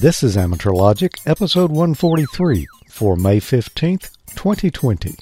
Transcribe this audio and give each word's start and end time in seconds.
This 0.00 0.22
is 0.22 0.36
Amateur 0.36 0.70
Logic, 0.70 1.10
episode 1.26 1.72
143 1.72 2.68
for 2.88 3.16
May 3.16 3.40
15th, 3.40 4.12
2020. 4.36 5.16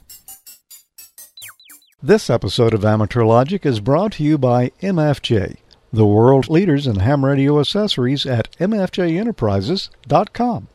This 2.03 2.29
episode 2.29 2.75
of 2.75 2.85
Amateur 2.85 3.25
Logic 3.25 3.65
is 3.65 3.81
brought 3.81 4.13
to 4.13 4.23
you 4.23 4.37
by 4.37 4.69
MFJ, 4.83 5.57
the 5.95 6.05
world 6.05 6.51
leaders 6.51 6.87
in 6.87 6.97
ham 6.97 7.25
radio 7.25 7.59
accessories 7.59 8.27
at 8.27 8.53
mfjenterprises.com, 8.59 10.69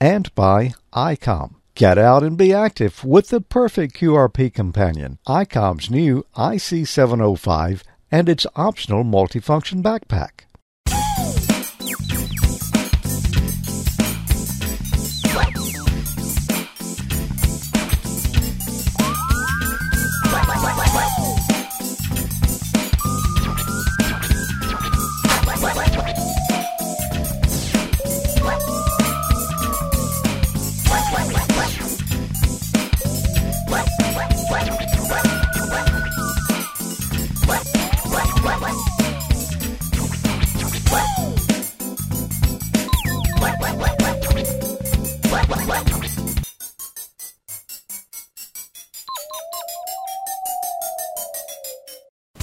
and 0.00 0.34
by 0.34 0.74
ICOM. 0.92 1.54
Get 1.76 1.98
out 1.98 2.24
and 2.24 2.36
be 2.36 2.52
active 2.52 3.04
with 3.04 3.28
the 3.28 3.40
perfect 3.40 3.94
QRP 3.94 4.52
companion, 4.52 5.20
ICOM's 5.28 5.88
new 5.88 6.26
IC705 6.36 7.84
and 8.10 8.28
its 8.28 8.44
optional 8.56 9.04
multifunction 9.04 9.84
backpack. 9.84 10.49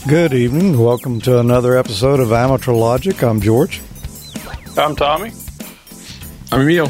Good 0.08 0.34
evening. 0.34 0.80
Welcome 0.80 1.20
to 1.22 1.38
another 1.38 1.78
episode 1.78 2.22
of 2.22 2.32
Amateur 2.32 2.72
Logic. 2.72 3.22
I'm 3.22 3.42
George. 3.42 3.82
I'm 4.78 4.96
Tommy. 4.96 5.34
I'm 6.50 6.62
Emil. 6.62 6.90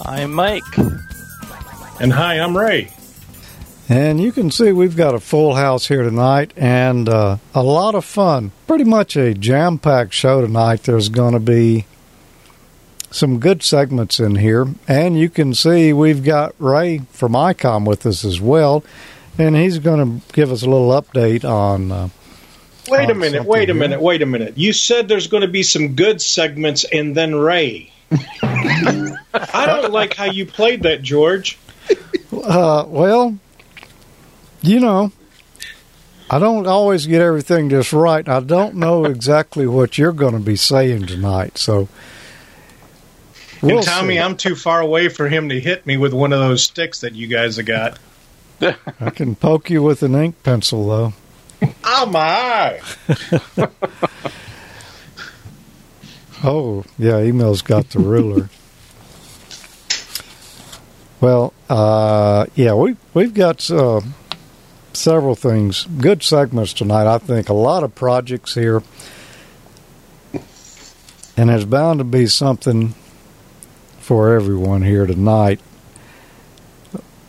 I'm 0.00 0.32
Mike. 0.32 0.62
And 1.98 2.12
hi, 2.12 2.38
I'm 2.38 2.56
Ray. 2.56 2.92
And 3.88 4.20
you 4.20 4.30
can 4.30 4.52
see 4.52 4.70
we've 4.70 4.96
got 4.96 5.16
a 5.16 5.18
full 5.18 5.56
house 5.56 5.88
here 5.88 6.04
tonight 6.04 6.52
and 6.56 7.08
uh, 7.08 7.38
a 7.52 7.64
lot 7.64 7.96
of 7.96 8.04
fun. 8.04 8.52
Pretty 8.68 8.84
much 8.84 9.16
a 9.16 9.34
jam 9.34 9.76
packed 9.78 10.14
show 10.14 10.40
tonight. 10.40 10.84
There's 10.84 11.08
going 11.08 11.34
to 11.34 11.40
be 11.40 11.84
some 13.10 13.40
good 13.40 13.64
segments 13.64 14.20
in 14.20 14.36
here. 14.36 14.68
And 14.86 15.18
you 15.18 15.28
can 15.28 15.52
see 15.52 15.92
we've 15.92 16.22
got 16.22 16.54
Ray 16.60 16.98
from 17.10 17.32
ICOM 17.32 17.84
with 17.88 18.06
us 18.06 18.24
as 18.24 18.40
well 18.40 18.84
and 19.38 19.56
he's 19.56 19.78
going 19.78 20.20
to 20.20 20.32
give 20.32 20.52
us 20.52 20.62
a 20.62 20.70
little 20.70 20.90
update 20.90 21.44
on. 21.44 21.90
Uh, 21.90 22.08
wait 22.88 23.10
a 23.10 23.14
minute! 23.14 23.44
Wait 23.44 23.70
a 23.70 23.72
here. 23.72 23.74
minute! 23.74 24.00
Wait 24.00 24.22
a 24.22 24.26
minute! 24.26 24.56
You 24.56 24.72
said 24.72 25.08
there's 25.08 25.26
going 25.26 25.42
to 25.42 25.48
be 25.48 25.62
some 25.62 25.94
good 25.94 26.20
segments, 26.20 26.84
and 26.84 27.16
then 27.16 27.34
Ray. 27.34 27.90
I 28.42 29.66
don't 29.66 29.92
like 29.92 30.14
how 30.14 30.26
you 30.26 30.46
played 30.46 30.82
that, 30.82 31.02
George. 31.02 31.58
Uh, 32.32 32.84
well, 32.86 33.38
you 34.62 34.80
know, 34.80 35.12
I 36.30 36.38
don't 36.38 36.66
always 36.66 37.06
get 37.06 37.20
everything 37.20 37.70
just 37.70 37.92
right. 37.92 38.28
I 38.28 38.40
don't 38.40 38.76
know 38.76 39.04
exactly 39.04 39.66
what 39.66 39.98
you're 39.98 40.12
going 40.12 40.34
to 40.34 40.40
be 40.40 40.56
saying 40.56 41.06
tonight, 41.06 41.58
so. 41.58 41.88
We'll 43.62 43.78
and 43.78 43.86
Tommy, 43.86 44.14
see. 44.14 44.20
I'm 44.20 44.36
too 44.36 44.56
far 44.56 44.80
away 44.80 45.08
for 45.08 45.26
him 45.28 45.48
to 45.48 45.58
hit 45.58 45.86
me 45.86 45.96
with 45.96 46.12
one 46.12 46.32
of 46.32 46.38
those 46.38 46.62
sticks 46.62 47.00
that 47.00 47.14
you 47.14 47.26
guys 47.26 47.56
have 47.56 47.66
got. 47.66 47.98
I 48.60 49.10
can 49.10 49.34
poke 49.34 49.70
you 49.70 49.82
with 49.82 50.02
an 50.02 50.14
ink 50.14 50.42
pencil, 50.42 50.88
though. 50.88 51.12
Oh 51.86 52.06
my! 52.06 52.80
oh 56.44 56.84
yeah, 56.98 57.18
Emil's 57.18 57.62
got 57.62 57.88
the 57.90 58.00
ruler. 58.00 58.50
well, 61.20 61.54
uh, 61.70 62.44
yeah, 62.54 62.74
we 62.74 62.96
we've 63.14 63.32
got 63.32 63.70
uh, 63.70 64.00
several 64.92 65.34
things, 65.34 65.84
good 65.84 66.22
segments 66.22 66.74
tonight. 66.74 67.06
I 67.06 67.18
think 67.18 67.48
a 67.48 67.54
lot 67.54 67.82
of 67.82 67.94
projects 67.94 68.54
here, 68.54 68.82
and 71.36 71.48
there's 71.48 71.64
bound 71.64 71.98
to 72.00 72.04
be 72.04 72.26
something 72.26 72.94
for 74.00 74.34
everyone 74.34 74.82
here 74.82 75.06
tonight. 75.06 75.60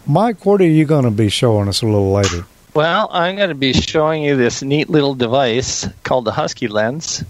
Mike, 0.08 0.46
what 0.46 0.62
are 0.62 0.68
you 0.68 0.86
going 0.86 1.06
to 1.06 1.12
be 1.12 1.30
showing 1.30 1.68
us 1.68 1.82
a 1.82 1.86
little 1.86 2.12
later? 2.12 2.46
Well, 2.74 3.10
I'm 3.12 3.38
going 3.38 3.50
to 3.50 3.56
be 3.56 3.74
showing 3.74 4.24
you 4.24 4.36
this 4.36 4.62
neat 4.62 4.90
little 4.90 5.16
device 5.16 5.88
called 6.04 6.26
the 6.26 6.32
Husky 6.32 6.68
Lens. 6.68 7.24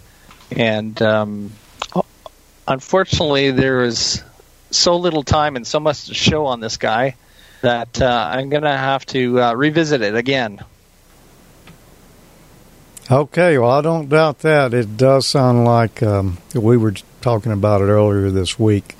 And 0.52 1.00
um, 1.02 1.52
unfortunately, 2.68 3.52
there 3.52 3.84
is 3.84 4.24
so 4.72 4.98
little 4.98 5.24
time 5.24 5.56
and 5.56 5.66
so 5.66 5.80
much 5.80 6.08
to 6.08 6.14
show 6.14 6.48
on 6.48 6.60
this 6.60 6.78
guy 6.78 7.16
that 7.62 8.02
uh, 8.02 8.30
I'm 8.32 8.50
going 8.50 8.64
to 8.64 8.78
have 8.78 9.06
to 9.08 9.42
uh, 9.42 9.54
revisit 9.54 10.02
it 10.02 10.16
again. 10.16 10.60
Okay, 13.10 13.58
well, 13.58 13.70
I 13.70 13.82
don't 13.82 14.10
doubt 14.10 14.40
that. 14.40 14.74
It 14.74 14.98
does 14.98 15.28
sound 15.28 15.64
like 15.64 16.02
um, 16.02 16.40
we 16.56 16.76
were 16.76 16.96
talking 17.22 17.52
about 17.52 17.82
it 17.82 17.86
earlier 17.86 18.32
this 18.32 18.58
week. 18.58 18.96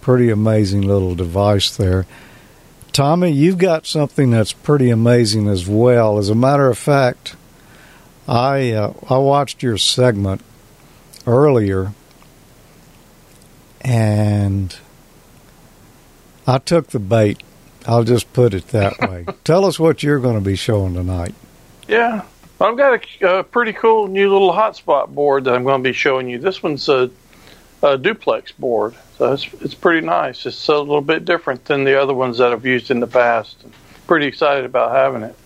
Pretty 0.00 0.30
amazing 0.30 0.82
little 0.82 1.14
device 1.16 1.76
there. 1.76 2.06
Tommy, 2.94 3.32
you've 3.32 3.58
got 3.58 3.86
something 3.86 4.30
that's 4.30 4.52
pretty 4.52 4.88
amazing 4.88 5.48
as 5.48 5.66
well. 5.66 6.16
As 6.16 6.28
a 6.28 6.34
matter 6.34 6.68
of 6.68 6.78
fact, 6.78 7.34
I 8.28 8.70
uh, 8.70 8.92
I 9.10 9.18
watched 9.18 9.64
your 9.64 9.76
segment 9.78 10.40
earlier, 11.26 11.92
and 13.80 14.76
I 16.46 16.58
took 16.58 16.86
the 16.86 17.00
bait. 17.00 17.42
I'll 17.84 18.04
just 18.04 18.32
put 18.32 18.54
it 18.54 18.68
that 18.68 19.00
way. 19.10 19.26
Tell 19.42 19.64
us 19.64 19.76
what 19.76 20.04
you're 20.04 20.20
going 20.20 20.36
to 20.36 20.44
be 20.44 20.54
showing 20.54 20.94
tonight. 20.94 21.34
Yeah, 21.88 22.22
I've 22.60 22.76
got 22.76 23.04
a, 23.20 23.38
a, 23.38 23.42
pretty 23.42 23.72
cool 23.72 24.06
new 24.06 24.32
little 24.32 24.52
hotspot 24.52 25.08
board 25.08 25.42
that 25.44 25.54
I'm 25.56 25.64
going 25.64 25.82
to 25.82 25.88
be 25.88 25.92
showing 25.92 26.28
you. 26.28 26.38
This 26.38 26.62
one's 26.62 26.88
a, 26.88 27.10
a 27.84 27.98
duplex 27.98 28.50
board. 28.52 28.94
So 29.18 29.32
it's 29.32 29.46
it's 29.60 29.74
pretty 29.74 30.04
nice. 30.04 30.46
It's 30.46 30.68
a 30.68 30.78
little 30.78 31.00
bit 31.00 31.24
different 31.24 31.64
than 31.66 31.84
the 31.84 32.00
other 32.00 32.14
ones 32.14 32.38
that 32.38 32.52
I've 32.52 32.66
used 32.66 32.90
in 32.90 33.00
the 33.00 33.06
past. 33.06 33.56
I'm 33.64 33.72
Pretty 34.06 34.26
excited 34.26 34.64
about 34.64 34.92
having 34.92 35.22
it. 35.22 35.36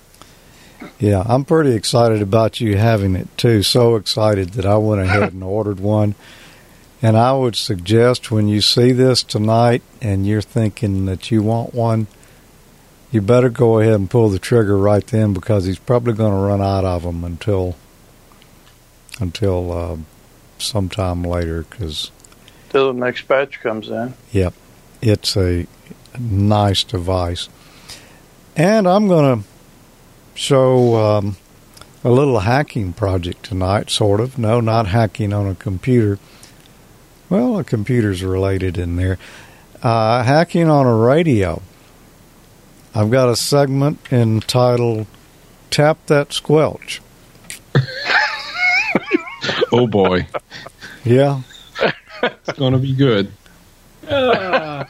Yeah, 0.98 1.22
I'm 1.26 1.44
pretty 1.44 1.74
excited 1.74 2.22
about 2.22 2.60
you 2.60 2.76
having 2.76 3.16
it 3.16 3.28
too. 3.36 3.62
So 3.62 3.96
excited 3.96 4.50
that 4.50 4.64
I 4.64 4.76
went 4.76 5.02
ahead 5.02 5.32
and 5.32 5.42
ordered 5.42 5.80
one. 5.80 6.14
And 7.00 7.16
I 7.16 7.32
would 7.32 7.54
suggest 7.54 8.32
when 8.32 8.48
you 8.48 8.60
see 8.60 8.90
this 8.90 9.22
tonight 9.22 9.82
and 10.00 10.26
you're 10.26 10.42
thinking 10.42 11.06
that 11.06 11.30
you 11.30 11.42
want 11.42 11.72
one, 11.72 12.08
you 13.12 13.20
better 13.20 13.48
go 13.48 13.78
ahead 13.78 13.94
and 13.94 14.10
pull 14.10 14.28
the 14.28 14.40
trigger 14.40 14.76
right 14.76 15.06
then 15.06 15.32
because 15.32 15.64
he's 15.64 15.78
probably 15.78 16.12
going 16.14 16.32
to 16.32 16.38
run 16.38 16.60
out 16.60 16.84
of 16.84 17.04
them 17.04 17.22
until 17.22 17.76
until 19.20 19.72
uh, 19.72 19.96
sometime 20.58 21.22
later 21.22 21.62
because 21.62 22.10
till 22.70 22.92
the 22.92 22.98
next 22.98 23.26
batch 23.28 23.60
comes 23.60 23.88
in. 23.88 24.14
Yep, 24.32 24.54
it's 25.02 25.36
a 25.36 25.66
nice 26.18 26.84
device. 26.84 27.48
And 28.56 28.88
I'm 28.88 29.08
going 29.08 29.40
to 29.42 29.48
show 30.34 30.96
um, 30.96 31.36
a 32.02 32.10
little 32.10 32.40
hacking 32.40 32.92
project 32.92 33.44
tonight, 33.44 33.90
sort 33.90 34.20
of. 34.20 34.38
No, 34.38 34.60
not 34.60 34.88
hacking 34.88 35.32
on 35.32 35.46
a 35.46 35.54
computer. 35.54 36.18
Well, 37.28 37.58
a 37.58 37.64
computer's 37.64 38.22
related 38.22 38.78
in 38.78 38.96
there. 38.96 39.18
Uh, 39.82 40.22
hacking 40.24 40.68
on 40.68 40.86
a 40.86 40.94
radio. 40.94 41.62
I've 42.94 43.10
got 43.10 43.28
a 43.28 43.36
segment 43.36 44.00
entitled 44.10 45.06
Tap 45.70 46.06
That 46.06 46.32
Squelch. 46.32 47.00
oh 49.72 49.86
boy. 49.86 50.26
Yeah, 51.04 51.42
it's 52.22 52.58
going 52.58 52.72
to 52.72 52.78
be 52.78 52.94
good. 52.94 53.32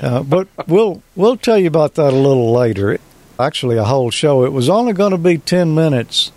Uh, 0.00 0.22
but 0.22 0.48
we'll 0.66 1.02
we'll 1.14 1.36
tell 1.36 1.58
you 1.58 1.66
about 1.66 1.94
that 1.94 2.12
a 2.12 2.16
little 2.16 2.52
later. 2.52 2.98
Actually, 3.38 3.76
a 3.76 3.84
whole 3.84 4.10
show. 4.10 4.44
It 4.44 4.52
was 4.52 4.70
only 4.70 4.94
going 4.94 5.10
to 5.10 5.18
be 5.18 5.36
ten 5.36 5.74
minutes 5.74 6.32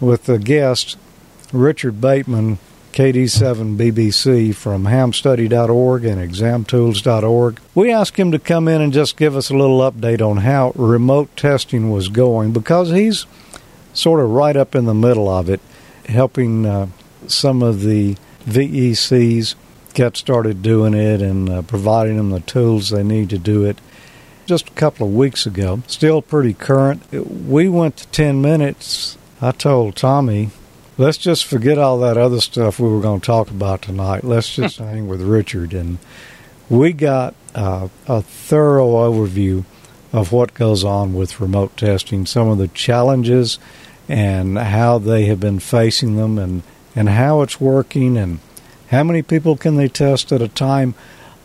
with 0.00 0.26
the 0.26 0.38
guest 0.38 0.96
Richard 1.52 2.00
Bateman, 2.00 2.58
KD7 2.92 3.76
BBC 3.76 4.54
from 4.54 4.84
hamstudy.org 4.84 6.04
and 6.04 6.20
examtools.org. 6.20 7.60
We 7.74 7.92
asked 7.92 8.16
him 8.16 8.30
to 8.32 8.38
come 8.38 8.68
in 8.68 8.80
and 8.80 8.92
just 8.92 9.16
give 9.16 9.36
us 9.36 9.50
a 9.50 9.54
little 9.56 9.80
update 9.80 10.20
on 10.20 10.38
how 10.38 10.72
remote 10.74 11.36
testing 11.36 11.90
was 11.90 12.08
going 12.08 12.52
because 12.52 12.90
he's 12.90 13.26
sort 13.92 14.20
of 14.20 14.30
right 14.30 14.56
up 14.56 14.74
in 14.74 14.84
the 14.84 14.94
middle 14.94 15.28
of 15.28 15.50
it, 15.50 15.60
helping 16.06 16.66
uh, 16.66 16.86
some 17.26 17.62
of 17.62 17.82
the 17.82 18.16
VECs 18.44 19.54
get 19.96 20.14
started 20.14 20.60
doing 20.60 20.92
it 20.92 21.22
and 21.22 21.48
uh, 21.48 21.62
providing 21.62 22.18
them 22.18 22.28
the 22.28 22.40
tools 22.40 22.90
they 22.90 23.02
need 23.02 23.30
to 23.30 23.38
do 23.38 23.64
it 23.64 23.78
just 24.44 24.68
a 24.68 24.72
couple 24.72 25.06
of 25.06 25.14
weeks 25.14 25.46
ago. 25.46 25.82
Still 25.86 26.20
pretty 26.20 26.52
current. 26.52 27.02
We 27.10 27.70
went 27.70 27.96
to 27.96 28.06
10 28.08 28.42
minutes. 28.42 29.16
I 29.40 29.52
told 29.52 29.96
Tommy, 29.96 30.50
let's 30.98 31.16
just 31.16 31.46
forget 31.46 31.78
all 31.78 31.98
that 32.00 32.18
other 32.18 32.42
stuff 32.42 32.78
we 32.78 32.90
were 32.90 33.00
going 33.00 33.20
to 33.20 33.26
talk 33.26 33.50
about 33.50 33.80
tonight. 33.82 34.22
Let's 34.22 34.54
just 34.54 34.76
hang 34.76 35.08
with 35.08 35.22
Richard. 35.22 35.72
And 35.72 35.96
we 36.68 36.92
got 36.92 37.34
uh, 37.54 37.88
a 38.06 38.20
thorough 38.20 38.88
overview 38.88 39.64
of 40.12 40.30
what 40.30 40.52
goes 40.52 40.84
on 40.84 41.14
with 41.14 41.40
remote 41.40 41.74
testing, 41.78 42.26
some 42.26 42.48
of 42.48 42.58
the 42.58 42.68
challenges 42.68 43.58
and 44.10 44.58
how 44.58 44.98
they 44.98 45.24
have 45.24 45.40
been 45.40 45.58
facing 45.58 46.16
them 46.16 46.38
and, 46.38 46.62
and 46.94 47.08
how 47.08 47.40
it's 47.40 47.58
working 47.58 48.18
and 48.18 48.40
how 48.90 49.02
many 49.02 49.22
people 49.22 49.56
can 49.56 49.76
they 49.76 49.88
test 49.88 50.32
at 50.32 50.42
a 50.42 50.48
time 50.48 50.94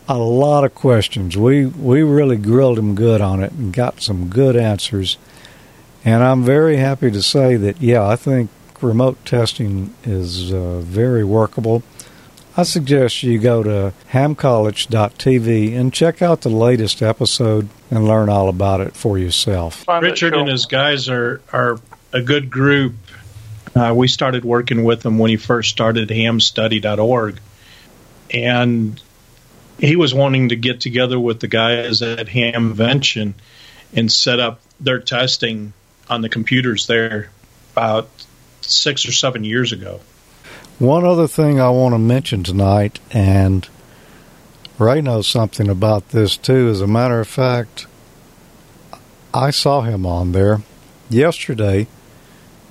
a 0.08 0.18
lot 0.18 0.64
of 0.64 0.74
questions 0.74 1.36
we 1.36 1.66
we 1.66 2.02
really 2.02 2.36
grilled 2.36 2.78
him 2.78 2.94
good 2.94 3.20
on 3.20 3.42
it 3.42 3.52
and 3.52 3.72
got 3.72 4.00
some 4.00 4.28
good 4.28 4.56
answers 4.56 5.16
and 6.04 6.22
i'm 6.22 6.42
very 6.42 6.76
happy 6.76 7.10
to 7.10 7.22
say 7.22 7.56
that 7.56 7.80
yeah 7.80 8.06
i 8.06 8.16
think 8.16 8.50
remote 8.80 9.24
testing 9.24 9.94
is 10.04 10.52
uh, 10.52 10.80
very 10.80 11.22
workable 11.22 11.82
I 12.54 12.64
suggest 12.64 13.22
you 13.22 13.38
go 13.38 13.62
to 13.62 13.94
hamcollege.tv 14.12 15.74
and 15.74 15.92
check 15.92 16.20
out 16.20 16.42
the 16.42 16.50
latest 16.50 17.00
episode 17.00 17.68
and 17.90 18.06
learn 18.06 18.28
all 18.28 18.50
about 18.50 18.82
it 18.82 18.94
for 18.94 19.18
yourself. 19.18 19.86
Richard 19.88 20.34
and 20.34 20.48
his 20.48 20.66
guys 20.66 21.08
are, 21.08 21.40
are 21.50 21.78
a 22.12 22.20
good 22.20 22.50
group. 22.50 22.94
Uh, 23.74 23.94
we 23.96 24.08
started 24.08 24.44
working 24.44 24.84
with 24.84 25.04
him 25.04 25.18
when 25.18 25.30
he 25.30 25.36
first 25.36 25.70
started 25.70 26.08
hamstudy.org. 26.08 27.40
And 28.30 29.00
he 29.78 29.96
was 29.96 30.14
wanting 30.14 30.50
to 30.50 30.56
get 30.56 30.80
together 30.80 31.18
with 31.18 31.40
the 31.40 31.48
guys 31.48 32.02
at 32.02 32.26
Hamvention 32.28 33.34
and 33.94 34.10
set 34.10 34.40
up 34.40 34.60
their 34.80 35.00
testing 35.00 35.72
on 36.08 36.22
the 36.22 36.28
computers 36.28 36.86
there 36.86 37.30
about 37.72 38.08
six 38.60 39.06
or 39.06 39.12
seven 39.12 39.44
years 39.44 39.72
ago. 39.72 40.00
One 40.78 41.04
other 41.04 41.28
thing 41.28 41.60
I 41.60 41.70
want 41.70 41.94
to 41.94 41.98
mention 41.98 42.42
tonight, 42.42 42.98
and 43.10 43.68
Ray 44.78 45.00
knows 45.00 45.28
something 45.28 45.68
about 45.68 46.10
this 46.10 46.36
too. 46.36 46.68
As 46.68 46.80
a 46.80 46.86
matter 46.86 47.20
of 47.20 47.28
fact, 47.28 47.86
I 49.32 49.50
saw 49.50 49.82
him 49.82 50.04
on 50.06 50.32
there 50.32 50.62
yesterday. 51.08 51.86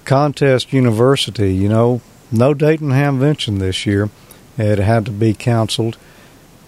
Contest 0.05 0.73
University, 0.73 1.53
you 1.53 1.69
know, 1.69 2.01
no 2.31 2.53
Dayton 2.53 2.89
Hamvention 2.89 3.59
this 3.59 3.85
year. 3.85 4.09
It 4.57 4.79
had 4.79 5.05
to 5.05 5.11
be 5.11 5.33
canceled. 5.33 5.97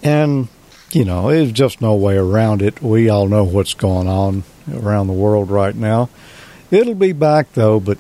And, 0.02 0.48
you 0.92 1.06
know, 1.06 1.30
there's 1.30 1.52
just 1.52 1.82
no 1.82 1.96
way 1.96 2.18
around 2.18 2.62
it. 2.62 2.82
We 2.82 3.10
all 3.10 3.28
know 3.28 3.44
what's 3.44 3.74
going 3.74 4.08
on 4.08 4.44
around 4.74 5.08
the 5.08 5.14
world 5.14 5.50
right 5.50 5.76
now. 5.76 6.10
It'll 6.72 6.96
be 6.96 7.14
back, 7.14 7.54
though, 7.54 7.80
but 7.80 7.98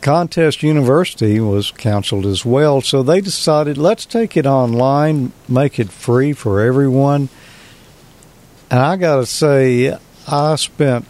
Contest 0.00 0.62
University 0.64 1.38
was 1.38 1.70
canceled 1.70 2.26
as 2.26 2.44
well, 2.44 2.80
so 2.80 3.02
they 3.02 3.20
decided 3.20 3.78
let's 3.78 4.04
take 4.04 4.36
it 4.36 4.46
online, 4.46 5.32
make 5.48 5.78
it 5.78 5.90
free 5.90 6.32
for 6.32 6.60
everyone. 6.60 7.28
And 8.68 8.80
I 8.80 8.96
got 8.96 9.16
to 9.16 9.26
say, 9.26 9.96
I 10.26 10.56
spent 10.56 11.06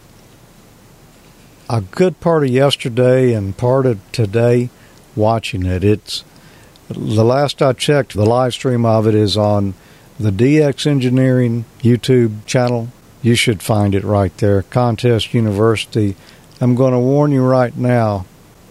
a 1.69 1.81
good 1.81 2.19
part 2.19 2.43
of 2.43 2.49
yesterday 2.49 3.33
and 3.33 3.57
part 3.57 3.85
of 3.85 3.99
today 4.11 4.69
watching 5.15 5.65
it. 5.65 5.83
It's 5.83 6.23
the 6.89 7.23
last 7.23 7.61
I 7.61 7.73
checked, 7.73 8.13
the 8.13 8.25
live 8.25 8.53
stream 8.53 8.85
of 8.85 9.07
it 9.07 9.15
is 9.15 9.37
on 9.37 9.73
the 10.19 10.31
DX 10.31 10.85
Engineering 10.85 11.65
YouTube 11.79 12.45
channel. 12.45 12.89
You 13.21 13.35
should 13.35 13.63
find 13.63 13.95
it 13.95 14.03
right 14.03 14.35
there. 14.37 14.63
Contest 14.63 15.33
University. 15.33 16.15
I'm 16.59 16.75
going 16.75 16.93
to 16.93 16.99
warn 16.99 17.31
you 17.31 17.43
right 17.43 17.75
now 17.75 18.25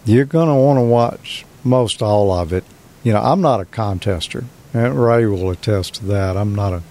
you're 0.05 0.25
going 0.25 0.49
to 0.49 0.55
want 0.55 0.77
to 0.77 0.83
watch 0.83 1.45
most 1.63 2.01
all 2.01 2.31
of 2.31 2.51
it. 2.51 2.63
You 3.03 3.13
know, 3.13 3.21
I'm 3.21 3.41
not 3.41 3.61
a 3.61 3.65
contester. 3.65 4.45
Ray 4.73 5.25
will 5.25 5.49
attest 5.51 5.95
to 5.95 6.05
that. 6.07 6.35
I'm 6.35 6.55
not 6.55 6.73
a 6.73 6.83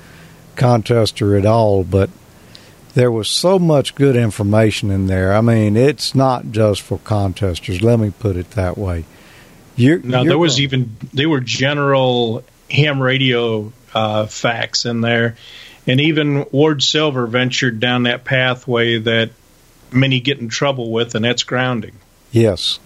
contester 0.57 1.39
at 1.39 1.47
all, 1.47 1.85
but 1.85 2.11
there 2.95 3.11
was 3.11 3.29
so 3.29 3.59
much 3.59 3.95
good 3.95 4.17
information 4.17 4.91
in 4.91 5.07
there. 5.07 5.35
I 5.35 5.41
mean, 5.41 5.77
it's 5.77 6.15
not 6.15 6.51
just 6.51 6.83
for 6.83 6.99
contesters. 6.99 7.83
Let 7.83 7.99
me 7.99 8.11
put 8.11 8.37
it 8.37 8.51
that 8.53 8.77
way. 8.77 9.05
You're, 9.77 9.99
now 9.99 10.23
you're 10.23 10.31
there 10.31 10.39
was 10.39 10.55
going, 10.55 10.63
even 10.65 10.97
there 11.13 11.29
were 11.29 11.41
general 11.41 12.45
ham 12.71 13.01
radio 13.01 13.73
uh, 13.95 14.27
facts 14.27 14.85
in 14.85 15.01
there, 15.01 15.37
and 15.87 16.01
even 16.01 16.47
Ward 16.53 16.83
Silver 16.83 17.27
ventured 17.27 17.81
down 17.81 18.03
that 18.03 18.25
pathway 18.25 18.99
that 18.99 19.31
many 19.91 20.21
get 20.21 20.39
in 20.39 20.49
trouble 20.49 20.91
with, 20.91 21.15
and 21.15 21.25
that's 21.25 21.43
grounding. 21.43 21.95
Yes, 22.31 22.79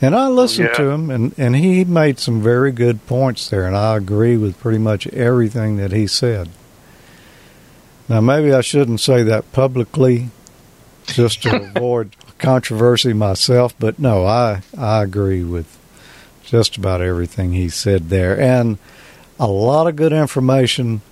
and 0.00 0.14
I 0.14 0.28
listened 0.28 0.70
yeah. 0.72 0.76
to 0.78 0.90
him, 0.90 1.10
and, 1.10 1.34
and 1.38 1.56
he 1.56 1.84
made 1.84 2.18
some 2.18 2.42
very 2.42 2.72
good 2.72 3.06
points 3.06 3.48
there, 3.48 3.64
and 3.66 3.76
I 3.76 3.96
agree 3.96 4.36
with 4.36 4.58
pretty 4.58 4.78
much 4.78 5.06
everything 5.08 5.76
that 5.76 5.92
he 5.92 6.06
said. 6.06 6.50
Now, 8.08 8.20
maybe 8.20 8.52
I 8.52 8.60
shouldn't 8.60 9.00
say 9.00 9.22
that 9.24 9.52
publicly 9.52 10.30
just 11.06 11.42
to 11.42 11.56
avoid 11.76 12.16
controversy 12.38 13.12
myself, 13.12 13.74
but 13.78 13.98
no, 13.98 14.24
I, 14.24 14.62
I 14.76 15.02
agree 15.02 15.42
with 15.42 15.76
just 16.44 16.76
about 16.76 17.00
everything 17.00 17.52
he 17.52 17.68
said 17.68 18.08
there. 18.08 18.38
And 18.40 18.78
a 19.38 19.48
lot 19.48 19.86
of 19.86 19.96
good 19.96 20.12
information 20.12 21.02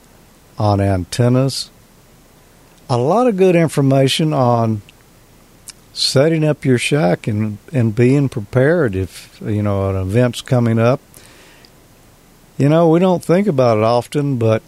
on 0.58 0.80
antennas, 0.80 1.70
a 2.88 2.98
lot 2.98 3.26
of 3.26 3.36
good 3.36 3.56
information 3.56 4.32
on 4.32 4.82
setting 5.92 6.44
up 6.44 6.64
your 6.64 6.76
shack 6.78 7.26
and 7.28 7.56
and 7.72 7.94
being 7.94 8.28
prepared 8.28 8.96
if 8.96 9.40
you 9.40 9.62
know 9.62 9.90
an 9.90 9.96
event's 9.96 10.40
coming 10.40 10.78
up. 10.78 11.00
You 12.56 12.68
know, 12.68 12.88
we 12.88 13.00
don't 13.00 13.24
think 13.24 13.48
about 13.48 13.78
it 13.78 13.84
often, 13.84 14.36
but 14.36 14.62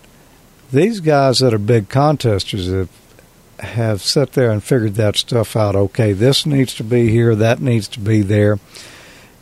these 0.70 1.00
guys 1.00 1.38
that 1.38 1.54
are 1.54 1.58
big 1.58 1.88
contesters 1.88 2.68
have 2.68 2.88
have 3.60 4.02
sat 4.02 4.32
there 4.32 4.50
and 4.50 4.62
figured 4.62 4.94
that 4.94 5.16
stuff 5.16 5.56
out. 5.56 5.74
Okay, 5.74 6.12
this 6.12 6.44
needs 6.44 6.74
to 6.74 6.84
be 6.84 7.08
here, 7.08 7.34
that 7.34 7.60
needs 7.60 7.88
to 7.88 8.00
be 8.00 8.20
there. 8.20 8.58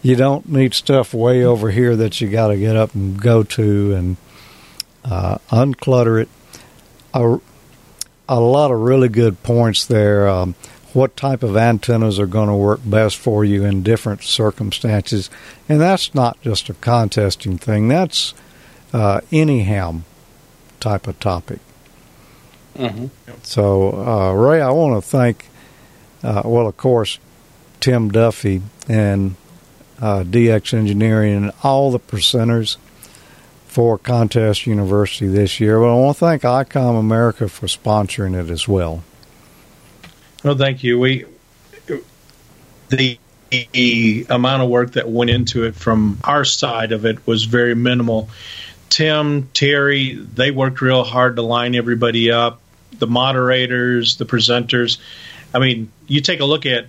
You 0.02 0.16
don't 0.16 0.48
need 0.48 0.74
stuff 0.74 1.14
way 1.14 1.44
over 1.44 1.70
here 1.70 1.96
that 1.96 2.20
you 2.20 2.28
got 2.28 2.48
to 2.48 2.56
get 2.56 2.76
up 2.76 2.94
and 2.94 3.20
go 3.20 3.42
to 3.42 3.92
and 3.94 4.16
uh, 5.04 5.38
unclutter 5.50 6.22
it. 6.22 6.28
A, 7.12 7.40
a 8.28 8.40
lot 8.40 8.70
of 8.70 8.80
really 8.80 9.08
good 9.08 9.42
points 9.42 9.84
there. 9.84 10.28
Um, 10.28 10.54
what 10.92 11.16
type 11.16 11.42
of 11.42 11.56
antennas 11.56 12.20
are 12.20 12.26
going 12.26 12.48
to 12.48 12.54
work 12.54 12.80
best 12.84 13.16
for 13.16 13.44
you 13.44 13.64
in 13.64 13.82
different 13.82 14.22
circumstances. 14.22 15.28
And 15.68 15.80
that's 15.80 16.14
not 16.14 16.40
just 16.40 16.68
a 16.68 16.74
contesting 16.74 17.58
thing, 17.58 17.88
that's 17.88 18.32
uh, 18.92 19.20
any 19.32 19.62
ham 19.64 20.04
type 20.84 21.06
of 21.06 21.18
topic. 21.18 21.60
Mm-hmm. 22.76 23.06
So, 23.42 23.92
uh, 23.92 24.32
Ray, 24.32 24.60
I 24.60 24.70
want 24.70 25.02
to 25.02 25.08
thank, 25.08 25.46
uh, 26.22 26.42
well, 26.44 26.66
of 26.66 26.76
course, 26.76 27.18
Tim 27.80 28.10
Duffy 28.10 28.60
and 28.86 29.36
uh, 30.00 30.24
DX 30.24 30.74
Engineering 30.74 31.36
and 31.36 31.52
all 31.62 31.90
the 31.90 31.98
presenters 31.98 32.76
for 33.66 33.96
Contest 33.96 34.66
University 34.66 35.26
this 35.26 35.58
year. 35.58 35.80
But 35.80 35.92
I 35.92 35.94
want 35.94 36.18
to 36.18 36.20
thank 36.20 36.42
ICOM 36.42 36.98
America 36.98 37.48
for 37.48 37.66
sponsoring 37.66 38.38
it 38.38 38.50
as 38.50 38.68
well. 38.68 39.02
Well, 40.42 40.56
thank 40.56 40.84
you. 40.84 40.98
We 40.98 41.24
the, 42.90 43.18
the 43.50 44.26
amount 44.28 44.62
of 44.62 44.68
work 44.68 44.92
that 44.92 45.08
went 45.08 45.30
into 45.30 45.64
it 45.64 45.74
from 45.74 46.18
our 46.24 46.44
side 46.44 46.92
of 46.92 47.06
it 47.06 47.26
was 47.26 47.44
very 47.44 47.74
minimal. 47.74 48.28
Tim, 48.94 49.48
Terry, 49.52 50.14
they 50.14 50.52
worked 50.52 50.80
real 50.80 51.02
hard 51.02 51.34
to 51.34 51.42
line 51.42 51.74
everybody 51.74 52.30
up. 52.30 52.60
The 52.92 53.08
moderators, 53.08 54.18
the 54.18 54.24
presenters. 54.24 54.98
I 55.52 55.58
mean, 55.58 55.90
you 56.06 56.20
take 56.20 56.38
a 56.38 56.44
look 56.44 56.64
at 56.64 56.86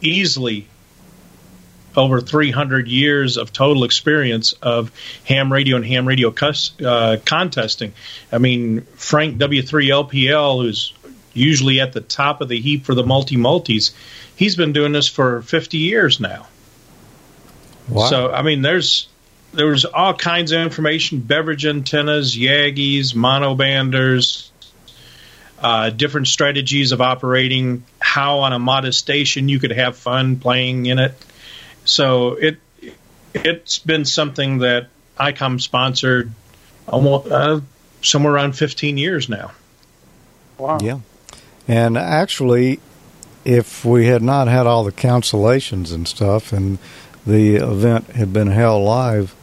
easily 0.00 0.68
over 1.96 2.20
300 2.20 2.86
years 2.86 3.36
of 3.36 3.52
total 3.52 3.82
experience 3.82 4.52
of 4.62 4.92
ham 5.24 5.52
radio 5.52 5.74
and 5.74 5.84
ham 5.84 6.06
radio 6.06 6.30
cus, 6.30 6.70
uh, 6.80 7.16
contesting. 7.24 7.92
I 8.30 8.38
mean, 8.38 8.82
Frank 8.94 9.38
W3LPL, 9.38 10.62
who's 10.62 10.92
usually 11.32 11.80
at 11.80 11.94
the 11.94 12.00
top 12.00 12.42
of 12.42 12.48
the 12.48 12.60
heap 12.60 12.84
for 12.84 12.94
the 12.94 13.04
multi 13.04 13.36
multis. 13.36 13.90
He's 14.36 14.54
been 14.54 14.72
doing 14.72 14.92
this 14.92 15.08
for 15.08 15.42
50 15.42 15.78
years 15.78 16.20
now. 16.20 16.46
Wow. 17.88 18.06
So 18.06 18.32
I 18.32 18.42
mean, 18.42 18.62
there's 18.62 19.08
there's 19.52 19.84
all 19.84 20.14
kinds 20.14 20.52
of 20.52 20.60
information: 20.60 21.20
beverage 21.20 21.66
antennas, 21.66 22.36
Yagis, 22.36 23.14
monobanders, 23.14 24.50
uh, 25.58 25.90
different 25.90 26.28
strategies 26.28 26.92
of 26.92 27.00
operating, 27.00 27.84
how 28.00 28.40
on 28.40 28.52
a 28.52 28.58
modest 28.58 28.98
station 28.98 29.48
you 29.48 29.58
could 29.58 29.72
have 29.72 29.96
fun 29.96 30.36
playing 30.36 30.86
in 30.86 30.98
it. 30.98 31.14
So 31.84 32.34
it 32.34 32.58
it's 33.34 33.78
been 33.78 34.04
something 34.04 34.58
that 34.58 34.88
ICOM 35.18 35.60
sponsored 35.60 36.32
almost 36.88 37.30
uh, 37.30 37.60
somewhere 38.02 38.32
around 38.32 38.52
15 38.52 38.98
years 38.98 39.28
now. 39.28 39.52
Wow. 40.58 40.78
Yeah. 40.80 41.00
And 41.68 41.96
actually, 41.96 42.80
if 43.44 43.84
we 43.84 44.06
had 44.06 44.22
not 44.22 44.48
had 44.48 44.66
all 44.66 44.84
the 44.84 44.92
cancellations 44.92 45.92
and 45.92 46.06
stuff 46.08 46.52
and 46.52 46.78
the 47.26 47.56
event 47.56 48.10
had 48.10 48.32
been 48.32 48.48
held 48.48 48.84
live, 48.84 49.34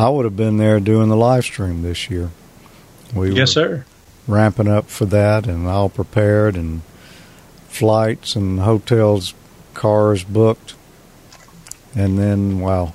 I 0.00 0.08
would 0.08 0.24
have 0.24 0.36
been 0.36 0.56
there 0.56 0.80
doing 0.80 1.10
the 1.10 1.16
live 1.16 1.44
stream 1.44 1.82
this 1.82 2.08
year. 2.08 2.30
We 3.14 3.32
yes, 3.32 3.54
were 3.54 3.62
sir. 3.62 3.84
ramping 4.26 4.66
up 4.66 4.88
for 4.88 5.04
that 5.04 5.46
and 5.46 5.68
all 5.68 5.90
prepared 5.90 6.56
and 6.56 6.80
flights 7.68 8.34
and 8.34 8.60
hotels, 8.60 9.34
cars 9.74 10.24
booked. 10.24 10.74
And 11.94 12.18
then, 12.18 12.60
wow, 12.60 12.94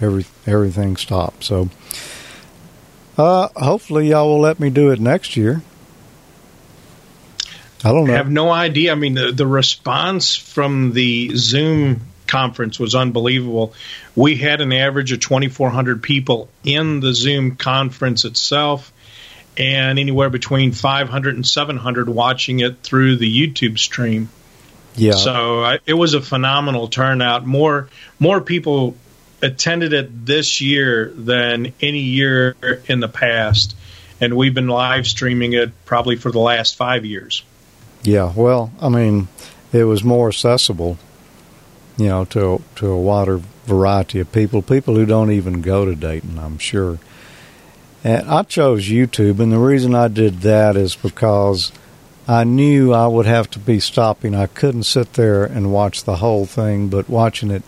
every 0.00 0.26
everything 0.48 0.96
stopped. 0.96 1.44
So, 1.44 1.70
uh, 3.16 3.48
hopefully, 3.54 4.08
y'all 4.08 4.26
will 4.30 4.40
let 4.40 4.58
me 4.58 4.68
do 4.68 4.90
it 4.90 4.98
next 4.98 5.36
year. 5.36 5.62
I 7.84 7.92
don't 7.92 8.08
know. 8.08 8.14
I 8.14 8.16
have 8.16 8.30
no 8.30 8.50
idea. 8.50 8.90
I 8.90 8.94
mean, 8.96 9.14
the, 9.14 9.30
the 9.30 9.46
response 9.46 10.34
from 10.34 10.92
the 10.92 11.36
Zoom 11.36 12.00
conference 12.32 12.80
was 12.80 12.94
unbelievable. 12.94 13.74
We 14.16 14.36
had 14.36 14.62
an 14.62 14.72
average 14.72 15.12
of 15.12 15.20
2,400 15.20 16.02
people 16.02 16.48
in 16.64 17.00
the 17.00 17.12
Zoom 17.14 17.56
conference 17.56 18.24
itself, 18.24 18.90
and 19.58 19.98
anywhere 19.98 20.30
between 20.30 20.72
500 20.72 21.34
and 21.34 21.46
700 21.46 22.08
watching 22.08 22.60
it 22.60 22.82
through 22.82 23.16
the 23.16 23.30
YouTube 23.30 23.78
stream. 23.78 24.30
Yeah. 24.96 25.12
So 25.12 25.62
I, 25.62 25.78
it 25.84 25.92
was 25.92 26.14
a 26.14 26.22
phenomenal 26.22 26.88
turnout. 26.88 27.46
More 27.46 27.88
more 28.18 28.40
people 28.40 28.96
attended 29.42 29.92
it 29.92 30.24
this 30.24 30.60
year 30.60 31.12
than 31.14 31.74
any 31.82 32.00
year 32.00 32.56
in 32.86 33.00
the 33.00 33.08
past, 33.08 33.76
and 34.20 34.34
we've 34.36 34.54
been 34.54 34.68
live 34.68 35.06
streaming 35.06 35.52
it 35.52 35.70
probably 35.84 36.16
for 36.16 36.30
the 36.30 36.40
last 36.40 36.76
five 36.76 37.04
years. 37.04 37.42
Yeah, 38.02 38.32
well, 38.34 38.72
I 38.80 38.88
mean, 38.88 39.28
it 39.72 39.84
was 39.84 40.02
more 40.02 40.28
accessible, 40.28 40.98
you 41.96 42.08
know, 42.08 42.24
to 42.26 42.62
to 42.76 42.86
a 42.88 42.98
wider 42.98 43.40
variety 43.64 44.20
of 44.20 44.32
people, 44.32 44.62
people 44.62 44.94
who 44.94 45.06
don't 45.06 45.30
even 45.30 45.62
go 45.62 45.84
to 45.84 45.94
Dayton, 45.94 46.38
I'm 46.38 46.58
sure. 46.58 46.98
And 48.04 48.28
I 48.28 48.42
chose 48.42 48.88
YouTube, 48.88 49.38
and 49.38 49.52
the 49.52 49.58
reason 49.58 49.94
I 49.94 50.08
did 50.08 50.40
that 50.40 50.76
is 50.76 50.96
because 50.96 51.70
I 52.26 52.44
knew 52.44 52.92
I 52.92 53.06
would 53.06 53.26
have 53.26 53.50
to 53.50 53.58
be 53.58 53.78
stopping. 53.80 54.34
I 54.34 54.46
couldn't 54.46 54.84
sit 54.84 55.12
there 55.14 55.44
and 55.44 55.72
watch 55.72 56.04
the 56.04 56.16
whole 56.16 56.46
thing, 56.46 56.88
but 56.88 57.08
watching 57.08 57.50
it, 57.50 57.62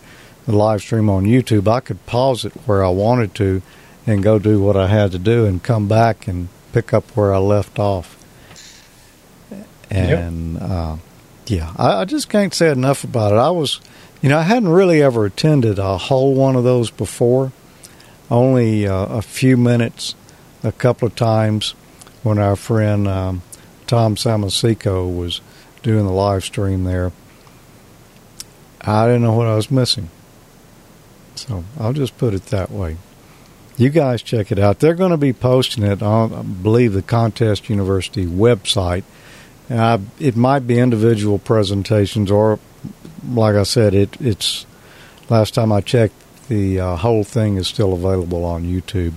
the 0.45 0.55
live 0.55 0.81
stream 0.81 1.09
on 1.09 1.23
YouTube, 1.23 1.67
I 1.67 1.79
could 1.79 2.05
pause 2.05 2.45
it 2.45 2.53
where 2.65 2.83
I 2.83 2.89
wanted 2.89 3.33
to 3.35 3.61
and 4.07 4.23
go 4.23 4.37
do 4.39 4.61
what 4.61 4.77
I 4.77 4.87
had 4.87 5.11
to 5.11 5.19
do 5.19 5.45
and 5.45 5.63
come 5.63 5.87
back 5.87 6.27
and 6.27 6.49
pick 6.73 6.93
up 6.93 7.09
where 7.15 7.33
I 7.33 7.37
left 7.37 7.79
off. 7.79 8.17
And 9.89 10.57
uh, 10.57 10.97
yeah, 11.47 11.73
I, 11.77 12.01
I 12.01 12.05
just 12.05 12.29
can't 12.29 12.53
say 12.53 12.71
enough 12.71 13.03
about 13.03 13.31
it. 13.31 13.37
I 13.37 13.49
was, 13.49 13.79
you 14.25 14.29
know, 14.29 14.39
I 14.39 14.41
hadn't 14.41 14.69
really 14.69 15.03
ever 15.03 15.25
attended 15.25 15.77
a 15.77 15.99
whole 15.99 16.33
one 16.33 16.55
of 16.55 16.63
those 16.63 16.89
before. 16.89 17.51
Only 18.31 18.87
uh, 18.87 19.05
a 19.05 19.21
few 19.21 19.55
minutes, 19.55 20.15
a 20.63 20.71
couple 20.71 21.07
of 21.07 21.15
times 21.15 21.75
when 22.23 22.39
our 22.39 22.55
friend 22.55 23.07
um, 23.07 23.43
Tom 23.85 24.15
Samasico 24.15 25.15
was 25.15 25.41
doing 25.83 26.07
the 26.07 26.11
live 26.11 26.43
stream 26.43 26.85
there. 26.85 27.11
I 28.81 29.05
didn't 29.05 29.21
know 29.21 29.33
what 29.33 29.45
I 29.45 29.55
was 29.55 29.69
missing. 29.69 30.09
So 31.35 31.63
I'll 31.79 31.93
just 31.93 32.17
put 32.17 32.33
it 32.33 32.47
that 32.47 32.71
way. 32.71 32.97
You 33.77 33.91
guys 33.91 34.23
check 34.23 34.51
it 34.51 34.57
out. 34.57 34.79
They're 34.79 34.95
going 34.95 35.11
to 35.11 35.17
be 35.17 35.33
posting 35.33 35.83
it 35.83 36.01
on, 36.01 36.33
I 36.33 36.41
believe, 36.41 36.93
the 36.93 37.03
Contest 37.03 37.69
University 37.69 38.25
website. 38.25 39.03
Uh, 39.69 39.99
it 40.19 40.35
might 40.35 40.65
be 40.65 40.79
individual 40.79 41.37
presentations, 41.37 42.31
or 42.31 42.57
like 43.29 43.55
I 43.55 43.63
said, 43.63 43.93
it, 43.93 44.19
it's 44.19 44.65
last 45.29 45.53
time 45.53 45.71
I 45.71 45.81
checked, 45.81 46.13
the 46.47 46.79
uh, 46.79 46.95
whole 46.95 47.23
thing 47.23 47.57
is 47.57 47.67
still 47.67 47.93
available 47.93 48.45
on 48.45 48.63
YouTube. 48.63 49.13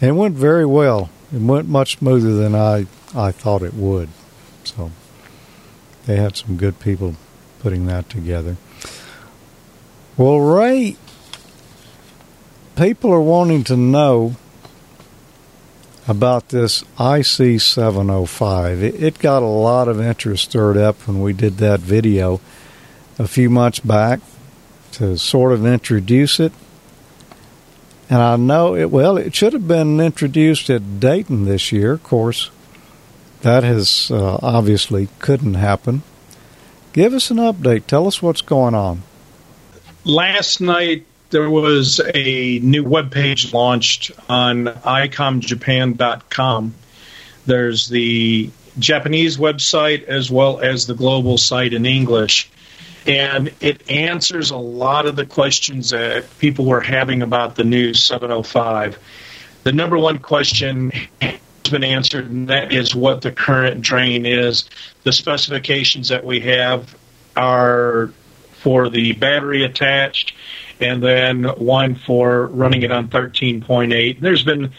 And 0.00 0.10
it 0.10 0.12
went 0.12 0.34
very 0.34 0.64
well. 0.64 1.10
It 1.32 1.42
went 1.42 1.68
much 1.68 1.98
smoother 1.98 2.34
than 2.34 2.54
I, 2.54 2.86
I 3.14 3.32
thought 3.32 3.62
it 3.62 3.74
would. 3.74 4.08
So 4.64 4.90
they 6.06 6.16
had 6.16 6.36
some 6.36 6.56
good 6.56 6.80
people 6.80 7.16
putting 7.60 7.86
that 7.86 8.08
together. 8.08 8.56
Well, 10.16 10.40
Ray, 10.40 10.96
people 12.76 13.12
are 13.12 13.20
wanting 13.20 13.64
to 13.64 13.76
know 13.76 14.36
about 16.10 16.48
this 16.48 16.82
IC 16.98 17.60
705. 17.60 18.82
It, 18.82 19.18
got 19.20 19.44
a 19.44 19.46
lot 19.46 19.86
of 19.86 20.00
interest 20.00 20.50
stirred 20.50 20.76
up 20.76 21.06
when 21.06 21.22
we 21.22 21.32
did 21.32 21.58
that 21.58 21.78
video 21.78 22.40
a 23.16 23.28
few 23.28 23.48
months 23.48 23.78
back 23.78 24.18
to 24.92 25.16
sort 25.16 25.52
of 25.52 25.64
introduce 25.64 26.40
it. 26.40 26.52
And 28.10 28.20
I 28.20 28.34
know 28.34 28.74
it, 28.74 28.90
well, 28.90 29.16
it 29.16 29.36
should 29.36 29.52
have 29.52 29.68
been 29.68 30.00
introduced 30.00 30.68
at 30.68 30.98
Dayton 30.98 31.44
this 31.44 31.70
year. 31.70 31.92
Of 31.92 32.02
course, 32.02 32.50
that 33.42 33.62
has 33.62 34.10
uh, 34.10 34.40
obviously 34.42 35.08
couldn't 35.20 35.54
happen. 35.54 36.02
Give 36.92 37.14
us 37.14 37.30
an 37.30 37.36
update. 37.36 37.86
Tell 37.86 38.08
us 38.08 38.20
what's 38.20 38.42
going 38.42 38.74
on. 38.74 39.02
Last 40.04 40.60
night, 40.60 41.06
there 41.30 41.48
was 41.48 42.00
a 42.14 42.58
new 42.58 42.84
web 42.84 43.10
page 43.10 43.50
launched 43.52 44.10
on 44.28 44.66
icomjapan.com. 44.66 46.74
There's 47.46 47.88
the 47.88 48.50
Japanese 48.78 49.38
website 49.38 50.04
as 50.04 50.30
well 50.30 50.60
as 50.60 50.86
the 50.86 50.94
global 50.94 51.38
site 51.38 51.72
in 51.72 51.86
English. 51.86 52.50
And 53.06 53.50
it 53.60 53.90
answers 53.90 54.50
a 54.50 54.56
lot 54.56 55.06
of 55.06 55.16
the 55.16 55.24
questions 55.24 55.88
that 55.90 56.26
people 56.38 56.66
were 56.66 56.82
having 56.82 57.22
about 57.22 57.56
the 57.56 57.64
new 57.64 57.94
705. 57.94 58.98
The 59.62 59.72
number 59.72 59.98
one 59.98 60.18
question 60.18 60.92
has 61.20 61.38
been 61.70 61.84
answered, 61.84 62.30
and 62.30 62.48
that 62.48 62.72
is 62.72 62.94
what 62.94 63.22
the 63.22 63.32
current 63.32 63.80
drain 63.80 64.26
is. 64.26 64.68
The 65.04 65.12
specifications 65.12 66.08
that 66.08 66.24
we 66.24 66.40
have 66.40 66.94
are 67.36 68.10
for 68.52 68.90
the 68.90 69.12
battery 69.12 69.64
attached 69.64 70.34
and 70.80 71.02
then 71.02 71.44
one 71.44 71.94
for 71.94 72.46
running 72.46 72.82
it 72.82 72.90
on 72.90 73.08
13.8. 73.08 74.20
There's 74.20 74.42
been 74.42 74.72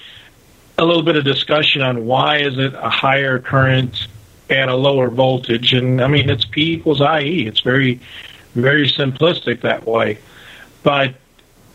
a 0.77 0.85
little 0.85 1.03
bit 1.03 1.15
of 1.15 1.23
discussion 1.23 1.81
on 1.81 2.05
why 2.05 2.37
is 2.37 2.57
it 2.57 2.73
a 2.73 2.89
higher 2.89 3.39
current 3.39 4.07
at 4.49 4.67
a 4.67 4.75
lower 4.75 5.09
voltage, 5.09 5.73
and 5.73 6.01
I 6.01 6.07
mean 6.07 6.29
it's 6.29 6.45
P 6.45 6.73
equals 6.73 7.01
IE. 7.01 7.47
It's 7.47 7.61
very, 7.61 7.99
very 8.55 8.87
simplistic 8.87 9.61
that 9.61 9.85
way, 9.85 10.17
but 10.83 11.15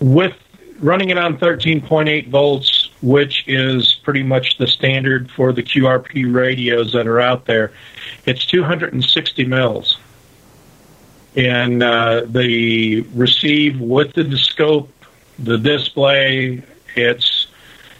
with 0.00 0.34
running 0.80 1.08
it 1.08 1.16
on 1.16 1.38
13.8 1.38 2.28
volts, 2.28 2.90
which 3.00 3.44
is 3.46 3.94
pretty 4.02 4.22
much 4.22 4.58
the 4.58 4.66
standard 4.66 5.30
for 5.30 5.52
the 5.52 5.62
QRP 5.62 6.34
radios 6.34 6.92
that 6.92 7.06
are 7.06 7.20
out 7.20 7.46
there, 7.46 7.72
it's 8.26 8.44
260 8.44 9.44
mils 9.44 9.96
and 11.36 11.82
uh, 11.82 12.22
the 12.26 13.02
receive 13.14 13.78
with 13.80 14.14
the 14.14 14.36
scope, 14.36 14.90
the 15.38 15.58
display. 15.58 16.62
It's 16.94 17.46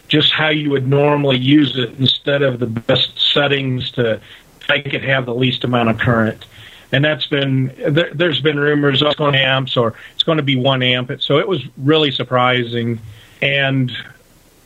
just 0.07 0.31
how 0.31 0.49
you 0.49 0.71
would 0.71 0.87
normally 0.87 1.37
use 1.37 1.77
it 1.77 1.91
instead 1.99 2.41
of 2.41 2.59
the 2.59 2.65
best 2.65 3.19
settings 3.19 3.91
to 3.91 4.19
make 4.67 4.93
it 4.93 5.03
have 5.03 5.25
the 5.25 5.35
least 5.35 5.63
amount 5.63 5.89
of 5.89 5.99
current. 5.99 6.45
And 6.91 7.03
that's 7.03 7.27
been 7.27 7.73
there, 7.87 8.11
there's 8.13 8.41
been 8.41 8.59
rumors 8.59 9.03
of 9.03 9.15
going 9.17 9.35
amps 9.35 9.75
or 9.75 9.93
it's 10.13 10.23
going 10.23 10.37
to 10.37 10.43
be 10.43 10.55
one 10.55 10.81
amp. 10.81 11.11
So 11.21 11.37
it 11.37 11.47
was 11.47 11.61
really 11.77 12.11
surprising, 12.11 12.99
and 13.41 13.91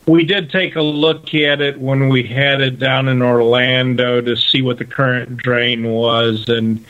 we 0.06 0.24
did 0.24 0.50
take 0.50 0.76
a 0.76 0.82
look 0.82 1.34
at 1.34 1.60
it 1.60 1.78
when 1.78 2.08
we 2.08 2.22
had 2.22 2.60
it 2.60 2.78
down 2.78 3.08
in 3.08 3.22
Orlando 3.22 4.20
to 4.20 4.36
see 4.36 4.62
what 4.62 4.78
the 4.78 4.84
current 4.84 5.36
drain 5.36 5.88
was, 5.90 6.48
and 6.48 6.84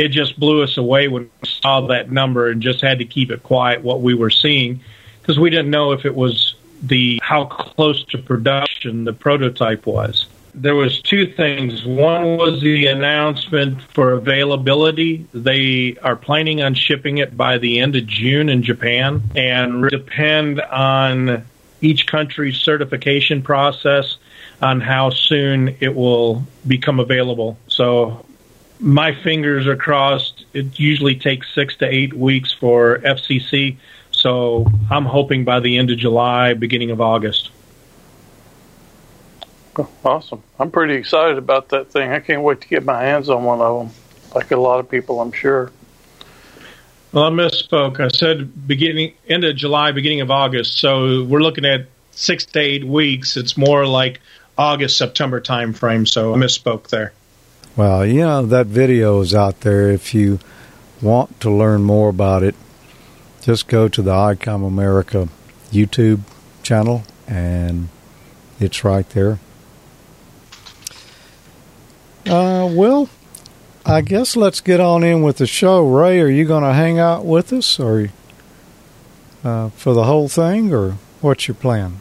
it 0.00 0.08
just 0.08 0.40
blew 0.40 0.62
us 0.62 0.78
away 0.78 1.08
when 1.08 1.24
we 1.42 1.48
saw 1.48 1.86
that 1.88 2.10
number 2.10 2.48
and 2.48 2.62
just 2.62 2.80
had 2.80 2.98
to 3.00 3.04
keep 3.04 3.30
it 3.30 3.42
quiet 3.42 3.82
what 3.82 4.00
we 4.00 4.14
were 4.14 4.30
seeing 4.30 4.80
because 5.20 5.38
we 5.38 5.50
didn't 5.50 5.70
know 5.70 5.92
if 5.92 6.06
it 6.06 6.14
was 6.14 6.54
the 6.82 7.20
how 7.22 7.44
close 7.44 8.02
to 8.06 8.16
production 8.16 9.04
the 9.04 9.12
prototype 9.12 9.84
was. 9.84 10.26
There 10.54 10.74
was 10.74 11.02
two 11.02 11.26
things. 11.26 11.84
One 11.84 12.38
was 12.38 12.62
the 12.62 12.86
announcement 12.86 13.82
for 13.82 14.12
availability. 14.12 15.26
They 15.34 15.96
are 16.02 16.16
planning 16.16 16.62
on 16.62 16.74
shipping 16.74 17.18
it 17.18 17.36
by 17.36 17.58
the 17.58 17.78
end 17.78 17.94
of 17.94 18.06
June 18.06 18.48
in 18.48 18.62
Japan 18.62 19.22
and 19.36 19.88
depend 19.90 20.62
on 20.62 21.44
each 21.82 22.06
country's 22.06 22.56
certification 22.56 23.42
process 23.42 24.16
on 24.62 24.80
how 24.80 25.10
soon 25.10 25.76
it 25.78 25.94
will 25.94 26.44
become 26.66 27.00
available. 27.00 27.58
So 27.68 28.24
my 28.80 29.14
fingers 29.22 29.66
are 29.66 29.76
crossed. 29.76 30.44
It 30.54 30.78
usually 30.78 31.14
takes 31.14 31.54
six 31.54 31.76
to 31.76 31.86
eight 31.86 32.14
weeks 32.14 32.52
for 32.52 32.98
FCC 32.98 33.76
So 34.10 34.66
I'm 34.90 35.04
hoping 35.04 35.44
by 35.44 35.60
the 35.60 35.78
end 35.78 35.90
of 35.90 35.98
July, 35.98 36.54
beginning 36.54 36.90
of 36.90 37.00
August. 37.00 37.50
Awesome. 40.04 40.42
I'm 40.58 40.70
pretty 40.70 40.94
excited 40.94 41.38
about 41.38 41.68
that 41.70 41.90
thing. 41.90 42.10
I 42.10 42.20
can't 42.20 42.42
wait 42.42 42.60
to 42.62 42.68
get 42.68 42.84
my 42.84 43.02
hands 43.02 43.30
on 43.30 43.44
one 43.44 43.60
of 43.60 43.78
them, 43.78 43.94
like 44.34 44.50
a 44.50 44.56
lot 44.56 44.80
of 44.80 44.90
people, 44.90 45.20
I'm 45.20 45.32
sure. 45.32 45.70
Well, 47.12 47.24
I 47.24 47.30
misspoke. 47.30 48.00
I 48.00 48.08
said 48.08 48.66
beginning 48.66 49.14
end 49.28 49.44
of 49.44 49.56
July, 49.56 49.92
beginning 49.92 50.20
of 50.20 50.30
August. 50.30 50.78
So 50.78 51.24
we're 51.24 51.40
looking 51.40 51.64
at 51.64 51.86
six 52.10 52.44
to 52.46 52.60
eight 52.60 52.84
weeks. 52.84 53.36
It's 53.36 53.56
more 53.56 53.86
like 53.86 54.20
August, 54.58 54.98
September 54.98 55.40
time 55.40 55.72
frame. 55.72 56.04
So 56.04 56.34
I 56.34 56.36
misspoke 56.36 56.88
there. 56.88 57.12
Well, 57.76 58.04
you 58.04 58.20
know 58.20 58.44
that 58.46 58.66
video 58.66 59.20
is 59.20 59.34
out 59.34 59.60
there. 59.60 59.90
If 59.90 60.12
you 60.12 60.40
want 61.00 61.40
to 61.40 61.50
learn 61.50 61.82
more 61.82 62.08
about 62.08 62.42
it, 62.42 62.54
just 63.40 63.68
go 63.68 63.88
to 63.88 64.02
the 64.02 64.10
ICOM 64.10 64.66
America 64.66 65.28
YouTube 65.70 66.20
channel, 66.62 67.04
and 67.26 67.88
it's 68.58 68.84
right 68.84 69.08
there. 69.10 69.38
Uh, 72.26 72.68
well, 72.70 73.08
I 73.86 74.02
guess 74.02 74.36
let's 74.36 74.60
get 74.60 74.80
on 74.80 75.02
in 75.02 75.22
with 75.22 75.38
the 75.38 75.46
show. 75.46 75.80
Ray, 75.86 76.20
are 76.20 76.28
you 76.28 76.44
going 76.44 76.64
to 76.64 76.74
hang 76.74 76.98
out 76.98 77.24
with 77.24 77.52
us, 77.52 77.80
or 77.80 78.08
uh, 79.42 79.70
for 79.70 79.94
the 79.94 80.04
whole 80.04 80.28
thing, 80.28 80.72
or 80.72 80.96
what's 81.20 81.48
your 81.48 81.54
plan? 81.54 82.00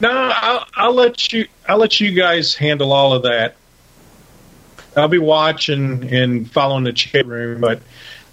No, 0.00 0.10
I'll, 0.10 0.66
I'll 0.74 0.94
let 0.94 1.32
you. 1.32 1.46
I'll 1.68 1.78
let 1.78 2.00
you 2.00 2.12
guys 2.12 2.54
handle 2.54 2.92
all 2.92 3.12
of 3.12 3.22
that. 3.22 3.56
I'll 4.96 5.08
be 5.08 5.18
watching 5.18 6.12
and 6.12 6.50
following 6.50 6.84
the 6.84 6.92
chat 6.92 7.26
room, 7.26 7.60
but 7.60 7.80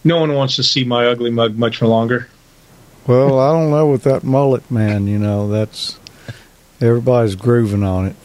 no 0.03 0.19
one 0.19 0.33
wants 0.33 0.55
to 0.57 0.63
see 0.63 0.83
my 0.83 1.05
ugly 1.07 1.29
mug 1.31 1.57
much 1.57 1.81
longer. 1.81 2.27
Well, 3.05 3.39
I 3.39 3.51
don't 3.53 3.69
know 3.71 3.87
with 3.87 4.03
that 4.03 4.23
mullet, 4.23 4.69
man. 4.69 5.07
You 5.07 5.17
know, 5.19 5.47
that's 5.49 5.97
everybody's 6.81 7.35
grooving 7.35 7.83
on 7.83 8.07
it. 8.07 8.15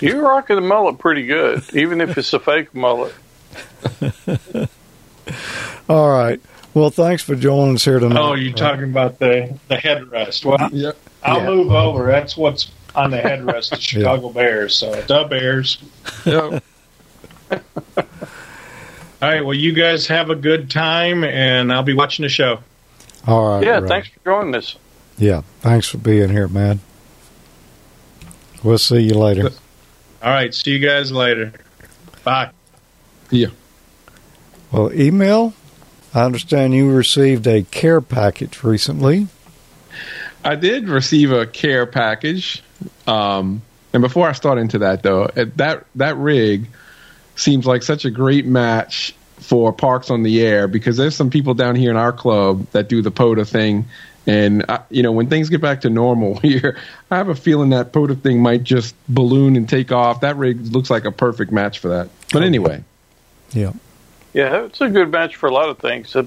You're 0.00 0.22
rocking 0.22 0.56
the 0.56 0.62
mullet 0.62 0.98
pretty 0.98 1.26
good, 1.26 1.62
even 1.74 2.00
if 2.00 2.16
it's 2.18 2.32
a 2.32 2.40
fake 2.40 2.74
mullet. 2.74 3.14
All 5.88 6.08
right. 6.10 6.40
Well, 6.74 6.90
thanks 6.90 7.22
for 7.22 7.34
joining 7.34 7.76
us 7.76 7.84
here 7.84 7.98
tonight. 7.98 8.20
Oh, 8.20 8.34
you're 8.34 8.52
talking 8.52 8.84
about 8.84 9.18
the 9.18 9.58
the 9.68 9.76
headrest. 9.76 10.44
Well, 10.44 10.68
Yep. 10.72 10.96
I'll 11.22 11.40
Yeah. 11.40 11.46
move 11.46 11.72
over. 11.72 12.06
That's 12.06 12.36
what's 12.36 12.70
on 12.94 13.10
the 13.10 13.18
headrest. 13.18 13.70
The 13.70 13.76
Chicago 13.80 14.28
Bears. 14.30 14.76
So 14.76 14.90
the 15.02 15.24
Bears. 15.24 15.78
Yep. 16.24 16.62
All 17.96 18.04
right. 19.22 19.44
Well, 19.44 19.54
you 19.54 19.72
guys 19.72 20.06
have 20.08 20.30
a 20.30 20.34
good 20.34 20.70
time, 20.70 21.24
and 21.24 21.72
I'll 21.72 21.82
be 21.82 21.94
watching 21.94 22.22
the 22.22 22.28
show. 22.28 22.60
All 23.26 23.56
right. 23.56 23.64
Yeah, 23.64 23.80
Ray. 23.80 23.88
thanks 23.88 24.08
for 24.08 24.20
joining 24.24 24.54
us. 24.54 24.76
Yeah, 25.18 25.42
thanks 25.60 25.88
for 25.88 25.98
being 25.98 26.28
here, 26.28 26.48
man. 26.48 26.80
We'll 28.62 28.78
see 28.78 29.00
you 29.00 29.14
later. 29.14 29.50
All 30.22 30.30
right. 30.30 30.52
See 30.54 30.72
you 30.72 30.78
guys 30.78 31.12
later. 31.12 31.52
Bye. 32.24 32.50
Yeah. 33.30 33.48
Well, 34.72 34.90
Emil. 34.90 35.54
I 36.14 36.24
understand 36.24 36.72
you 36.72 36.90
received 36.90 37.46
a 37.46 37.62
care 37.62 38.00
package 38.00 38.62
recently. 38.62 39.28
I 40.42 40.54
did 40.54 40.88
receive 40.88 41.30
a 41.30 41.46
care 41.46 41.84
package. 41.84 42.62
Um, 43.06 43.60
and 43.92 44.02
before 44.02 44.28
I 44.28 44.32
start 44.32 44.58
into 44.58 44.78
that, 44.78 45.02
though, 45.02 45.26
that 45.34 45.84
that 45.94 46.16
rig 46.16 46.68
seems 47.36 47.66
like 47.66 47.82
such 47.82 48.04
a 48.04 48.10
great 48.10 48.46
match 48.46 49.14
for 49.38 49.72
Parks 49.72 50.10
on 50.10 50.22
the 50.22 50.42
Air 50.42 50.66
because 50.66 50.96
there's 50.96 51.14
some 51.14 51.30
people 51.30 51.54
down 51.54 51.76
here 51.76 51.90
in 51.90 51.96
our 51.96 52.12
club 52.12 52.66
that 52.72 52.88
do 52.88 53.02
the 53.02 53.10
POTA 53.10 53.44
thing. 53.44 53.84
And, 54.26 54.64
I, 54.68 54.80
you 54.90 55.02
know, 55.02 55.12
when 55.12 55.28
things 55.28 55.50
get 55.50 55.60
back 55.60 55.82
to 55.82 55.90
normal 55.90 56.36
here, 56.40 56.78
I 57.10 57.16
have 57.16 57.28
a 57.28 57.34
feeling 57.34 57.70
that 57.70 57.92
POTA 57.92 58.16
thing 58.16 58.40
might 58.42 58.64
just 58.64 58.94
balloon 59.08 59.54
and 59.56 59.68
take 59.68 59.92
off. 59.92 60.22
That 60.22 60.36
rig 60.36 60.72
looks 60.72 60.90
like 60.90 61.04
a 61.04 61.12
perfect 61.12 61.52
match 61.52 61.78
for 61.78 61.88
that. 61.88 62.08
But 62.32 62.42
anyway, 62.42 62.82
Yeah. 63.52 63.72
Yeah, 64.32 64.64
it's 64.64 64.82
a 64.82 64.90
good 64.90 65.10
match 65.10 65.36
for 65.36 65.48
a 65.48 65.52
lot 65.52 65.70
of 65.70 65.78
things. 65.78 66.14
Uh, 66.14 66.26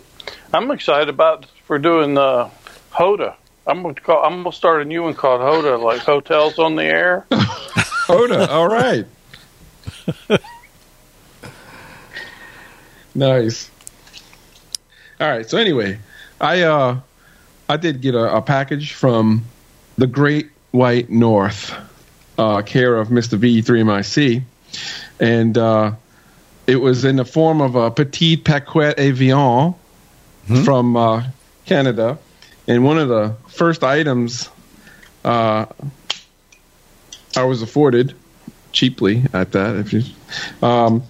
I'm 0.52 0.72
excited 0.72 1.10
about 1.10 1.46
for 1.66 1.78
doing 1.78 2.18
uh, 2.18 2.50
Hoda. 2.92 3.36
I'm 3.68 3.84
gonna 3.84 3.94
call. 3.94 4.24
I'm 4.24 4.42
gonna 4.42 4.52
start 4.52 4.82
a 4.82 4.86
new 4.86 5.04
one 5.04 5.14
called 5.14 5.42
Hoda, 5.42 5.80
like 5.80 6.00
hotels 6.00 6.58
on 6.58 6.76
the 6.76 6.86
air. 6.86 7.28
POTA, 8.08 8.50
all 8.50 8.68
right. 8.68 9.06
nice. 13.16 13.70
All 15.20 15.30
right. 15.30 15.50
So 15.50 15.58
anyway, 15.58 16.00
I 16.40 16.62
uh 16.62 17.00
I 17.68 17.78
did 17.78 18.02
get 18.02 18.16
a, 18.16 18.38
a 18.38 18.42
package 18.42 18.94
from 18.94 19.46
the 19.98 20.08
Great 20.08 20.50
White 20.72 21.10
North, 21.10 21.74
uh, 22.38 22.62
care 22.62 22.98
of 22.98 23.10
Mr. 23.10 23.38
VE3MIC, 23.38 24.42
and 25.20 25.58
uh, 25.58 25.92
it 26.66 26.78
was 26.78 27.06
in 27.06 27.18
the 27.18 27.26
form 27.26 27.62
of 27.62 27.76
a 27.76 27.92
petite 27.92 28.44
paquet 28.44 28.94
avion 28.98 29.76
from 30.64 30.98
uh, 30.98 31.24
Canada, 31.66 32.18
and 32.68 32.84
one 32.84 32.98
of 32.98 33.08
the 33.08 33.36
first 33.48 33.84
items 33.84 34.50
uh, 35.24 35.66
I 37.36 37.44
was 37.44 37.62
afforded 37.62 38.16
cheaply 38.72 39.24
at 39.34 39.52
that, 39.52 39.76
if 39.76 39.94
you 39.94 40.04
um, 40.62 41.04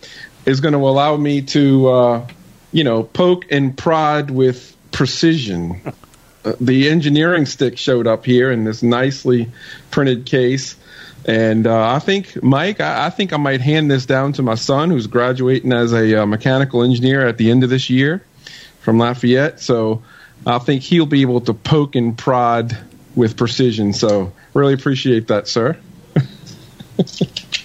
is 0.49 0.61
going 0.61 0.73
to 0.73 0.79
allow 0.79 1.15
me 1.15 1.43
to, 1.43 1.87
uh, 1.87 2.27
you 2.71 2.83
know, 2.83 3.03
poke 3.03 3.51
and 3.51 3.77
prod 3.77 4.31
with 4.31 4.75
precision. 4.91 5.81
Uh, 6.43 6.53
the 6.59 6.89
engineering 6.89 7.45
stick 7.45 7.77
showed 7.77 8.07
up 8.07 8.25
here 8.25 8.51
in 8.51 8.63
this 8.63 8.81
nicely 8.81 9.49
printed 9.91 10.25
case. 10.25 10.75
And 11.25 11.67
uh, 11.67 11.91
I 11.91 11.99
think, 11.99 12.41
Mike, 12.41 12.79
I, 12.79 13.07
I 13.07 13.09
think 13.09 13.33
I 13.33 13.37
might 13.37 13.61
hand 13.61 13.91
this 13.91 14.05
down 14.05 14.33
to 14.33 14.41
my 14.41 14.55
son, 14.55 14.89
who's 14.89 15.07
graduating 15.07 15.71
as 15.71 15.93
a 15.93 16.23
uh, 16.23 16.25
mechanical 16.25 16.81
engineer 16.81 17.27
at 17.27 17.37
the 17.37 17.51
end 17.51 17.63
of 17.63 17.69
this 17.69 17.89
year 17.89 18.23
from 18.79 18.97
Lafayette. 18.97 19.59
So 19.59 20.01
I 20.47 20.59
think 20.59 20.81
he'll 20.81 21.05
be 21.05 21.21
able 21.21 21.41
to 21.41 21.53
poke 21.53 21.95
and 21.95 22.17
prod 22.17 22.75
with 23.15 23.37
precision. 23.37 23.93
So 23.93 24.31
really 24.53 24.73
appreciate 24.73 25.27
that, 25.27 25.47
sir. 25.47 25.77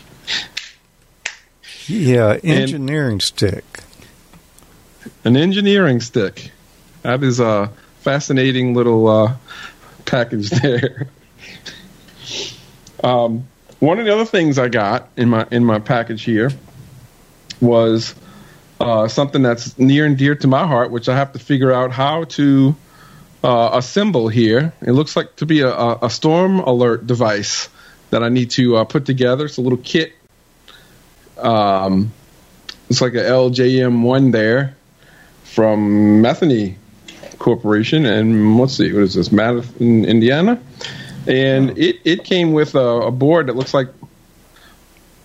Yeah, 1.87 2.39
engineering 2.43 3.21
stick. 3.21 3.65
An 5.25 5.37
engineering 5.37 6.01
stick. 6.01 6.51
That 7.03 7.23
is 7.23 7.41
a 7.41 7.71
fascinating 8.01 8.75
little 8.75 9.09
uh, 9.09 9.37
package 10.05 10.51
there. 10.63 11.09
um, 13.03 13.47
one 13.81 13.99
of 13.99 14.07
the 14.07 14.15
other 14.15 14.25
things 14.25 14.59
I 14.59 14.69
got 14.69 15.09
in 15.17 15.29
my 15.29 15.47
in 15.51 15.65
my 15.65 15.79
package 15.79 16.23
here 16.23 16.51
was 17.61 18.15
uh, 18.81 19.09
something 19.09 19.43
that's 19.43 19.79
near 19.79 20.07
and 20.07 20.17
dear 20.17 20.35
to 20.37 20.47
my 20.47 20.67
heart, 20.67 20.91
which 20.91 21.09
I 21.09 21.17
have 21.17 21.33
to 21.33 21.39
figure 21.39 21.73
out 21.73 21.93
how 21.93 22.25
to 22.25 22.75
uh, 23.43 23.71
assemble 23.75 24.29
here. 24.29 24.73
It 24.81 24.93
looks 24.93 25.17
like 25.17 25.37
to 25.37 25.47
be 25.47 25.61
a, 25.61 25.69
a, 25.69 25.99
a 26.03 26.11
storm 26.11 26.61
alert 26.61 27.07
device 27.07 27.69
that 28.11 28.23
I 28.23 28.29
need 28.29 28.51
to 28.53 28.77
uh, 28.77 28.85
put 28.85 29.05
together. 29.07 29.45
It's 29.45 29.59
a 29.59 29.61
little 29.61 29.79
kit. 29.79 30.13
Um, 31.39 32.13
it's 32.89 33.01
like 33.01 33.15
a 33.15 33.23
LJM1 33.23 34.33
there 34.33 34.77
from 35.45 36.23
Metheny 36.23 36.77
Corporation, 37.39 38.07
and 38.07 38.59
let's 38.59 38.77
see, 38.77 38.93
what 38.93 39.03
is 39.03 39.15
this, 39.15 39.33
Madison, 39.33 40.05
Indiana? 40.05 40.61
And 41.27 41.79
it, 41.79 42.01
it 42.05 42.25
came 42.25 42.53
with 42.53 42.75
a, 42.75 42.79
a 42.79 43.11
board 43.11 43.47
that 43.47 43.57
looks 43.57 43.73
like 43.73 43.89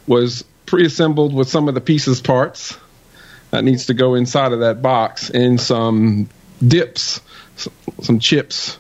was 0.08 0.43
pre-assembled 0.65 1.34
with 1.34 1.50
some 1.50 1.67
of 1.67 1.76
the 1.76 1.82
pieces 1.82 2.22
parts 2.22 2.78
that 3.52 3.63
needs 3.63 3.88
to 3.88 3.93
go 3.93 4.15
inside 4.15 4.54
of 4.54 4.60
that 4.60 4.82
box, 4.82 5.30
and 5.30 5.60
some 5.60 6.30
dips, 6.65 7.22
some 8.02 8.19
chips. 8.19 8.78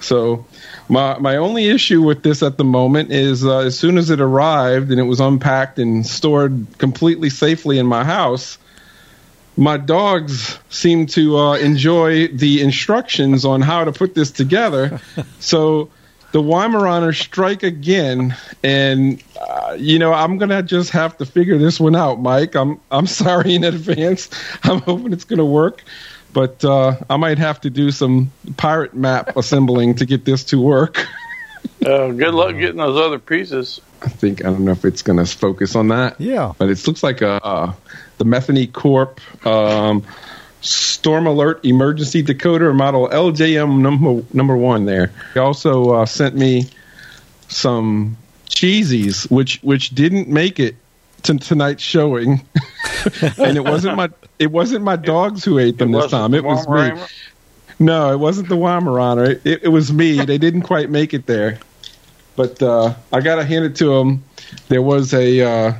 So 0.00 0.46
my 0.94 1.18
my 1.18 1.36
only 1.36 1.66
issue 1.66 2.00
with 2.00 2.22
this 2.22 2.40
at 2.42 2.56
the 2.56 2.64
moment 2.64 3.10
is 3.10 3.44
uh, 3.44 3.58
as 3.58 3.76
soon 3.76 3.98
as 3.98 4.10
it 4.10 4.20
arrived 4.20 4.92
and 4.92 5.00
it 5.00 5.04
was 5.04 5.18
unpacked 5.18 5.78
and 5.80 6.06
stored 6.06 6.66
completely 6.78 7.28
safely 7.28 7.78
in 7.78 7.86
my 7.86 8.04
house, 8.04 8.58
my 9.56 9.76
dogs 9.76 10.56
seem 10.70 11.06
to 11.06 11.36
uh, 11.36 11.56
enjoy 11.56 12.28
the 12.28 12.62
instructions 12.62 13.44
on 13.44 13.60
how 13.60 13.84
to 13.84 13.90
put 13.90 14.14
this 14.14 14.30
together. 14.30 15.00
so 15.40 15.90
the 16.30 16.40
Weimaraners 16.40 17.20
strike 17.20 17.64
again, 17.64 18.36
and 18.62 19.20
uh, 19.40 19.76
you 19.76 19.98
know 19.98 20.12
I'm 20.12 20.38
gonna 20.38 20.62
just 20.62 20.90
have 20.90 21.18
to 21.18 21.26
figure 21.26 21.58
this 21.58 21.80
one 21.80 21.96
out, 21.96 22.20
Mike. 22.20 22.54
I'm 22.54 22.80
I'm 22.92 23.06
sorry 23.22 23.56
in 23.56 23.64
advance. 23.64 24.30
I'm 24.62 24.80
hoping 24.82 25.12
it's 25.12 25.24
gonna 25.24 25.44
work, 25.44 25.82
but 26.34 26.62
uh, 26.64 26.96
I 27.08 27.16
might 27.16 27.38
have 27.38 27.60
to 27.62 27.70
do 27.70 27.90
some 27.90 28.30
pirate 28.58 28.94
map 28.94 29.36
assembling 29.36 29.94
to 29.96 30.06
get 30.06 30.24
this 30.24 30.44
to 30.44 30.60
work. 30.60 31.06
Uh, 31.86 32.08
good 32.10 32.34
luck 32.34 32.56
getting 32.56 32.76
those 32.76 33.00
other 33.00 33.18
pieces. 33.18 33.80
I 34.02 34.08
think 34.08 34.44
I 34.44 34.50
don't 34.50 34.66
know 34.66 34.72
if 34.72 34.84
it's 34.84 35.00
gonna 35.00 35.24
focus 35.24 35.74
on 35.76 35.88
that. 35.88 36.20
Yeah. 36.20 36.52
but 36.58 36.68
it 36.68 36.86
looks 36.86 37.02
like 37.02 37.22
a 37.22 37.42
uh, 37.42 37.72
the 38.18 38.24
Metheny 38.24 38.70
Corp 38.70 39.20
um, 39.46 40.04
Storm 40.60 41.26
Alert 41.26 41.64
Emergency 41.64 42.22
Decoder 42.22 42.74
model 42.74 43.08
LJM 43.08 43.80
number 43.80 44.22
number 44.34 44.56
one. 44.56 44.84
There. 44.84 45.12
He 45.32 45.40
also 45.40 45.90
uh, 45.90 46.06
sent 46.06 46.34
me 46.34 46.66
some 47.48 48.16
cheesies, 48.48 49.30
which 49.30 49.60
which 49.62 49.90
didn't 49.90 50.28
make 50.28 50.60
it 50.60 50.76
to 51.24 51.38
tonight's 51.38 51.82
showing, 51.82 52.46
and 53.38 53.56
it 53.56 53.64
wasn't 53.64 53.96
my 53.96 54.10
it 54.38 54.50
wasn't 54.50 54.84
my 54.84 54.96
dogs 54.96 55.44
who 55.44 55.58
ate 55.58 55.78
them 55.78 55.92
this 55.92 56.10
time. 56.10 56.34
It 56.34 56.44
was 56.44 56.68
me. 56.68 57.02
No, 57.78 58.12
it 58.12 58.18
wasn't 58.18 58.48
the 58.48 58.56
Weimaraner. 58.56 59.40
It, 59.44 59.64
it, 59.64 59.68
was 59.68 59.92
me. 59.92 60.24
they 60.24 60.38
didn't 60.38 60.62
quite 60.62 60.90
make 60.90 61.12
it 61.12 61.26
there, 61.26 61.58
but 62.36 62.62
uh, 62.62 62.94
I 63.12 63.20
got 63.20 63.36
to 63.36 63.44
hand 63.44 63.64
it 63.64 63.74
to 63.76 63.86
them. 63.86 64.22
There 64.68 64.82
was 64.82 65.12
a 65.12 65.40
uh, 65.40 65.74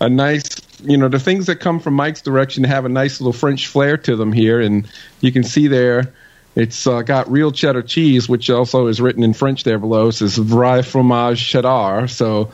a 0.00 0.08
nice, 0.08 0.48
you 0.82 0.96
know, 0.96 1.08
the 1.08 1.20
things 1.20 1.46
that 1.46 1.56
come 1.56 1.78
from 1.78 1.94
Mike's 1.94 2.22
direction 2.22 2.64
have 2.64 2.84
a 2.84 2.88
nice 2.88 3.20
little 3.20 3.32
French 3.32 3.68
flair 3.68 3.96
to 3.98 4.16
them 4.16 4.32
here, 4.32 4.60
and 4.60 4.88
you 5.20 5.32
can 5.32 5.44
see 5.44 5.68
there. 5.68 6.12
It's 6.56 6.88
uh, 6.88 7.02
got 7.02 7.30
real 7.30 7.52
cheddar 7.52 7.82
cheese, 7.82 8.28
which 8.28 8.50
also 8.50 8.88
is 8.88 9.00
written 9.00 9.22
in 9.22 9.32
French 9.32 9.62
there 9.62 9.78
below. 9.78 10.08
It 10.08 10.12
says 10.12 10.36
"Vrai 10.36 10.82
fromage 10.82 11.46
cheddar." 11.46 12.08
So 12.08 12.50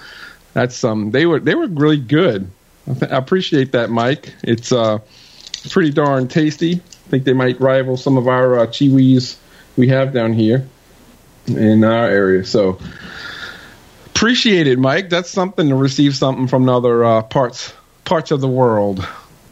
that's 0.54 0.82
um, 0.84 1.10
they 1.10 1.26
were 1.26 1.40
they 1.40 1.54
were 1.54 1.66
really 1.66 1.98
good. 1.98 2.50
I 2.88 3.16
appreciate 3.16 3.72
that, 3.72 3.90
Mike. 3.90 4.32
It's 4.42 4.72
uh, 4.72 5.00
pretty 5.68 5.90
darn 5.90 6.28
tasty. 6.28 6.74
I 6.76 7.10
think 7.10 7.24
they 7.24 7.32
might 7.32 7.60
rival 7.60 7.96
some 7.96 8.16
of 8.16 8.28
our 8.28 8.60
uh, 8.60 8.66
Cheewees 8.66 9.36
we 9.76 9.88
have 9.88 10.14
down 10.14 10.32
here 10.32 10.66
in 11.46 11.84
our 11.84 12.06
area. 12.06 12.44
So 12.44 12.78
appreciate 14.06 14.66
it, 14.66 14.78
Mike. 14.78 15.10
That's 15.10 15.30
something 15.30 15.68
to 15.68 15.74
receive 15.74 16.16
something 16.16 16.46
from 16.46 16.68
other 16.68 17.04
uh, 17.04 17.22
parts 17.22 17.74
parts 18.04 18.30
of 18.30 18.40
the 18.40 18.48
world. 18.48 19.06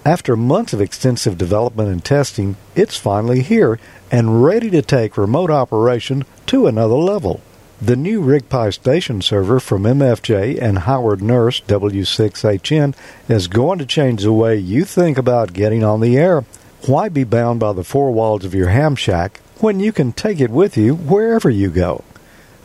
After 0.05 0.37
months 0.37 0.73
of 0.73 0.81
extensive 0.81 1.38
development 1.38 1.88
and 1.88 2.05
testing, 2.05 2.57
it's 2.75 2.97
finally 2.97 3.43
here 3.43 3.79
and 4.11 4.43
ready 4.43 4.69
to 4.71 4.83
take 4.83 5.17
remote 5.17 5.51
operation 5.51 6.25
to 6.47 6.67
another 6.67 6.95
level. 6.95 7.41
The 7.85 7.97
new 7.97 8.23
RigPi 8.23 8.73
station 8.73 9.21
server 9.23 9.59
from 9.59 9.83
MFJ 9.83 10.62
and 10.62 10.79
Howard 10.79 11.21
Nurse 11.21 11.61
W6HN 11.62 12.95
is 13.29 13.49
going 13.49 13.81
to 13.81 13.87
change 13.87 14.23
the 14.23 14.33
way 14.33 14.57
you 14.57 14.85
think 14.85 15.18
about 15.18 15.53
getting 15.53 15.83
on 15.83 16.01
the 16.01 16.16
air 16.16 16.45
why 16.87 17.09
be 17.09 17.25
bound 17.25 17.59
by 17.59 17.73
the 17.73 17.83
four 17.83 18.12
walls 18.12 18.45
of 18.45 18.55
your 18.55 18.68
ham 18.68 18.95
shack 18.95 19.40
when 19.59 19.81
you 19.81 19.90
can 19.90 20.12
take 20.12 20.38
it 20.38 20.51
with 20.51 20.77
you 20.77 20.95
wherever 20.95 21.51
you 21.51 21.71
go? 21.71 22.05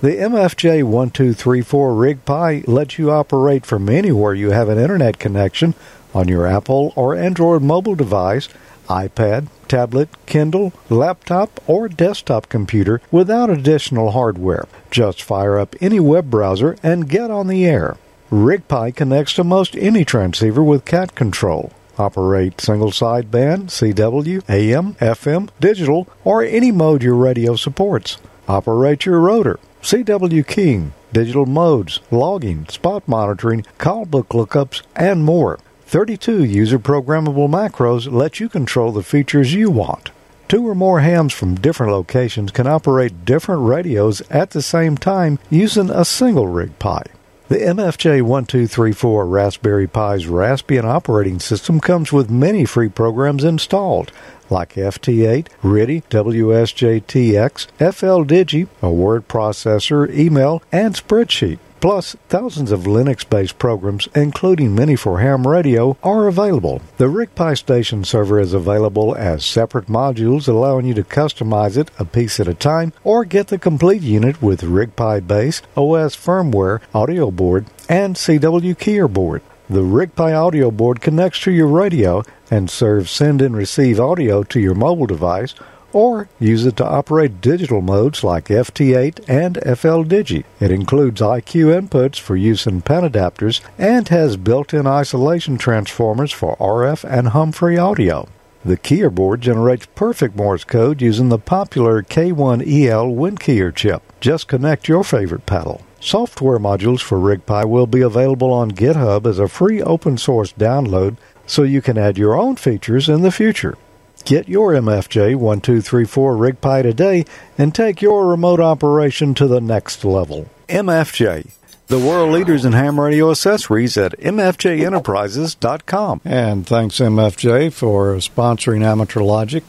The 0.01 0.17
MFJ 0.17 0.83
1234 0.83 1.91
RigPi 1.93 2.67
lets 2.67 2.99
you 2.99 3.09
operate 3.09 3.65
from 3.65 3.89
anywhere 3.89 4.35
you 4.35 4.51
have 4.51 4.69
an 4.69 4.77
internet 4.77 5.17
connection 5.17 5.73
on 6.13 6.27
your 6.27 6.45
Apple 6.45 6.93
or 6.95 7.15
Android 7.15 7.63
mobile 7.63 7.95
device, 7.95 8.49
iPad, 8.87 9.47
tablet, 9.67 10.09
Kindle, 10.25 10.73
laptop, 10.89 11.61
or 11.67 11.87
desktop 11.87 12.49
computer 12.49 13.01
without 13.11 13.49
additional 13.49 14.11
hardware. 14.11 14.67
Just 14.91 15.21
fire 15.21 15.57
up 15.59 15.75
any 15.81 15.99
web 15.99 16.29
browser 16.29 16.75
and 16.81 17.09
get 17.09 17.29
on 17.31 17.47
the 17.47 17.65
air. 17.65 17.97
RigPi 18.31 18.95
connects 18.95 19.33
to 19.33 19.43
most 19.43 19.75
any 19.77 20.03
transceiver 20.03 20.63
with 20.63 20.83
cat 20.83 21.15
control. 21.15 21.71
Operate 21.97 22.61
single 22.61 22.91
sideband, 22.91 23.67
CW, 23.69 24.43
AM, 24.49 24.93
FM, 24.95 25.49
digital, 25.59 26.07
or 26.23 26.43
any 26.43 26.71
mode 26.71 27.01
your 27.01 27.15
radio 27.15 27.55
supports. 27.55 28.17
Operate 28.47 29.05
your 29.05 29.19
rotor, 29.19 29.59
CW 29.81 30.45
keying, 30.45 30.93
digital 31.11 31.45
modes, 31.45 32.01
logging, 32.11 32.67
spot 32.67 33.07
monitoring, 33.07 33.65
call 33.77 34.05
book 34.05 34.29
lookups, 34.29 34.83
and 34.95 35.23
more. 35.23 35.59
32 35.87 36.43
user 36.43 36.77
programmable 36.77 37.47
macros 37.47 38.11
let 38.11 38.41
you 38.41 38.49
control 38.49 38.91
the 38.91 39.01
features 39.01 39.53
you 39.53 39.71
want. 39.71 40.11
Two 40.49 40.67
or 40.67 40.75
more 40.75 40.99
hams 40.99 41.31
from 41.31 41.55
different 41.55 41.93
locations 41.93 42.51
can 42.51 42.67
operate 42.67 43.23
different 43.23 43.63
radios 43.63 44.19
at 44.29 44.49
the 44.49 44.61
same 44.61 44.97
time 44.97 45.39
using 45.49 45.89
a 45.89 46.03
single 46.03 46.47
rig 46.47 46.77
RigPi. 46.77 47.07
The 47.47 47.55
MFJ1234 47.55 49.31
Raspberry 49.31 49.87
Pi's 49.87 50.25
Raspbian 50.25 50.83
operating 50.83 51.39
system 51.39 51.79
comes 51.79 52.11
with 52.11 52.29
many 52.29 52.65
free 52.65 52.89
programs 52.89 53.45
installed, 53.45 54.11
like 54.49 54.73
FT8, 54.73 55.47
RTTY, 55.61 56.03
WSJTX, 56.09 57.67
FLDigi, 57.79 58.67
a 58.81 58.91
word 58.91 59.29
processor, 59.29 60.13
email, 60.13 60.61
and 60.69 60.95
spreadsheet. 60.95 61.59
Plus, 61.79 62.15
thousands 62.27 62.71
of 62.71 62.81
Linux 62.81 63.27
based 63.29 63.59
programs, 63.59 64.07
including 64.15 64.73
many 64.73 64.95
for 64.95 65.19
ham 65.19 65.45
radio, 65.45 65.95
are 66.01 66.27
available. 66.27 66.81
The 66.97 67.05
RigPi 67.05 67.55
Station 67.57 68.03
server 68.03 68.39
is 68.39 68.53
available 68.53 69.15
as 69.15 69.45
separate 69.45 69.85
modules, 69.85 70.47
allowing 70.47 70.87
you 70.87 70.95
to 70.95 71.03
customize 71.03 71.77
it 71.77 71.91
a 71.99 72.05
piece 72.05 72.39
at 72.39 72.47
a 72.47 72.55
time, 72.55 72.93
or 73.03 73.25
get 73.25 73.47
the 73.47 73.59
complete 73.59 74.01
unit 74.01 74.41
with 74.41 74.61
RigPi 74.61 75.27
base, 75.27 75.61
OS 75.75 76.15
firmware, 76.15 76.81
audio 76.95 77.29
board, 77.29 77.67
and 77.87 78.15
CW 78.15 78.75
keyer 78.75 79.11
board. 79.11 79.43
The 79.69 79.81
RigPi 79.81 80.33
audio 80.33 80.71
board 80.71 81.01
connects 81.01 81.41
to 81.41 81.51
your 81.51 81.67
radio 81.67 82.23
and 82.49 82.69
serves 82.69 83.11
send 83.11 83.41
and 83.41 83.55
receive 83.55 83.99
audio 83.99 84.41
to 84.43 84.59
your 84.59 84.75
mobile 84.75 85.07
device 85.07 85.53
or 85.93 86.29
use 86.39 86.65
it 86.65 86.77
to 86.77 86.85
operate 86.85 87.41
digital 87.41 87.81
modes 87.81 88.23
like 88.23 88.45
FT8 88.45 89.23
and 89.27 89.55
FLDigi. 89.55 90.43
It 90.59 90.71
includes 90.71 91.21
IQ 91.21 91.87
inputs 91.87 92.19
for 92.19 92.35
use 92.35 92.67
in 92.67 92.81
panadapters 92.81 93.61
and 93.77 94.07
has 94.09 94.37
built-in 94.37 94.87
isolation 94.87 95.57
transformers 95.57 96.31
for 96.31 96.55
RF 96.57 97.03
and 97.03 97.29
hum-free 97.29 97.77
audio. 97.77 98.27
The 98.65 98.77
keyer 98.77 99.13
board 99.13 99.41
generates 99.41 99.85
perfect 99.95 100.35
Morse 100.35 100.65
code 100.65 101.01
using 101.01 101.29
the 101.29 101.39
popular 101.39 102.03
K1EL 102.03 103.15
WinKeyer 103.15 103.73
chip. 103.73 104.01
Just 104.19 104.47
connect 104.47 104.89
your 104.89 105.03
favorite 105.05 105.45
pedal. 105.45 105.81
Software 105.99 106.59
modules 106.59 107.01
for 107.01 107.17
RigPi 107.17 107.65
will 107.65 107.87
be 107.87 108.01
available 108.01 108.51
on 108.51 108.71
GitHub 108.71 109.25
as 109.25 109.39
a 109.39 109.47
free 109.47 109.81
open 109.81 110.17
source 110.17 110.53
download 110.53 111.17
so 111.45 111.63
you 111.63 111.81
can 111.81 111.97
add 111.97 112.17
your 112.17 112.37
own 112.37 112.55
features 112.55 113.07
in 113.07 113.21
the 113.21 113.31
future. 113.31 113.77
Get 114.27 114.47
your 114.49 114.73
MFJ 114.73 115.37
1234 115.37 116.35
RigPi 116.35 116.83
today 116.83 117.23
and 117.57 117.73
take 117.73 118.01
your 118.01 118.27
remote 118.27 118.59
operation 118.59 119.33
to 119.35 119.47
the 119.47 119.61
next 119.61 120.03
level. 120.03 120.49
MFJ, 120.67 121.51
the 121.87 121.97
world 121.97 122.33
leaders 122.33 122.65
in 122.65 122.73
ham 122.73 122.99
radio 122.99 123.31
accessories 123.31 123.95
at 123.95 124.19
MFJEnterprises.com. 124.19 126.19
And 126.25 126.67
thanks, 126.67 126.97
MFJ, 126.97 127.71
for 127.71 128.15
sponsoring 128.15 128.83
Amateur 128.83 129.21
Logic. 129.21 129.63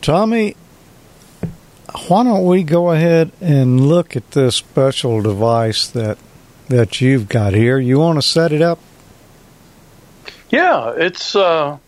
Tommy, 0.00 0.54
why 2.06 2.22
don't 2.22 2.46
we 2.46 2.62
go 2.62 2.92
ahead 2.92 3.32
and 3.40 3.80
look 3.80 4.14
at 4.14 4.30
this 4.30 4.54
special 4.54 5.22
device 5.22 5.88
that 5.88 6.18
that 6.68 7.00
you've 7.00 7.28
got 7.28 7.54
here? 7.54 7.80
You 7.80 7.98
want 7.98 8.18
to 8.18 8.22
set 8.22 8.52
it 8.52 8.62
up? 8.62 8.78
Yeah, 10.50 10.94
it's 10.96 11.34
uh, 11.34 11.78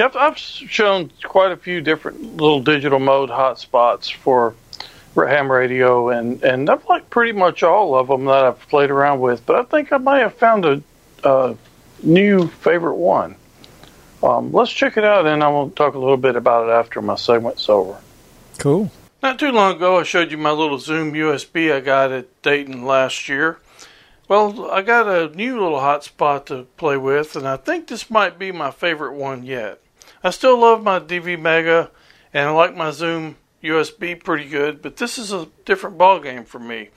Yep, 0.00 0.16
I've 0.16 0.38
shown 0.38 1.10
quite 1.24 1.52
a 1.52 1.58
few 1.58 1.82
different 1.82 2.38
little 2.38 2.62
digital 2.62 2.98
mode 2.98 3.28
hotspots 3.28 4.10
for 4.10 4.54
ham 5.14 5.52
radio, 5.52 6.08
and 6.08 6.42
and 6.42 6.70
I've 6.70 6.86
liked 6.86 7.10
pretty 7.10 7.32
much 7.32 7.62
all 7.62 7.94
of 7.94 8.08
them 8.08 8.24
that 8.24 8.46
I've 8.46 8.66
played 8.70 8.90
around 8.90 9.20
with. 9.20 9.44
But 9.44 9.56
I 9.56 9.62
think 9.64 9.92
I 9.92 9.98
might 9.98 10.20
have 10.20 10.32
found 10.32 10.64
a, 10.64 10.82
a 11.22 11.54
new 12.02 12.48
favorite 12.48 12.94
one. 12.94 13.34
Um, 14.22 14.52
let's 14.52 14.72
check 14.72 14.96
it 14.96 15.04
out, 15.04 15.26
and 15.26 15.44
I 15.44 15.48
will 15.48 15.68
talk 15.68 15.92
a 15.92 15.98
little 15.98 16.16
bit 16.16 16.34
about 16.34 16.70
it 16.70 16.72
after 16.72 17.02
my 17.02 17.16
segment's 17.16 17.68
over. 17.68 17.98
Cool. 18.56 18.90
Not 19.22 19.38
too 19.38 19.52
long 19.52 19.76
ago, 19.76 19.98
I 20.00 20.04
showed 20.04 20.30
you 20.30 20.38
my 20.38 20.52
little 20.52 20.78
Zoom 20.78 21.12
USB 21.12 21.74
I 21.74 21.80
got 21.80 22.10
at 22.10 22.40
Dayton 22.40 22.86
last 22.86 23.28
year. 23.28 23.58
Well, 24.28 24.70
I 24.70 24.80
got 24.80 25.06
a 25.06 25.28
new 25.36 25.60
little 25.60 25.80
hotspot 25.80 26.46
to 26.46 26.62
play 26.78 26.96
with, 26.96 27.36
and 27.36 27.46
I 27.46 27.58
think 27.58 27.88
this 27.88 28.08
might 28.08 28.38
be 28.38 28.50
my 28.50 28.70
favorite 28.70 29.12
one 29.12 29.42
yet. 29.42 29.78
I 30.22 30.30
still 30.30 30.58
love 30.58 30.82
my 30.82 31.00
DV 31.00 31.40
Mega 31.40 31.90
and 32.34 32.48
I 32.48 32.52
like 32.52 32.76
my 32.76 32.90
Zoom 32.90 33.36
USB 33.62 34.22
pretty 34.22 34.48
good, 34.48 34.82
but 34.82 34.96
this 34.96 35.18
is 35.18 35.32
a 35.32 35.48
different 35.64 35.98
ball 35.98 36.20
game 36.20 36.44
for 36.44 36.58
me. 36.58 36.90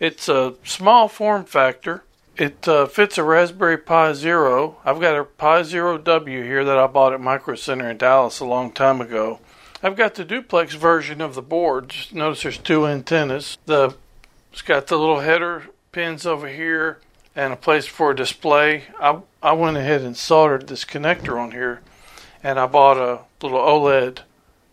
It's 0.00 0.28
a 0.28 0.54
small 0.64 1.08
form 1.08 1.44
factor. 1.44 2.04
It 2.36 2.66
uh, 2.66 2.86
fits 2.86 3.16
a 3.16 3.22
Raspberry 3.22 3.78
Pi 3.78 4.12
Zero. 4.12 4.76
I've 4.84 5.00
got 5.00 5.18
a 5.18 5.24
Pi 5.24 5.62
Zero 5.62 5.98
W 5.98 6.42
here 6.42 6.64
that 6.64 6.78
I 6.78 6.88
bought 6.88 7.12
at 7.12 7.20
Micro 7.20 7.54
Center 7.54 7.88
in 7.88 7.96
Dallas 7.96 8.40
a 8.40 8.44
long 8.44 8.72
time 8.72 9.00
ago. 9.00 9.38
I've 9.82 9.96
got 9.96 10.14
the 10.14 10.24
duplex 10.24 10.74
version 10.74 11.20
of 11.20 11.34
the 11.34 11.42
board. 11.42 11.94
Notice 12.12 12.42
there's 12.42 12.58
two 12.58 12.86
antennas. 12.86 13.58
The 13.66 13.94
it's 14.52 14.62
got 14.62 14.88
the 14.88 14.98
little 14.98 15.20
header 15.20 15.64
pins 15.92 16.26
over 16.26 16.48
here 16.48 16.98
and 17.36 17.52
a 17.52 17.56
place 17.56 17.86
for 17.86 18.10
a 18.10 18.16
display. 18.16 18.84
I 19.00 19.20
I 19.42 19.52
went 19.52 19.76
ahead 19.76 20.02
and 20.02 20.16
soldered 20.16 20.66
this 20.66 20.84
connector 20.84 21.40
on 21.40 21.52
here 21.52 21.82
and 22.44 22.60
I 22.60 22.66
bought 22.66 22.98
a 22.98 23.20
little 23.42 23.58
OLED 23.58 24.20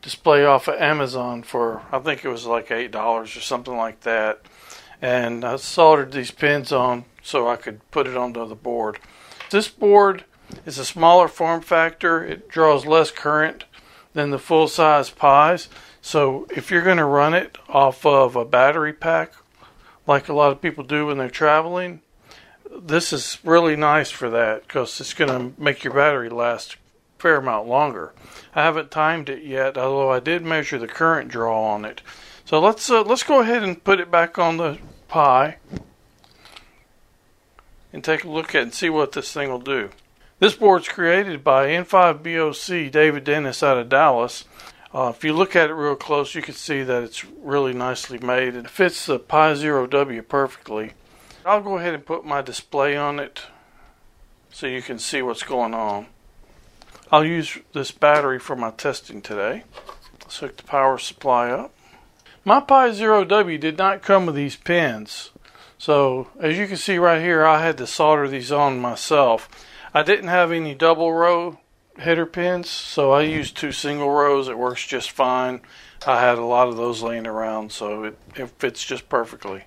display 0.01 0.45
off 0.45 0.67
of 0.67 0.75
Amazon 0.75 1.41
for 1.41 1.81
I 1.91 1.99
think 1.99 2.23
it 2.23 2.29
was 2.29 2.45
like 2.45 2.69
eight 2.69 2.91
dollars 2.91 3.35
or 3.37 3.41
something 3.41 3.75
like 3.75 4.01
that. 4.01 4.41
And 5.01 5.43
I 5.43 5.55
soldered 5.55 6.11
these 6.11 6.29
pins 6.29 6.71
on 6.71 7.05
so 7.23 7.47
I 7.47 7.55
could 7.55 7.89
put 7.89 8.05
it 8.05 8.17
onto 8.17 8.45
the 8.47 8.55
board. 8.55 8.99
This 9.49 9.67
board 9.67 10.25
is 10.65 10.77
a 10.77 10.85
smaller 10.85 11.27
form 11.27 11.61
factor. 11.61 12.23
It 12.23 12.49
draws 12.49 12.85
less 12.85 13.09
current 13.09 13.63
than 14.13 14.29
the 14.29 14.37
full 14.37 14.67
size 14.67 15.09
Pies. 15.09 15.69
So 16.01 16.47
if 16.51 16.69
you're 16.69 16.83
going 16.83 16.97
to 16.97 17.05
run 17.05 17.33
it 17.33 17.57
off 17.69 18.05
of 18.05 18.35
a 18.35 18.45
battery 18.45 18.93
pack, 18.93 19.33
like 20.05 20.27
a 20.27 20.33
lot 20.33 20.51
of 20.51 20.61
people 20.61 20.83
do 20.83 21.07
when 21.07 21.17
they're 21.17 21.29
traveling, 21.29 22.01
this 22.75 23.13
is 23.13 23.37
really 23.43 23.75
nice 23.75 24.09
for 24.09 24.29
that 24.29 24.67
because 24.67 24.99
it's 24.99 25.13
going 25.13 25.29
to 25.29 25.61
make 25.61 25.83
your 25.83 25.93
battery 25.93 26.29
last 26.29 26.75
fair 27.21 27.37
amount 27.37 27.67
longer. 27.67 28.13
I 28.55 28.63
haven't 28.63 28.89
timed 28.89 29.29
it 29.29 29.43
yet, 29.43 29.77
although 29.77 30.11
I 30.11 30.19
did 30.19 30.43
measure 30.43 30.79
the 30.79 30.87
current 30.87 31.29
draw 31.29 31.73
on 31.73 31.85
it. 31.85 32.01
So 32.45 32.59
let's 32.59 32.89
uh, 32.89 33.03
let's 33.03 33.23
go 33.23 33.41
ahead 33.41 33.63
and 33.63 33.83
put 33.83 33.99
it 33.99 34.09
back 34.09 34.39
on 34.39 34.57
the 34.57 34.79
Pi 35.07 35.57
and 37.93 38.03
take 38.03 38.23
a 38.23 38.29
look 38.29 38.55
at 38.55 38.63
and 38.63 38.73
see 38.73 38.89
what 38.89 39.11
this 39.11 39.31
thing 39.31 39.49
will 39.49 39.59
do. 39.59 39.89
This 40.39 40.55
board's 40.55 40.89
created 40.89 41.43
by 41.43 41.67
N5BOC 41.67 42.91
David 42.91 43.23
Dennis 43.23 43.61
out 43.61 43.77
of 43.77 43.89
Dallas. 43.89 44.45
Uh, 44.93 45.13
if 45.15 45.23
you 45.23 45.33
look 45.33 45.55
at 45.55 45.69
it 45.69 45.73
real 45.73 45.95
close, 45.95 46.33
you 46.33 46.41
can 46.41 46.55
see 46.55 46.81
that 46.81 47.03
it's 47.03 47.23
really 47.23 47.73
nicely 47.73 48.17
made. 48.17 48.55
It 48.55 48.69
fits 48.69 49.05
the 49.05 49.19
Pi 49.19 49.53
Zero 49.53 49.85
W 49.85 50.21
perfectly. 50.23 50.93
I'll 51.45 51.61
go 51.61 51.77
ahead 51.77 51.93
and 51.93 52.05
put 52.05 52.25
my 52.25 52.41
display 52.41 52.97
on 52.97 53.19
it 53.19 53.43
so 54.49 54.65
you 54.67 54.81
can 54.81 54.97
see 54.97 55.21
what's 55.21 55.43
going 55.43 55.73
on. 55.73 56.07
I'll 57.11 57.25
use 57.25 57.57
this 57.73 57.91
battery 57.91 58.39
for 58.39 58.55
my 58.55 58.71
testing 58.71 59.21
today. 59.21 59.65
Let's 60.21 60.37
hook 60.37 60.55
the 60.55 60.63
power 60.63 60.97
supply 60.97 61.49
up. 61.49 61.73
My 62.45 62.61
Pi 62.61 62.93
Zero 62.93 63.25
W 63.25 63.57
did 63.57 63.77
not 63.77 64.01
come 64.01 64.25
with 64.25 64.35
these 64.35 64.55
pins. 64.55 65.31
So 65.77 66.29
as 66.39 66.57
you 66.57 66.67
can 66.67 66.77
see 66.77 66.97
right 66.97 67.21
here, 67.21 67.45
I 67.45 67.61
had 67.61 67.77
to 67.79 67.87
solder 67.87 68.29
these 68.29 68.51
on 68.51 68.79
myself. 68.79 69.49
I 69.93 70.03
didn't 70.03 70.29
have 70.29 70.53
any 70.53 70.73
double 70.73 71.11
row 71.11 71.59
header 71.97 72.25
pins, 72.25 72.69
so 72.69 73.11
I 73.11 73.23
used 73.23 73.57
two 73.57 73.73
single 73.73 74.11
rows. 74.11 74.47
It 74.47 74.57
works 74.57 74.87
just 74.87 75.11
fine. 75.11 75.59
I 76.07 76.21
had 76.21 76.37
a 76.37 76.45
lot 76.45 76.69
of 76.69 76.77
those 76.77 77.03
laying 77.03 77.27
around, 77.27 77.73
so 77.73 78.05
it, 78.05 78.17
it 78.37 78.49
fits 78.51 78.85
just 78.85 79.09
perfectly. 79.09 79.65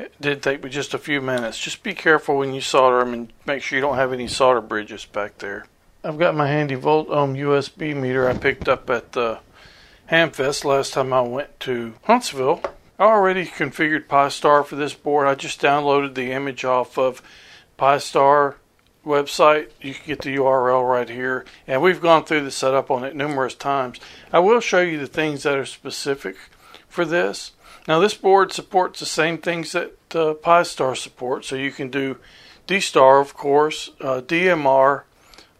It 0.00 0.20
did 0.20 0.42
take 0.42 0.64
me 0.64 0.70
just 0.70 0.94
a 0.94 0.98
few 0.98 1.20
minutes. 1.20 1.60
Just 1.60 1.84
be 1.84 1.94
careful 1.94 2.38
when 2.38 2.54
you 2.54 2.60
solder 2.60 2.98
them 2.98 3.12
and 3.12 3.32
make 3.46 3.62
sure 3.62 3.76
you 3.76 3.82
don't 3.82 3.96
have 3.96 4.12
any 4.12 4.26
solder 4.26 4.60
bridges 4.60 5.04
back 5.04 5.38
there. 5.38 5.66
I've 6.02 6.18
got 6.18 6.34
my 6.34 6.46
handy 6.46 6.76
volt 6.76 7.08
ohm 7.10 7.34
USB 7.34 7.94
meter 7.94 8.26
I 8.26 8.32
picked 8.32 8.68
up 8.68 8.88
at 8.88 9.12
the 9.12 9.40
Hamfest 10.10 10.64
last 10.64 10.94
time 10.94 11.12
I 11.12 11.20
went 11.20 11.60
to 11.60 11.94
Huntsville. 12.04 12.62
I 12.98 13.04
already 13.04 13.44
configured 13.44 14.08
Pi-Star 14.08 14.64
for 14.64 14.76
this 14.76 14.94
board. 14.94 15.26
I 15.26 15.34
just 15.34 15.60
downloaded 15.60 16.14
the 16.14 16.32
image 16.32 16.64
off 16.64 16.96
of 16.96 17.20
Pi-Star 17.76 18.56
website. 19.04 19.70
You 19.82 19.92
can 19.92 20.06
get 20.06 20.22
the 20.22 20.36
URL 20.36 20.88
right 20.88 21.08
here. 21.08 21.44
And 21.66 21.82
we've 21.82 22.00
gone 22.00 22.24
through 22.24 22.44
the 22.44 22.50
setup 22.50 22.90
on 22.90 23.04
it 23.04 23.14
numerous 23.14 23.54
times. 23.54 24.00
I 24.32 24.38
will 24.38 24.60
show 24.60 24.80
you 24.80 24.98
the 24.98 25.06
things 25.06 25.42
that 25.42 25.58
are 25.58 25.66
specific 25.66 26.36
for 26.88 27.04
this. 27.04 27.52
Now, 27.86 28.00
this 28.00 28.14
board 28.14 28.52
supports 28.52 29.00
the 29.00 29.06
same 29.06 29.36
things 29.36 29.72
that 29.72 29.92
uh, 30.14 30.32
Pi-Star 30.34 30.94
supports, 30.94 31.48
so 31.48 31.56
you 31.56 31.70
can 31.70 31.90
do 31.90 32.16
D-Star, 32.66 33.20
of 33.20 33.34
course, 33.34 33.90
uh, 34.00 34.22
DMR, 34.22 35.02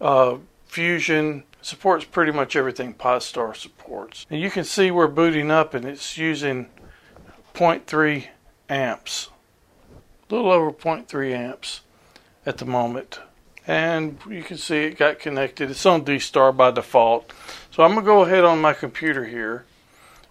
uh, 0.01 0.37
Fusion, 0.67 1.45
supports 1.63 2.05
pretty 2.05 2.33
much 2.33 2.57
everything 2.57 2.95
Pi-Star 2.95 3.55
supports. 3.55 4.27
And 4.31 4.41
you 4.41 4.51
can 4.51 4.65
see 4.65 4.91
we're 4.91 5.09
booting 5.09 5.51
up 5.51 5.75
and 5.75 5.85
it's 5.85 6.17
using 6.17 6.69
0.3 7.55 8.27
amps, 8.69 9.29
a 10.29 10.35
little 10.35 10.51
over 10.51 10.71
0.3 10.71 11.33
amps 11.33 11.81
at 12.47 12.59
the 12.59 12.65
moment. 12.65 13.21
And 13.67 14.19
you 14.29 14.43
can 14.43 14.57
see 14.57 14.85
it 14.85 14.97
got 14.97 15.19
connected. 15.19 15.71
It's 15.71 15.85
on 15.85 16.05
D-Star 16.05 16.53
by 16.53 16.71
default. 16.71 17.33
So 17.71 17.83
I'm 17.83 17.93
going 17.93 18.05
to 18.05 18.07
go 18.07 18.23
ahead 18.23 18.45
on 18.45 18.61
my 18.61 18.73
computer 18.73 19.27
here 19.27 19.65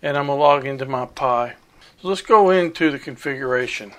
and 0.01 0.17
I'm 0.17 0.27
going 0.27 0.39
to 0.39 0.43
log 0.43 0.65
into 0.65 0.85
my 0.85 1.05
Pi. 1.05 1.55
So 2.01 2.07
let's 2.07 2.21
go 2.21 2.49
into 2.49 2.91
the 2.91 2.99
configuration. 2.99 3.91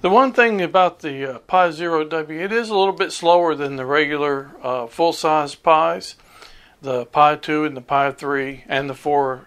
The 0.00 0.08
one 0.08 0.32
thing 0.32 0.62
about 0.62 1.00
the 1.00 1.34
uh, 1.34 1.38
Pi 1.40 1.72
Zero 1.72 2.04
W, 2.04 2.40
it 2.40 2.52
is 2.52 2.70
a 2.70 2.74
little 2.74 2.94
bit 2.94 3.12
slower 3.12 3.54
than 3.54 3.76
the 3.76 3.84
regular 3.84 4.50
uh, 4.62 4.86
full 4.86 5.12
size 5.12 5.54
Pis, 5.54 6.14
the 6.80 7.04
Pi 7.04 7.36
2 7.36 7.66
and 7.66 7.76
the 7.76 7.82
Pi 7.82 8.10
3 8.10 8.64
and 8.66 8.88
the 8.88 8.94
4, 8.94 9.46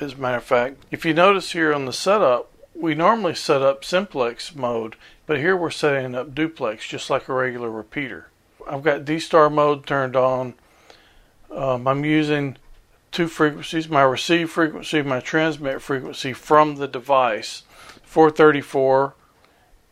as 0.00 0.14
a 0.14 0.16
matter 0.16 0.38
of 0.38 0.44
fact. 0.44 0.82
If 0.90 1.04
you 1.04 1.12
notice 1.12 1.52
here 1.52 1.74
on 1.74 1.84
the 1.84 1.92
setup, 1.92 2.50
we 2.74 2.94
normally 2.94 3.34
set 3.34 3.60
up 3.60 3.84
simplex 3.84 4.54
mode, 4.54 4.96
but 5.26 5.36
here 5.36 5.54
we're 5.54 5.70
setting 5.70 6.14
up 6.14 6.34
duplex 6.34 6.88
just 6.88 7.10
like 7.10 7.28
a 7.28 7.34
regular 7.34 7.70
repeater. 7.70 8.28
I've 8.66 8.82
got 8.82 9.04
D 9.04 9.18
star 9.18 9.50
mode 9.50 9.86
turned 9.86 10.16
on. 10.16 10.54
Um, 11.54 11.86
I'm 11.86 12.06
using 12.06 12.56
two 13.10 13.28
frequencies 13.28 13.90
my 13.90 14.00
receive 14.00 14.50
frequency, 14.50 15.02
my 15.02 15.20
transmit 15.20 15.82
frequency 15.82 16.32
from 16.32 16.76
the 16.76 16.88
device. 16.88 17.64
434, 18.04 19.16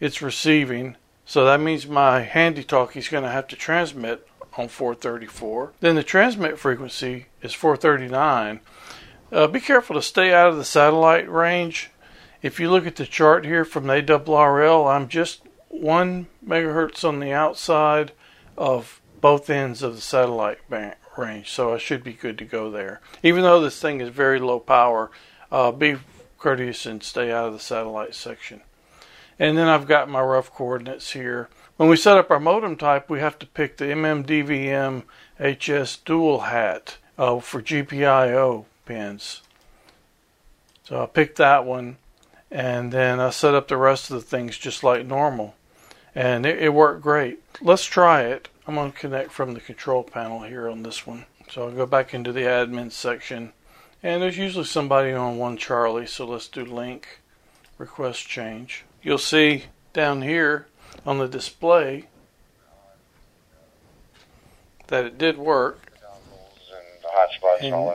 it's 0.01 0.23
receiving. 0.23 0.97
So 1.25 1.45
that 1.45 1.61
means 1.61 1.87
my 1.87 2.23
handy 2.23 2.65
talkie 2.65 2.99
is 2.99 3.09
going 3.09 3.25
to 3.25 3.31
have 3.31 3.47
to 3.49 3.57
transmit 3.57 4.27
on 4.57 4.69
434. 4.69 5.75
Then 5.81 5.95
the 5.95 6.03
transmit 6.03 6.59
frequency 6.59 7.27
is 7.43 7.55
439. 7.55 8.61
Uh, 9.31 9.47
be 9.47 9.61
careful 9.61 9.95
to 9.95 10.03
stay 10.03 10.33
out 10.33 10.49
of 10.49 10.57
the 10.57 10.65
satellite 10.65 11.31
range. 11.31 11.91
If 12.43 12.59
you 12.59 12.71
look 12.71 12.87
at 12.87 12.97
the 12.97 13.07
chart 13.07 13.45
here 13.45 13.65
from 13.65 13.87
the 13.87 14.03
ARRL, 14.03 14.93
I'm 14.93 15.09
just 15.09 15.43
one 15.69 16.27
megahertz 16.45 17.07
on 17.07 17.21
the 17.21 17.33
outside 17.33 18.13
of 18.57 19.01
both 19.21 19.49
ends 19.51 19.83
of 19.83 19.95
the 19.95 20.01
satellite 20.01 20.69
band 20.69 20.97
range, 21.17 21.51
so 21.51 21.75
I 21.75 21.79
should 21.79 22.03
be 22.03 22.13
good 22.13 22.39
to 22.39 22.45
go 22.45 22.71
there. 22.71 23.01
Even 23.23 23.43
though 23.43 23.61
this 23.61 23.81
thing 23.81 24.01
is 24.01 24.09
very 24.09 24.41
low 24.41 24.59
power, 24.59 25.11
uh, 25.53 25.71
be 25.71 25.99
courteous 26.39 26.87
and 26.87 27.03
stay 27.03 27.31
out 27.31 27.49
of 27.49 27.53
the 27.53 27.59
satellite 27.59 28.15
section. 28.15 28.63
And 29.41 29.57
then 29.57 29.69
I've 29.69 29.89
got 29.89 30.11
my 30.11 30.21
rough 30.21 30.53
coordinates 30.53 31.13
here. 31.13 31.49
When 31.79 31.89
we 31.89 31.97
set 31.97 32.19
up 32.19 32.31
our 32.31 32.39
modem 32.39 32.77
type, 32.77 33.09
we 33.09 33.21
have 33.21 33.39
to 33.39 33.47
pick 33.47 33.79
the 33.79 33.87
MMDVM 33.87 35.05
HS 35.39 35.97
dual 35.97 36.41
hat 36.41 36.99
uh, 37.17 37.41
for 37.41 37.63
GPIO 37.63 38.67
pins. 38.85 39.41
So 40.85 41.03
I 41.03 41.07
picked 41.07 41.39
that 41.39 41.65
one, 41.65 41.97
and 42.51 42.93
then 42.93 43.19
I 43.19 43.31
set 43.31 43.55
up 43.55 43.69
the 43.69 43.79
rest 43.79 44.11
of 44.11 44.17
the 44.17 44.27
things 44.27 44.59
just 44.59 44.85
like 44.85 45.07
normal. 45.07 45.55
And 46.15 46.45
it, 46.45 46.63
it 46.63 46.75
worked 46.75 47.01
great. 47.01 47.43
Let's 47.63 47.87
try 47.87 48.25
it. 48.25 48.51
I'm 48.67 48.75
going 48.75 48.93
to 48.93 48.99
connect 48.99 49.33
from 49.33 49.55
the 49.55 49.61
control 49.61 50.03
panel 50.03 50.43
here 50.43 50.69
on 50.69 50.83
this 50.83 51.07
one. 51.07 51.25
So 51.51 51.63
I'll 51.65 51.73
go 51.73 51.87
back 51.87 52.13
into 52.13 52.33
the 52.33 52.43
admin 52.43 52.93
section. 52.93 53.55
And 54.03 54.21
there's 54.21 54.37
usually 54.37 54.67
somebody 54.67 55.13
on 55.13 55.39
one 55.39 55.57
Charlie, 55.57 56.07
so 56.07 56.27
let's 56.27 56.47
do 56.47 56.63
link, 56.63 57.21
request 57.79 58.29
change. 58.29 58.85
You'll 59.03 59.19
see 59.19 59.65
down 59.93 60.23
here 60.23 60.67
on 61.07 61.19
the 61.19 61.29
display 61.29 62.07
that 64.89 65.05
it 65.05 65.17
did 65.17 65.39
work. 65.39 65.81
And, 67.63 67.75
and, 67.75 67.95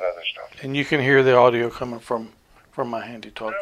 and 0.61 0.77
you 0.77 0.85
can 0.85 1.01
hear 1.01 1.23
the 1.23 1.35
audio 1.35 1.69
coming 1.69 1.99
from, 1.99 2.29
from 2.71 2.89
my 2.89 3.05
handy 3.05 3.31
talkie. 3.31 3.55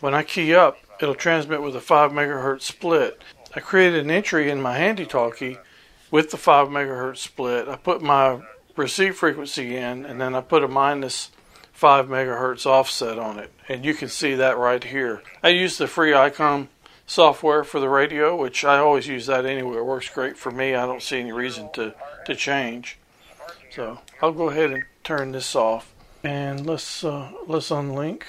When 0.00 0.14
I 0.14 0.22
key 0.22 0.54
up, 0.54 0.78
it'll 1.00 1.14
transmit 1.14 1.62
with 1.62 1.74
a 1.74 1.80
5 1.80 2.12
megahertz 2.12 2.62
split. 2.62 3.22
I 3.54 3.60
created 3.60 4.04
an 4.04 4.10
entry 4.10 4.50
in 4.50 4.60
my 4.60 4.76
handy 4.76 5.06
talkie 5.06 5.58
with 6.10 6.30
the 6.30 6.36
5 6.36 6.68
megahertz 6.68 7.18
split. 7.18 7.68
I 7.68 7.76
put 7.76 8.02
my 8.02 8.40
receive 8.76 9.16
frequency 9.16 9.76
in 9.76 10.04
and 10.04 10.20
then 10.20 10.34
I 10.34 10.40
put 10.40 10.62
a 10.62 10.68
minus 10.68 11.30
5 11.78 12.06
megahertz 12.06 12.66
offset 12.66 13.20
on 13.20 13.38
it. 13.38 13.52
And 13.68 13.84
you 13.84 13.94
can 13.94 14.08
see 14.08 14.34
that 14.34 14.58
right 14.58 14.82
here. 14.82 15.22
I 15.44 15.50
use 15.50 15.78
the 15.78 15.86
free 15.86 16.10
ICOM 16.10 16.66
software 17.06 17.62
for 17.62 17.78
the 17.78 17.88
radio, 17.88 18.34
which 18.34 18.64
I 18.64 18.78
always 18.78 19.06
use 19.06 19.26
that 19.26 19.46
anyway. 19.46 19.76
It 19.76 19.86
works 19.86 20.08
great 20.08 20.36
for 20.36 20.50
me. 20.50 20.74
I 20.74 20.86
don't 20.86 21.02
see 21.02 21.20
any 21.20 21.30
reason 21.30 21.70
to, 21.74 21.94
to 22.26 22.34
change. 22.34 22.98
So 23.70 24.00
I'll 24.20 24.32
go 24.32 24.50
ahead 24.50 24.72
and 24.72 24.82
turn 25.04 25.30
this 25.30 25.54
off 25.54 25.94
and 26.24 26.66
let's 26.66 27.04
uh, 27.04 27.30
let's 27.46 27.70
unlink. 27.70 28.24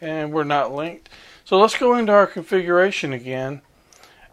and 0.00 0.32
we're 0.32 0.44
not 0.44 0.74
linked. 0.74 1.10
So 1.44 1.58
let's 1.58 1.76
go 1.76 1.94
into 1.94 2.12
our 2.12 2.26
configuration 2.26 3.12
again 3.12 3.60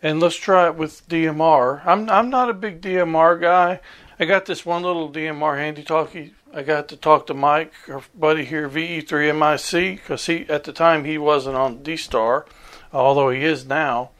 and 0.02 0.20
let's 0.20 0.36
try 0.36 0.68
it 0.68 0.76
with 0.76 1.08
DMR. 1.10 1.86
I'm 1.86 2.10
I'm 2.10 2.30
not 2.30 2.50
a 2.50 2.54
big 2.54 2.82
DMR 2.82 3.40
guy. 3.40 3.80
I 4.20 4.26
got 4.26 4.46
this 4.46 4.66
one 4.66 4.84
little 4.84 5.12
DMR 5.12 5.58
handy 5.58 5.84
talkie. 5.84 6.34
I 6.54 6.62
got 6.62 6.88
to 6.90 6.98
talk 6.98 7.28
to 7.28 7.34
Mike, 7.34 7.74
our 7.90 8.04
buddy 8.14 8.46
here, 8.46 8.70
VE3MIC, 8.70 9.96
because 9.96 10.26
he 10.26 10.46
at 10.50 10.64
the 10.64 10.74
time 10.74 11.04
he 11.04 11.18
wasn't 11.18 11.56
on 11.56 11.82
D-Star, 11.82 12.46
although 12.92 13.30
he 13.30 13.44
is 13.44 13.66
now. 13.66 14.12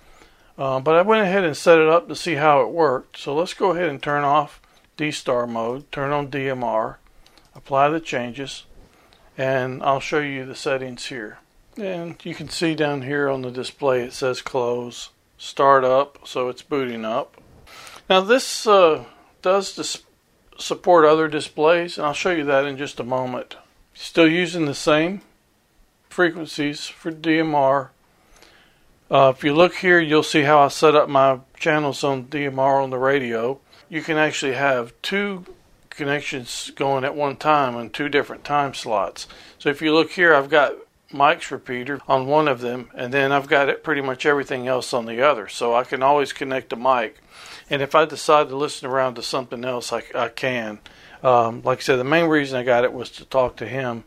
Uh, 0.58 0.80
but 0.80 0.96
I 0.96 1.02
went 1.02 1.24
ahead 1.24 1.44
and 1.44 1.56
set 1.56 1.80
it 1.80 1.88
up 1.88 2.08
to 2.08 2.16
see 2.16 2.36
how 2.36 2.62
it 2.62 2.70
worked. 2.70 3.18
So 3.18 3.36
let's 3.36 3.54
go 3.54 3.72
ahead 3.72 3.90
and 3.90 4.02
turn 4.02 4.24
off 4.24 4.62
D-Star 4.98 5.46
mode, 5.46 5.92
turn 5.92 6.12
on 6.12 6.30
DMR, 6.30 6.96
apply 7.56 7.90
the 7.90 8.00
changes 8.00 8.66
and 9.38 9.82
I'll 9.84 10.00
show 10.00 10.20
you 10.20 10.46
the 10.46 10.56
settings 10.56 11.06
here. 11.08 11.40
And 11.78 12.16
you 12.24 12.36
can 12.36 12.50
see 12.50 12.76
down 12.76 13.02
here 13.02 13.30
on 13.30 13.42
the 13.42 13.52
display 13.52 14.04
it 14.04 14.14
says 14.14 14.42
close, 14.42 15.10
start 15.38 15.84
up, 15.84 16.28
so 16.28 16.50
it's 16.50 16.62
booting 16.62 17.04
up. 17.04 17.42
Now 18.10 18.22
this 18.22 18.68
uh, 18.68 19.06
does 19.44 19.76
dis- 19.76 20.04
support 20.58 21.06
other 21.06 21.28
displays, 21.28 21.98
and 21.98 22.08
I'll 22.08 22.14
show 22.14 22.32
you 22.32 22.44
that 22.46 22.66
in 22.66 22.78
just 22.78 23.00
a 23.00 23.04
moment. 23.04 23.56
Still 23.94 24.28
using 24.28 24.66
the 24.66 24.74
same 24.74 25.22
frequencies 26.10 26.88
for 26.88 27.12
DMR. 27.12 27.90
Uh, 29.12 29.32
if 29.36 29.44
you 29.44 29.54
look 29.54 29.76
here, 29.76 30.00
you'll 30.00 30.24
see 30.24 30.42
how 30.42 30.60
I 30.60 30.70
set 30.70 30.96
up 30.96 31.08
my 31.08 31.40
channels 31.56 32.04
on 32.04 32.26
DMR 32.26 32.82
on 32.82 32.90
the 32.90 32.98
radio. 32.98 33.60
You 33.90 34.02
can 34.02 34.18
actually 34.18 34.54
have 34.54 34.94
two 35.04 35.46
connections 35.92 36.72
going 36.76 37.04
at 37.04 37.16
one 37.16 37.36
time 37.36 37.76
on 37.76 37.90
two 37.90 38.10
different 38.10 38.44
time 38.44 38.74
slots. 38.74 39.28
So 39.60 39.70
if 39.70 39.82
you 39.82 39.94
look 39.94 40.12
here, 40.12 40.34
I've 40.34 40.50
got 40.50 40.74
Mike's 41.12 41.52
repeater 41.52 42.00
on 42.08 42.26
one 42.26 42.48
of 42.48 42.62
them, 42.62 42.90
and 42.96 43.14
then 43.14 43.32
I've 43.32 43.48
got 43.48 43.70
it 43.70 43.84
pretty 43.84 44.02
much 44.02 44.26
everything 44.26 44.68
else 44.68 44.94
on 44.94 45.06
the 45.06 45.22
other. 45.22 45.48
So 45.48 45.76
I 45.76 45.84
can 45.84 46.02
always 46.02 46.34
connect 46.34 46.74
a 46.74 46.76
mic. 46.76 47.18
And 47.74 47.82
if 47.82 47.96
I 47.96 48.06
decide 48.06 48.50
to 48.50 48.56
listen 48.56 48.88
around 48.88 49.16
to 49.16 49.24
something 49.24 49.66
else, 49.66 49.92
I, 49.92 50.04
I 50.14 50.30
can. 50.30 50.78
Um, 51.24 51.64
like 51.64 51.80
I 51.80 51.82
said, 51.82 51.96
the 51.96 52.04
main 52.04 52.30
reason 52.30 52.60
I 52.60 52.64
got 52.64 52.84
it 52.84 52.94
was 52.94 53.10
to 53.10 53.26
talk 53.26 53.56
to 53.56 53.66
him. 53.66 54.04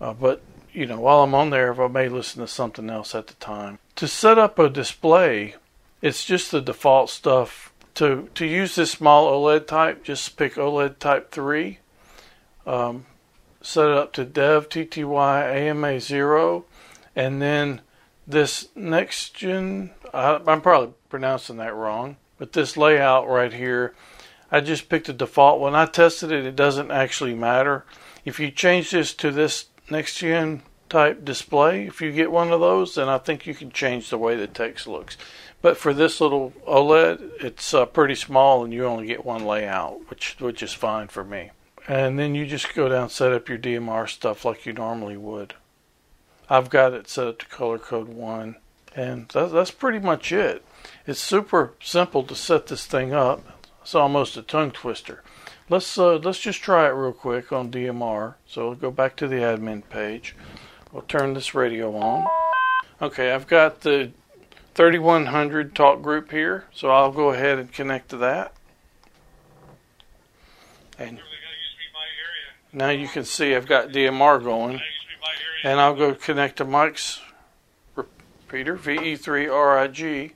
Uh, 0.00 0.14
but, 0.14 0.40
you 0.72 0.86
know, 0.86 0.98
while 0.98 1.22
I'm 1.22 1.34
on 1.34 1.50
there, 1.50 1.70
if 1.70 1.78
I 1.78 1.88
may 1.88 2.08
listen 2.08 2.40
to 2.40 2.48
something 2.48 2.88
else 2.88 3.14
at 3.14 3.26
the 3.26 3.34
time. 3.34 3.80
To 3.96 4.08
set 4.08 4.38
up 4.38 4.58
a 4.58 4.70
display, 4.70 5.56
it's 6.00 6.24
just 6.24 6.52
the 6.52 6.62
default 6.62 7.10
stuff. 7.10 7.70
To, 7.96 8.30
to 8.34 8.46
use 8.46 8.76
this 8.76 8.92
small 8.92 9.30
OLED 9.30 9.66
type, 9.66 10.04
just 10.04 10.38
pick 10.38 10.54
OLED 10.54 10.98
type 10.98 11.30
3. 11.30 11.80
Um, 12.66 13.04
set 13.60 13.90
it 13.90 13.98
up 13.98 14.14
to 14.14 14.24
dev 14.24 14.70
TTY 14.70 15.54
AMA 15.54 16.00
0. 16.00 16.64
And 17.14 17.42
then 17.42 17.82
this 18.26 18.68
next 18.74 19.34
gen, 19.34 19.90
I, 20.14 20.40
I'm 20.46 20.62
probably 20.62 20.94
pronouncing 21.10 21.58
that 21.58 21.74
wrong, 21.74 22.16
but 22.42 22.54
this 22.54 22.76
layout 22.76 23.28
right 23.28 23.52
here, 23.52 23.94
I 24.50 24.58
just 24.58 24.88
picked 24.88 25.08
a 25.08 25.12
default. 25.12 25.60
When 25.60 25.76
I 25.76 25.86
tested 25.86 26.32
it, 26.32 26.44
it 26.44 26.56
doesn't 26.56 26.90
actually 26.90 27.36
matter. 27.36 27.84
If 28.24 28.40
you 28.40 28.50
change 28.50 28.90
this 28.90 29.14
to 29.14 29.30
this 29.30 29.66
next 29.88 30.16
gen 30.16 30.62
type 30.88 31.24
display, 31.24 31.86
if 31.86 32.00
you 32.00 32.10
get 32.10 32.32
one 32.32 32.50
of 32.50 32.58
those, 32.58 32.96
then 32.96 33.08
I 33.08 33.18
think 33.18 33.46
you 33.46 33.54
can 33.54 33.70
change 33.70 34.10
the 34.10 34.18
way 34.18 34.34
the 34.34 34.48
text 34.48 34.88
looks. 34.88 35.16
But 35.60 35.76
for 35.76 35.94
this 35.94 36.20
little 36.20 36.52
OLED, 36.66 37.44
it's 37.44 37.72
uh, 37.74 37.86
pretty 37.86 38.16
small 38.16 38.64
and 38.64 38.72
you 38.72 38.86
only 38.86 39.06
get 39.06 39.24
one 39.24 39.44
layout, 39.44 40.10
which 40.10 40.34
which 40.40 40.64
is 40.64 40.72
fine 40.72 41.06
for 41.06 41.22
me. 41.22 41.52
And 41.86 42.18
then 42.18 42.34
you 42.34 42.44
just 42.44 42.74
go 42.74 42.88
down 42.88 43.08
set 43.08 43.32
up 43.32 43.48
your 43.48 43.58
DMR 43.58 44.08
stuff 44.08 44.44
like 44.44 44.66
you 44.66 44.72
normally 44.72 45.16
would. 45.16 45.54
I've 46.50 46.70
got 46.70 46.92
it 46.92 47.08
set 47.08 47.28
up 47.28 47.38
to 47.38 47.46
color 47.46 47.78
code 47.78 48.08
1 48.08 48.56
and 48.96 49.28
that's 49.28 49.70
pretty 49.70 50.00
much 50.00 50.32
it. 50.32 50.64
It's 51.06 51.20
super 51.20 51.74
simple 51.82 52.22
to 52.24 52.34
set 52.34 52.66
this 52.66 52.86
thing 52.86 53.12
up. 53.12 53.44
It's 53.82 53.94
almost 53.94 54.36
a 54.36 54.42
tongue 54.42 54.70
twister. 54.70 55.22
Let's 55.68 55.96
uh, 55.98 56.16
let's 56.16 56.38
just 56.38 56.62
try 56.62 56.86
it 56.86 56.90
real 56.90 57.12
quick 57.12 57.52
on 57.52 57.70
DMR. 57.70 58.34
So 58.46 58.66
we'll 58.66 58.74
go 58.76 58.90
back 58.90 59.16
to 59.16 59.28
the 59.28 59.36
admin 59.36 59.82
page. 59.88 60.36
We'll 60.92 61.02
turn 61.02 61.34
this 61.34 61.54
radio 61.54 61.96
on. 61.96 62.26
Okay, 63.00 63.32
I've 63.32 63.46
got 63.46 63.80
the 63.80 64.12
3100 64.74 65.74
talk 65.74 66.02
group 66.02 66.30
here, 66.30 66.66
so 66.72 66.90
I'll 66.90 67.12
go 67.12 67.30
ahead 67.30 67.58
and 67.58 67.72
connect 67.72 68.10
to 68.10 68.16
that. 68.18 68.52
And 70.98 71.18
now 72.72 72.90
you 72.90 73.08
can 73.08 73.24
see 73.24 73.54
I've 73.54 73.66
got 73.66 73.88
DMR 73.88 74.42
going, 74.42 74.80
and 75.64 75.80
I'll 75.80 75.96
go 75.96 76.14
connect 76.14 76.58
to 76.58 76.64
Mike's 76.64 77.20
repeater 77.96 78.76
VE3RIG. 78.76 80.32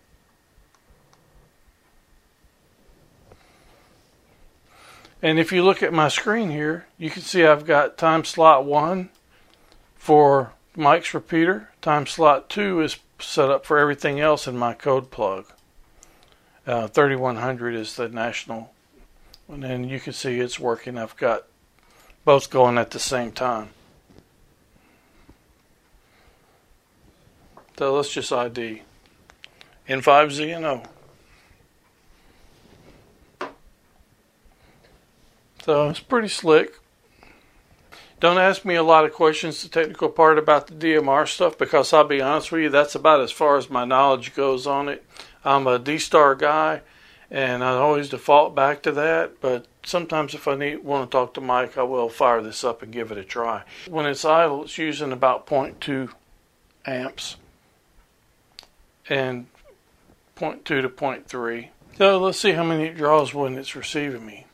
And 5.22 5.38
if 5.38 5.50
you 5.50 5.64
look 5.64 5.82
at 5.82 5.92
my 5.92 6.08
screen 6.08 6.50
here, 6.50 6.86
you 6.98 7.10
can 7.10 7.22
see 7.22 7.44
I've 7.44 7.66
got 7.66 7.96
time 7.96 8.24
slot 8.24 8.64
1 8.64 9.08
for 9.96 10.52
Mike's 10.76 11.14
repeater. 11.14 11.70
Time 11.80 12.06
slot 12.06 12.48
2 12.50 12.80
is 12.80 12.98
set 13.18 13.50
up 13.50 13.64
for 13.64 13.78
everything 13.78 14.20
else 14.20 14.46
in 14.46 14.56
my 14.58 14.74
code 14.74 15.10
plug. 15.10 15.46
Uh, 16.66 16.88
3100 16.88 17.74
is 17.74 17.96
the 17.96 18.08
national. 18.08 18.72
And 19.48 19.62
then 19.62 19.88
you 19.88 20.00
can 20.00 20.12
see 20.12 20.40
it's 20.40 20.58
working. 20.58 20.98
I've 20.98 21.16
got 21.16 21.44
both 22.24 22.50
going 22.50 22.76
at 22.76 22.90
the 22.90 22.98
same 22.98 23.32
time. 23.32 23.70
So 27.78 27.94
let's 27.94 28.12
just 28.12 28.32
ID 28.32 28.82
N5ZNO. 29.88 30.86
So 35.66 35.88
it's 35.88 35.98
pretty 35.98 36.28
slick. 36.28 36.78
Don't 38.20 38.38
ask 38.38 38.64
me 38.64 38.76
a 38.76 38.84
lot 38.84 39.04
of 39.04 39.12
questions, 39.12 39.64
the 39.64 39.68
technical 39.68 40.08
part 40.08 40.38
about 40.38 40.68
the 40.68 40.74
DMR 40.74 41.26
stuff, 41.26 41.58
because 41.58 41.92
I'll 41.92 42.04
be 42.04 42.22
honest 42.22 42.52
with 42.52 42.62
you, 42.62 42.68
that's 42.68 42.94
about 42.94 43.20
as 43.20 43.32
far 43.32 43.56
as 43.56 43.68
my 43.68 43.84
knowledge 43.84 44.32
goes 44.36 44.68
on 44.68 44.88
it. 44.88 45.04
I'm 45.44 45.66
a 45.66 45.80
D 45.80 45.98
star 45.98 46.36
guy, 46.36 46.82
and 47.32 47.64
I 47.64 47.70
always 47.72 48.08
default 48.08 48.54
back 48.54 48.80
to 48.82 48.92
that, 48.92 49.40
but 49.40 49.66
sometimes 49.84 50.34
if 50.34 50.46
I 50.46 50.54
need 50.54 50.84
want 50.84 51.10
to 51.10 51.12
talk 51.12 51.34
to 51.34 51.40
Mike, 51.40 51.76
I 51.76 51.82
will 51.82 52.08
fire 52.08 52.42
this 52.42 52.62
up 52.62 52.80
and 52.82 52.92
give 52.92 53.10
it 53.10 53.18
a 53.18 53.24
try. 53.24 53.64
When 53.88 54.06
it's 54.06 54.24
idle, 54.24 54.62
it's 54.62 54.78
using 54.78 55.10
about 55.10 55.48
0.2 55.48 56.12
amps 56.86 57.38
and 59.08 59.48
0.2 60.36 60.64
to 60.64 60.88
0.3. 60.88 61.68
So 61.98 62.20
let's 62.20 62.38
see 62.38 62.52
how 62.52 62.62
many 62.62 62.84
it 62.84 62.96
draws 62.96 63.34
when 63.34 63.58
it's 63.58 63.74
receiving 63.74 64.24
me. 64.24 64.45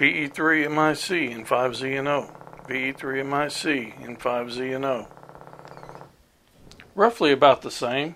VE3MIC 0.00 1.44
N5ZNO. 1.44 2.66
VE3MIC 2.66 4.02
and 4.02 4.18
5Z 4.18 4.74
and 4.74 5.06
Roughly 6.94 7.32
about 7.32 7.60
the 7.60 7.70
same. 7.70 8.14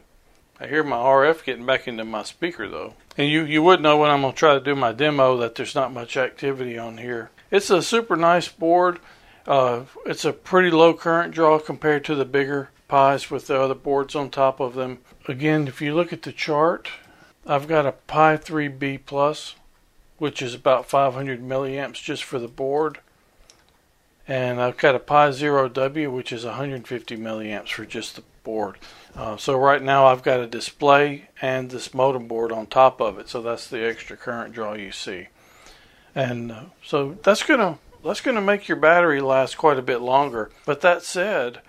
I 0.59 0.67
hear 0.67 0.83
my 0.83 0.97
RF 0.97 1.45
getting 1.45 1.67
back 1.67 1.87
into 1.87 2.05
my 2.07 2.23
speaker 2.23 2.67
though. 2.67 2.95
And 3.19 3.29
you, 3.29 3.45
you 3.45 3.63
would 3.63 3.83
know 3.83 3.99
when 3.99 4.09
I'm 4.11 4.23
going 4.23 4.33
to 4.33 4.39
try 4.39 4.55
to 4.55 4.65
do 4.65 4.75
my 4.75 4.93
demo 4.93 5.37
that 5.37 5.57
there's 5.57 5.75
not 5.75 5.93
much 5.93 6.17
activity 6.17 6.79
on 6.79 6.97
here. 6.97 7.31
It's 7.51 7.69
a 7.69 7.83
super 7.83 8.17
nice 8.17 8.49
board. 8.49 8.99
Uh, 9.47 9.83
it's 10.07 10.25
a 10.25 10.33
pretty 10.33 10.71
low 10.71 10.95
current 10.95 11.35
draw 11.35 11.59
compared 11.59 12.07
to 12.07 12.15
the 12.15 12.25
bigger 12.25 12.71
Pis 12.89 13.31
with 13.31 13.49
the 13.49 13.61
other 13.61 13.75
boards 13.75 14.15
on 14.15 14.31
top 14.31 14.59
of 14.59 14.73
them. 14.73 15.01
Again, 15.29 15.69
if 15.69 15.83
you 15.83 15.95
look 15.95 16.15
at 16.15 16.23
the 16.23 16.33
chart, 16.33 16.89
I've 17.47 17.69
got 17.69 17.85
a 17.85 17.93
Pi 17.93 18.39
3B 18.39 19.05
Plus 19.05 19.57
which 20.19 20.41
is 20.41 20.55
about 20.55 20.89
500 20.89 21.43
milliamps 21.43 22.03
just 22.03 22.25
for 22.25 22.39
the 22.39 22.49
board. 22.49 23.01
And 24.27 24.61
I've 24.61 24.79
got 24.79 24.95
a 24.95 25.01
Pi 25.01 25.33
Zero 25.33 25.69
W, 25.69 26.11
which 26.11 26.33
is 26.33 26.45
150 26.45 27.17
milliamps 27.17 27.71
for 27.71 27.85
just 27.85 28.17
the 28.17 28.23
board. 28.43 28.79
Uh, 29.17 29.37
so 29.37 29.57
right 29.57 29.83
now 29.83 30.07
I've 30.07 30.23
got 30.23 30.41
a 30.41 30.47
display 30.47 31.29
and 31.43 31.71
this 31.71 31.93
modem 31.93 32.27
board 32.27 32.53
on 32.53 32.67
top 32.67 33.01
of 33.01 33.19
it, 33.19 33.29
so 33.29 33.43
that's 33.43 33.69
the 33.69 33.85
extra 33.85 34.17
current 34.17 34.55
draw 34.55 34.75
you 34.75 34.93
see. 34.93 35.29
And 36.15 36.53
uh, 36.53 36.65
so 36.83 37.19
that's 37.23 37.43
gonna 37.43 37.79
that's 38.05 38.21
gonna 38.21 38.41
make 38.41 38.69
your 38.69 38.77
battery 38.77 39.21
last 39.21 39.57
quite 39.57 39.79
a 39.79 39.83
bit 39.83 40.01
longer. 40.01 40.51
But 40.65 40.81
that 40.83 41.03
said, 41.03 41.61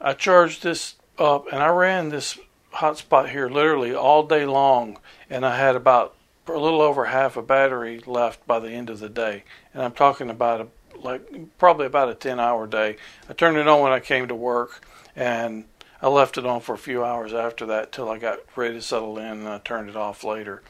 I 0.00 0.14
charged 0.14 0.62
this 0.62 0.96
up 1.18 1.46
and 1.52 1.62
I 1.62 1.68
ran 1.68 2.08
this 2.08 2.38
hotspot 2.74 3.30
here 3.30 3.48
literally 3.48 3.94
all 3.94 4.26
day 4.26 4.46
long, 4.46 4.98
and 5.30 5.44
I 5.46 5.56
had 5.56 5.76
about 5.76 6.14
a 6.48 6.58
little 6.58 6.80
over 6.80 7.06
half 7.06 7.36
a 7.36 7.42
battery 7.42 8.00
left 8.06 8.46
by 8.46 8.58
the 8.58 8.70
end 8.70 8.90
of 8.90 9.00
the 9.00 9.08
day, 9.08 9.44
and 9.72 9.82
I'm 9.82 9.92
talking 9.92 10.30
about 10.30 10.60
a 10.60 10.66
like 11.02 11.58
probably 11.58 11.86
about 11.86 12.08
a 12.08 12.14
10 12.14 12.38
hour 12.38 12.66
day. 12.66 12.96
I 13.28 13.32
turned 13.32 13.56
it 13.56 13.68
on 13.68 13.80
when 13.80 13.92
I 13.92 14.00
came 14.00 14.28
to 14.28 14.34
work, 14.34 14.84
and 15.16 15.64
I 16.00 16.08
left 16.08 16.38
it 16.38 16.46
on 16.46 16.60
for 16.60 16.74
a 16.74 16.78
few 16.78 17.04
hours 17.04 17.32
after 17.32 17.66
that 17.66 17.92
till 17.92 18.10
I 18.10 18.18
got 18.18 18.40
ready 18.56 18.74
to 18.74 18.82
settle 18.82 19.18
in, 19.18 19.26
and 19.26 19.48
I 19.48 19.58
turned 19.58 19.88
it 19.88 19.96
off 19.96 20.24
later. 20.24 20.62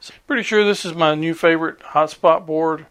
So 0.00 0.12
pretty 0.26 0.42
sure 0.42 0.64
this 0.64 0.84
is 0.84 0.94
my 0.94 1.14
new 1.14 1.34
favorite 1.34 1.80
hotspot 1.80 2.46
board, 2.46 2.86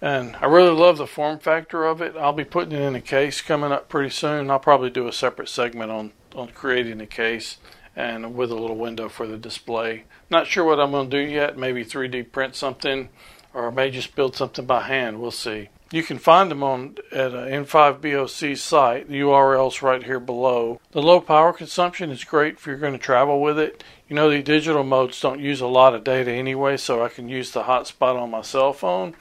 and 0.00 0.36
I 0.36 0.46
really 0.46 0.74
love 0.74 0.98
the 0.98 1.06
form 1.06 1.38
factor 1.38 1.84
of 1.84 2.00
it. 2.00 2.16
I'll 2.16 2.32
be 2.32 2.44
putting 2.44 2.72
it 2.72 2.82
in 2.82 2.94
a 2.94 3.00
case 3.00 3.40
coming 3.40 3.72
up 3.72 3.88
pretty 3.88 4.10
soon. 4.10 4.50
I'll 4.50 4.58
probably 4.58 4.90
do 4.90 5.06
a 5.06 5.12
separate 5.12 5.48
segment 5.48 5.90
on 5.90 6.12
on 6.36 6.48
creating 6.48 7.00
a 7.00 7.06
case 7.06 7.56
and 7.96 8.34
with 8.34 8.50
a 8.50 8.54
little 8.54 8.76
window 8.76 9.08
for 9.08 9.26
the 9.26 9.38
display. 9.38 10.04
Not 10.30 10.46
sure 10.46 10.64
what 10.64 10.78
I'm 10.78 10.90
going 10.90 11.10
to 11.10 11.24
do 11.24 11.30
yet. 11.30 11.58
Maybe 11.58 11.84
3D 11.84 12.30
print 12.30 12.54
something, 12.54 13.08
or 13.54 13.68
I 13.68 13.70
may 13.70 13.90
just 13.90 14.14
build 14.14 14.36
something 14.36 14.66
by 14.66 14.82
hand. 14.82 15.20
We'll 15.20 15.30
see. 15.30 15.70
You 15.90 16.02
can 16.02 16.18
find 16.18 16.50
them 16.50 16.62
on 16.62 16.96
at 17.12 17.32
N5BOC 17.32 18.58
site. 18.58 19.08
The 19.08 19.20
URL's 19.20 19.82
right 19.82 20.02
here 20.02 20.20
below. 20.20 20.80
The 20.90 21.00
low 21.00 21.20
power 21.20 21.52
consumption 21.52 22.10
is 22.10 22.24
great 22.24 22.54
if 22.54 22.66
you're 22.66 22.76
going 22.76 22.92
to 22.92 22.98
travel 22.98 23.40
with 23.40 23.58
it. 23.58 23.82
You 24.08 24.16
know 24.16 24.28
the 24.28 24.42
digital 24.42 24.84
modes 24.84 25.20
don't 25.20 25.40
use 25.40 25.60
a 25.60 25.66
lot 25.66 25.94
of 25.94 26.04
data 26.04 26.30
anyway, 26.30 26.76
so 26.76 27.04
I 27.04 27.08
can 27.08 27.28
use 27.28 27.52
the 27.52 27.62
hotspot 27.62 28.20
on 28.20 28.30
my 28.30 28.42
cell 28.42 28.72
phone 28.72 29.14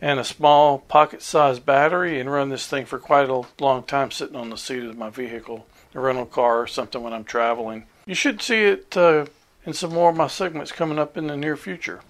and 0.00 0.20
a 0.20 0.24
small 0.24 0.78
pocket-sized 0.78 1.64
battery 1.64 2.20
and 2.20 2.30
run 2.30 2.50
this 2.50 2.66
thing 2.66 2.86
for 2.86 2.98
quite 2.98 3.28
a 3.28 3.42
long 3.58 3.82
time 3.82 4.10
sitting 4.10 4.36
on 4.36 4.50
the 4.50 4.56
seat 4.56 4.84
of 4.84 4.96
my 4.96 5.10
vehicle 5.10 5.66
a 5.94 6.00
rental 6.00 6.26
car 6.26 6.60
or 6.60 6.66
something 6.66 7.02
when 7.02 7.12
I'm 7.12 7.24
traveling. 7.24 7.86
You 8.08 8.14
should 8.14 8.40
see 8.40 8.62
it 8.62 8.96
uh, 8.96 9.26
in 9.66 9.74
some 9.74 9.92
more 9.92 10.08
of 10.08 10.16
my 10.16 10.28
segments 10.28 10.72
coming 10.72 10.98
up 10.98 11.18
in 11.18 11.26
the 11.26 11.36
near 11.36 11.58
future. 11.58 12.00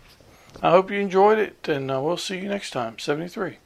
I 0.62 0.70
hope 0.70 0.92
you 0.92 1.00
enjoyed 1.00 1.40
it, 1.40 1.68
and 1.68 1.90
uh, 1.90 2.00
we'll 2.00 2.16
see 2.16 2.38
you 2.38 2.48
next 2.48 2.70
time. 2.70 3.00
73. 3.00 3.56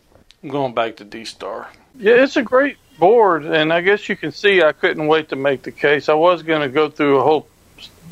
I'm 0.42 0.48
going 0.48 0.72
back 0.72 0.96
to 0.96 1.04
D 1.04 1.26
Star. 1.26 1.68
Yeah, 1.98 2.14
it's 2.14 2.38
a 2.38 2.42
great 2.42 2.78
board, 2.98 3.44
and 3.44 3.70
I 3.70 3.82
guess 3.82 4.08
you 4.08 4.16
can 4.16 4.32
see 4.32 4.62
I 4.62 4.72
couldn't 4.72 5.08
wait 5.08 5.28
to 5.28 5.36
make 5.36 5.62
the 5.62 5.72
case. 5.72 6.08
I 6.08 6.14
was 6.14 6.42
going 6.42 6.62
to 6.62 6.70
go 6.70 6.88
through 6.88 7.18
a 7.18 7.22
whole 7.22 7.48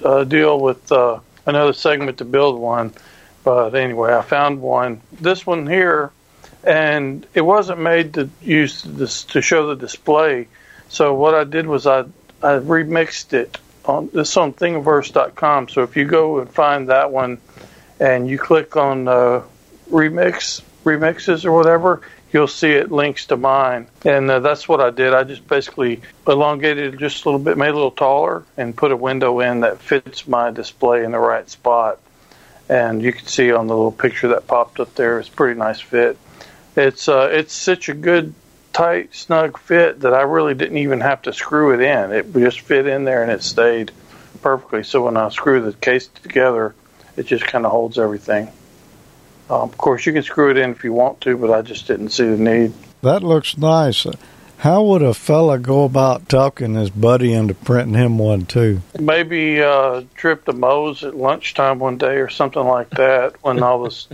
uh, 0.05 0.25
deal 0.25 0.61
with 0.61 0.93
uh, 0.93 1.21
another 1.47 1.73
segment 1.73 2.19
to 2.19 2.27
build 2.27 2.61
one, 2.61 2.93
but 3.43 3.75
anyway, 3.75 4.13
I 4.13 4.21
found 4.21 4.61
one. 4.61 5.01
This 5.13 5.47
one 5.47 5.67
here, 5.67 6.11
and 6.63 7.27
it 7.33 7.41
wasn't 7.41 7.81
made 7.81 8.13
to 8.15 8.29
use 8.43 8.83
this 8.83 9.25
to 9.33 9.41
show 9.41 9.69
the 9.69 9.77
display. 9.77 10.49
So 10.91 11.15
what 11.15 11.35
I 11.35 11.45
did 11.45 11.67
was 11.67 11.87
I 11.87 12.01
I 12.43 12.59
remixed 12.59 13.33
it 13.33 13.57
on 13.85 14.11
this 14.13 14.37
on 14.37 14.53
Thingiverse.com. 14.53 15.69
So 15.69 15.83
if 15.83 15.97
you 15.97 16.05
go 16.05 16.41
and 16.41 16.51
find 16.51 16.89
that 16.89 17.11
one, 17.11 17.39
and 17.99 18.29
you 18.29 18.39
click 18.39 18.77
on 18.77 19.07
uh, 19.09 19.43
remix 19.91 20.63
remixes 20.85 21.45
or 21.45 21.53
whatever, 21.53 22.01
you'll 22.33 22.49
see 22.49 22.71
it 22.71 22.91
links 22.91 23.27
to 23.27 23.37
mine. 23.37 23.87
And 24.05 24.31
uh, 24.31 24.41
that's 24.41 24.69
what 24.69 24.81
I 24.81 24.91
did. 24.91 25.13
I 25.13 25.25
just 25.25 25.47
basically 25.47 26.01
elongated 26.27 26.95
it 26.95 26.99
just 26.99 27.25
a 27.25 27.29
little 27.29 27.45
bit, 27.45 27.59
made 27.59 27.69
it 27.69 27.73
a 27.73 27.75
little 27.75 27.91
taller, 27.91 28.45
and 28.57 28.77
put 28.77 28.93
a 28.93 28.97
window 28.97 29.41
in 29.41 29.61
that 29.61 29.81
fits 29.81 30.27
my 30.27 30.51
display 30.51 31.05
in 31.05 31.13
the 31.13 31.19
right 31.19 31.49
spot. 31.49 32.01
And 32.69 33.03
you 33.03 33.13
can 33.13 33.27
see 33.27 33.53
on 33.53 33.67
the 33.67 33.75
little 33.75 33.93
picture 33.93 34.29
that 34.29 34.47
popped 34.47 34.81
up 34.81 34.95
there, 34.95 35.19
it's 35.19 35.29
a 35.29 35.33
pretty 35.33 35.59
nice 35.59 35.81
fit. 35.81 36.17
It's 36.77 37.09
uh, 37.09 37.29
it's 37.33 37.53
such 37.53 37.89
a 37.89 37.95
good 37.95 38.33
tight, 38.73 39.15
snug 39.15 39.59
fit 39.59 40.01
that 40.01 40.15
I 40.15 40.23
really 40.23 40.55
didn't 40.55 40.79
even 40.79 41.01
have 41.01 41.23
to 41.23 41.33
screw 41.33 41.75
it 41.75 41.81
in. 41.81 42.13
It 42.13 42.33
just 42.33 42.61
fit 42.61 42.87
in 42.87 43.05
there 43.05 43.23
and 43.23 43.33
it 43.33 43.43
stayed 43.43 43.93
perfectly. 44.43 44.85
So 44.85 45.05
when 45.05 45.17
I 45.17 45.29
screw 45.31 45.61
the 45.61 45.73
case 45.73 46.09
together, 46.09 46.75
it 47.17 47.27
just 47.27 47.45
kind 47.45 47.65
of 47.67 47.73
holds 47.73 47.99
everything. 47.99 48.49
Um, 49.49 49.63
of 49.63 49.77
course, 49.77 50.07
you 50.07 50.13
can 50.13 50.23
screw 50.23 50.51
it 50.51 50.57
in 50.57 50.71
if 50.71 50.85
you 50.85 50.93
want 50.93 51.21
to, 51.23 51.37
but 51.37 51.51
I 51.51 51.63
just 51.63 51.87
didn't 51.87 52.11
see 52.11 52.25
the 52.25 52.37
need. 52.37 52.73
That 53.03 53.23
looks 53.23 53.59
nice. 53.59 54.07
How 54.59 54.83
would 54.85 55.03
a 55.03 55.15
fella 55.15 55.59
go 55.59 55.85
about 55.85 56.29
talking 56.29 56.75
his 56.75 56.91
buddy 56.91 57.33
into 57.33 57.55
printing 57.55 57.95
him 57.95 58.19
one 58.19 58.45
too? 58.45 58.83
Maybe 59.01 59.63
uh, 59.63 60.03
trip 60.15 60.45
to 60.45 60.53
Moe's 60.53 61.03
at 61.03 61.17
lunchtime 61.17 61.79
one 61.79 61.97
day 61.97 62.17
or 62.17 62.29
something 62.29 62.63
like 62.63 62.91
that 62.91 63.43
when 63.43 63.63
all 63.63 63.85
this 63.85 64.07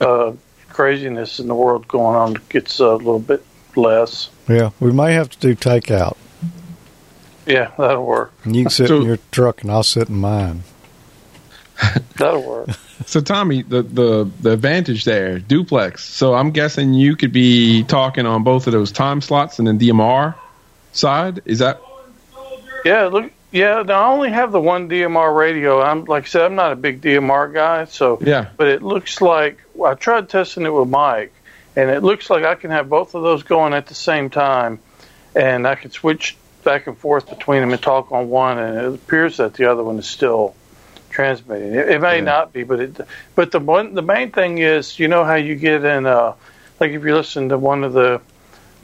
uh, 0.00 0.32
craziness 0.68 1.40
in 1.40 1.48
the 1.48 1.54
world 1.54 1.88
going 1.88 2.14
on 2.14 2.36
gets 2.50 2.78
a 2.78 2.94
little 2.94 3.18
bit 3.18 3.42
less. 3.80 4.30
Yeah, 4.48 4.70
we 4.80 4.92
may 4.92 5.12
have 5.14 5.30
to 5.30 5.38
do 5.38 5.54
takeout. 5.54 6.16
Yeah, 7.46 7.70
that'll 7.78 8.04
work. 8.04 8.32
And 8.44 8.54
you 8.54 8.64
can 8.64 8.70
sit 8.70 8.88
So- 8.88 8.98
in 8.98 9.02
your 9.06 9.18
truck 9.32 9.62
and 9.62 9.70
I'll 9.70 9.82
sit 9.82 10.08
in 10.08 10.16
mine. 10.16 10.62
That'll 12.18 12.42
work. 12.46 12.68
So 13.06 13.20
Tommy, 13.22 13.62
the, 13.62 13.82
the 13.82 14.30
the 14.40 14.52
advantage 14.52 15.04
there, 15.04 15.38
duplex. 15.38 16.04
So 16.04 16.34
I'm 16.34 16.50
guessing 16.50 16.92
you 16.92 17.16
could 17.16 17.32
be 17.32 17.82
talking 17.84 18.26
on 18.26 18.44
both 18.44 18.66
of 18.66 18.74
those 18.74 18.92
time 18.92 19.22
slots 19.22 19.58
and 19.58 19.66
then 19.66 19.78
DMR 19.78 20.34
side. 20.92 21.40
Is 21.46 21.60
that 21.60 21.80
Yeah, 22.84 23.04
look. 23.06 23.32
Yeah, 23.52 23.82
now 23.82 24.02
I 24.10 24.12
only 24.12 24.30
have 24.30 24.52
the 24.52 24.60
one 24.60 24.88
DMR 24.88 25.34
radio. 25.34 25.80
I'm 25.82 26.04
like 26.04 26.24
I 26.24 26.26
said, 26.26 26.42
I'm 26.42 26.54
not 26.54 26.70
a 26.72 26.76
big 26.76 27.00
DMR 27.00 27.52
guy, 27.52 27.86
so 27.86 28.18
yeah? 28.20 28.50
but 28.58 28.68
it 28.68 28.82
looks 28.82 29.20
like 29.22 29.58
well, 29.74 29.90
I 29.90 29.94
tried 29.94 30.28
testing 30.28 30.66
it 30.66 30.72
with 30.72 30.88
Mike, 30.88 31.32
and 31.80 31.90
it 31.90 32.02
looks 32.02 32.28
like 32.28 32.44
I 32.44 32.56
can 32.56 32.70
have 32.70 32.90
both 32.90 33.14
of 33.14 33.22
those 33.22 33.42
going 33.42 33.72
at 33.72 33.86
the 33.86 33.94
same 33.94 34.28
time, 34.28 34.80
and 35.34 35.66
I 35.66 35.76
can 35.76 35.90
switch 35.90 36.36
back 36.62 36.86
and 36.86 36.96
forth 36.96 37.30
between 37.30 37.62
them 37.62 37.72
and 37.72 37.80
talk 37.80 38.12
on 38.12 38.28
one, 38.28 38.58
and 38.58 38.76
it 38.76 38.94
appears 38.94 39.38
that 39.38 39.54
the 39.54 39.70
other 39.70 39.82
one 39.82 39.98
is 39.98 40.06
still 40.06 40.54
transmitting. 41.08 41.74
It, 41.74 41.88
it 41.88 42.00
may 42.02 42.18
Yeah. 42.18 42.24
not 42.24 42.52
be, 42.52 42.64
but 42.64 42.80
it. 42.80 43.00
But 43.34 43.50
the 43.50 43.60
one, 43.60 43.94
the 43.94 44.02
main 44.02 44.30
thing 44.30 44.58
is, 44.58 44.98
you 44.98 45.08
know 45.08 45.24
how 45.24 45.36
you 45.36 45.54
get 45.56 45.84
in, 45.84 46.04
uh, 46.04 46.34
like 46.78 46.90
if 46.90 47.02
you 47.02 47.14
listen 47.14 47.48
to 47.48 47.56
one 47.56 47.82
of 47.82 47.94
the 47.94 48.20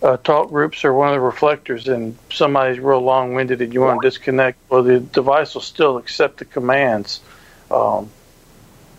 uh, 0.03 0.17
talk 0.17 0.49
groups 0.49 0.85
or 0.85 0.95
one 0.95 1.09
of 1.09 1.15
the 1.15 1.21
reflectors, 1.21 1.89
and 1.89 2.17
somebody's 2.33 2.81
real 2.81 3.01
long-winded, 3.01 3.61
and 3.61 3.75
you 3.75 3.83
want 3.83 4.01
to 4.01 4.09
disconnect, 4.09 4.59
well, 4.71 4.83
the 4.83 5.01
device 5.01 5.55
will 5.55 5.61
still 5.61 5.99
accept 5.99 6.39
the 6.39 6.45
commands. 6.47 7.21
Um, 7.71 8.09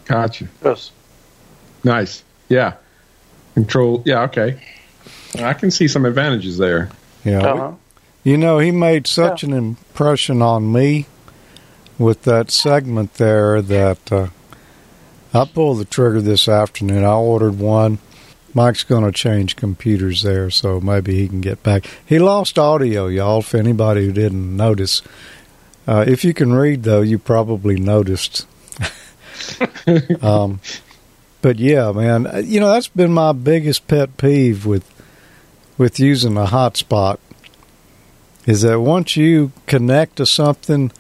Gotcha. 0.06 0.48
just 0.62 0.92
Nice. 1.84 2.24
Yeah. 2.50 2.74
Control. 3.58 4.04
Yeah. 4.06 4.22
Okay. 4.26 4.60
I 5.40 5.54
can 5.56 5.72
see 5.72 5.88
some 5.88 6.06
advantages 6.06 6.60
there. 6.60 6.92
Yeah. 7.26 7.40
uh-huh. 7.40 7.72
You 8.24 8.38
know, 8.38 8.60
he 8.60 8.70
made 8.70 9.08
such 9.08 9.42
an 9.42 9.52
impression 9.52 10.44
on 10.44 10.72
me 10.72 11.08
with 11.98 12.22
that 12.22 12.52
segment 12.52 13.16
there 13.16 13.64
that 13.64 14.12
uh, 14.12 14.28
I 15.34 15.46
pulled 15.46 15.80
the 15.80 15.86
trigger 15.86 16.22
this 16.22 16.48
afternoon. 16.48 17.04
I 17.04 17.16
ordered 17.16 17.58
one. 17.58 17.98
Mike's 18.54 18.84
going 18.84 19.06
to 19.06 19.12
change 19.12 19.56
computers 19.56 20.22
there, 20.22 20.52
so 20.52 20.80
maybe 20.80 21.16
he 21.16 21.28
can 21.28 21.42
get 21.42 21.64
back. 21.64 21.90
He 22.06 22.20
lost 22.20 22.60
audio, 22.60 23.08
y'all, 23.08 23.42
for 23.42 23.58
anybody 23.58 24.06
who 24.06 24.12
didn't 24.12 24.56
notice. 24.56 25.02
Uh, 25.88 26.06
if 26.08 26.24
you 26.24 26.36
can 26.36 26.54
read, 26.54 26.84
though, 26.84 27.02
you 27.02 27.18
probably 27.18 27.80
noticed. 27.80 28.46
um, 30.22 30.60
but 31.48 31.60
yeah, 31.60 31.94
man, 31.94 32.28
uh, 32.28 32.42
you 32.44 32.60
know 32.60 32.74
that's 32.74 32.90
been 32.90 33.14
my 33.14 33.32
biggest 33.32 33.88
pet 33.88 34.18
peeve 34.18 34.66
with 34.66 34.84
with 35.78 35.98
using 35.98 36.36
a 36.36 36.44
hotspot 36.44 37.20
is 38.46 38.64
that 38.64 38.82
once 38.82 39.16
you 39.16 39.54
connect 39.66 40.18
to 40.18 40.26
something, 40.26 40.92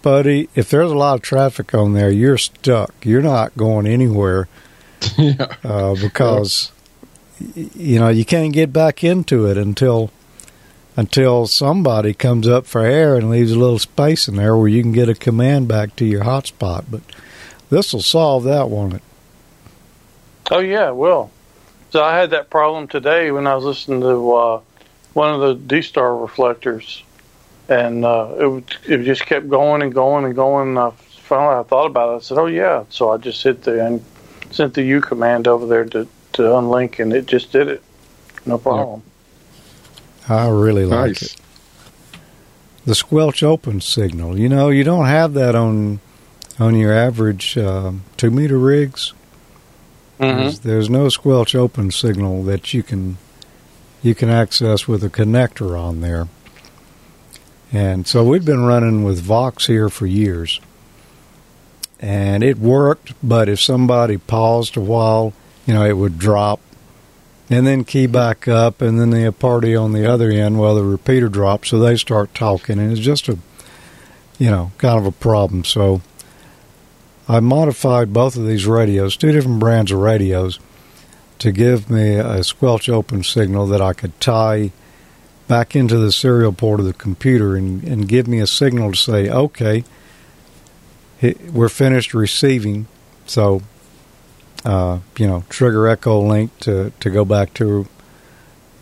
buddy, 0.00 0.48
if 0.54 0.70
there's 0.70 0.90
a 0.90 0.96
lot 0.96 1.16
of 1.16 1.20
traffic 1.20 1.74
on 1.74 1.92
there, 1.92 2.10
you're 2.10 2.38
stuck. 2.38 2.94
You're 3.04 3.20
not 3.20 3.58
going 3.58 3.86
anywhere 3.86 4.48
yeah. 5.18 5.56
uh, 5.62 5.94
because 6.00 6.72
you 7.54 7.98
know 7.98 8.08
you 8.08 8.24
can't 8.24 8.54
get 8.54 8.72
back 8.72 9.04
into 9.04 9.44
it 9.44 9.58
until 9.58 10.10
until 10.96 11.46
somebody 11.46 12.14
comes 12.14 12.48
up 12.48 12.64
for 12.64 12.86
air 12.86 13.16
and 13.16 13.28
leaves 13.28 13.52
a 13.52 13.58
little 13.58 13.78
space 13.78 14.28
in 14.28 14.36
there 14.36 14.56
where 14.56 14.68
you 14.68 14.80
can 14.80 14.92
get 14.92 15.10
a 15.10 15.14
command 15.14 15.68
back 15.68 15.94
to 15.96 16.06
your 16.06 16.24
hotspot. 16.24 16.86
But 16.90 17.02
this 17.68 17.92
will 17.92 18.00
solve 18.00 18.44
that, 18.44 18.70
won't 18.70 18.94
it? 18.94 19.02
Oh 20.50 20.60
yeah, 20.60 20.88
it 20.88 20.96
will. 20.96 21.30
So 21.90 22.02
I 22.02 22.16
had 22.16 22.30
that 22.30 22.50
problem 22.50 22.88
today 22.88 23.30
when 23.30 23.46
I 23.46 23.54
was 23.54 23.64
listening 23.64 24.00
to 24.00 24.32
uh, 24.32 24.60
one 25.12 25.34
of 25.34 25.40
the 25.40 25.54
D 25.54 25.82
Star 25.82 26.16
reflectors, 26.16 27.02
and 27.68 28.04
uh, 28.04 28.34
it 28.36 28.76
it 28.86 29.04
just 29.04 29.24
kept 29.26 29.48
going 29.48 29.82
and 29.82 29.94
going 29.94 30.24
and 30.24 30.34
going. 30.34 30.70
And 30.70 30.78
I 30.78 30.90
finally 30.90 31.54
I 31.60 31.62
thought 31.62 31.86
about 31.86 32.12
it. 32.12 32.16
I 32.16 32.20
said, 32.20 32.38
"Oh 32.38 32.46
yeah." 32.46 32.84
So 32.90 33.10
I 33.10 33.16
just 33.16 33.42
hit 33.42 33.62
the 33.62 33.84
and 33.84 34.04
sent 34.50 34.74
the 34.74 34.82
U 34.82 35.00
command 35.00 35.48
over 35.48 35.66
there 35.66 35.84
to 35.84 36.08
to 36.34 36.42
unlink, 36.42 36.98
and 36.98 37.12
it 37.12 37.26
just 37.26 37.52
did 37.52 37.68
it. 37.68 37.82
No 38.44 38.58
problem. 38.58 39.02
I 40.28 40.48
really 40.48 40.84
like 40.84 41.08
Nice. 41.08 41.22
it. 41.22 41.36
The 42.86 42.94
squelch 42.94 43.42
open 43.42 43.80
signal. 43.80 44.38
You 44.38 44.48
know, 44.48 44.68
you 44.68 44.84
don't 44.84 45.06
have 45.06 45.32
that 45.34 45.54
on 45.54 46.00
on 46.58 46.76
your 46.76 46.92
average 46.92 47.56
um, 47.56 48.02
two 48.16 48.30
meter 48.30 48.58
rigs. 48.58 49.12
Mm-hmm. 50.18 50.40
There's, 50.40 50.60
there's 50.60 50.90
no 50.90 51.08
squelch 51.08 51.54
open 51.54 51.90
signal 51.90 52.42
that 52.44 52.72
you 52.72 52.82
can 52.82 53.18
you 54.02 54.14
can 54.14 54.28
access 54.28 54.86
with 54.86 55.02
a 55.02 55.08
connector 55.08 55.78
on 55.78 56.00
there. 56.00 56.28
And 57.72 58.06
so 58.06 58.22
we've 58.22 58.44
been 58.44 58.64
running 58.64 59.02
with 59.02 59.20
Vox 59.20 59.66
here 59.66 59.88
for 59.88 60.06
years. 60.06 60.60
And 62.00 62.44
it 62.44 62.58
worked, 62.58 63.14
but 63.22 63.48
if 63.48 63.60
somebody 63.60 64.18
paused 64.18 64.76
a 64.76 64.80
while, 64.80 65.32
you 65.64 65.72
know, 65.72 65.84
it 65.86 65.96
would 65.96 66.18
drop 66.18 66.60
and 67.48 67.66
then 67.66 67.84
key 67.84 68.06
back 68.06 68.46
up 68.46 68.82
and 68.82 69.00
then 69.00 69.10
the 69.10 69.32
party 69.32 69.74
on 69.74 69.92
the 69.92 70.10
other 70.10 70.30
end 70.30 70.58
well 70.58 70.74
the 70.74 70.82
repeater 70.82 71.28
drops 71.28 71.68
so 71.68 71.78
they 71.78 71.94
start 71.94 72.34
talking 72.34 72.78
and 72.78 72.90
it's 72.90 73.00
just 73.02 73.28
a 73.28 73.36
you 74.38 74.50
know, 74.50 74.72
kind 74.78 74.98
of 74.98 75.06
a 75.06 75.12
problem. 75.12 75.64
So 75.64 76.00
I 77.28 77.40
modified 77.40 78.12
both 78.12 78.36
of 78.36 78.46
these 78.46 78.66
radios, 78.66 79.16
two 79.16 79.32
different 79.32 79.60
brands 79.60 79.90
of 79.90 79.98
radios, 79.98 80.58
to 81.38 81.52
give 81.52 81.90
me 81.90 82.14
a 82.14 82.44
squelch 82.44 82.88
open 82.88 83.22
signal 83.22 83.66
that 83.68 83.80
I 83.80 83.92
could 83.92 84.18
tie 84.20 84.72
back 85.48 85.74
into 85.74 85.98
the 85.98 86.12
serial 86.12 86.52
port 86.52 86.80
of 86.80 86.86
the 86.86 86.92
computer 86.92 87.56
and, 87.56 87.82
and 87.84 88.08
give 88.08 88.26
me 88.26 88.40
a 88.40 88.46
signal 88.46 88.92
to 88.92 88.96
say, 88.96 89.28
okay, 89.28 89.84
we're 91.52 91.68
finished 91.68 92.14
receiving. 92.14 92.86
So, 93.26 93.62
uh, 94.64 95.00
you 95.18 95.26
know, 95.26 95.44
trigger 95.48 95.84
Echolink 95.84 96.50
to, 96.60 96.92
to 97.00 97.10
go 97.10 97.24
back 97.24 97.54
to 97.54 97.86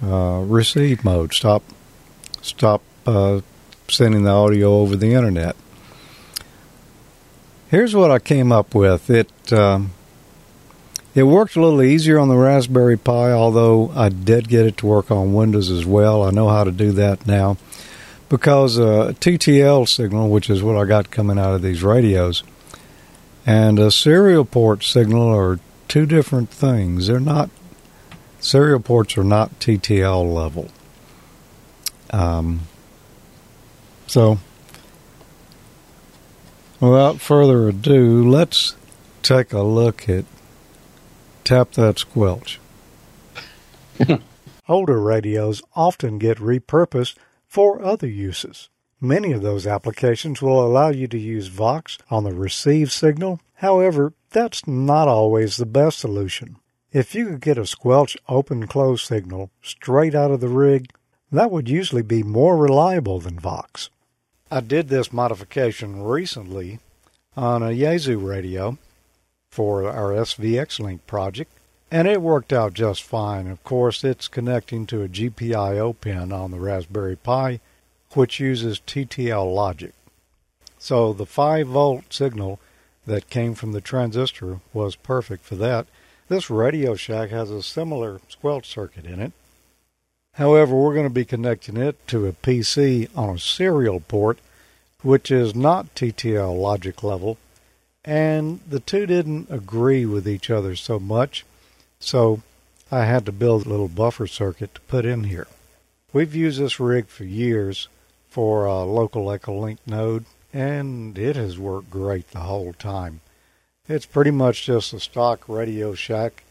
uh, 0.03 0.43
receive 0.47 1.05
mode. 1.05 1.33
Stop, 1.33 1.63
stop 2.43 2.83
uh, 3.07 3.41
sending 3.89 4.25
the 4.25 4.31
audio 4.31 4.75
over 4.75 4.97
the 4.97 5.15
internet. 5.15 5.57
Here's 7.73 7.97
what 7.97 8.11
I 8.11 8.19
came 8.19 8.53
up 8.53 8.75
with. 8.75 9.09
It 9.09 9.51
um, 9.51 9.93
it 11.15 11.23
worked 11.23 11.57
a 11.57 11.61
little 11.63 11.81
easier 11.83 12.19
on 12.19 12.29
the 12.29 12.37
Raspberry 12.37 12.99
Pi, 12.99 13.33
although 13.33 13.91
I 13.97 14.11
did 14.11 14.47
get 14.51 14.67
it 14.67 14.77
to 14.77 14.87
work 14.87 15.11
on 15.11 15.33
Windows 15.33 15.71
as 15.71 15.87
well. 15.87 16.23
I 16.23 16.33
know 16.33 16.51
how 16.51 16.65
to 16.65 16.71
do 16.71 16.93
that 16.93 17.27
now. 17.27 17.57
because 18.29 18.77
a 18.77 19.17
TTL 19.21 19.89
signal, 19.89 20.29
which 20.29 20.51
is 20.51 20.63
what 20.63 20.77
I 20.77 20.85
got 20.85 21.11
coming 21.11 21.39
out 21.39 21.55
of 21.55 21.63
these 21.63 21.83
radios, 21.83 22.45
and 23.47 23.79
a 23.79 23.91
serial 23.91 24.45
port 24.45 24.85
signal 24.85 25.35
are 25.35 25.59
two 25.89 26.05
different 26.05 26.51
things. 26.51 27.07
They're 27.07 27.21
not 27.21 27.49
serial 28.39 28.81
ports 28.81 29.17
are 29.17 29.25
not 29.25 29.59
TTL 29.61 30.31
level. 30.31 30.69
Um, 32.11 32.69
so, 34.07 34.41
without 36.83 37.21
further 37.21 37.69
ado, 37.69 38.29
let's 38.29 38.75
take 39.23 39.53
a 39.53 39.63
look 39.63 40.09
at 40.09 40.25
Tap 41.45 41.73
That 41.73 41.99
Squelch. 41.99 42.59
Older 44.69 45.01
radios 45.01 45.63
often 45.77 46.19
get 46.19 46.39
repurposed 46.39 47.17
for 47.47 47.83
other 47.83 48.09
uses. 48.09 48.69
Many 49.01 49.33
of 49.33 49.43
those 49.43 49.67
applications 49.67 50.43
will 50.43 50.65
allow 50.65 50.89
you 50.89 51.07
to 51.09 51.19
use 51.19 51.49
Vox 51.49 51.99
on 52.11 52.25
the 52.25 52.35
receive 52.35 52.91
signal. 52.91 53.41
However, 53.55 54.13
that's 54.31 54.67
not 54.67 55.09
always 55.09 55.57
the 55.57 55.67
best 55.67 55.99
solution. 55.99 56.57
If 56.91 57.15
you 57.15 57.27
could 57.27 57.41
get 57.41 57.59
a 57.59 57.67
squelch 57.67 58.17
open 58.29 58.67
close 58.67 59.03
signal 59.03 59.51
straight 59.63 60.15
out 60.15 60.31
of 60.31 60.41
the 60.41 60.49
rig, 60.49 60.93
that 61.31 61.51
would 61.51 61.69
usually 61.69 62.03
be 62.03 62.23
more 62.23 62.57
reliable 62.57 63.21
than 63.21 63.39
Vox. 63.39 63.89
I 64.53 64.61
did 64.61 64.89
this 64.89 65.15
modification 65.15 66.03
recently 66.03 66.79
on 67.35 67.63
a 67.63 67.69
Yaesu 67.69 68.23
radio 68.23 68.77
for 69.51 69.89
our 69.89 70.11
SvxLink 70.11 71.01
project, 71.07 71.51
and 71.91 72.07
it 72.07 72.21
worked 72.21 72.53
out 72.53 72.75
just 72.75 73.03
fine. 73.03 73.47
Of 73.47 73.65
course, 73.65 74.05
it's 74.05 74.29
connecting 74.29 74.85
to 74.89 75.01
a 75.01 75.09
GPIO 75.09 75.99
pin 75.99 76.33
on 76.33 76.51
the 76.51 76.61
Raspberry 76.61 77.17
Pi, 77.17 77.61
which 78.13 78.41
uses 78.41 78.79
TTL 78.81 79.55
logic. 79.55 79.95
So 80.79 81.15
the 81.15 81.25
5 81.25 81.69
volt 81.69 82.13
signal 82.13 82.61
that 83.07 83.31
came 83.31 83.55
from 83.55 83.73
the 83.73 83.81
transistor 83.81 84.61
was 84.75 84.97
perfect 84.97 85.47
for 85.47 85.57
that. 85.57 85.87
This 86.29 86.51
Radio 86.51 86.95
Shack 86.95 87.31
has 87.31 87.51
a 87.51 87.63
similar 87.63 88.21
squelch 88.29 88.69
circuit 88.69 89.07
in 89.07 89.19
it. 89.19 89.33
However, 90.35 90.75
we're 90.75 90.95
going 90.95 91.07
to 91.07 91.11
be 91.11 91.27
connecting 91.27 91.77
it 91.77 92.07
to 92.09 92.27
a 92.27 92.33
PC 92.33 93.09
on 93.15 93.37
a 93.37 93.39
serial 93.39 94.01
port, 94.01 94.39
which 95.03 95.31
is 95.31 95.55
not 95.55 95.95
TTL 95.95 96.59
logic 96.59 97.03
level, 97.03 97.37
and 98.05 98.61
the 98.67 98.81
two 98.81 99.07
didn't 99.07 99.51
agree 99.51 100.07
with 100.07 100.27
each 100.27 100.49
other 100.49 100.75
so 100.75 100.99
much, 100.99 101.45
so 102.01 102.43
I 102.91 103.05
had 103.05 103.27
to 103.27 103.33
build 103.33 103.67
a 103.67 103.69
little 103.69 103.89
buffer 103.89 104.27
circuit 104.27 104.75
to 104.75 104.81
put 104.83 105.05
in 105.05 105.25
here. 105.25 105.49
We've 106.13 106.35
used 106.35 106.61
this 106.61 106.81
rig 106.81 107.09
for 107.09 107.25
years 107.25 107.89
for 108.29 108.65
a 108.65 108.85
local 108.85 109.27
Echolink 109.27 109.79
node, 109.87 110.25
and 110.53 111.19
it 111.19 111.37
has 111.37 111.59
worked 111.59 111.91
great 111.91 112.31
the 112.31 112.41
whole 112.41 112.73
time. 112.73 113.21
It's 113.87 114.07
pretty 114.07 114.31
much 114.31 114.65
just 114.65 114.95
a 114.95 115.01
stock 115.01 115.49
Radio 115.49 115.95
Shack 115.95 116.45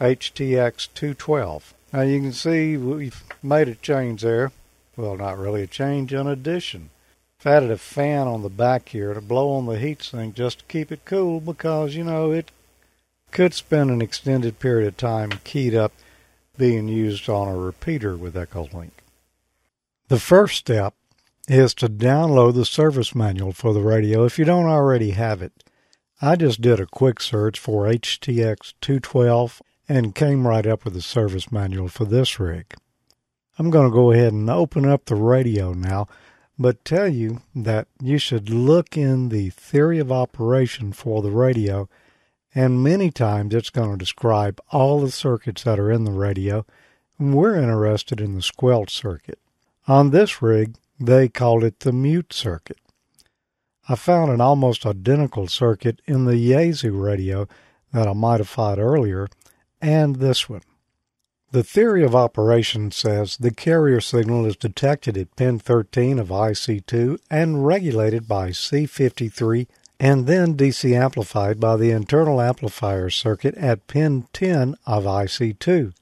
HTX 0.00 0.88
212. 0.94 1.74
Now 1.92 2.02
you 2.02 2.20
can 2.20 2.32
see 2.32 2.76
we've 2.76 3.22
made 3.42 3.68
a 3.68 3.74
change 3.74 4.22
there. 4.22 4.52
Well, 4.96 5.16
not 5.16 5.38
really 5.38 5.62
a 5.62 5.66
change, 5.66 6.12
an 6.12 6.26
addition. 6.26 6.90
I've 7.40 7.46
added 7.46 7.70
a 7.70 7.78
fan 7.78 8.26
on 8.26 8.42
the 8.42 8.50
back 8.50 8.88
here 8.90 9.14
to 9.14 9.20
blow 9.20 9.52
on 9.52 9.66
the 9.66 9.78
heatsink 9.78 10.34
just 10.34 10.58
to 10.58 10.64
keep 10.64 10.90
it 10.90 11.04
cool 11.04 11.40
because, 11.40 11.94
you 11.94 12.04
know, 12.04 12.32
it 12.32 12.50
could 13.30 13.54
spend 13.54 13.90
an 13.90 14.02
extended 14.02 14.58
period 14.58 14.88
of 14.88 14.96
time 14.96 15.30
keyed 15.44 15.74
up 15.74 15.92
being 16.56 16.88
used 16.88 17.28
on 17.28 17.48
a 17.48 17.56
repeater 17.56 18.16
with 18.16 18.34
Echolink. 18.34 18.90
The 20.08 20.18
first 20.18 20.56
step 20.56 20.94
is 21.46 21.72
to 21.74 21.88
download 21.88 22.54
the 22.54 22.64
service 22.64 23.14
manual 23.14 23.52
for 23.52 23.72
the 23.72 23.80
radio 23.80 24.24
if 24.24 24.38
you 24.38 24.44
don't 24.44 24.66
already 24.66 25.10
have 25.10 25.40
it. 25.40 25.64
I 26.20 26.34
just 26.34 26.60
did 26.60 26.80
a 26.80 26.86
quick 26.86 27.20
search 27.20 27.58
for 27.58 27.84
HTX 27.84 28.74
212 28.80 29.62
and 29.88 30.14
came 30.14 30.46
right 30.46 30.66
up 30.66 30.84
with 30.84 30.94
the 30.94 31.02
service 31.02 31.50
manual 31.50 31.88
for 31.88 32.04
this 32.04 32.38
rig. 32.38 32.74
I'm 33.58 33.70
going 33.70 33.90
to 33.90 33.94
go 33.94 34.12
ahead 34.12 34.32
and 34.32 34.48
open 34.48 34.84
up 34.84 35.06
the 35.06 35.16
radio 35.16 35.72
now, 35.72 36.06
but 36.58 36.84
tell 36.84 37.08
you 37.08 37.40
that 37.54 37.88
you 38.00 38.18
should 38.18 38.50
look 38.50 38.96
in 38.96 39.30
the 39.30 39.50
theory 39.50 39.98
of 39.98 40.12
operation 40.12 40.92
for 40.92 41.22
the 41.22 41.30
radio, 41.30 41.88
and 42.54 42.84
many 42.84 43.10
times 43.10 43.54
it's 43.54 43.70
going 43.70 43.90
to 43.90 43.96
describe 43.96 44.60
all 44.70 45.00
the 45.00 45.10
circuits 45.10 45.64
that 45.64 45.78
are 45.78 45.90
in 45.90 46.04
the 46.04 46.12
radio. 46.12 46.66
We're 47.18 47.56
interested 47.56 48.20
in 48.20 48.34
the 48.34 48.42
squelch 48.42 48.94
circuit. 48.94 49.38
On 49.88 50.10
this 50.10 50.42
rig, 50.42 50.74
they 51.00 51.28
called 51.28 51.64
it 51.64 51.80
the 51.80 51.92
mute 51.92 52.32
circuit. 52.32 52.78
I 53.88 53.94
found 53.94 54.30
an 54.30 54.40
almost 54.40 54.84
identical 54.84 55.48
circuit 55.48 56.02
in 56.06 56.26
the 56.26 56.34
Yaesu 56.34 57.00
radio 57.00 57.48
that 57.92 58.06
I 58.06 58.12
modified 58.12 58.78
earlier 58.78 59.28
and 59.80 60.16
this 60.16 60.48
one. 60.48 60.62
The 61.50 61.62
theory 61.62 62.04
of 62.04 62.14
operation 62.14 62.90
says 62.90 63.38
the 63.38 63.50
carrier 63.50 64.00
signal 64.02 64.44
is 64.44 64.56
detected 64.56 65.16
at 65.16 65.34
pin 65.34 65.58
13 65.58 66.18
of 66.18 66.28
IC2 66.28 67.18
and 67.30 67.66
regulated 67.66 68.28
by 68.28 68.50
C53 68.50 69.66
and 69.98 70.26
then 70.26 70.56
DC 70.56 70.94
amplified 70.94 71.58
by 71.58 71.76
the 71.76 71.90
internal 71.90 72.40
amplifier 72.40 73.08
circuit 73.08 73.54
at 73.56 73.86
pin 73.86 74.26
10 74.32 74.76
of 74.86 75.04
IC2. 75.04 75.94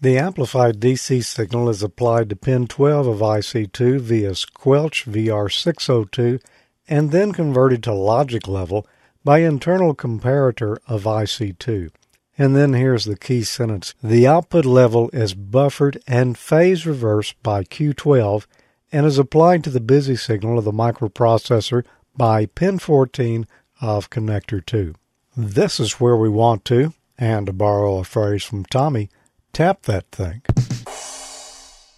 The 0.00 0.16
amplified 0.16 0.80
DC 0.80 1.24
signal 1.24 1.68
is 1.68 1.82
applied 1.82 2.30
to 2.30 2.36
pin 2.36 2.66
12 2.66 3.06
of 3.06 3.18
IC2 3.18 4.00
via 4.00 4.34
Squelch 4.34 5.04
VR602 5.06 6.40
and 6.88 7.10
then 7.10 7.32
converted 7.32 7.82
to 7.82 7.92
logic 7.92 8.48
level 8.48 8.86
by 9.22 9.40
internal 9.40 9.94
comparator 9.94 10.78
of 10.86 11.02
IC2. 11.02 11.90
And 12.38 12.54
then 12.54 12.72
here's 12.72 13.04
the 13.04 13.18
key 13.18 13.42
sentence. 13.42 13.94
The 14.00 14.26
output 14.28 14.64
level 14.64 15.10
is 15.12 15.34
buffered 15.34 16.00
and 16.06 16.38
phase 16.38 16.86
reversed 16.86 17.34
by 17.42 17.64
Q12 17.64 18.46
and 18.92 19.04
is 19.04 19.18
applied 19.18 19.64
to 19.64 19.70
the 19.70 19.80
busy 19.80 20.14
signal 20.14 20.56
of 20.56 20.64
the 20.64 20.72
microprocessor 20.72 21.84
by 22.16 22.46
pin 22.46 22.78
14 22.78 23.46
of 23.80 24.08
connector 24.08 24.64
2. 24.64 24.94
This 25.36 25.80
is 25.80 26.00
where 26.00 26.16
we 26.16 26.28
want 26.28 26.64
to, 26.66 26.94
and 27.18 27.46
to 27.46 27.52
borrow 27.52 27.98
a 27.98 28.04
phrase 28.04 28.44
from 28.44 28.64
Tommy, 28.64 29.10
tap 29.52 29.82
that 29.82 30.10
thing. 30.10 30.42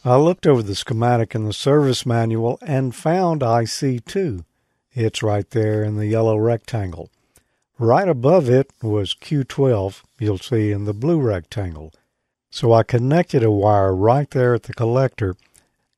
I 0.03 0.17
looked 0.17 0.47
over 0.47 0.63
the 0.63 0.75
schematic 0.75 1.35
in 1.35 1.45
the 1.45 1.53
service 1.53 2.07
manual 2.07 2.59
and 2.63 2.95
found 2.95 3.43
IC2. 3.43 4.45
It's 4.93 5.23
right 5.23 5.49
there 5.51 5.85
in 5.85 5.97
the 5.97 6.07
yellow 6.07 6.39
rectangle. 6.39 7.11
Right 7.79 8.09
above 8.09 8.51
it 8.51 8.73
was 8.83 9.15
Q12, 9.15 10.03
you'll 10.21 10.39
see 10.39 10.71
in 10.71 10.85
the 10.85 10.95
blue 10.95 11.21
rectangle. 11.21 11.93
So 12.51 12.73
I 12.73 12.83
connected 12.83 13.43
a 13.43 13.51
wire 13.51 13.95
right 13.95 14.31
there 14.31 14.55
at 14.55 14.65
the 14.65 14.75
collector, 14.75 15.37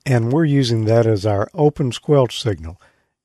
and 0.05 0.33
we're 0.33 0.45
using 0.45 0.85
that 0.85 1.07
as 1.07 1.25
our 1.27 1.49
open 1.55 1.93
squelch 1.93 2.41
signal. 2.41 2.81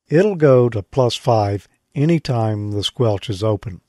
It'll 0.07 0.35
go 0.35 0.69
to 0.69 0.81
plus 0.81 1.15
5 1.15 1.67
anytime 1.93 2.71
the 2.71 2.83
squelch 2.83 3.29
is 3.29 3.43
open. 3.43 3.81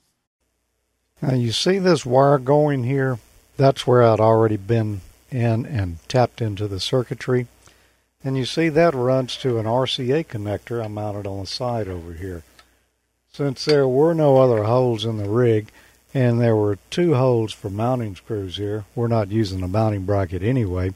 Now 1.22 1.34
you 1.34 1.52
see 1.52 1.78
this 1.78 2.04
wire 2.06 2.38
going 2.38 2.84
here? 2.84 3.18
That's 3.56 3.86
where 3.86 4.02
I'd 4.02 4.20
already 4.20 4.56
been 4.56 5.00
in 5.30 5.66
and 5.66 5.98
tapped 6.08 6.40
into 6.40 6.68
the 6.68 6.80
circuitry. 6.80 7.46
And 8.24 8.36
you 8.36 8.44
see 8.44 8.68
that 8.68 8.94
runs 8.94 9.36
to 9.38 9.58
an 9.58 9.66
RCA 9.66 10.26
connector 10.26 10.84
I 10.84 10.88
mounted 10.88 11.26
on 11.26 11.40
the 11.40 11.46
side 11.46 11.88
over 11.88 12.14
here. 12.14 12.42
Since 13.32 13.64
there 13.64 13.86
were 13.86 14.14
no 14.14 14.38
other 14.38 14.64
holes 14.64 15.04
in 15.04 15.18
the 15.18 15.28
rig, 15.28 15.70
and 16.14 16.40
there 16.40 16.56
were 16.56 16.78
two 16.90 17.14
holes 17.14 17.52
for 17.52 17.70
mounting 17.70 18.16
screws 18.16 18.56
here, 18.56 18.84
we're 18.94 19.08
not 19.08 19.30
using 19.30 19.62
a 19.62 19.68
mounting 19.68 20.04
bracket 20.04 20.42
anyway, 20.42 20.92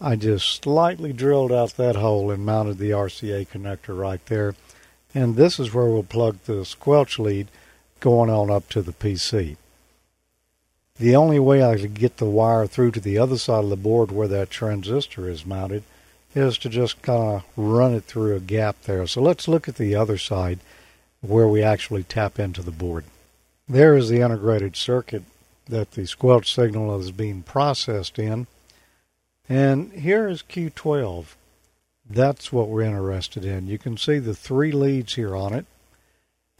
I 0.00 0.16
just 0.16 0.62
slightly 0.62 1.14
drilled 1.14 1.52
out 1.52 1.76
that 1.76 1.96
hole 1.96 2.30
and 2.30 2.44
mounted 2.44 2.76
the 2.76 2.90
RCA 2.90 3.48
connector 3.48 3.98
right 3.98 4.24
there. 4.26 4.54
And 5.14 5.36
this 5.36 5.58
is 5.58 5.72
where 5.72 5.86
we'll 5.86 6.02
plug 6.02 6.36
the 6.44 6.66
squelch 6.66 7.18
lead 7.18 7.48
going 8.00 8.28
on 8.28 8.50
up 8.50 8.68
to 8.70 8.82
the 8.82 8.92
PC. 8.92 9.56
The 10.98 11.16
only 11.16 11.38
way 11.38 11.64
I 11.64 11.78
could 11.78 11.94
get 11.94 12.18
the 12.18 12.26
wire 12.26 12.66
through 12.66 12.90
to 12.92 13.00
the 13.00 13.16
other 13.16 13.38
side 13.38 13.64
of 13.64 13.70
the 13.70 13.76
board 13.76 14.12
where 14.12 14.28
that 14.28 14.50
transistor 14.50 15.30
is 15.30 15.46
mounted 15.46 15.82
is 16.34 16.58
to 16.58 16.68
just 16.68 17.00
kind 17.00 17.36
of 17.36 17.44
run 17.56 17.94
it 17.94 18.04
through 18.04 18.36
a 18.36 18.40
gap 18.40 18.82
there. 18.82 19.06
So 19.06 19.22
let's 19.22 19.48
look 19.48 19.66
at 19.66 19.76
the 19.76 19.94
other 19.94 20.18
side 20.18 20.58
where 21.22 21.48
we 21.48 21.62
actually 21.62 22.02
tap 22.02 22.38
into 22.38 22.60
the 22.60 22.70
board. 22.70 23.04
There 23.68 23.96
is 23.96 24.08
the 24.08 24.20
integrated 24.20 24.76
circuit 24.76 25.24
that 25.68 25.92
the 25.92 26.06
squelch 26.06 26.54
signal 26.54 26.98
is 27.00 27.10
being 27.10 27.42
processed 27.42 28.18
in. 28.18 28.46
And 29.48 29.92
here 29.92 30.28
is 30.28 30.42
Q12. 30.42 31.34
That's 32.08 32.52
what 32.52 32.68
we're 32.68 32.82
interested 32.82 33.44
in. 33.44 33.66
You 33.66 33.78
can 33.78 33.96
see 33.96 34.18
the 34.18 34.34
three 34.34 34.70
leads 34.70 35.14
here 35.14 35.34
on 35.34 35.52
it. 35.52 35.66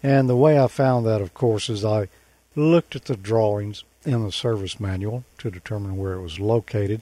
And 0.02 0.28
the 0.28 0.36
way 0.36 0.58
I 0.58 0.66
found 0.66 1.06
that, 1.06 1.20
of 1.20 1.34
course, 1.34 1.68
is 1.68 1.84
I 1.84 2.08
looked 2.56 2.96
at 2.96 3.04
the 3.04 3.16
drawings 3.16 3.84
in 4.04 4.24
the 4.24 4.32
service 4.32 4.80
manual 4.80 5.24
to 5.38 5.50
determine 5.50 5.96
where 5.96 6.14
it 6.14 6.22
was 6.22 6.40
located. 6.40 7.00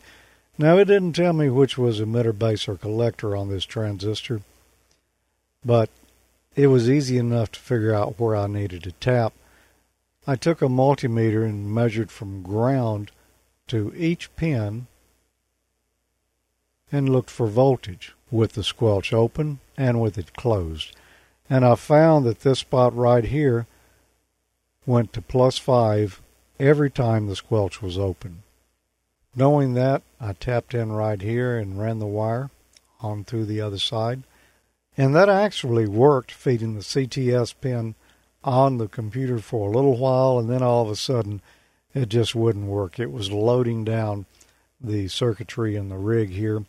Now, 0.57 0.78
it 0.78 0.86
didn't 0.86 1.14
tell 1.14 1.32
me 1.32 1.48
which 1.48 1.76
was 1.76 2.00
emitter, 2.00 2.36
base, 2.36 2.68
or 2.68 2.76
collector 2.76 3.34
on 3.34 3.48
this 3.48 3.64
transistor, 3.64 4.42
but 5.64 5.90
it 6.55 6.68
was 6.68 6.88
easy 6.88 7.18
enough 7.18 7.52
to 7.52 7.61
figure 7.61 7.94
out 7.94 8.20
where 8.20 8.36
I 8.36 8.46
needed 8.46 8.84
to 8.84 8.92
tap. 8.92 9.32
I 10.27 10.37
took 10.37 10.62
a 10.62 10.66
multimeter 10.66 11.45
and 11.45 11.72
measured 11.72 12.11
from 12.11 12.43
ground 12.43 13.11
to 13.68 13.93
each 13.95 14.35
pin 14.37 14.87
and 16.91 17.09
looked 17.09 17.31
for 17.31 17.47
voltage 17.47 18.14
with 18.31 18.53
the 18.53 18.64
squelch 18.64 19.12
open 19.12 19.61
and 19.77 20.01
with 20.01 20.16
it 20.16 20.35
closed. 20.35 20.97
And 21.51 21.64
I 21.64 21.75
found 21.75 22.25
that 22.25 22.41
this 22.41 22.61
spot 22.61 22.97
right 22.97 23.25
here 23.25 23.66
went 24.87 25.12
to 25.12 25.20
plus 25.20 25.59
5 25.59 26.22
every 26.59 26.91
time 26.91 27.27
the 27.27 27.37
squelch 27.37 27.83
was 27.83 27.99
open. 27.99 28.43
Knowing 29.37 29.75
that, 29.75 30.03
I 30.20 30.33
tapped 30.33 30.75
in 30.75 30.93
right 30.93 31.20
here 31.20 31.59
and 31.59 31.79
ran 31.79 31.99
the 31.99 32.07
wire 32.07 32.51
on 33.01 33.25
through 33.25 33.47
the 33.47 33.61
other 33.61 33.79
side. 33.79 34.22
And 34.97 35.14
that 35.14 35.29
actually 35.29 35.89
worked, 35.89 36.31
feeding 36.31 36.75
the 36.75 36.81
CTS 36.81 37.55
pin 37.61 37.95
on 38.45 38.78
the 38.78 38.88
computer 38.88 39.38
for 39.38 39.68
a 39.68 39.74
little 39.74 39.97
while, 39.97 40.38
and 40.38 40.49
then 40.49 40.62
all 40.62 40.82
of 40.82 40.90
a 40.90 40.97
sudden 40.97 41.40
it 41.95 42.09
just 42.09 42.34
wouldn't 42.34 42.66
work. 42.66 43.01
It 43.01 43.11
was 43.11 43.32
loading 43.32 43.84
down 43.84 44.26
the 44.80 45.09
circuitry 45.09 45.76
in 45.76 45.88
the 45.88 45.97
rig 45.97 46.30
here, 46.30 46.64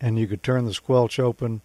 and 0.00 0.18
you 0.18 0.26
could 0.26 0.42
turn 0.42 0.66
the 0.66 0.74
squelch 0.74 1.18
open, 1.18 1.60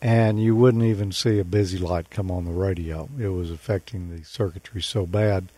and 0.00 0.42
you 0.42 0.56
wouldn't 0.56 0.82
even 0.82 1.12
see 1.12 1.38
a 1.38 1.44
busy 1.44 1.78
light 1.78 2.10
come 2.10 2.30
on 2.30 2.44
the 2.44 2.50
radio. 2.50 3.08
It 3.18 3.28
was 3.28 3.50
affecting 3.50 4.10
the 4.10 4.24
circuitry 4.24 4.82
so 4.82 5.06
bad. 5.06 5.52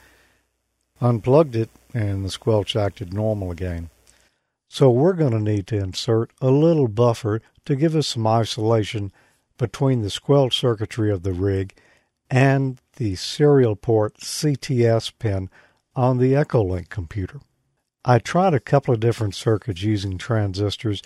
Unplugged 1.01 1.57
it, 1.57 1.71
and 1.95 2.25
the 2.25 2.31
squelch 2.31 2.77
acted 2.77 3.15
normal 3.15 3.51
again. 3.51 3.89
So 4.69 4.91
we're 4.91 5.15
going 5.15 5.33
to 5.33 5.39
need 5.39 5.67
to 5.69 5.79
insert 5.79 6.31
a 6.41 6.51
little 6.51 6.89
buffer 6.89 7.41
to 7.65 7.77
give 7.77 7.97
us 7.97 8.09
some 8.09 8.27
isolation 8.27 9.13
between 9.57 10.03
the 10.03 10.11
squelch 10.11 10.59
circuitry 10.59 11.11
of 11.11 11.23
the 11.23 11.33
rig 11.33 11.75
and 12.31 12.79
the 12.97 13.15
serial 13.17 13.77
port 13.77 14.19
CTS 14.19 15.13
pin 15.19 15.51
on 15.95 16.19
the 16.19 16.33
Echolink 16.33 16.89
computer. 16.89 17.41
I 18.05 18.19
tried 18.19 18.55
a 18.55 18.61
couple 18.61 18.93
of 18.93 19.01
different 19.01 19.35
circuits 19.35 19.83
using 19.83 20.19
transistors 20.19 21.03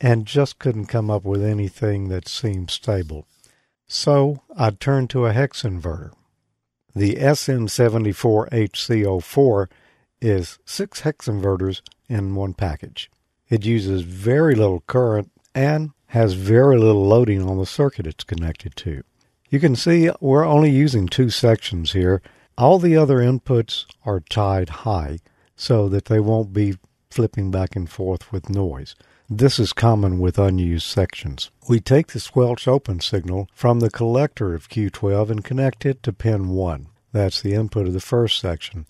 and 0.00 0.26
just 0.26 0.58
couldn't 0.58 0.86
come 0.86 1.10
up 1.10 1.24
with 1.24 1.42
anything 1.42 2.08
that 2.08 2.28
seemed 2.28 2.70
stable. 2.70 3.26
So 3.86 4.42
I 4.56 4.70
turned 4.70 5.10
to 5.10 5.26
a 5.26 5.32
hex 5.32 5.62
inverter. 5.62 6.12
The 6.94 7.14
SN74HC04 7.14 9.70
is 10.20 10.58
six 10.64 11.00
hex 11.00 11.26
inverters 11.26 11.80
in 12.08 12.34
one 12.34 12.54
package. 12.54 13.10
It 13.48 13.64
uses 13.64 14.02
very 14.02 14.54
little 14.54 14.84
current 14.86 15.30
and 15.54 15.90
has 16.06 16.34
very 16.34 16.78
little 16.78 17.06
loading 17.06 17.42
on 17.42 17.58
the 17.58 17.66
circuit 17.66 18.06
it's 18.06 18.24
connected 18.24 18.76
to. 18.76 19.02
You 19.52 19.60
can 19.60 19.76
see 19.76 20.10
we're 20.18 20.46
only 20.46 20.70
using 20.70 21.06
two 21.06 21.28
sections 21.28 21.92
here. 21.92 22.22
All 22.56 22.78
the 22.78 22.96
other 22.96 23.18
inputs 23.18 23.84
are 24.02 24.20
tied 24.20 24.70
high 24.70 25.18
so 25.56 25.90
that 25.90 26.06
they 26.06 26.20
won't 26.20 26.54
be 26.54 26.78
flipping 27.10 27.50
back 27.50 27.76
and 27.76 27.88
forth 27.88 28.32
with 28.32 28.48
noise. 28.48 28.94
This 29.28 29.58
is 29.58 29.74
common 29.74 30.18
with 30.20 30.38
unused 30.38 30.86
sections. 30.86 31.50
We 31.68 31.80
take 31.80 32.12
the 32.12 32.18
squelch 32.18 32.66
open 32.66 33.00
signal 33.00 33.46
from 33.52 33.80
the 33.80 33.90
collector 33.90 34.54
of 34.54 34.70
Q12 34.70 35.28
and 35.28 35.44
connect 35.44 35.84
it 35.84 36.02
to 36.04 36.14
pin 36.14 36.48
1. 36.48 36.86
That's 37.12 37.42
the 37.42 37.52
input 37.52 37.86
of 37.86 37.92
the 37.92 38.00
first 38.00 38.40
section. 38.40 38.86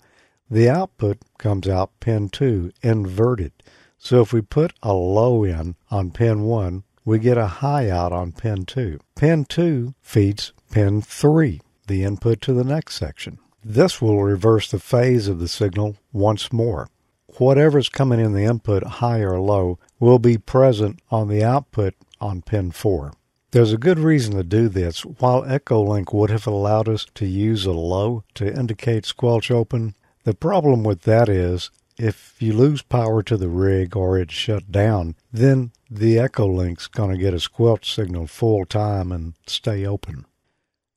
The 0.49 0.69
output 0.69 1.17
comes 1.37 1.67
out 1.67 1.91
pin 1.99 2.29
2, 2.29 2.71
inverted. 2.81 3.51
So 3.97 4.21
if 4.21 4.31
we 4.31 4.39
put 4.39 4.71
a 4.81 4.93
low 4.93 5.43
in 5.43 5.75
on 5.91 6.11
pin 6.11 6.43
1, 6.43 6.83
we 7.05 7.19
get 7.19 7.37
a 7.37 7.47
high 7.47 7.89
out 7.89 8.11
on 8.11 8.31
pin 8.31 8.65
2. 8.65 8.99
Pin 9.15 9.45
2 9.45 9.93
feeds 10.01 10.53
pin 10.71 11.01
3, 11.01 11.61
the 11.87 12.03
input 12.03 12.41
to 12.41 12.53
the 12.53 12.63
next 12.63 12.95
section. 12.95 13.39
This 13.63 14.01
will 14.01 14.23
reverse 14.23 14.69
the 14.69 14.79
phase 14.79 15.27
of 15.27 15.39
the 15.39 15.47
signal 15.47 15.97
once 16.11 16.51
more. 16.51 16.89
Whatever's 17.37 17.89
coming 17.89 18.19
in 18.19 18.33
the 18.33 18.43
input, 18.43 18.83
high 18.83 19.19
or 19.19 19.39
low, 19.39 19.79
will 19.99 20.19
be 20.19 20.37
present 20.37 20.99
on 21.09 21.27
the 21.27 21.43
output 21.43 21.95
on 22.19 22.41
pin 22.41 22.71
4. 22.71 23.13
There's 23.51 23.73
a 23.73 23.77
good 23.77 23.99
reason 23.99 24.35
to 24.35 24.43
do 24.43 24.67
this. 24.67 25.05
While 25.05 25.43
Echolink 25.43 26.13
would 26.13 26.31
have 26.31 26.47
allowed 26.47 26.89
us 26.89 27.05
to 27.15 27.25
use 27.25 27.65
a 27.65 27.71
low 27.71 28.23
to 28.35 28.51
indicate 28.51 29.05
squelch 29.05 29.51
open, 29.51 29.95
the 30.23 30.33
problem 30.33 30.83
with 30.83 31.03
that 31.03 31.29
is 31.29 31.69
if 31.97 32.35
you 32.39 32.53
lose 32.53 32.81
power 32.81 33.21
to 33.23 33.37
the 33.37 33.49
rig 33.49 33.95
or 33.95 34.17
it's 34.17 34.33
shut 34.33 34.71
down, 34.71 35.15
then 35.31 35.71
the 35.89 36.15
Echolink's 36.15 36.87
going 36.87 37.11
to 37.11 37.17
get 37.17 37.33
a 37.33 37.39
squelch 37.39 37.93
signal 37.93 38.27
full 38.27 38.65
time 38.65 39.11
and 39.11 39.33
stay 39.45 39.85
open. 39.85 40.25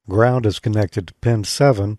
Ground 0.09 0.47
is 0.47 0.59
connected 0.59 1.09
to 1.09 1.15
pin 1.15 1.45
7 1.45 1.99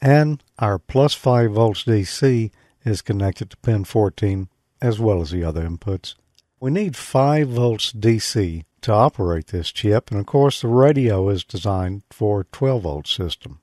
and 0.00 0.42
our 0.58 0.78
plus 0.78 1.14
5 1.14 1.52
volts 1.52 1.84
DC 1.84 2.50
is 2.84 3.02
connected 3.02 3.50
to 3.50 3.56
pin 3.58 3.84
14 3.84 4.48
as 4.82 5.00
well 5.00 5.22
as 5.22 5.30
the 5.30 5.42
other 5.42 5.66
inputs. 5.66 6.14
We 6.60 6.70
need 6.70 6.96
5 6.96 7.48
volts 7.48 7.92
DC 7.92 8.64
to 8.82 8.92
operate 8.92 9.48
this 9.48 9.70
chip 9.70 10.10
and 10.10 10.20
of 10.20 10.26
course 10.26 10.60
the 10.60 10.68
radio 10.68 11.28
is 11.28 11.44
designed 11.44 12.02
for 12.10 12.40
a 12.40 12.44
12 12.44 12.82
volt 12.82 13.06
system. 13.06 13.60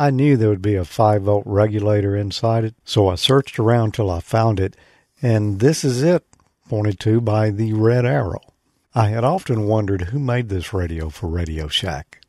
I 0.00 0.08
knew 0.08 0.38
there 0.38 0.48
would 0.48 0.62
be 0.62 0.76
a 0.76 0.86
5 0.86 1.22
volt 1.24 1.42
regulator 1.44 2.16
inside 2.16 2.64
it, 2.64 2.74
so 2.86 3.08
I 3.08 3.16
searched 3.16 3.58
around 3.58 3.92
till 3.92 4.10
I 4.10 4.20
found 4.20 4.58
it, 4.58 4.74
and 5.20 5.60
this 5.60 5.84
is 5.84 6.02
it, 6.02 6.24
pointed 6.70 6.98
to 7.00 7.20
by 7.20 7.50
the 7.50 7.74
red 7.74 8.06
arrow. 8.06 8.40
I 8.94 9.10
had 9.10 9.24
often 9.24 9.66
wondered 9.66 10.04
who 10.04 10.18
made 10.18 10.48
this 10.48 10.72
radio 10.72 11.10
for 11.10 11.28
Radio 11.28 11.68
Shack. 11.68 12.22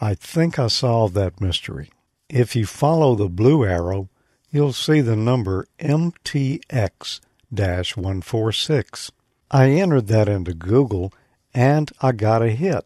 I 0.00 0.14
think 0.14 0.56
I 0.56 0.68
solved 0.68 1.14
that 1.14 1.40
mystery. 1.40 1.90
If 2.28 2.54
you 2.54 2.64
follow 2.64 3.16
the 3.16 3.28
blue 3.28 3.64
arrow, 3.64 4.08
you'll 4.52 4.72
see 4.72 5.00
the 5.00 5.16
number 5.16 5.66
MTX 5.80 7.20
146. 7.50 9.10
I 9.50 9.70
entered 9.70 10.06
that 10.06 10.28
into 10.28 10.54
Google 10.54 11.12
and 11.52 11.90
I 12.00 12.12
got 12.12 12.42
a 12.42 12.50
hit. 12.50 12.84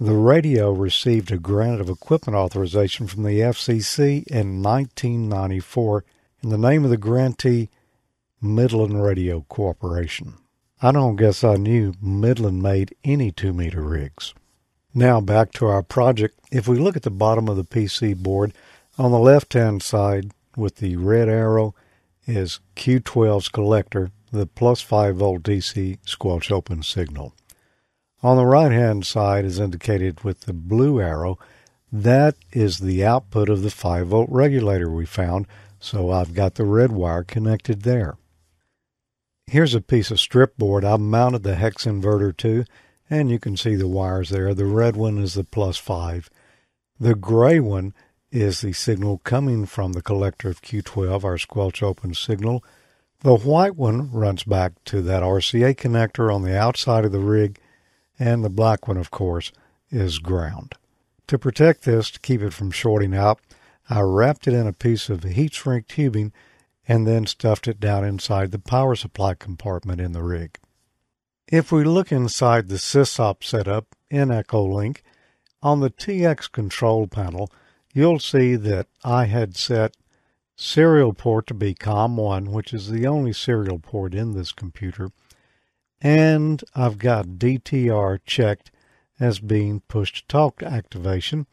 The 0.00 0.14
radio 0.14 0.70
received 0.70 1.32
a 1.32 1.38
grant 1.38 1.80
of 1.80 1.88
equipment 1.88 2.36
authorization 2.36 3.08
from 3.08 3.24
the 3.24 3.40
FCC 3.40 4.24
in 4.28 4.62
1994 4.62 6.04
in 6.40 6.50
the 6.50 6.56
name 6.56 6.84
of 6.84 6.90
the 6.90 6.96
grantee 6.96 7.68
Midland 8.40 9.02
Radio 9.02 9.44
Corporation. 9.48 10.34
I 10.80 10.92
don't 10.92 11.16
guess 11.16 11.42
I 11.42 11.56
knew 11.56 11.94
Midland 12.00 12.62
made 12.62 12.94
any 13.02 13.32
two 13.32 13.52
meter 13.52 13.82
rigs. 13.82 14.34
Now 14.94 15.20
back 15.20 15.50
to 15.54 15.66
our 15.66 15.82
project. 15.82 16.38
If 16.52 16.68
we 16.68 16.78
look 16.78 16.96
at 16.96 17.02
the 17.02 17.10
bottom 17.10 17.48
of 17.48 17.56
the 17.56 17.64
PC 17.64 18.16
board, 18.16 18.52
on 18.98 19.10
the 19.10 19.18
left 19.18 19.54
hand 19.54 19.82
side 19.82 20.30
with 20.56 20.76
the 20.76 20.94
red 20.94 21.28
arrow 21.28 21.74
is 22.24 22.60
Q12's 22.76 23.48
collector, 23.48 24.12
the 24.30 24.46
plus 24.46 24.80
5 24.80 25.16
volt 25.16 25.42
DC 25.42 25.98
squelch 26.06 26.52
open 26.52 26.84
signal. 26.84 27.34
On 28.20 28.36
the 28.36 28.46
right 28.46 28.72
hand 28.72 29.06
side 29.06 29.44
is 29.44 29.60
indicated 29.60 30.24
with 30.24 30.40
the 30.40 30.52
blue 30.52 31.00
arrow. 31.00 31.38
That 31.92 32.34
is 32.52 32.78
the 32.78 33.04
output 33.04 33.48
of 33.48 33.62
the 33.62 33.70
5 33.70 34.08
volt 34.08 34.28
regulator 34.28 34.90
we 34.90 35.06
found, 35.06 35.46
so 35.78 36.10
I've 36.10 36.34
got 36.34 36.56
the 36.56 36.64
red 36.64 36.90
wire 36.90 37.22
connected 37.22 37.82
there. 37.82 38.18
Here's 39.46 39.74
a 39.74 39.80
piece 39.80 40.10
of 40.10 40.18
strip 40.18 40.56
board 40.58 40.84
I've 40.84 41.00
mounted 41.00 41.44
the 41.44 41.54
hex 41.54 41.86
inverter 41.86 42.36
to, 42.38 42.64
and 43.08 43.30
you 43.30 43.38
can 43.38 43.56
see 43.56 43.76
the 43.76 43.88
wires 43.88 44.30
there. 44.30 44.52
The 44.52 44.66
red 44.66 44.96
one 44.96 45.18
is 45.18 45.34
the 45.34 45.44
plus 45.44 45.78
5. 45.78 46.28
The 46.98 47.14
gray 47.14 47.60
one 47.60 47.94
is 48.32 48.60
the 48.60 48.72
signal 48.72 49.18
coming 49.18 49.64
from 49.64 49.92
the 49.92 50.02
collector 50.02 50.50
of 50.50 50.60
Q12, 50.60 51.24
our 51.24 51.38
squelch 51.38 51.82
open 51.82 52.14
signal. 52.14 52.64
The 53.20 53.36
white 53.36 53.76
one 53.76 54.10
runs 54.10 54.42
back 54.42 54.72
to 54.86 55.00
that 55.02 55.22
RCA 55.22 55.76
connector 55.76 56.34
on 56.34 56.42
the 56.42 56.58
outside 56.58 57.04
of 57.04 57.12
the 57.12 57.20
rig 57.20 57.58
and 58.18 58.44
the 58.44 58.50
black 58.50 58.88
one, 58.88 58.96
of 58.96 59.10
course, 59.10 59.52
is 59.90 60.18
ground. 60.18 60.74
To 61.28 61.38
protect 61.38 61.84
this, 61.84 62.10
to 62.10 62.20
keep 62.20 62.42
it 62.42 62.52
from 62.52 62.70
shorting 62.70 63.14
out, 63.14 63.40
I 63.88 64.00
wrapped 64.00 64.46
it 64.46 64.54
in 64.54 64.66
a 64.66 64.72
piece 64.72 65.08
of 65.08 65.22
heat 65.22 65.54
shrink 65.54 65.86
tubing 65.88 66.32
and 66.86 67.06
then 67.06 67.26
stuffed 67.26 67.68
it 67.68 67.80
down 67.80 68.04
inside 68.04 68.50
the 68.50 68.58
power 68.58 68.96
supply 68.96 69.34
compartment 69.34 70.00
in 70.00 70.12
the 70.12 70.22
rig. 70.22 70.58
If 71.46 71.70
we 71.70 71.84
look 71.84 72.12
inside 72.12 72.68
the 72.68 72.76
SysOp 72.76 73.44
setup 73.44 73.94
in 74.10 74.28
Echolink, 74.28 74.98
on 75.62 75.80
the 75.80 75.90
TX 75.90 76.50
control 76.52 77.06
panel, 77.06 77.50
you'll 77.92 78.20
see 78.20 78.54
that 78.56 78.86
I 79.04 79.24
had 79.24 79.56
set 79.56 79.96
serial 80.56 81.12
port 81.12 81.46
to 81.48 81.54
be 81.54 81.74
COM1, 81.74 82.48
which 82.48 82.72
is 82.72 82.90
the 82.90 83.06
only 83.06 83.32
serial 83.32 83.78
port 83.78 84.14
in 84.14 84.32
this 84.32 84.52
computer, 84.52 85.10
and 86.00 86.62
I've 86.74 86.98
got 86.98 87.38
DTR 87.38 88.20
checked 88.24 88.70
as 89.20 89.40
being 89.40 89.80
push 89.88 90.12
to 90.20 90.26
talk 90.28 90.62
activation, 90.62 91.46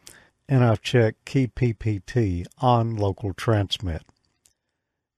and 0.48 0.62
I've 0.64 0.82
checked 0.82 1.24
key 1.24 1.48
PTT 1.48 2.46
on 2.58 2.96
local 2.96 3.32
transmit. 3.34 4.02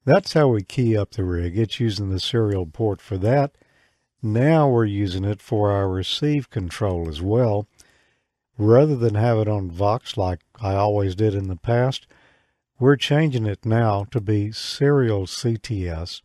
That's 0.05 0.33
how 0.33 0.49
we 0.49 0.63
key 0.63 0.97
up 0.97 1.11
the 1.11 1.25
rig. 1.25 1.59
It's 1.59 1.81
using 1.81 2.09
the 2.09 2.21
serial 2.21 2.65
port 2.65 3.01
for 3.01 3.19
that, 3.19 3.57
Now 4.23 4.69
we're 4.69 4.85
using 4.85 5.25
it 5.25 5.41
for 5.41 5.71
our 5.71 5.89
receive 5.89 6.51
control 6.51 7.09
as 7.09 7.23
well. 7.23 7.69
Rather 8.57 8.97
than 8.97 9.15
have 9.15 9.39
it 9.39 9.49
on 9.49 9.71
Vox 9.71 10.17
like 10.17 10.41
I 10.61 10.75
always 10.75 11.15
did 11.15 11.35
in 11.35 11.47
the 11.47 11.57
past, 11.57 12.07
we're 12.81 12.97
changing 12.97 13.47
it 13.47 13.65
now 13.65 14.05
to 14.11 14.21
be 14.21 14.51
serial 14.51 15.27
CTS 15.27 16.23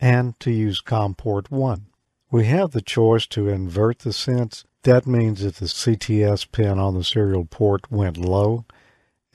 and 0.00 0.38
to 0.40 0.50
use 0.50 0.80
COM 0.80 1.14
port 1.14 1.50
1. 1.50 1.86
We 2.32 2.46
have 2.46 2.70
the 2.70 2.80
choice 2.80 3.26
to 3.26 3.50
invert 3.50 3.98
the 3.98 4.12
sense. 4.14 4.64
That 4.84 5.06
means 5.06 5.44
if 5.44 5.56
the 5.58 5.66
CTS 5.66 6.50
pin 6.50 6.78
on 6.78 6.94
the 6.94 7.04
serial 7.04 7.44
port 7.44 7.92
went 7.92 8.16
low, 8.16 8.64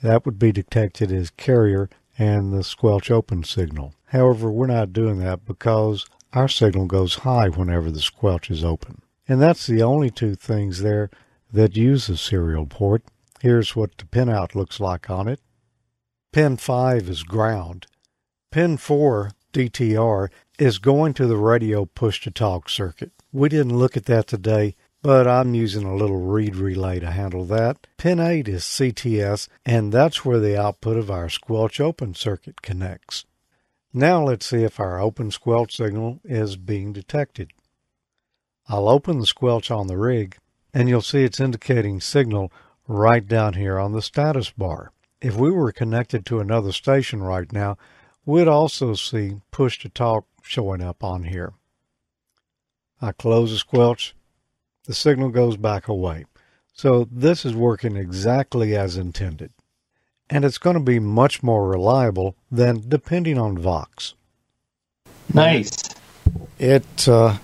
that 0.01 0.25
would 0.25 0.39
be 0.39 0.51
detected 0.51 1.11
as 1.11 1.29
carrier 1.29 1.91
and 2.17 2.51
the 2.51 2.63
squelch 2.63 3.11
open 3.11 3.43
signal. 3.43 3.93
However, 4.05 4.51
we're 4.51 4.65
not 4.65 4.93
doing 4.93 5.19
that 5.19 5.45
because 5.45 6.07
our 6.33 6.47
signal 6.47 6.87
goes 6.87 7.17
high 7.17 7.49
whenever 7.49 7.91
the 7.91 8.01
squelch 8.01 8.49
is 8.49 8.63
open. 8.63 9.03
And 9.27 9.39
that's 9.39 9.67
the 9.67 9.83
only 9.83 10.09
two 10.09 10.33
things 10.33 10.81
there 10.81 11.11
that 11.53 11.77
use 11.77 12.07
the 12.07 12.17
serial 12.17 12.65
port. 12.65 13.03
Here's 13.41 13.75
what 13.75 13.95
the 13.99 14.05
pinout 14.05 14.55
looks 14.55 14.79
like 14.79 15.07
on 15.07 15.27
it. 15.27 15.39
Pin 16.33 16.57
5 16.57 17.09
is 17.09 17.21
ground. 17.21 17.85
Pin 18.49 18.75
4, 18.77 19.33
DTR, 19.53 20.29
is 20.57 20.79
going 20.79 21.13
to 21.13 21.27
the 21.27 21.37
radio 21.37 21.85
push 21.85 22.21
to 22.21 22.31
talk 22.31 22.69
circuit. 22.69 23.11
We 23.31 23.49
didn't 23.49 23.77
look 23.77 23.95
at 23.95 24.05
that 24.05 24.27
today, 24.27 24.75
but 25.01 25.27
I'm 25.27 25.53
using 25.53 25.83
a 25.83 25.95
little 25.95 26.19
reed 26.19 26.55
relay 26.55 26.99
to 26.99 27.11
handle 27.11 27.45
that. 27.45 27.85
Pin 27.97 28.19
8 28.19 28.47
is 28.47 28.63
CTS, 28.63 29.47
and 29.65 29.91
that's 29.91 30.25
where 30.25 30.39
the 30.39 30.59
output 30.59 30.97
of 30.97 31.11
our 31.11 31.29
squelch 31.29 31.79
open 31.79 32.15
circuit 32.15 32.61
connects. 32.61 33.25
Now 33.93 34.23
let's 34.23 34.45
see 34.45 34.63
if 34.63 34.79
our 34.79 34.99
open 34.99 35.31
squelch 35.31 35.75
signal 35.75 36.19
is 36.23 36.57
being 36.57 36.93
detected. 36.93 37.51
I'll 38.67 38.89
open 38.89 39.19
the 39.19 39.25
squelch 39.25 39.71
on 39.71 39.87
the 39.87 39.97
rig, 39.97 40.37
and 40.73 40.89
you'll 40.89 41.01
see 41.01 41.23
it's 41.23 41.39
indicating 41.39 42.01
signal 42.01 42.51
right 42.87 43.25
down 43.25 43.53
here 43.53 43.79
on 43.79 43.93
the 43.93 44.01
status 44.01 44.49
bar. 44.51 44.91
If 45.21 45.35
we 45.35 45.51
were 45.51 45.71
connected 45.71 46.25
to 46.25 46.39
another 46.39 46.71
station 46.71 47.23
right 47.23 47.51
now, 47.51 47.77
we'd 48.27 48.47
also 48.47 48.93
see 48.93 49.37
push 49.49 49.79
to 49.79 49.89
talk 49.89 50.25
showing 50.43 50.83
up 50.83 51.03
on 51.03 51.23
here. 51.23 51.53
I 53.01 53.13
close 53.13 53.51
the 53.51 53.57
squelch, 53.57 54.15
the 54.85 54.93
signal 54.93 55.29
goes 55.29 55.57
back 55.57 55.87
away. 55.87 56.25
So 56.73 57.07
this 57.11 57.45
is 57.45 57.55
working 57.55 57.95
exactly 57.95 58.75
as 58.75 58.97
intended. 58.97 59.51
And 60.29 60.43
it's 60.43 60.57
going 60.57 60.75
to 60.75 60.83
be 60.83 60.99
much 60.99 61.41
more 61.41 61.67
reliable 61.67 62.35
than 62.51 62.87
depending 62.87 63.39
on 63.39 63.57
Vox. 63.57 64.13
Nice. 65.33 65.71
It 66.59 67.07
uh, 67.07 67.37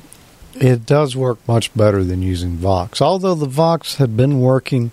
it 0.56 0.86
does 0.86 1.16
work 1.16 1.40
much 1.48 1.74
better 1.74 2.04
than 2.04 2.22
using 2.22 2.58
Vox. 2.58 3.02
Although 3.02 3.36
the 3.36 3.48
Vox 3.48 3.96
had 3.96 4.18
been 4.18 4.42
working, 4.42 4.92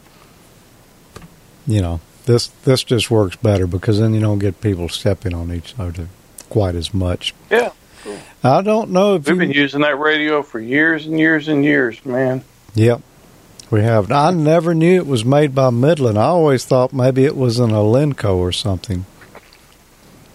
you 1.66 1.82
know, 1.82 2.00
this 2.26 2.48
this 2.64 2.84
just 2.84 3.10
works 3.10 3.36
better 3.36 3.66
because 3.66 3.98
then 3.98 4.14
you 4.14 4.20
don't 4.20 4.38
get 4.38 4.60
people 4.60 4.88
stepping 4.88 5.34
on 5.34 5.52
each 5.52 5.74
other 5.78 6.08
quite 6.48 6.74
as 6.74 6.92
much. 6.92 7.34
Yeah. 7.50 7.72
I 8.42 8.62
don't 8.62 8.90
know 8.90 9.16
if 9.16 9.26
We've 9.26 9.36
you, 9.36 9.40
been 9.40 9.50
using 9.50 9.82
that 9.82 9.98
radio 9.98 10.42
for 10.42 10.58
years 10.58 11.06
and 11.06 11.18
years 11.18 11.48
and 11.48 11.62
years, 11.64 12.04
man. 12.06 12.42
Yep, 12.74 13.02
we 13.70 13.82
have. 13.82 14.10
I 14.10 14.30
never 14.30 14.74
knew 14.74 14.96
it 14.96 15.06
was 15.06 15.24
made 15.24 15.54
by 15.54 15.68
Midland. 15.70 16.18
I 16.18 16.24
always 16.24 16.64
thought 16.64 16.92
maybe 16.92 17.24
it 17.26 17.36
was 17.36 17.58
an 17.58 17.70
Alinco 17.70 18.36
or 18.36 18.52
something. 18.52 19.04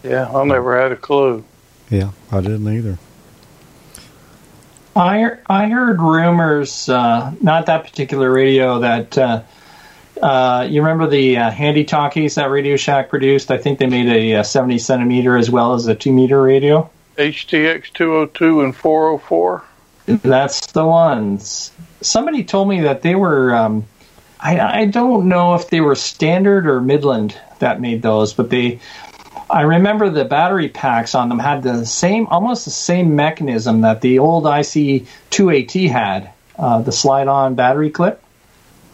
Yeah, 0.04 0.30
I 0.30 0.44
never 0.44 0.80
had 0.80 0.92
a 0.92 0.96
clue. 0.96 1.44
Yeah, 1.90 2.12
I 2.32 2.42
didn't 2.42 2.68
either. 2.68 3.00
I 4.96 5.38
I 5.48 5.68
heard 5.68 6.00
rumors, 6.00 6.88
uh, 6.88 7.34
not 7.42 7.66
that 7.66 7.84
particular 7.84 8.32
radio, 8.32 8.80
that 8.80 9.18
uh, 9.18 9.42
uh, 10.22 10.68
you 10.70 10.82
remember 10.82 11.08
the 11.08 11.38
uh, 11.38 11.52
handy 11.52 11.84
talkies 11.84 12.36
that 12.36 12.50
Radio 12.50 12.78
Shack 12.78 13.10
produced. 13.10 13.52
I 13.52 13.58
think 13.58 13.80
they 13.80 13.88
made 13.88 14.08
a, 14.08 14.36
uh 14.36 14.44
70 14.44 14.80
centimeter 14.80 15.38
as 15.38 15.50
well 15.50 15.74
as 15.74 15.88
a 15.88 15.96
two 15.96 16.12
meter 16.12 16.42
radio. 16.42 16.90
HTX 17.18 17.94
202 17.94 18.62
and 18.62 18.76
404. 18.76 19.64
That's 20.06 20.68
the 20.68 20.86
ones. 20.86 21.72
Somebody 22.02 22.44
told 22.44 22.70
me 22.70 22.82
that 22.82 23.02
they 23.02 23.16
were. 23.16 23.56
Um, 23.56 23.86
I, 24.40 24.82
I 24.82 24.86
don't 24.86 25.28
know 25.28 25.56
if 25.56 25.70
they 25.70 25.82
were 25.82 25.96
Standard 25.96 26.68
or 26.68 26.80
Midland 26.82 27.40
that 27.60 27.82
made 27.82 28.02
those, 28.02 28.34
but 28.34 28.50
they. 28.50 28.80
I 29.50 29.62
remember 29.62 30.10
the 30.10 30.26
battery 30.26 30.70
packs 30.70 31.14
on 31.14 31.30
them 31.30 31.40
had 31.40 31.64
the 31.64 31.86
same, 31.86 32.28
almost 32.28 32.66
the 32.66 32.72
same 32.72 33.16
mechanism 33.16 33.82
that 33.82 34.02
the 34.02 34.20
old 34.20 34.46
IC 34.46 35.06
2AT 35.30 35.90
had, 35.90 36.32
uh, 36.58 36.82
the 36.82 36.92
slide-on 36.92 37.54
battery 37.54 37.92
clip. 37.92 38.24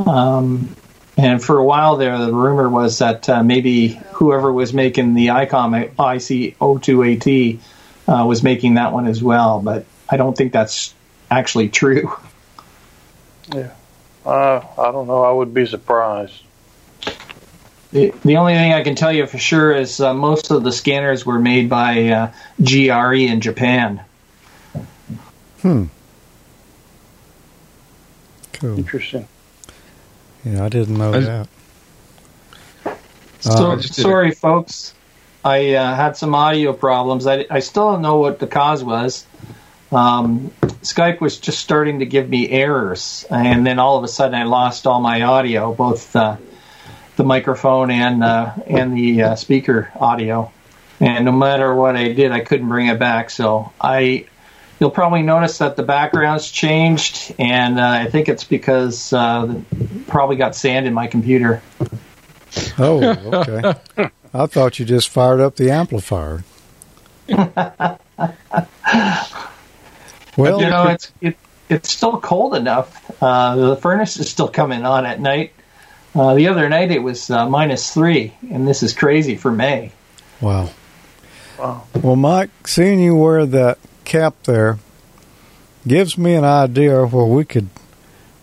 Um, 0.05 0.75
and 1.21 1.43
for 1.43 1.57
a 1.57 1.63
while 1.63 1.97
there, 1.97 2.17
the 2.17 2.33
rumor 2.33 2.67
was 2.67 2.97
that 2.99 3.29
uh, 3.29 3.43
maybe 3.43 3.89
whoever 4.13 4.51
was 4.51 4.73
making 4.73 5.13
the 5.13 5.27
ICOM 5.27 5.83
IC 5.83 6.57
02AT 6.57 7.59
uh, 8.07 8.25
was 8.25 8.41
making 8.41 8.73
that 8.75 8.91
one 8.91 9.07
as 9.07 9.21
well, 9.21 9.61
but 9.61 9.85
I 10.09 10.17
don't 10.17 10.35
think 10.35 10.51
that's 10.51 10.93
actually 11.29 11.69
true. 11.69 12.11
Yeah. 13.53 13.71
Uh, 14.25 14.61
I 14.77 14.91
don't 14.91 15.07
know. 15.07 15.23
I 15.23 15.31
would 15.31 15.53
be 15.53 15.65
surprised. 15.65 16.43
The, 17.91 18.13
the 18.23 18.37
only 18.37 18.53
thing 18.53 18.73
I 18.73 18.83
can 18.83 18.95
tell 18.95 19.11
you 19.11 19.27
for 19.27 19.37
sure 19.37 19.71
is 19.73 19.99
uh, 19.99 20.13
most 20.13 20.49
of 20.49 20.63
the 20.63 20.71
scanners 20.71 21.25
were 21.25 21.39
made 21.39 21.69
by 21.69 22.07
uh, 22.09 22.31
GRE 22.63 23.15
in 23.15 23.41
Japan. 23.41 24.01
Hmm. 25.61 25.85
Cool. 28.53 28.77
Interesting. 28.77 29.27
Yeah, 30.43 30.65
I 30.65 30.69
didn't 30.69 30.97
know 30.97 31.13
I- 31.13 31.19
that. 31.19 31.47
So, 33.41 33.71
I 33.71 33.75
just 33.77 33.95
did 33.95 34.03
sorry, 34.03 34.31
folks. 34.31 34.93
I 35.43 35.73
uh, 35.73 35.95
had 35.95 36.15
some 36.15 36.35
audio 36.35 36.73
problems. 36.73 37.25
I, 37.25 37.47
I 37.49 37.59
still 37.59 37.91
don't 37.91 38.03
know 38.03 38.17
what 38.17 38.37
the 38.37 38.45
cause 38.45 38.83
was. 38.83 39.25
Um, 39.91 40.51
Skype 40.83 41.19
was 41.19 41.39
just 41.39 41.59
starting 41.59 41.99
to 41.99 42.05
give 42.05 42.29
me 42.29 42.47
errors, 42.49 43.25
and 43.29 43.65
then 43.65 43.79
all 43.79 43.97
of 43.97 44.03
a 44.03 44.07
sudden 44.07 44.35
I 44.35 44.43
lost 44.43 44.85
all 44.85 45.01
my 45.01 45.23
audio, 45.23 45.73
both 45.73 46.15
uh, 46.15 46.37
the 47.15 47.23
microphone 47.23 47.89
and 47.91 48.23
uh, 48.23 48.53
and 48.67 48.95
the 48.95 49.23
uh, 49.23 49.35
speaker 49.35 49.91
audio. 49.99 50.51
And 50.99 51.25
no 51.25 51.31
matter 51.31 51.73
what 51.73 51.95
I 51.95 52.13
did, 52.13 52.31
I 52.31 52.41
couldn't 52.41 52.69
bring 52.69 52.87
it 52.87 52.99
back. 52.99 53.31
So 53.31 53.73
I, 53.81 54.27
you'll 54.81 54.91
probably 54.91 55.21
notice 55.21 55.59
that 55.59 55.75
the 55.75 55.83
background's 55.83 56.49
changed, 56.49 57.35
and 57.37 57.79
uh, 57.79 57.87
I 57.87 58.09
think 58.09 58.27
it's 58.27 58.43
because 58.43 59.13
uh, 59.13 59.61
probably 60.07 60.35
got 60.35 60.55
sand 60.55 60.87
in 60.87 60.93
my 60.93 61.07
computer. 61.07 61.61
Oh, 62.77 63.01
okay. 63.01 63.79
I 64.33 64.45
thought 64.47 64.79
you 64.79 64.85
just 64.85 65.07
fired 65.07 65.39
up 65.39 65.55
the 65.55 65.71
amplifier. 65.71 66.43
well, 67.29 67.99
you 70.37 70.69
know, 70.69 70.87
it's 70.87 71.13
it, 71.21 71.37
it's 71.69 71.89
still 71.89 72.19
cold 72.19 72.55
enough. 72.55 73.21
Uh, 73.21 73.55
the 73.55 73.77
furnace 73.77 74.17
is 74.17 74.29
still 74.29 74.49
coming 74.49 74.83
on 74.83 75.05
at 75.05 75.21
night. 75.21 75.53
Uh, 76.13 76.33
the 76.33 76.49
other 76.49 76.67
night 76.67 76.91
it 76.91 77.03
was 77.03 77.29
uh, 77.29 77.47
minus 77.47 77.93
three, 77.93 78.33
and 78.49 78.67
this 78.67 78.83
is 78.83 78.93
crazy 78.93 79.37
for 79.37 79.51
May. 79.51 79.91
wow. 80.41 80.69
Wow. 81.57 81.83
Well, 82.01 82.15
Mike, 82.15 82.67
seeing 82.67 82.99
you 82.99 83.15
wear 83.15 83.45
that 83.45 83.77
cap 84.11 84.35
there 84.43 84.77
gives 85.87 86.17
me 86.17 86.33
an 86.33 86.43
idea 86.43 87.05
where 87.05 87.25
we 87.25 87.45
could 87.45 87.69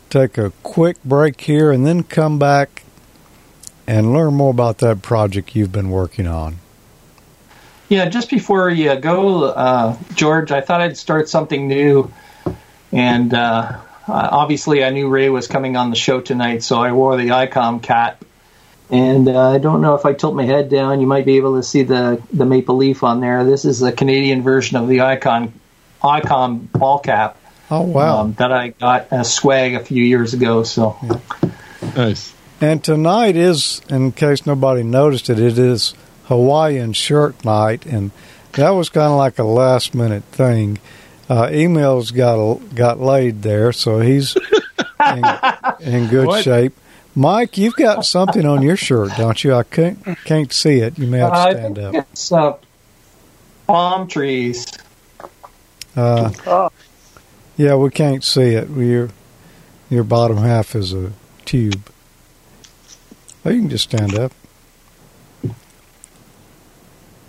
take 0.09 0.39
a 0.39 0.51
quick 0.63 0.97
break 1.05 1.39
here 1.43 1.71
and 1.71 1.87
then 1.87 2.03
come 2.03 2.39
back 2.39 2.85
and 3.87 4.15
learn 4.15 4.33
more 4.33 4.51
about 4.51 4.79
that 4.79 5.03
project 5.03 5.55
you've 5.55 5.71
been 5.71 5.91
working 5.91 6.27
on. 6.27 6.57
Yeah, 7.91 8.09
just 8.09 8.31
before 8.31 8.71
you 8.71 8.97
go, 8.97 9.45
uh, 9.45 9.97
George, 10.15 10.53
I 10.53 10.63
thought 10.63 10.81
I'd 10.81 10.97
start 10.97 11.29
something 11.29 11.69
new, 11.69 12.11
and 12.91 13.35
uh, 13.35 13.79
obviously 14.09 14.83
I 14.83 14.89
knew 14.89 15.11
Ray 15.11 15.29
was 15.29 15.49
coming 15.49 15.77
on 15.77 15.91
the 15.91 15.97
show 15.97 16.23
tonight, 16.23 16.63
so 16.63 16.81
I 16.83 16.93
wore 16.93 17.19
the 17.19 17.29
ICOM 17.29 17.83
cap. 17.83 18.25
And 18.91 19.29
uh, 19.29 19.51
I 19.51 19.59
don't 19.59 19.83
know 19.83 19.95
if 19.97 20.07
I 20.07 20.15
tilt 20.15 20.35
my 20.35 20.45
head 20.45 20.71
down, 20.71 21.03
you 21.03 21.07
might 21.07 21.27
be 21.27 21.37
able 21.37 21.57
to 21.57 21.63
see 21.63 21.83
the, 21.83 22.23
the 22.33 22.47
maple 22.47 22.77
leaf 22.77 23.03
on 23.03 23.21
there. 23.21 23.45
This 23.45 23.67
is 23.67 23.81
the 23.81 23.93
Canadian 23.93 24.41
version 24.41 24.79
of 24.79 24.89
the 24.89 25.03
Icon 25.03 25.58
ICOM 26.03 26.71
ball 26.73 26.99
cap. 26.99 27.37
Oh, 27.71 27.83
wow. 27.83 28.21
um, 28.21 28.33
that 28.35 28.51
I 28.51 28.69
got 28.69 29.09
as 29.13 29.33
swag 29.33 29.75
a 29.75 29.81
few 29.85 30.03
years 30.03 30.33
ago. 30.35 30.63
So 30.63 30.97
Nice. 31.97 32.33
And 32.61 32.83
tonight 32.83 33.37
is, 33.37 33.81
in 33.89 34.13
case 34.13 34.47
nobody 34.47 34.83
noticed 34.83 35.29
it, 35.31 35.39
it 35.39 35.59
is 35.59 35.95
Hawaiian 36.25 36.93
shirt 36.93 37.45
night, 37.45 37.87
and 37.87 38.11
that 38.53 38.71
was 38.71 38.89
kind 38.89 39.13
of 39.13 39.17
like 39.19 39.39
a 39.39 39.45
last 39.45 39.95
minute 39.95 40.25
thing. 40.25 40.79
Uh, 41.31 41.45
Emil's 41.53 42.11
got 42.11 42.57
got 42.75 42.99
laid 43.01 43.43
there, 43.43 43.71
so 43.73 44.01
he's 44.01 44.35
in, 44.35 45.25
in 45.81 46.09
good 46.09 46.27
What? 46.27 46.43
shape. 46.43 46.73
Mike, 47.15 47.59
you've 47.59 47.77
got 47.77 48.05
something 48.07 48.45
on 48.47 48.63
your 48.63 48.77
shirt, 48.77 49.11
don't 49.17 49.43
you? 49.45 49.55
I 49.55 49.63
can't 49.63 50.03
can't 50.25 50.53
see 50.53 50.79
it. 50.81 50.99
You 50.99 51.07
may 51.07 51.19
have 51.19 51.33
to 51.33 51.37
I 51.39 51.53
stand 51.53 51.77
think 51.77 51.97
up. 51.97 52.07
it's 52.13 52.33
uh, 52.33 52.57
palm 53.67 54.09
trees. 54.09 54.67
Uh, 55.99 56.33
Oh. 56.47 56.71
Yeah, 57.57 57.75
we 57.75 57.91
can't 57.91 58.23
see 58.23 58.55
it. 58.55 58.71
Your 58.71 59.11
your 59.91 60.05
bottom 60.05 60.37
half 60.37 60.77
is 60.77 60.93
a 60.93 61.13
tube. 61.45 61.91
Oh, 63.45 63.51
you 63.51 63.61
can 63.61 63.69
just 63.71 63.85
stand 63.85 64.15
up. 64.17 64.33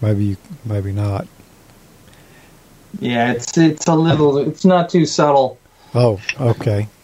Maybe 0.02 0.26
you, 0.26 0.38
maybe 0.66 0.92
not. 0.92 1.28
Yeah, 3.00 3.32
it's 3.32 3.58
it's 3.58 3.88
a 3.88 3.96
little. 3.96 4.38
It's 4.38 4.66
not 4.66 4.90
too 4.90 5.06
subtle. 5.06 5.58
Oh, 5.96 6.20
okay. 6.40 6.88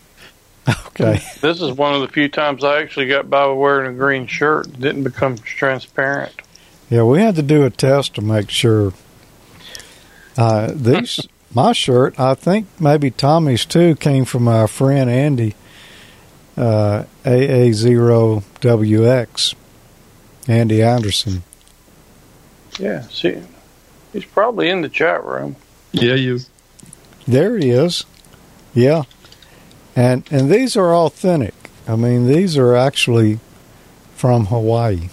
Okay. 0.88 1.22
This 1.42 1.62
is 1.62 1.74
one 1.74 1.94
of 1.94 2.02
the 2.02 2.08
few 2.08 2.28
times 2.30 2.64
I 2.64 2.82
actually 2.82 3.08
got 3.08 3.30
by 3.30 3.46
wearing 3.48 3.94
a 3.94 3.96
green 3.96 4.26
shirt. 4.26 4.66
It 4.66 4.80
didn't 4.80 5.04
become 5.04 5.38
transparent. 5.38 6.34
Yeah, 6.90 7.04
we 7.04 7.22
had 7.22 7.36
to 7.36 7.44
do 7.44 7.66
a 7.66 7.70
test 7.70 8.16
to 8.16 8.22
make 8.22 8.50
sure. 8.50 8.94
Uh, 10.38 10.72
these, 10.74 11.28
my 11.56 11.72
shirt, 11.72 12.20
I 12.20 12.36
think 12.36 12.68
maybe 12.80 13.10
Tommy's 13.10 13.66
too, 13.66 13.96
came 13.96 14.26
from 14.26 14.48
our 14.48 14.68
friend 14.68 15.10
Andy, 15.10 15.56
uh, 16.58 17.06
AA0WX, 17.24 19.56
Andy 20.48 20.84
Anderson. 20.84 21.42
Yeah, 22.78 23.02
see, 23.04 23.42
he's 24.12 24.26
probably 24.26 24.70
in 24.70 24.82
the 24.82 24.90
chat 24.90 25.24
room. 25.24 25.56
Yeah, 25.94 26.16
he 26.16 26.28
is. 26.28 26.50
There 27.26 27.58
he 27.58 27.70
is. 27.72 28.04
Yeah. 28.74 29.04
And 29.96 30.28
and 30.30 30.52
these 30.52 30.76
are 30.76 30.94
authentic. 30.94 31.54
I 31.88 31.96
mean, 31.96 32.28
these 32.28 32.58
are 32.58 32.76
actually 32.76 33.40
from 34.16 34.48
Hawaii. 34.48 35.08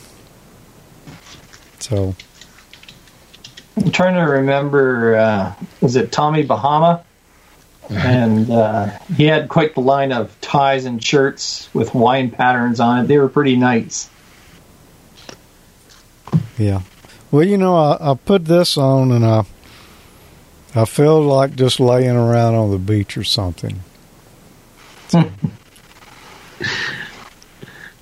So, 1.78 2.16
I'm 3.76 3.90
trying 3.90 4.14
to 4.14 4.22
remember. 4.32 5.16
Uh, 5.16 5.54
was 5.80 5.96
it 5.96 6.12
Tommy 6.12 6.42
Bahama? 6.42 7.04
And 7.90 8.50
uh, 8.50 8.86
he 9.16 9.24
had 9.24 9.48
quite 9.48 9.74
the 9.74 9.80
line 9.80 10.12
of 10.12 10.40
ties 10.40 10.84
and 10.84 11.02
shirts 11.02 11.68
with 11.74 11.90
Hawaiian 11.90 12.30
patterns 12.30 12.80
on 12.80 13.04
it. 13.04 13.08
They 13.08 13.18
were 13.18 13.28
pretty 13.28 13.56
nice. 13.56 14.08
yeah. 16.58 16.82
Well, 17.30 17.46
you 17.46 17.58
know, 17.58 17.74
I, 17.76 18.12
I 18.12 18.14
put 18.14 18.44
this 18.44 18.76
on 18.78 19.10
and 19.10 19.24
I 19.24 19.44
I 20.74 20.86
feel 20.86 21.20
like 21.20 21.54
just 21.54 21.80
laying 21.80 22.16
around 22.16 22.54
on 22.54 22.70
the 22.70 22.78
beach 22.78 23.18
or 23.18 23.24
something. 23.24 23.80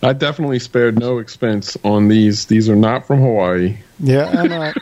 I 0.03 0.13
definitely 0.13 0.61
spared 0.61 0.99
no 0.99 1.19
expense 1.19 1.77
on 1.85 2.09
these. 2.09 2.47
These 2.47 2.69
are 2.69 2.77
not 2.77 3.07
from 3.07 3.21
Hawaii. 3.21 3.77
Yeah, 3.99 4.29
and 4.29 4.55
I, 4.55 4.73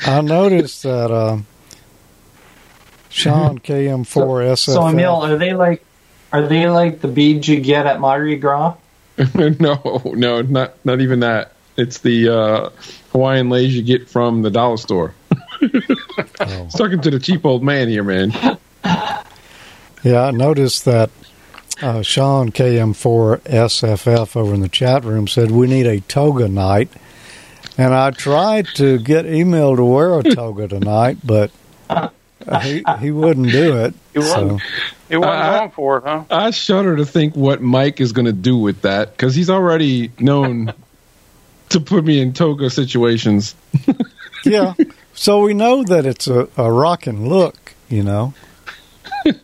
I 0.00 0.20
noticed 0.20 0.82
that 0.82 1.10
um, 1.10 1.46
Sean 3.08 3.58
KM4 3.58 4.04
SFF. 4.04 4.58
So 4.58 4.86
Emil, 4.86 5.22
are 5.22 5.36
they 5.36 5.54
like 5.54 5.84
are 6.32 6.46
they 6.46 6.68
like 6.68 7.00
the 7.00 7.08
beads 7.08 7.46
you 7.46 7.60
get 7.60 7.86
at 7.86 8.00
Mardi 8.00 8.36
Gras? 8.36 8.76
no, 9.34 10.02
no, 10.04 10.42
not 10.42 10.84
not 10.84 11.00
even 11.00 11.20
that. 11.20 11.52
It's 11.76 11.98
the 11.98 12.28
uh, 12.28 12.70
Hawaiian 13.12 13.50
leis 13.50 13.74
you 13.74 13.82
get 13.82 14.08
from 14.08 14.42
the 14.42 14.50
dollar 14.50 14.76
store. 14.76 15.14
Oh. 16.40 16.68
Talking 16.76 17.00
to 17.02 17.10
the 17.10 17.20
cheap 17.20 17.46
old 17.46 17.62
man 17.62 17.88
here, 17.88 18.02
man. 18.02 18.32
Yeah, 20.04 20.24
I 20.24 20.30
noticed 20.32 20.84
that 20.84 21.10
uh, 21.80 22.02
Sean 22.02 22.50
KM4 22.52 23.40
SFF 23.40 24.36
over 24.36 24.52
in 24.52 24.60
the 24.60 24.68
chat 24.68 25.04
room 25.04 25.26
said 25.26 25.50
we 25.50 25.66
need 25.66 25.86
a 25.86 26.00
toga 26.00 26.48
night, 26.48 26.90
and 27.78 27.92
I 27.94 28.10
tried 28.10 28.66
to 28.76 28.98
get 28.98 29.26
Emil 29.26 29.76
to 29.76 29.84
wear 29.84 30.18
a 30.18 30.22
toga 30.22 30.68
tonight, 30.68 31.18
but 31.24 31.50
uh, 31.90 32.08
he 32.60 32.84
he 33.00 33.10
wouldn't 33.10 33.50
do 33.50 33.78
it. 33.84 33.94
He 34.12 34.20
So 34.22 34.42
wasn't, 34.44 34.62
he 35.08 35.16
wasn't 35.16 35.34
I- 35.36 35.58
going 35.58 35.70
for 35.70 35.98
it, 35.98 36.04
huh? 36.04 36.24
I 36.30 36.50
shudder 36.50 36.96
to 36.96 37.04
think 37.06 37.34
what 37.36 37.60
Mike 37.62 38.00
is 38.00 38.12
going 38.12 38.26
to 38.26 38.32
do 38.32 38.56
with 38.56 38.82
that 38.82 39.12
because 39.12 39.34
he's 39.34 39.50
already 39.50 40.10
known 40.18 40.72
to 41.70 41.80
put 41.80 42.04
me 42.04 42.20
in 42.20 42.32
toga 42.32 42.70
situations. 42.70 43.54
yeah, 44.44 44.74
so 45.14 45.42
we 45.42 45.54
know 45.54 45.82
that 45.84 46.06
it's 46.06 46.26
a, 46.28 46.48
a 46.56 46.70
rocking 46.70 47.28
look, 47.28 47.74
you 47.88 48.02
know. 48.02 48.34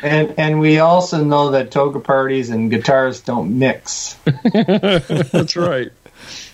And 0.00 0.34
and 0.38 0.60
we 0.60 0.78
also 0.78 1.24
know 1.24 1.50
that 1.50 1.72
toga 1.72 1.98
parties 1.98 2.50
and 2.50 2.70
guitars 2.70 3.20
don't 3.20 3.58
mix. 3.58 4.14
That's 4.52 5.56
right. 5.56 5.90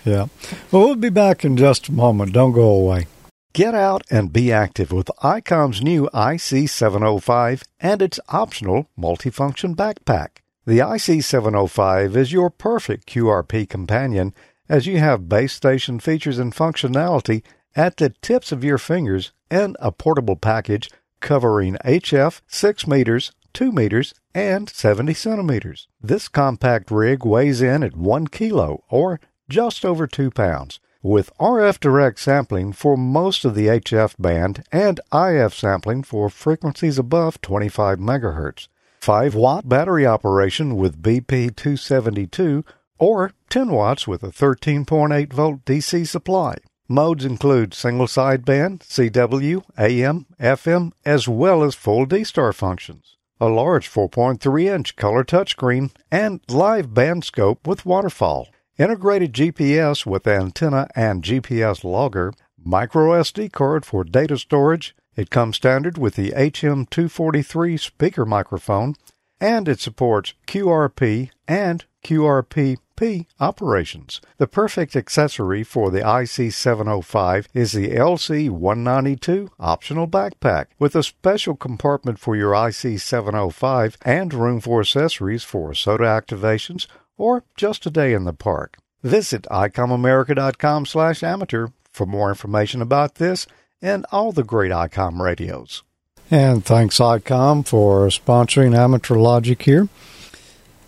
Yeah. 0.05 0.27
Well, 0.71 0.85
we'll 0.85 0.95
be 0.95 1.09
back 1.09 1.43
in 1.43 1.57
just 1.57 1.89
a 1.89 1.91
moment. 1.91 2.33
Don't 2.33 2.51
go 2.51 2.69
away. 2.69 3.07
Get 3.53 3.73
out 3.73 4.03
and 4.11 4.33
be 4.33 4.51
active 4.51 4.91
with 4.91 5.09
ICOM's 5.23 5.81
new 5.81 6.09
IC705 6.13 7.63
and 7.79 8.01
its 8.01 8.19
optional 8.29 8.89
multifunction 8.99 9.75
backpack. 9.75 10.41
The 10.65 10.79
IC705 10.79 12.15
is 12.15 12.33
your 12.33 12.49
perfect 12.49 13.07
QRP 13.07 13.69
companion 13.69 14.33
as 14.67 14.87
you 14.87 14.97
have 14.99 15.29
base 15.29 15.53
station 15.53 15.99
features 15.99 16.37
and 16.37 16.53
functionality 16.53 17.43
at 17.75 17.97
the 17.97 18.09
tips 18.21 18.51
of 18.51 18.63
your 18.63 18.77
fingers 18.77 19.31
and 19.49 19.77
a 19.79 19.91
portable 19.91 20.35
package 20.35 20.89
covering 21.19 21.75
HF 21.85 22.41
6 22.47 22.87
meters, 22.87 23.31
2 23.53 23.71
meters, 23.71 24.13
and 24.33 24.69
70 24.69 25.13
centimeters. 25.13 25.87
This 26.01 26.27
compact 26.27 26.91
rig 26.91 27.25
weighs 27.25 27.61
in 27.61 27.83
at 27.83 27.95
1 27.95 28.27
kilo 28.27 28.83
or 28.89 29.19
just 29.49 29.85
over 29.85 30.07
2 30.07 30.31
pounds. 30.31 30.79
With 31.01 31.31
RF 31.37 31.79
direct 31.79 32.19
sampling 32.19 32.73
for 32.73 32.97
most 32.97 33.45
of 33.45 33.53
the 33.53 33.67
HF 33.67 34.15
band 34.17 34.63
and 34.71 34.99
IF 35.13 35.53
sampling 35.53 36.01
for 36.01 36.29
frequencies 36.29 36.97
above 36.97 37.41
25 37.41 37.99
megahertz. 37.99 38.67
5 39.01 39.35
watt 39.35 39.69
battery 39.69 40.05
operation 40.07 40.75
with 40.75 41.03
BP272 41.03 42.63
or 42.97 43.33
10 43.49 43.69
watts 43.69 44.07
with 44.07 44.23
a 44.23 44.29
13.8 44.29 45.31
volt 45.31 45.63
DC 45.63 46.07
supply. 46.07 46.55
Modes 46.87 47.25
include 47.25 47.73
single 47.73 48.07
sideband, 48.07 48.79
CW, 48.79 49.63
AM, 49.77 50.25
FM, 50.39 50.91
as 51.03 51.27
well 51.27 51.63
as 51.63 51.75
full 51.75 52.05
D-Star 52.05 52.53
functions. 52.53 53.17
A 53.39 53.47
large 53.47 53.89
4.3 53.91 54.73
inch 54.73 54.95
color 54.95 55.23
touchscreen 55.23 55.91
and 56.11 56.41
live 56.47 56.93
band 56.93 57.25
scope 57.25 57.67
with 57.67 57.85
waterfall. 57.85 58.47
Integrated 58.77 59.31
GPS 59.31 60.05
with 60.05 60.27
antenna 60.27 60.89
and 60.97 61.23
GPS 61.23 61.85
logger. 61.85 62.33
Micro 62.61 63.11
SD 63.21 63.49
card 63.53 63.85
for 63.85 64.03
data 64.03 64.37
storage. 64.37 64.93
It 65.15 65.29
comes 65.29 65.55
standard 65.55 65.97
with 65.97 66.15
the 66.15 66.31
HM243 66.31 67.79
speaker 67.79 68.25
microphone 68.25 68.95
and 69.39 69.69
it 69.69 69.79
supports 69.79 70.33
QRP 70.45 71.29
and 71.47 71.85
QRPP 72.03 73.25
operations. 73.39 74.19
The 74.39 74.47
perfect 74.47 74.97
accessory 74.97 75.63
for 75.63 75.89
the 75.89 76.01
IC705 76.01 77.45
is 77.53 77.71
the 77.71 77.91
LC192 77.91 79.51
optional 79.57 80.07
backpack 80.07 80.65
with 80.79 80.97
a 80.97 81.03
special 81.03 81.55
compartment 81.55 82.19
for 82.19 82.35
your 82.35 82.51
IC705 82.51 83.95
and 84.01 84.33
room 84.33 84.59
for 84.59 84.81
accessories 84.81 85.45
for 85.45 85.73
SOTA 85.73 86.03
activations 86.03 86.87
or 87.17 87.43
just 87.55 87.85
a 87.85 87.89
day 87.89 88.13
in 88.13 88.25
the 88.25 88.33
park. 88.33 88.77
Visit 89.03 89.43
icomamerica.com 89.51 90.85
slash 90.85 91.23
amateur 91.23 91.67
for 91.91 92.05
more 92.05 92.29
information 92.29 92.81
about 92.81 93.15
this 93.15 93.47
and 93.81 94.05
all 94.11 94.31
the 94.31 94.43
great 94.43 94.71
ICOM 94.71 95.19
radios. 95.19 95.83
And 96.31 96.65
thanks, 96.65 96.97
ICOM, 96.97 97.67
for 97.67 98.07
sponsoring 98.07 98.75
Amateur 98.75 99.15
Logic 99.15 99.61
here. 99.61 99.87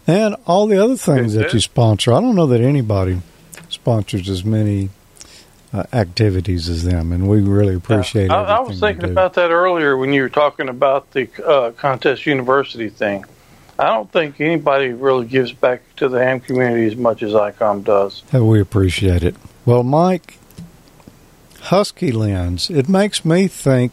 And 0.08 0.36
all 0.46 0.68
the 0.68 0.82
other 0.84 0.98
things 0.98 1.34
that 1.34 1.54
you 1.54 1.60
sponsor. 1.60 2.14
I 2.14 2.22
don't 2.22 2.36
know 2.36 2.48
that 2.48 2.62
anybody 2.62 3.22
sponsors 3.70 4.30
as 4.30 4.44
many 4.46 4.90
uh, 5.74 5.84
activities 5.92 6.70
as 6.70 6.84
them, 6.84 7.12
and 7.12 7.28
we 7.28 7.42
really 7.42 7.76
appreciate 7.76 8.26
it. 8.26 8.32
I, 8.32 8.58
I 8.58 8.60
was 8.62 8.80
thinking 8.80 9.10
about 9.10 9.34
that 9.34 9.52
earlier 9.52 9.98
when 9.98 10.14
you 10.14 10.22
were 10.22 10.30
talking 10.30 10.70
about 10.70 11.12
the 11.12 11.30
uh, 11.46 11.72
contest 11.72 12.26
university 12.26 12.90
thing. 12.90 13.26
I 13.80 13.86
don't 13.88 14.12
think 14.12 14.42
anybody 14.42 14.90
really 14.90 15.28
gives 15.28 15.52
back 15.52 15.82
to 15.98 16.10
the 16.10 16.24
ham 16.24 16.40
community 16.40 16.88
as 16.88 16.96
much 16.96 17.22
as 17.22 17.34
ICOM 17.34 17.84
does. 17.84 18.24
We 18.34 18.60
appreciate 18.60 19.24
it. 19.24 19.36
Well, 19.66 19.84
Mike, 19.84 20.40
HuskyLens, 21.56 22.76
it 22.76 22.90
makes 22.90 23.24
me 23.24 23.48
think 23.48 23.92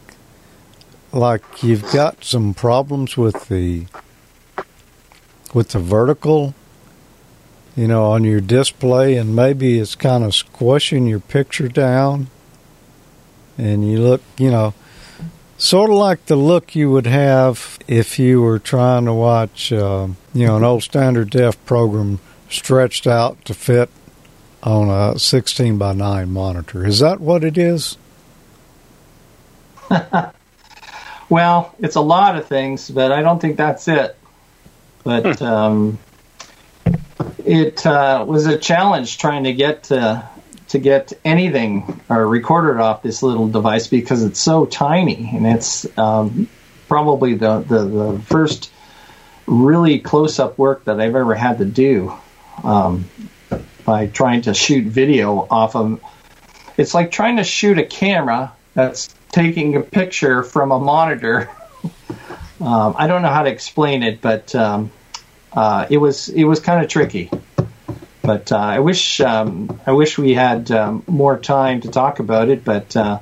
like 1.11 1.63
you've 1.63 1.91
got 1.93 2.23
some 2.23 2.53
problems 2.53 3.15
with 3.15 3.47
the 3.47 3.85
with 5.53 5.69
the 5.69 5.79
vertical 5.79 6.53
you 7.75 7.87
know 7.87 8.11
on 8.11 8.25
your 8.25 8.41
display 8.41 9.15
and 9.15 9.33
maybe 9.33 9.79
it's 9.79 9.95
kind 9.95 10.25
of 10.25 10.35
squishing 10.35 11.07
your 11.07 11.21
picture 11.21 11.69
down 11.69 12.27
and 13.57 13.89
you 13.89 13.99
look 13.99 14.21
you 14.37 14.51
know 14.51 14.73
sort 15.57 15.89
of 15.89 15.95
like 15.95 16.25
the 16.25 16.35
look 16.35 16.75
you 16.75 16.91
would 16.91 17.07
have 17.07 17.74
if 17.87 18.17
you 18.19 18.41
were 18.41 18.59
trying 18.59 19.05
to 19.05 19.13
watch 19.13 19.71
uh, 19.71 20.07
you 20.33 20.47
know 20.47 20.57
an 20.57 20.63
old 20.63 20.83
standard 20.83 21.29
def 21.29 21.63
program 21.65 22.19
stretched 22.49 23.07
out 23.07 23.43
to 23.45 23.53
fit 23.53 23.89
on 24.63 24.89
a 24.89 25.19
16 25.19 25.77
by 25.77 25.93
9 25.93 26.31
monitor. 26.31 26.85
Is 26.85 26.99
that 26.99 27.19
what 27.19 27.43
it 27.43 27.57
is? 27.57 27.97
Well, 31.29 31.73
it's 31.79 31.95
a 31.95 32.01
lot 32.01 32.37
of 32.37 32.47
things, 32.47 32.89
but 32.89 33.11
I 33.11 33.21
don't 33.21 33.39
think 33.39 33.57
that's 33.57 33.87
it. 33.87 34.15
But 35.03 35.41
um, 35.41 35.97
it 37.43 37.85
uh, 37.85 38.25
was 38.27 38.45
a 38.45 38.57
challenge 38.57 39.17
trying 39.17 39.45
to 39.45 39.53
get 39.53 39.83
to, 39.85 40.27
to 40.69 40.79
get 40.79 41.13
anything 41.23 42.01
uh, 42.09 42.19
recorded 42.19 42.79
off 42.79 43.01
this 43.01 43.23
little 43.23 43.47
device 43.47 43.87
because 43.87 44.23
it's 44.23 44.39
so 44.39 44.65
tiny, 44.65 45.31
and 45.33 45.47
it's 45.47 45.85
um, 45.97 46.47
probably 46.87 47.35
the, 47.35 47.59
the, 47.59 47.85
the 47.85 48.19
first 48.19 48.71
really 49.47 49.99
close 49.99 50.39
up 50.39 50.57
work 50.57 50.85
that 50.85 50.99
I've 50.99 51.15
ever 51.15 51.35
had 51.35 51.59
to 51.59 51.65
do 51.65 52.13
um, 52.63 53.05
by 53.85 54.07
trying 54.07 54.43
to 54.43 54.53
shoot 54.53 54.85
video 54.85 55.47
off 55.49 55.75
of. 55.75 56.01
It's 56.77 56.93
like 56.93 57.11
trying 57.11 57.37
to 57.37 57.43
shoot 57.43 57.77
a 57.77 57.85
camera 57.85 58.53
that's 58.73 59.13
taking 59.31 59.75
a 59.75 59.81
picture 59.81 60.43
from 60.43 60.71
a 60.71 60.79
monitor. 60.79 61.49
um, 62.61 62.95
I 62.97 63.07
don't 63.07 63.21
know 63.21 63.29
how 63.29 63.43
to 63.43 63.49
explain 63.49 64.03
it, 64.03 64.21
but 64.21 64.53
um, 64.55 64.91
uh, 65.53 65.87
it 65.89 65.97
was 65.97 66.29
it 66.29 66.43
was 66.43 66.59
kind 66.59 66.83
of 66.83 66.89
tricky. 66.89 67.29
But 68.21 68.51
uh, 68.51 68.57
I 68.57 68.79
wish 68.79 69.21
um, 69.21 69.79
I 69.85 69.91
wish 69.91 70.17
we 70.17 70.33
had 70.33 70.71
um, 70.71 71.03
more 71.07 71.37
time 71.37 71.81
to 71.81 71.91
talk 71.91 72.19
about 72.19 72.49
it. 72.49 72.65
But 72.65 72.95
uh, 72.95 73.19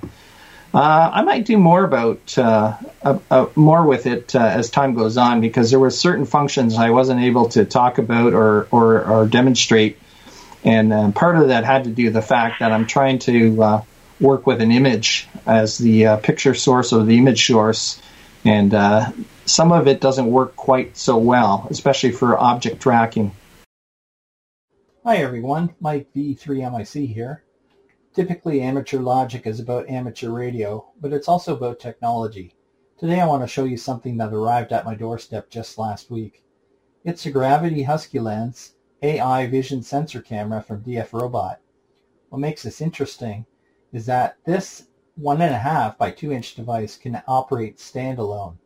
uh, 0.73 1.11
I 1.13 1.21
might 1.21 1.45
do 1.45 1.57
more 1.57 1.83
about 1.83 2.37
uh, 2.37 2.77
uh, 3.03 3.47
more 3.55 3.85
with 3.85 4.07
it 4.07 4.33
as 4.33 4.69
time 4.71 4.95
goes 4.95 5.17
on 5.17 5.39
because 5.39 5.69
there 5.69 5.79
were 5.79 5.91
certain 5.91 6.25
functions 6.25 6.75
I 6.75 6.89
wasn't 6.89 7.21
able 7.21 7.49
to 7.49 7.65
talk 7.65 7.99
about 7.99 8.33
or 8.33 8.67
or, 8.71 9.05
or 9.05 9.27
demonstrate, 9.27 9.99
and 10.63 11.13
part 11.13 11.35
of 11.35 11.49
that 11.49 11.63
had 11.63 11.83
to 11.83 11.91
do 11.91 12.09
the 12.09 12.23
fact 12.23 12.59
that 12.61 12.71
I'm 12.71 12.87
trying 12.87 13.19
to 13.19 13.83
work 14.19 14.47
with 14.47 14.61
an 14.61 14.71
image 14.71 15.27
as 15.45 15.77
the 15.77 16.19
picture 16.23 16.55
source 16.55 16.91
or 16.91 17.03
the 17.03 17.17
image 17.19 17.45
source, 17.45 18.01
and 18.43 18.71
some 19.45 19.71
of 19.71 19.87
it 19.87 20.01
doesn't 20.01 20.27
work 20.27 20.55
quite 20.55 20.97
so 20.97 21.17
well, 21.17 21.67
especially 21.69 22.11
for 22.11 22.37
object 22.37 22.81
tracking. 22.81 23.31
Hi 25.05 25.17
everyone, 25.17 25.75
Mike 25.81 26.13
VE3MIC 26.15 27.13
here. 27.13 27.43
Typically 28.13 28.61
amateur 28.61 28.99
logic 28.99 29.47
is 29.47 29.59
about 29.59 29.89
amateur 29.89 30.29
radio, 30.29 30.85
but 31.01 31.11
it's 31.11 31.27
also 31.27 31.55
about 31.55 31.79
technology. 31.79 32.53
Today 32.99 33.19
I 33.19 33.25
want 33.25 33.41
to 33.41 33.47
show 33.47 33.63
you 33.63 33.75
something 33.75 34.17
that 34.17 34.31
arrived 34.31 34.71
at 34.71 34.85
my 34.85 34.93
doorstep 34.93 35.49
just 35.49 35.79
last 35.79 36.11
week. 36.11 36.43
It's 37.03 37.25
a 37.25 37.31
Gravity 37.31 37.85
HuskyLens 37.85 38.73
AI 39.01 39.47
vision 39.47 39.81
sensor 39.81 40.21
camera 40.21 40.61
from 40.61 40.83
DFRobot. 40.83 41.57
What 42.29 42.37
makes 42.37 42.61
this 42.61 42.81
interesting 42.81 43.47
is 43.91 44.05
that 44.05 44.37
this 44.45 44.89
1.5 45.19 45.97
by 45.97 46.11
2 46.11 46.31
inch 46.31 46.53
device 46.53 46.95
can 46.95 47.23
operate 47.27 47.79
standalone. 47.79 48.57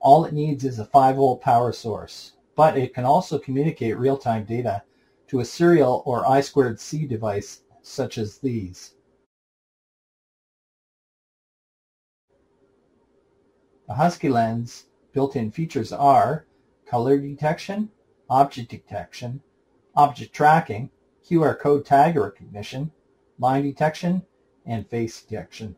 All 0.00 0.26
it 0.26 0.34
needs 0.34 0.64
is 0.64 0.78
a 0.78 0.84
5 0.84 1.16
volt 1.16 1.40
power 1.40 1.72
source, 1.72 2.32
but 2.54 2.76
it 2.76 2.92
can 2.92 3.06
also 3.06 3.38
communicate 3.38 3.96
real-time 3.96 4.44
data 4.44 4.82
to 5.28 5.40
a 5.40 5.46
serial 5.46 6.02
or 6.04 6.24
I2C 6.24 7.08
device 7.08 7.61
such 7.82 8.16
as 8.18 8.38
these. 8.38 8.94
The 13.88 13.94
HuskyLens 13.94 14.84
built-in 15.12 15.50
features 15.50 15.92
are 15.92 16.46
color 16.86 17.18
detection, 17.18 17.90
object 18.30 18.70
detection, 18.70 19.42
object 19.94 20.32
tracking, 20.32 20.90
QR 21.28 21.58
code 21.58 21.84
tag 21.84 22.16
recognition, 22.16 22.92
line 23.38 23.64
detection, 23.64 24.22
and 24.64 24.88
face 24.88 25.22
detection. 25.22 25.76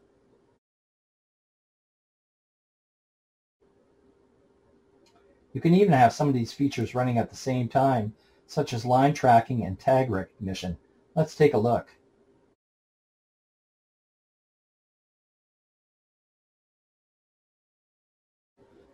You 5.53 5.61
can 5.61 5.75
even 5.75 5.93
have 5.93 6.13
some 6.13 6.29
of 6.29 6.35
these 6.35 6.53
features 6.53 6.95
running 6.95 7.17
at 7.17 7.31
the 7.31 7.37
same 7.37 7.69
time 7.69 8.15
such 8.47 8.73
as 8.73 8.85
line 8.85 9.15
tracking 9.15 9.65
and 9.65 9.79
tag 9.79 10.11
recognition. 10.11 10.77
Let's 11.15 11.37
take 11.37 11.55
a 11.55 11.59
look. 11.59 11.89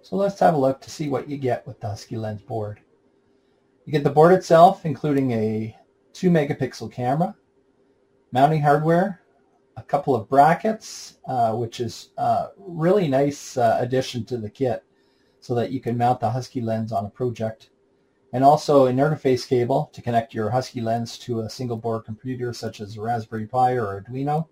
So 0.03 0.17
let's 0.17 0.41
have 0.41 0.55
a 0.55 0.59
look 0.59 0.81
to 0.83 0.91
see 0.91 1.09
what 1.09 1.31
you 1.31 1.37
get 1.37 1.67
with 1.67 1.81
the 1.81 1.87
HuskyLens 1.87 2.45
board. 2.45 2.81
You 3.87 3.93
get 3.93 4.05
the 4.05 4.11
board 4.11 4.33
itself, 4.33 4.85
including 4.85 5.31
a 5.33 5.77
2 6.13 6.31
megapixel 6.31 6.93
camera, 6.93 7.35
mounting 8.33 8.61
hardware, 8.61 9.21
a 9.77 9.83
couple 9.83 10.15
of 10.15 10.29
brackets, 10.29 11.19
uh, 11.27 11.55
which 11.55 11.81
is 11.81 12.11
a 12.19 12.49
really 12.59 13.09
nice 13.09 13.57
uh, 13.57 13.79
addition 13.81 14.25
to 14.27 14.37
the 14.37 14.51
kit 14.51 14.85
so 15.41 15.55
that 15.55 15.71
you 15.71 15.81
can 15.81 15.97
mount 15.97 16.21
the 16.21 16.31
HuskyLens 16.31 16.93
on 16.93 17.07
a 17.07 17.11
project 17.11 17.71
and 18.33 18.45
also 18.45 18.87
an 18.87 18.97
interface 18.97 19.47
cable 19.47 19.91
to 19.93 20.03
connect 20.03 20.35
your 20.35 20.51
HuskyLens 20.51 21.19
to 21.21 21.41
a 21.41 21.51
single 21.51 21.77
board 21.77 22.05
computer 22.05 22.53
such 22.53 22.81
as 22.81 22.97
a 22.97 23.01
Raspberry 23.01 23.47
Pi 23.47 23.73
or 23.73 24.01
Arduino. 24.01 24.47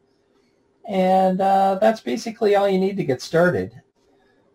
And 0.86 1.40
uh, 1.40 1.78
that's 1.80 2.00
basically 2.00 2.56
all 2.56 2.68
you 2.68 2.78
need 2.78 2.96
to 2.96 3.04
get 3.04 3.22
started. 3.22 3.80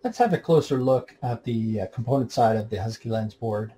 Let's 0.03 0.17
have 0.17 0.33
a 0.33 0.37
closer 0.37 0.83
look 0.83 1.15
at 1.23 1.43
the 1.43 1.81
uh, 1.81 1.87
component 1.87 2.31
side 2.31 2.57
of 2.57 2.69
the 2.69 2.77
HuskyLens 2.77 3.39
board. 3.39 3.73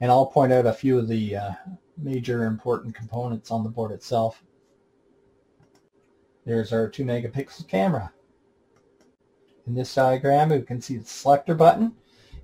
And 0.00 0.10
I'll 0.10 0.26
point 0.26 0.52
out 0.52 0.66
a 0.66 0.72
few 0.72 0.98
of 0.98 1.06
the 1.06 1.36
uh, 1.36 1.52
major 1.96 2.44
important 2.44 2.94
components 2.94 3.50
on 3.50 3.62
the 3.62 3.70
board 3.70 3.92
itself. 3.92 4.42
There's 6.44 6.72
our 6.72 6.88
2 6.88 7.04
megapixel 7.04 7.68
camera. 7.68 8.12
In 9.66 9.74
this 9.74 9.94
diagram, 9.94 10.50
we 10.50 10.62
can 10.62 10.80
see 10.80 10.96
the 10.96 11.06
selector 11.06 11.54
button 11.54 11.94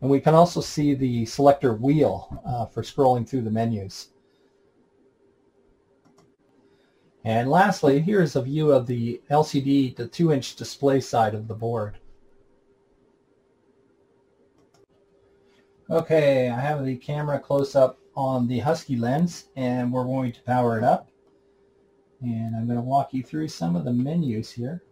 and 0.03 0.11
we 0.11 0.21
can 0.21 0.35
also 0.35 0.61
see 0.61 0.95
the 0.95 1.25
selector 1.25 1.75
wheel 1.75 2.43
uh, 2.45 2.67
for 2.67 2.83
scrolling 2.83 3.27
through 3.27 3.43
the 3.43 3.51
menus. 3.51 4.09
And 7.25 7.49
lastly, 7.49 8.01
here's 8.01 8.35
a 8.35 8.43
view 8.43 8.73
of 8.73 8.89
the 8.89 9.23
LCD, 9.31 9.95
the 9.95 10.09
2-inch 10.09 10.57
display 10.57 11.01
side 11.01 11.37
of 11.37 11.47
the 11.47 11.55
board. 11.55 11.99
Okay, 15.89 16.51
I 16.51 16.59
have 16.59 16.85
the 16.85 16.97
camera 16.97 17.39
close 17.39 17.77
up 17.77 18.01
on 18.17 18.49
the 18.49 18.61
HuskyLens 18.61 19.45
and 19.55 19.93
we're 19.93 20.05
going 20.05 20.33
to 20.33 20.43
power 20.43 20.77
it 20.79 20.83
up. 20.83 21.11
And 22.21 22.57
I'm 22.57 22.67
going 22.67 22.79
to 22.79 22.83
walk 22.83 23.15
you 23.15 23.23
through 23.23 23.49
some 23.49 23.77
of 23.77 23.85
the 23.85 23.93
menus 23.93 24.51
here. 24.51 24.83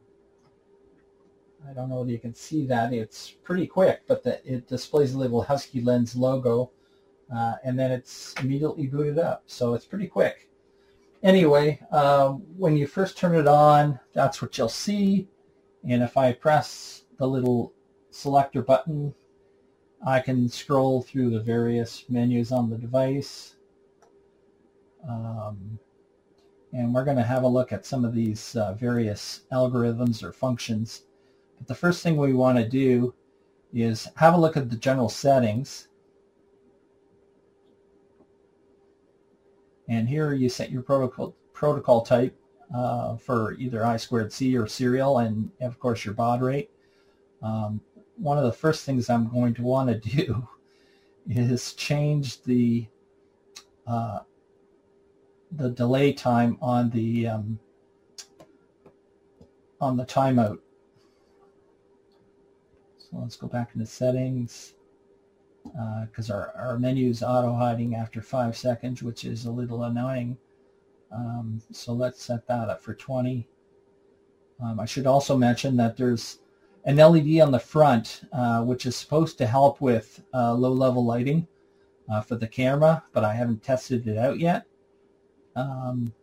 I 1.69 1.73
don't 1.73 1.89
know 1.89 2.03
if 2.03 2.09
you 2.09 2.19
can 2.19 2.35
see 2.35 2.67
that. 2.67 2.93
It's 2.93 3.31
pretty 3.31 3.67
quick, 3.67 4.03
but 4.07 4.23
the, 4.23 4.41
it 4.51 4.69
displays 4.69 5.13
the 5.13 5.19
little 5.19 5.45
HuskyLens 5.45 6.17
logo, 6.17 6.71
uh, 7.35 7.55
and 7.65 7.79
then 7.79 7.91
it's 7.93 8.35
immediately 8.41 8.87
booted 8.87 9.19
up. 9.19 9.45
So 9.47 9.75
it's 9.75 9.85
pretty 9.85 10.07
quick. 10.07 10.49
Anyway, 11.23 11.81
uh, 11.93 12.31
when 12.57 12.77
you 12.77 12.87
first 12.87 13.19
turn 13.19 13.35
it 13.35 13.47
on, 13.47 14.01
that's 14.15 14.41
what 14.41 14.57
you'll 14.57 14.69
see. 14.69 15.29
And 15.89 16.03
if 16.03 16.17
I 16.17 16.33
press 16.33 17.05
the 17.19 17.27
little 17.27 17.73
selector 18.11 18.63
button, 18.63 19.15
I 20.05 20.21
can 20.21 20.49
scroll 20.49 21.03
through 21.03 21.31
the 21.31 21.41
various 21.41 22.05
menus 22.09 22.53
on 22.53 22.71
the 22.71 22.79
device. 22.79 23.57
Um, 25.07 25.79
and 26.73 26.95
we're 26.95 27.05
going 27.05 27.17
to 27.17 27.23
have 27.23 27.43
a 27.43 27.49
look 27.49 27.73
at 27.73 27.85
some 27.85 28.05
of 28.05 28.15
these 28.15 28.57
uh, 28.57 28.73
various 28.75 29.43
algorithms 29.53 30.23
or 30.23 30.33
functions 30.33 31.03
but 31.61 31.69
the 31.69 31.75
first 31.75 32.03
thing 32.03 32.17
we 32.17 32.33
want 32.33 32.57
to 32.57 32.67
do 32.67 33.15
is 33.73 34.09
have 34.17 34.33
a 34.33 34.39
look 34.39 34.57
at 34.57 34.71
the 34.71 34.77
general 34.77 35.11
settings. 35.11 35.89
And 39.87 40.09
here 40.09 40.33
you 40.33 40.49
set 40.49 40.71
your 40.71 40.81
protocol, 40.81 41.37
protocol 41.53 42.01
type 42.01 42.35
uh, 42.75 43.17
for 43.17 43.53
either 43.55 43.85
I 43.85 43.99
squared 43.99 44.33
C 44.33 44.57
or 44.57 44.67
serial 44.67 45.19
and 45.19 45.51
of 45.61 45.79
course 45.79 46.03
your 46.03 46.15
baud 46.15 46.41
rate. 46.41 46.71
Um, 47.43 47.83
one 48.17 48.39
of 48.39 48.45
the 48.45 48.53
first 48.53 48.87
things 48.87 49.11
I'm 49.11 49.29
going 49.29 49.53
to 49.55 49.63
want 49.63 49.91
to 49.91 49.99
do 50.17 50.49
is 51.29 51.75
change 51.75 52.43
the 52.43 52.87
uh, 53.87 54.21
the 55.53 55.69
delay 55.69 56.13
time 56.15 56.57
on 56.63 56.89
the 56.91 57.27
um, 57.27 57.59
on 59.79 59.99
the 59.99 60.07
timeout 60.07 60.59
so 63.11 63.19
let's 63.19 63.37
go 63.37 63.49
back 63.49 63.71
into 63.75 63.87
settings 63.87 64.75
because 66.07 66.31
uh, 66.31 66.35
our, 66.35 66.53
our 66.57 66.79
menu 66.79 67.09
is 67.09 67.23
auto 67.23 67.53
hiding 67.55 67.95
after 67.95 68.23
five 68.23 68.57
seconds, 68.57 69.03
which 69.03 69.25
is 69.25 69.45
a 69.45 69.51
little 69.51 69.85
annoying. 69.85 70.37
Um, 71.13 71.61
so 71.73 71.93
let's 71.93 72.23
set 72.23 72.47
that 72.47 72.69
up 72.69 72.83
for 72.83 72.95
20. 72.95 73.49
Um, 74.63 74.79
I 74.79 74.85
should 74.85 75.07
also 75.07 75.37
mention 75.37 75.77
that 75.77 75.97
there's 75.97 76.39
an 76.85 76.97
LED 76.97 77.41
on 77.41 77.51
the 77.51 77.59
front, 77.59 78.23
uh, 78.33 78.63
which 78.63 78.87
is 78.87 78.97
supposed 78.97 79.39
to 79.39 79.47
help 79.47 79.81
with 79.81 80.23
uh, 80.33 80.55
low-level 80.55 81.05
lighting 81.05 81.47
uh, 82.11 82.21
for 82.21 82.37
the 82.37 82.47
camera, 82.47 83.03
but 83.13 83.25
I 83.25 83.35
haven't 83.35 83.63
tested 83.63 84.07
it 84.07 84.17
out 84.17 84.39
yet. 84.39 84.67
Um, 85.57 86.15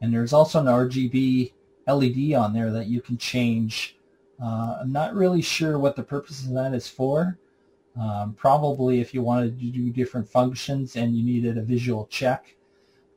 and 0.00 0.12
there's 0.12 0.32
also 0.32 0.60
an 0.60 0.66
RGB 0.66 1.52
LED 1.86 2.34
on 2.34 2.52
there 2.52 2.70
that 2.72 2.86
you 2.86 3.00
can 3.00 3.18
change 3.18 3.97
Uh, 4.42 4.78
I'm 4.80 4.92
not 4.92 5.14
really 5.14 5.42
sure 5.42 5.78
what 5.78 5.96
the 5.96 6.02
purpose 6.02 6.44
of 6.44 6.54
that 6.54 6.74
is 6.74 6.88
for. 6.88 7.38
Um, 8.00 8.34
probably 8.34 9.00
if 9.00 9.12
you 9.12 9.22
wanted 9.22 9.58
to 9.58 9.66
do 9.66 9.90
different 9.90 10.28
functions 10.28 10.94
and 10.94 11.16
you 11.16 11.24
needed 11.24 11.58
a 11.58 11.62
visual 11.62 12.06
check 12.06 12.56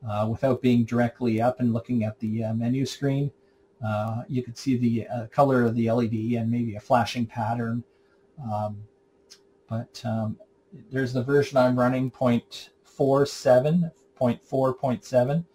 uh, 0.07 0.27
without 0.29 0.61
being 0.61 0.83
directly 0.83 1.39
up 1.39 1.59
and 1.59 1.73
looking 1.73 2.03
at 2.03 2.19
the 2.19 2.45
uh, 2.45 2.53
menu 2.53 2.85
screen, 2.85 3.31
uh, 3.85 4.23
you 4.27 4.41
could 4.41 4.57
see 4.57 4.77
the 4.77 5.07
uh, 5.07 5.27
color 5.27 5.63
of 5.63 5.75
the 5.75 5.91
LED 5.91 6.13
and 6.39 6.49
maybe 6.49 6.75
a 6.75 6.79
flashing 6.79 7.25
pattern. 7.27 7.83
Um, 8.51 8.83
but 9.69 10.01
um, 10.03 10.37
there's 10.91 11.13
the 11.13 11.23
version 11.23 11.57
I'm 11.57 11.77
running, 11.77 12.09
0.47, 12.09 13.91
0.4.7. 14.19 15.45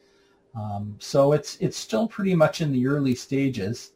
Um, 0.54 0.96
so 0.98 1.32
it's 1.32 1.56
it's 1.58 1.76
still 1.76 2.08
pretty 2.08 2.34
much 2.34 2.60
in 2.62 2.72
the 2.72 2.86
early 2.86 3.14
stages. 3.14 3.92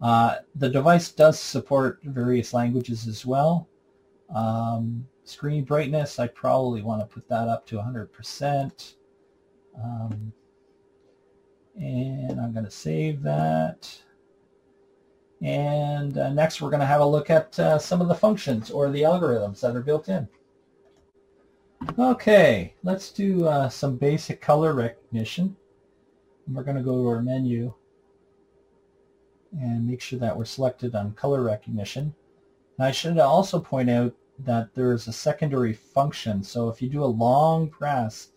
Uh, 0.00 0.36
the 0.56 0.68
device 0.68 1.10
does 1.10 1.38
support 1.38 2.00
various 2.04 2.52
languages 2.52 3.06
as 3.06 3.24
well. 3.24 3.68
Um, 4.34 5.06
screen 5.24 5.64
brightness, 5.64 6.18
I 6.18 6.26
probably 6.28 6.82
want 6.82 7.00
to 7.00 7.06
put 7.06 7.28
that 7.28 7.48
up 7.48 7.66
to 7.66 7.76
100%. 7.76 8.94
Um, 9.82 10.32
and 11.76 12.40
I'm 12.40 12.52
going 12.52 12.64
to 12.64 12.70
save 12.70 13.22
that. 13.22 13.90
And 15.42 16.16
uh, 16.16 16.30
next 16.30 16.60
we're 16.60 16.70
going 16.70 16.80
to 16.80 16.86
have 16.86 17.00
a 17.00 17.06
look 17.06 17.30
at 17.30 17.58
uh, 17.58 17.78
some 17.78 18.00
of 18.00 18.08
the 18.08 18.14
functions 18.14 18.70
or 18.70 18.90
the 18.90 19.02
algorithms 19.02 19.60
that 19.60 19.76
are 19.76 19.82
built 19.82 20.08
in. 20.08 20.28
Okay, 21.98 22.74
let's 22.82 23.10
do 23.10 23.46
uh, 23.46 23.68
some 23.68 23.96
basic 23.96 24.40
color 24.40 24.72
recognition. 24.72 25.56
We're 26.48 26.62
going 26.62 26.76
to 26.76 26.82
go 26.82 26.94
to 26.94 27.08
our 27.08 27.22
menu 27.22 27.74
and 29.60 29.86
make 29.86 30.00
sure 30.00 30.18
that 30.18 30.36
we're 30.36 30.44
selected 30.44 30.94
on 30.94 31.14
color 31.14 31.42
recognition. 31.42 32.14
And 32.78 32.86
I 32.86 32.90
should 32.90 33.18
also 33.18 33.60
point 33.60 33.90
out 33.90 34.14
that 34.38 34.74
there 34.74 34.92
is 34.92 35.06
a 35.06 35.12
secondary 35.12 35.72
function. 35.72 36.42
So 36.42 36.68
if 36.68 36.82
you 36.82 36.88
do 36.88 37.04
a 37.04 37.06
long 37.06 37.68
press 37.68 38.28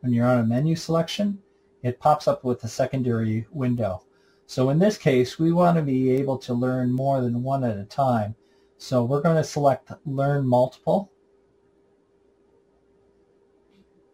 when 0.00 0.12
you're 0.12 0.26
on 0.26 0.38
a 0.38 0.44
menu 0.44 0.74
selection, 0.76 1.38
it 1.82 2.00
pops 2.00 2.26
up 2.26 2.44
with 2.44 2.64
a 2.64 2.68
secondary 2.68 3.46
window. 3.50 4.04
So 4.46 4.70
in 4.70 4.78
this 4.78 4.98
case, 4.98 5.38
we 5.38 5.52
want 5.52 5.76
to 5.76 5.82
be 5.82 6.10
able 6.10 6.38
to 6.38 6.54
learn 6.54 6.92
more 6.92 7.20
than 7.20 7.42
one 7.42 7.64
at 7.64 7.78
a 7.78 7.84
time. 7.84 8.34
So 8.78 9.04
we're 9.04 9.22
going 9.22 9.36
to 9.36 9.44
select 9.44 9.92
Learn 10.04 10.46
Multiple. 10.46 11.10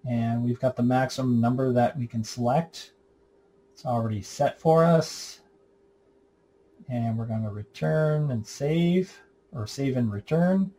And 0.08 0.42
we've 0.42 0.60
got 0.60 0.76
the 0.76 0.82
maximum 0.82 1.40
number 1.40 1.72
that 1.72 1.98
we 1.98 2.06
can 2.06 2.24
select. 2.24 2.92
It's 3.72 3.86
already 3.86 4.22
set 4.22 4.60
for 4.60 4.84
us. 4.84 5.40
And 6.88 7.18
we're 7.18 7.26
going 7.26 7.42
to 7.42 7.50
return 7.50 8.30
and 8.30 8.46
save, 8.46 9.20
or 9.52 9.66
save 9.66 9.96
and 9.96 10.10
return. 10.10 10.72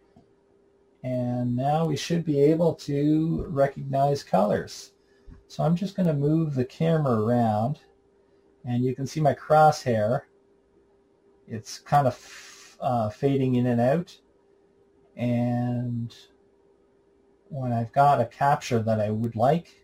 And 1.03 1.55
now 1.55 1.86
we 1.86 1.95
should 1.95 2.26
be 2.26 2.41
able 2.41 2.74
to 2.76 3.45
recognize 3.47 4.24
colors. 4.24 4.91
So 5.47 5.64
I'm 5.64 5.76
just 5.76 5.95
going 5.95 6.07
to 6.07 6.14
move 6.14 6.55
the 6.55 6.66
camera 6.66 7.22
around 7.22 7.80
and 8.66 8.84
you 8.84 8.95
can 8.95 9.07
see 9.07 9.22
my 9.22 9.34
crosshair. 9.34 10.24
It's 11.47 11.80
kind 11.80 12.07
of 12.07 12.78
uh, 12.80 13.10
fading 13.10 13.55
in 13.55 13.68
and 13.68 13.82
out. 13.82 14.16
And 15.16 16.16
when 17.49 17.74
I've 17.74 17.91
got 17.91 18.22
a 18.22 18.26
capture 18.26 18.80
that 18.80 18.99
I 18.99 19.10
would 19.10 19.36
like, 19.36 19.78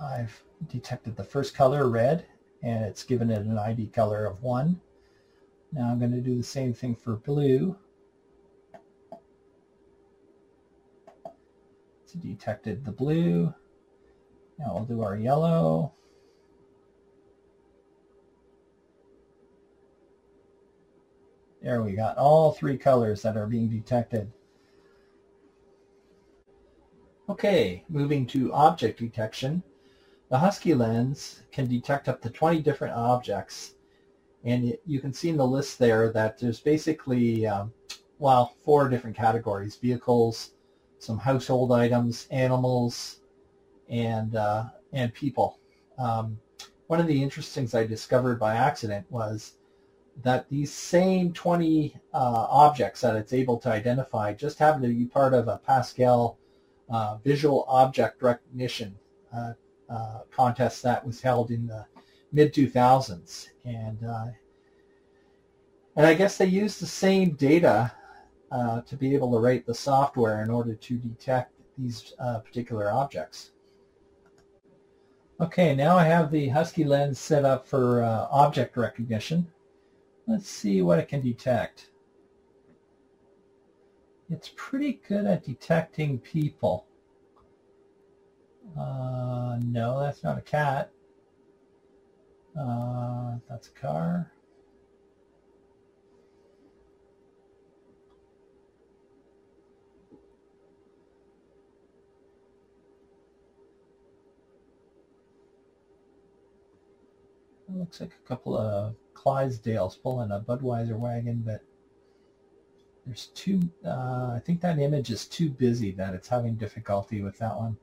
I've 0.00 0.42
detected 0.68 1.16
the 1.16 1.24
first 1.24 1.54
color, 1.54 1.88
red, 1.88 2.24
and 2.62 2.84
it's 2.84 3.04
given 3.04 3.30
it 3.30 3.42
an 3.42 3.58
ID 3.58 3.88
color 3.88 4.24
of 4.24 4.42
1. 4.42 4.80
Now 5.72 5.90
I'm 5.90 5.98
going 5.98 6.12
to 6.12 6.20
do 6.20 6.36
the 6.36 6.42
same 6.42 6.72
thing 6.72 6.96
for 6.96 7.16
blue. 7.16 7.76
It's 12.02 12.12
detected 12.14 12.84
the 12.84 12.92
blue. 12.92 13.54
Now 14.58 14.74
we'll 14.74 14.84
do 14.84 15.02
our 15.02 15.16
yellow. 15.16 15.92
There 21.62 21.82
we 21.82 21.92
got 21.92 22.16
all 22.16 22.52
three 22.52 22.78
colors 22.78 23.20
that 23.22 23.36
are 23.36 23.46
being 23.46 23.68
detected. 23.68 24.32
Okay, 27.28 27.84
moving 27.88 28.26
to 28.28 28.52
object 28.52 28.98
detection. 28.98 29.62
The 30.30 30.38
HuskyLens 30.38 31.40
can 31.50 31.66
detect 31.66 32.08
up 32.08 32.22
to 32.22 32.30
20 32.30 32.62
different 32.62 32.94
objects. 32.94 33.74
And 34.44 34.78
you 34.86 35.00
can 35.00 35.12
see 35.12 35.28
in 35.28 35.36
the 35.36 35.46
list 35.46 35.80
there 35.80 36.12
that 36.12 36.38
there's 36.38 36.60
basically, 36.60 37.48
um, 37.48 37.72
well, 38.20 38.54
four 38.64 38.88
different 38.88 39.16
categories. 39.16 39.74
Vehicles, 39.74 40.52
some 40.98 41.18
household 41.18 41.72
items, 41.72 42.28
animals, 42.30 43.20
and 43.88 44.36
uh, 44.36 44.66
and 44.92 45.12
people. 45.12 45.58
Um, 45.98 46.38
one 46.86 47.00
of 47.00 47.08
the 47.08 47.22
interesting 47.22 47.62
things 47.62 47.74
I 47.74 47.84
discovered 47.84 48.38
by 48.38 48.54
accident 48.54 49.06
was 49.10 49.54
that 50.22 50.48
these 50.48 50.72
same 50.72 51.32
20 51.32 51.96
uh, 52.14 52.46
objects 52.50 53.00
that 53.00 53.16
it's 53.16 53.32
able 53.32 53.58
to 53.58 53.68
identify 53.68 54.32
just 54.32 54.60
happen 54.60 54.82
to 54.82 54.88
be 54.88 55.06
part 55.06 55.34
of 55.34 55.48
a 55.48 55.58
Pascal 55.58 56.38
uh, 56.88 57.16
visual 57.24 57.64
object 57.68 58.22
recognition 58.22 58.96
uh, 59.34 59.54
uh, 59.90 60.20
contest 60.30 60.82
that 60.82 61.04
was 61.04 61.20
held 61.20 61.50
in 61.50 61.66
the 61.66 61.84
mid 62.32 62.54
2000s, 62.54 63.48
and 63.64 64.04
uh, 64.04 64.26
and 65.96 66.06
I 66.06 66.14
guess 66.14 66.38
they 66.38 66.46
used 66.46 66.80
the 66.80 66.86
same 66.86 67.32
data 67.32 67.92
uh, 68.50 68.80
to 68.82 68.96
be 68.96 69.14
able 69.14 69.32
to 69.32 69.38
write 69.38 69.66
the 69.66 69.74
software 69.74 70.42
in 70.42 70.50
order 70.50 70.74
to 70.74 70.96
detect 70.96 71.52
these 71.76 72.12
uh, 72.18 72.38
particular 72.38 72.90
objects. 72.90 73.50
Okay, 75.40 75.74
now 75.74 75.96
I 75.96 76.04
have 76.04 76.30
the 76.30 76.48
HuskyLens 76.48 77.16
set 77.16 77.44
up 77.44 77.66
for 77.66 78.02
uh, 78.02 78.26
object 78.30 78.76
recognition. 78.76 79.46
Let's 80.26 80.48
see 80.48 80.82
what 80.82 80.98
it 80.98 81.08
can 81.08 81.22
detect. 81.22 81.90
It's 84.28 84.52
pretty 84.54 85.00
good 85.08 85.24
at 85.24 85.44
detecting 85.44 86.18
people. 86.18 86.86
Uh, 88.78 89.58
no, 89.62 90.00
that's 90.00 90.22
not 90.22 90.38
a 90.38 90.42
cat. 90.42 90.90
Uh, 92.58 93.36
that's 93.48 93.68
a 93.68 93.72
car. 93.72 94.32
It 107.68 107.76
looks 107.76 108.00
like 108.00 108.12
a 108.12 108.28
couple 108.28 108.56
of 108.56 108.94
Clydesdales 109.14 110.00
pulling 110.02 110.30
a 110.32 110.40
Budweiser 110.40 110.98
wagon, 110.98 111.42
but 111.44 111.62
there's 113.06 113.26
too, 113.34 113.60
uh, 113.84 114.32
I 114.34 114.42
think 114.44 114.60
that 114.60 114.78
image 114.78 115.10
is 115.10 115.26
too 115.26 115.50
busy 115.50 115.92
that 115.92 116.14
it's 116.14 116.28
having 116.28 116.56
difficulty 116.56 117.22
with 117.22 117.38
that 117.38 117.56
one. 117.56 117.76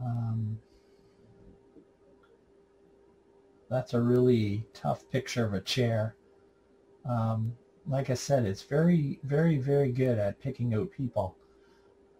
Um, 0.00 0.58
that's 3.70 3.94
a 3.94 4.00
really 4.00 4.66
tough 4.72 5.08
picture 5.10 5.44
of 5.44 5.54
a 5.54 5.60
chair. 5.60 6.16
Um, 7.08 7.56
like 7.86 8.10
I 8.10 8.14
said, 8.14 8.46
it's 8.46 8.62
very, 8.62 9.18
very, 9.24 9.58
very 9.58 9.92
good 9.92 10.18
at 10.18 10.40
picking 10.40 10.74
out 10.74 10.90
people. 10.90 11.36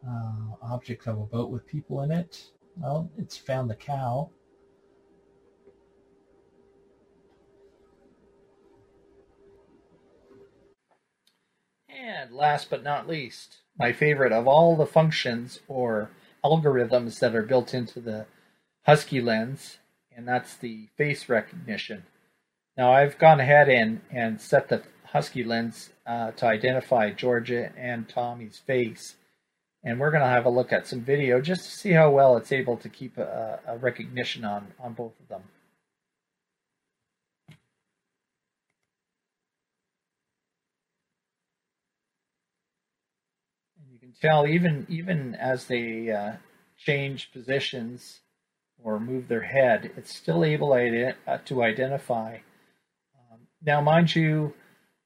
Uh, 0.06 0.56
object 0.62 1.06
of 1.06 1.18
a 1.18 1.24
boat 1.24 1.50
with 1.50 1.66
people 1.66 2.02
in 2.02 2.10
it. 2.10 2.44
Well, 2.76 3.10
it's 3.16 3.36
found 3.36 3.70
the 3.70 3.74
cow. 3.74 4.30
And 11.88 12.32
last 12.32 12.68
but 12.68 12.82
not 12.82 13.08
least, 13.08 13.58
my 13.78 13.92
favorite 13.92 14.32
of 14.32 14.46
all 14.46 14.76
the 14.76 14.86
functions 14.86 15.60
or 15.68 16.10
algorithms 16.44 17.18
that 17.20 17.34
are 17.34 17.42
built 17.42 17.74
into 17.74 18.00
the 18.00 18.26
HuskyLens, 18.86 19.78
and 20.14 20.28
that's 20.28 20.56
the 20.56 20.88
face 20.96 21.28
recognition. 21.28 22.04
Now 22.76 22.92
I've 22.92 23.18
gone 23.18 23.40
ahead 23.40 23.68
and, 23.68 24.00
and 24.10 24.40
set 24.40 24.68
the 24.68 24.82
HuskyLens 25.12 25.90
uh, 26.06 26.32
to 26.32 26.46
identify 26.46 27.10
Georgia 27.10 27.72
and 27.76 28.08
Tommy's 28.08 28.58
face. 28.58 29.16
And 29.84 30.00
we're 30.00 30.10
going 30.10 30.22
to 30.22 30.28
have 30.28 30.46
a 30.46 30.50
look 30.50 30.72
at 30.72 30.86
some 30.86 31.02
video 31.02 31.40
just 31.40 31.64
to 31.64 31.70
see 31.70 31.90
how 31.92 32.10
well 32.10 32.36
it's 32.36 32.52
able 32.52 32.76
to 32.78 32.88
keep 32.88 33.18
a, 33.18 33.60
a 33.66 33.76
recognition 33.78 34.44
on, 34.44 34.66
on 34.80 34.94
both 34.94 35.12
of 35.20 35.28
them. 35.28 35.42
Tell 44.20 44.46
even 44.46 44.86
even 44.88 45.34
as 45.34 45.66
they 45.66 46.10
uh, 46.10 46.32
change 46.76 47.32
positions, 47.32 48.20
or 48.84 49.00
move 49.00 49.28
their 49.28 49.42
head, 49.42 49.90
it's 49.96 50.14
still 50.14 50.44
able 50.44 50.72
uh, 50.72 51.38
to 51.46 51.62
identify. 51.62 52.34
Um, 52.34 53.40
now, 53.64 53.80
mind 53.80 54.14
you, 54.14 54.52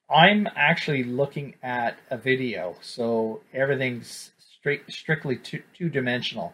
I'm 0.09 0.47
actually 0.55 1.03
looking 1.03 1.55
at 1.63 1.97
a 2.09 2.17
video, 2.17 2.75
so 2.81 3.41
everything's 3.53 4.31
straight, 4.37 4.83
strictly 4.89 5.37
two, 5.37 5.63
two 5.73 5.89
dimensional. 5.89 6.53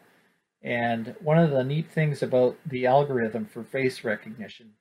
And 0.61 1.15
one 1.19 1.37
of 1.37 1.51
the 1.51 1.63
neat 1.63 1.91
things 1.91 2.21
about 2.21 2.57
the 2.65 2.85
algorithm 2.85 3.45
for 3.45 3.63
face 3.63 4.03
recognition 4.03 4.71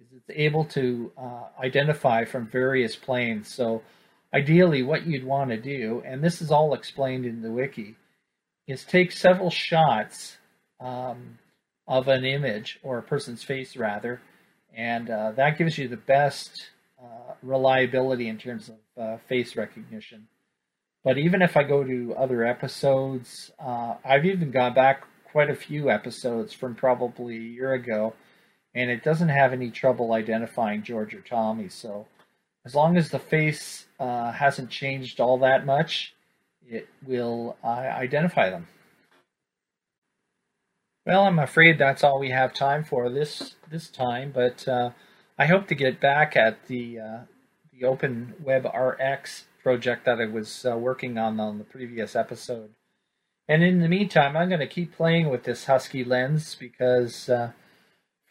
is 0.00 0.08
it's 0.12 0.30
able 0.30 0.64
to 0.66 1.12
uh, 1.16 1.44
identify 1.60 2.24
from 2.24 2.46
various 2.46 2.96
planes. 2.96 3.48
So, 3.48 3.82
ideally, 4.34 4.82
what 4.82 5.06
you'd 5.06 5.24
want 5.24 5.50
to 5.50 5.56
do, 5.56 6.02
and 6.04 6.22
this 6.22 6.40
is 6.42 6.50
all 6.50 6.74
explained 6.74 7.26
in 7.26 7.42
the 7.42 7.50
wiki, 7.50 7.96
is 8.66 8.84
take 8.84 9.12
several 9.12 9.50
shots 9.50 10.36
um, 10.80 11.38
of 11.86 12.08
an 12.08 12.24
image 12.24 12.78
or 12.82 12.98
a 12.98 13.02
person's 13.02 13.42
face, 13.42 13.76
rather, 13.76 14.20
and 14.74 15.10
uh, 15.10 15.32
that 15.32 15.58
gives 15.58 15.76
you 15.78 15.88
the 15.88 15.96
best 15.96 16.70
uh, 17.02 17.34
reliability 17.42 18.28
in 18.28 18.38
terms 18.38 18.68
of 18.70 19.02
uh, 19.02 19.18
face 19.28 19.56
recognition. 19.56 20.28
But 21.04 21.18
even 21.18 21.42
if 21.42 21.56
I 21.56 21.64
go 21.64 21.82
to 21.82 22.14
other 22.16 22.44
episodes, 22.44 23.50
uh, 23.58 23.94
I've 24.04 24.24
even 24.24 24.52
gone 24.52 24.74
back 24.74 25.04
quite 25.32 25.50
a 25.50 25.56
few 25.56 25.90
episodes 25.90 26.52
from 26.52 26.74
probably 26.74 27.36
a 27.36 27.40
year 27.40 27.72
ago, 27.72 28.14
and 28.74 28.90
it 28.90 29.02
doesn't 29.02 29.28
have 29.28 29.52
any 29.52 29.70
trouble 29.70 30.12
identifying 30.12 30.82
George 30.82 31.12
or 31.14 31.20
Tommy. 31.20 31.68
So 31.68 32.06
as 32.64 32.74
long 32.74 32.96
as 32.96 33.10
the 33.10 33.18
face 33.18 33.86
uh, 33.98 34.32
hasn't 34.32 34.70
changed 34.70 35.20
all 35.20 35.38
that 35.38 35.66
much, 35.66 36.14
it 36.68 36.88
will 37.04 37.56
uh, 37.62 37.68
identify 37.68 38.50
them. 38.50 38.66
Well, 41.04 41.24
I'm 41.24 41.40
afraid 41.40 41.78
that's 41.78 42.04
all 42.04 42.20
we 42.20 42.30
have 42.30 42.54
time 42.54 42.84
for 42.84 43.10
this 43.10 43.56
this 43.68 43.88
time, 43.88 44.30
but 44.32 44.68
uh, 44.68 44.90
I 45.36 45.46
hope 45.46 45.66
to 45.68 45.74
get 45.74 46.00
back 46.00 46.36
at 46.36 46.68
the 46.68 47.00
uh, 47.00 47.18
the 47.72 47.86
OpenWebRX 47.86 49.44
project 49.62 50.04
that 50.04 50.20
I 50.20 50.26
was 50.26 50.64
uh, 50.64 50.76
working 50.76 51.18
on 51.18 51.40
on 51.40 51.58
the 51.58 51.64
previous 51.64 52.14
episode. 52.14 52.70
And 53.48 53.64
in 53.64 53.80
the 53.80 53.88
meantime, 53.88 54.36
I'm 54.36 54.48
going 54.48 54.60
to 54.60 54.66
keep 54.68 54.94
playing 54.94 55.28
with 55.28 55.42
this 55.42 55.64
HuskyLens 55.64 56.56
because 56.56 57.28
uh, 57.28 57.50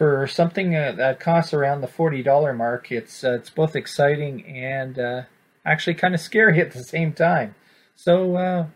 for 0.02 0.26
something 0.26 0.76
uh, 0.76 0.94
that 0.94 1.20
costs 1.20 1.54
around 1.54 1.82
the 1.82 1.88
forty 1.88 2.24
dollar 2.24 2.54
mark, 2.54 2.92
it's 2.92 3.24
uh, 3.24 3.34
it's 3.34 3.52
both 3.52 3.76
exciting 3.76 4.44
and 4.48 5.28
actually 5.64 5.94
kind 5.94 6.16
of 6.16 6.20
scary 6.20 6.60
at 6.66 6.72
the 6.72 6.82
same 6.84 7.14
time. 7.14 7.54
So 7.96 8.68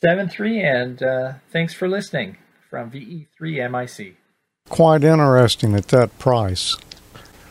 seven 0.00 0.28
three, 0.28 0.62
and 0.62 1.02
thanks 1.50 1.74
for 1.74 1.88
listening 1.88 2.36
from 2.70 2.92
VE3MIC. 2.92 4.14
Quite 4.68 5.02
interesting 5.02 5.74
at 5.74 5.88
that 5.88 6.16
price. 6.20 6.76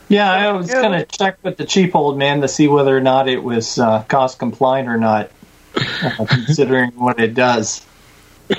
Yeah, 0.07 0.31
I 0.31 0.53
was 0.53 0.69
yeah. 0.69 0.81
going 0.81 0.99
to 0.99 1.05
check 1.05 1.39
with 1.43 1.57
the 1.57 1.65
cheap 1.65 1.95
old 1.95 2.17
man 2.17 2.39
to 2.39 2.47
see 2.47 2.69
whether 2.69 2.95
or 2.95 3.01
not 3.01 3.27
it 3.27 3.43
was 3.43 3.80
uh, 3.80 4.03
cost 4.03 4.39
compliant 4.39 4.88
or 4.88 4.97
not, 4.97 5.30
uh, 5.75 6.25
considering 6.30 6.91
what 6.91 7.19
it 7.19 7.34
does. 7.34 7.85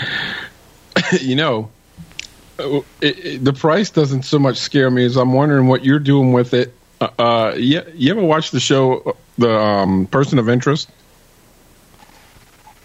You 1.20 1.34
know, 1.34 1.70
it, 2.58 2.84
it, 3.00 3.44
the 3.44 3.52
price 3.52 3.90
doesn't 3.90 4.24
so 4.24 4.38
much 4.38 4.58
scare 4.58 4.90
me 4.90 5.04
as 5.04 5.16
I'm 5.16 5.32
wondering 5.32 5.66
what 5.66 5.84
you're 5.84 5.98
doing 5.98 6.32
with 6.32 6.54
it. 6.54 6.74
Uh, 7.00 7.08
uh 7.18 7.54
you, 7.56 7.82
you 7.94 8.12
ever 8.12 8.22
watch 8.22 8.50
the 8.50 8.60
show, 8.60 9.16
The 9.38 9.54
um, 9.54 10.06
Person 10.06 10.38
of 10.38 10.48
Interest? 10.48 10.90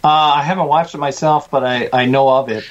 Uh, 0.03 0.07
I 0.07 0.43
haven't 0.43 0.67
watched 0.67 0.95
it 0.95 0.99
myself, 0.99 1.51
but 1.51 1.63
I, 1.63 1.89
I 1.91 2.05
know 2.05 2.29
of 2.29 2.49
it. 2.49 2.63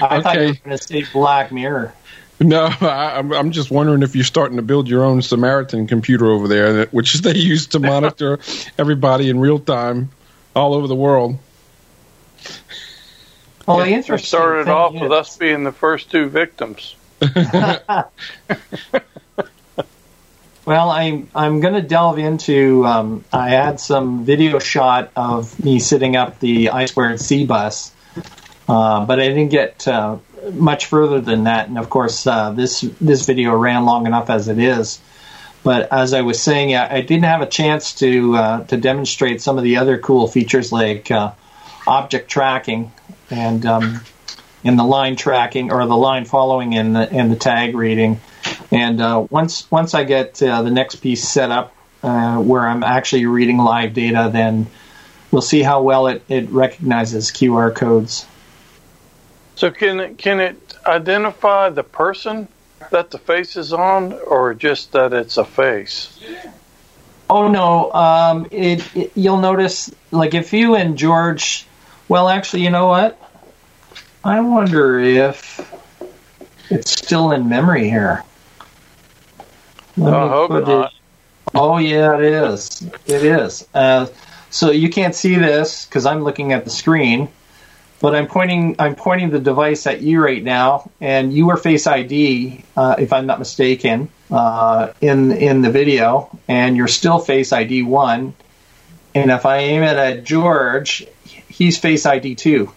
I 0.00 0.18
okay. 0.18 0.22
thought 0.22 0.34
you 0.36 0.46
were 0.48 0.54
going 0.64 0.76
to 0.76 0.78
say 0.78 1.04
Black 1.12 1.50
Mirror. 1.50 1.94
No, 2.40 2.64
I, 2.80 3.18
I'm 3.18 3.52
just 3.52 3.70
wondering 3.70 4.02
if 4.02 4.14
you're 4.14 4.24
starting 4.24 4.56
to 4.56 4.62
build 4.62 4.88
your 4.88 5.04
own 5.04 5.22
Samaritan 5.22 5.86
computer 5.86 6.26
over 6.26 6.48
there, 6.48 6.86
which 6.86 7.14
they 7.22 7.36
use 7.36 7.66
to 7.68 7.78
monitor 7.78 8.38
everybody 8.78 9.30
in 9.30 9.40
real 9.40 9.58
time 9.58 10.10
all 10.54 10.74
over 10.74 10.86
the 10.86 10.94
world. 10.94 11.38
Well, 13.66 13.78
the 13.78 13.92
interesting 13.92 14.26
started 14.26 14.68
off 14.68 14.94
is, 14.94 15.00
with 15.00 15.12
us 15.12 15.36
being 15.36 15.64
the 15.64 15.72
first 15.72 16.10
two 16.10 16.28
victims. 16.28 16.96
well, 20.64 20.90
I'm 20.90 21.28
I'm 21.34 21.60
going 21.60 21.74
to 21.74 21.82
delve 21.82 22.18
into. 22.18 22.84
Um, 22.86 23.24
I 23.32 23.50
had 23.50 23.80
some 23.80 24.24
video 24.24 24.58
shot 24.58 25.12
of 25.16 25.62
me 25.64 25.78
sitting 25.78 26.16
up 26.16 26.40
the 26.40 26.70
I 26.70 26.84
squared 26.86 27.20
C 27.20 27.46
bus 27.46 27.94
uh, 28.68 29.04
but 29.04 29.20
I 29.20 29.28
didn't 29.28 29.48
get 29.48 29.86
uh, 29.86 30.16
much 30.52 30.86
further 30.86 31.20
than 31.20 31.44
that. 31.44 31.68
And 31.68 31.78
of 31.78 31.90
course, 31.90 32.26
uh, 32.26 32.52
this 32.52 32.80
this 33.00 33.26
video 33.26 33.54
ran 33.54 33.84
long 33.84 34.06
enough 34.06 34.30
as 34.30 34.48
it 34.48 34.58
is. 34.58 35.00
But 35.62 35.92
as 35.92 36.12
I 36.12 36.22
was 36.22 36.42
saying, 36.42 36.74
I, 36.74 36.96
I 36.96 37.00
didn't 37.00 37.24
have 37.24 37.40
a 37.40 37.46
chance 37.46 37.94
to 37.96 38.36
uh, 38.36 38.64
to 38.64 38.76
demonstrate 38.76 39.42
some 39.42 39.58
of 39.58 39.64
the 39.64 39.76
other 39.76 39.98
cool 39.98 40.26
features 40.28 40.72
like 40.72 41.10
uh, 41.10 41.32
object 41.86 42.30
tracking 42.30 42.92
and 43.34 43.66
um, 43.66 44.00
in 44.62 44.76
the 44.76 44.84
line 44.84 45.16
tracking 45.16 45.72
or 45.72 45.84
the 45.86 45.96
line 45.96 46.24
following 46.24 46.74
and 46.74 46.94
the 46.94 47.10
and 47.10 47.30
the 47.30 47.36
tag 47.36 47.74
reading. 47.74 48.20
And 48.70 49.30
once 49.30 49.70
once 49.70 49.94
I 49.94 50.04
get 50.04 50.34
the 50.34 50.70
next 50.70 50.96
piece 50.96 51.28
set 51.28 51.50
up 51.50 51.74
where 52.00 52.66
I'm 52.66 52.82
actually 52.82 53.26
reading 53.26 53.58
live 53.58 53.94
data, 53.94 54.30
then 54.32 54.66
we'll 55.34 55.42
see 55.42 55.62
how 55.62 55.82
well 55.82 56.06
it, 56.06 56.22
it 56.28 56.48
recognizes 56.50 57.32
QR 57.32 57.74
codes. 57.74 58.24
So 59.56 59.70
can 59.70 60.00
it, 60.00 60.18
can 60.18 60.40
it 60.40 60.74
identify 60.86 61.70
the 61.70 61.82
person 61.82 62.48
that 62.90 63.10
the 63.10 63.18
face 63.18 63.56
is 63.56 63.72
on, 63.72 64.12
or 64.12 64.54
just 64.54 64.92
that 64.92 65.12
it's 65.12 65.36
a 65.36 65.44
face? 65.44 66.18
Oh 67.28 67.48
no, 67.48 67.92
um, 67.92 68.46
it, 68.50 68.96
it, 68.96 69.12
you'll 69.16 69.40
notice 69.40 69.90
like 70.10 70.34
if 70.34 70.52
you 70.52 70.74
and 70.74 70.96
George, 70.96 71.66
well, 72.08 72.28
actually, 72.28 72.62
you 72.62 72.70
know 72.70 72.86
what? 72.86 73.20
I 74.24 74.40
wonder 74.40 74.98
if 74.98 75.72
it's 76.70 76.90
still 76.90 77.32
in 77.32 77.48
memory 77.48 77.88
here. 77.88 78.24
Let 79.96 80.14
I 80.14 80.28
hope 80.28 80.50
not. 80.50 80.92
It, 80.92 80.98
oh 81.54 81.78
yeah, 81.78 82.16
it 82.16 82.24
is. 82.24 82.82
It 83.06 83.24
is. 83.24 83.68
Uh, 83.74 84.06
so 84.50 84.70
you 84.70 84.88
can't 84.88 85.14
see 85.14 85.34
this 85.36 85.84
because 85.86 86.06
I'm 86.06 86.24
looking 86.24 86.52
at 86.52 86.64
the 86.64 86.70
screen 86.70 87.28
but 88.04 88.14
I'm 88.14 88.26
pointing 88.26 88.76
I'm 88.78 88.96
pointing 88.96 89.30
the 89.30 89.40
device 89.40 89.86
at 89.86 90.02
you 90.02 90.22
right 90.22 90.44
now, 90.44 90.90
and 91.00 91.32
you 91.32 91.48
are 91.48 91.56
Face 91.56 91.86
ID, 91.86 92.62
uh, 92.76 92.96
if 92.98 93.14
I'm 93.14 93.24
not 93.24 93.38
mistaken, 93.38 94.10
uh, 94.30 94.92
in 95.00 95.32
in 95.32 95.62
the 95.62 95.70
video, 95.70 96.38
and 96.46 96.76
you're 96.76 96.86
still 96.86 97.18
Face 97.18 97.50
ID 97.50 97.82
one. 97.82 98.34
And 99.14 99.30
if 99.30 99.46
I 99.46 99.56
aim 99.60 99.82
it 99.82 99.96
at 99.96 100.24
George, 100.24 101.06
he's 101.48 101.78
Face 101.78 102.04
ID 102.04 102.34
two. 102.34 102.70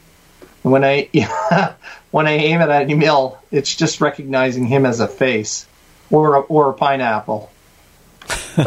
And 0.68 0.73
when 0.73 0.84
I 0.84 1.07
when 2.11 2.27
I 2.27 2.31
aim 2.31 2.60
it 2.60 2.68
at 2.68 2.91
Emil, 2.91 3.39
it's 3.52 3.73
just 3.73 4.02
recognizing 4.02 4.65
him 4.65 4.85
as 4.85 4.99
a 4.99 5.07
face 5.07 5.65
or 6.11 6.35
a, 6.35 6.39
or 6.41 6.72
a 6.72 6.73
pineapple. 6.73 7.49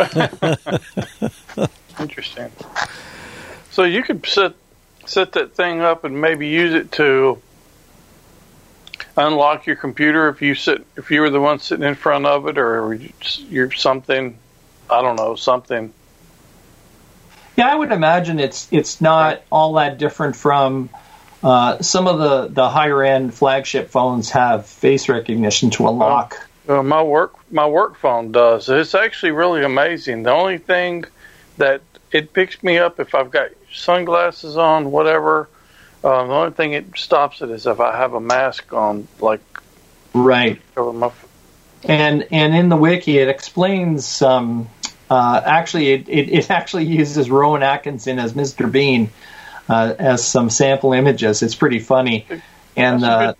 Interesting. 2.00 2.50
So 3.70 3.84
you 3.84 4.02
could 4.02 4.24
set 4.24 4.54
set 5.04 5.32
that 5.32 5.54
thing 5.54 5.82
up 5.82 6.04
and 6.04 6.22
maybe 6.22 6.48
use 6.48 6.72
it 6.72 6.90
to 6.92 7.42
unlock 9.14 9.66
your 9.66 9.76
computer 9.76 10.30
if 10.30 10.40
you 10.40 10.54
sit 10.54 10.86
if 10.96 11.10
you 11.10 11.20
were 11.20 11.28
the 11.28 11.40
one 11.40 11.58
sitting 11.58 11.84
in 11.86 11.96
front 11.96 12.24
of 12.24 12.48
it 12.48 12.56
or 12.56 12.98
you're 13.50 13.72
something 13.72 14.38
I 14.88 15.02
don't 15.02 15.16
know 15.16 15.34
something. 15.34 15.92
Yeah, 17.58 17.68
I 17.68 17.74
would 17.74 17.92
imagine 17.92 18.40
it's 18.40 18.68
it's 18.72 19.02
not 19.02 19.42
all 19.50 19.74
that 19.74 19.98
different 19.98 20.34
from 20.34 20.88
uh, 21.42 21.80
some 21.80 22.06
of 22.06 22.18
the, 22.18 22.48
the 22.48 22.68
higher 22.68 23.02
end 23.02 23.32
flagship 23.34 23.90
phones 23.90 24.30
have 24.30 24.66
face 24.66 25.08
recognition 25.08 25.70
to 25.70 25.88
unlock. 25.88 26.48
Uh, 26.68 26.82
my 26.82 27.02
work 27.02 27.34
my 27.50 27.66
work 27.66 27.96
phone 27.96 28.30
does. 28.32 28.68
It's 28.68 28.94
actually 28.94 29.32
really 29.32 29.64
amazing. 29.64 30.22
The 30.22 30.30
only 30.30 30.58
thing 30.58 31.04
that 31.56 31.82
it 32.12 32.32
picks 32.32 32.62
me 32.62 32.78
up 32.78 33.00
if 33.00 33.14
I've 33.14 33.30
got 33.30 33.50
sunglasses 33.72 34.56
on, 34.56 34.90
whatever. 34.90 35.48
Um, 36.02 36.28
the 36.28 36.34
only 36.34 36.52
thing 36.52 36.72
it 36.72 36.86
stops 36.96 37.42
it 37.42 37.50
is 37.50 37.66
if 37.66 37.80
I 37.80 37.96
have 37.96 38.14
a 38.14 38.20
mask 38.20 38.72
on, 38.72 39.08
like 39.20 39.40
right 40.14 40.60
over 40.76 40.92
my. 40.92 41.10
And 41.84 42.26
and 42.30 42.54
in 42.54 42.68
the 42.68 42.76
wiki, 42.76 43.18
it 43.18 43.28
explains. 43.28 44.20
Um, 44.22 44.68
uh, 45.08 45.40
actually, 45.44 45.90
it, 45.90 46.08
it, 46.08 46.28
it, 46.28 46.50
actually 46.52 46.84
uses 46.84 47.28
Rowan 47.28 47.64
Atkinson 47.64 48.20
as 48.20 48.34
Mr. 48.34 48.70
Bean 48.70 49.10
uh, 49.70 49.94
as 49.98 50.26
some 50.26 50.50
sample 50.50 50.92
images. 50.92 51.42
It's 51.42 51.54
pretty 51.54 51.78
funny, 51.78 52.26
and 52.76 53.04
uh, 53.04 53.34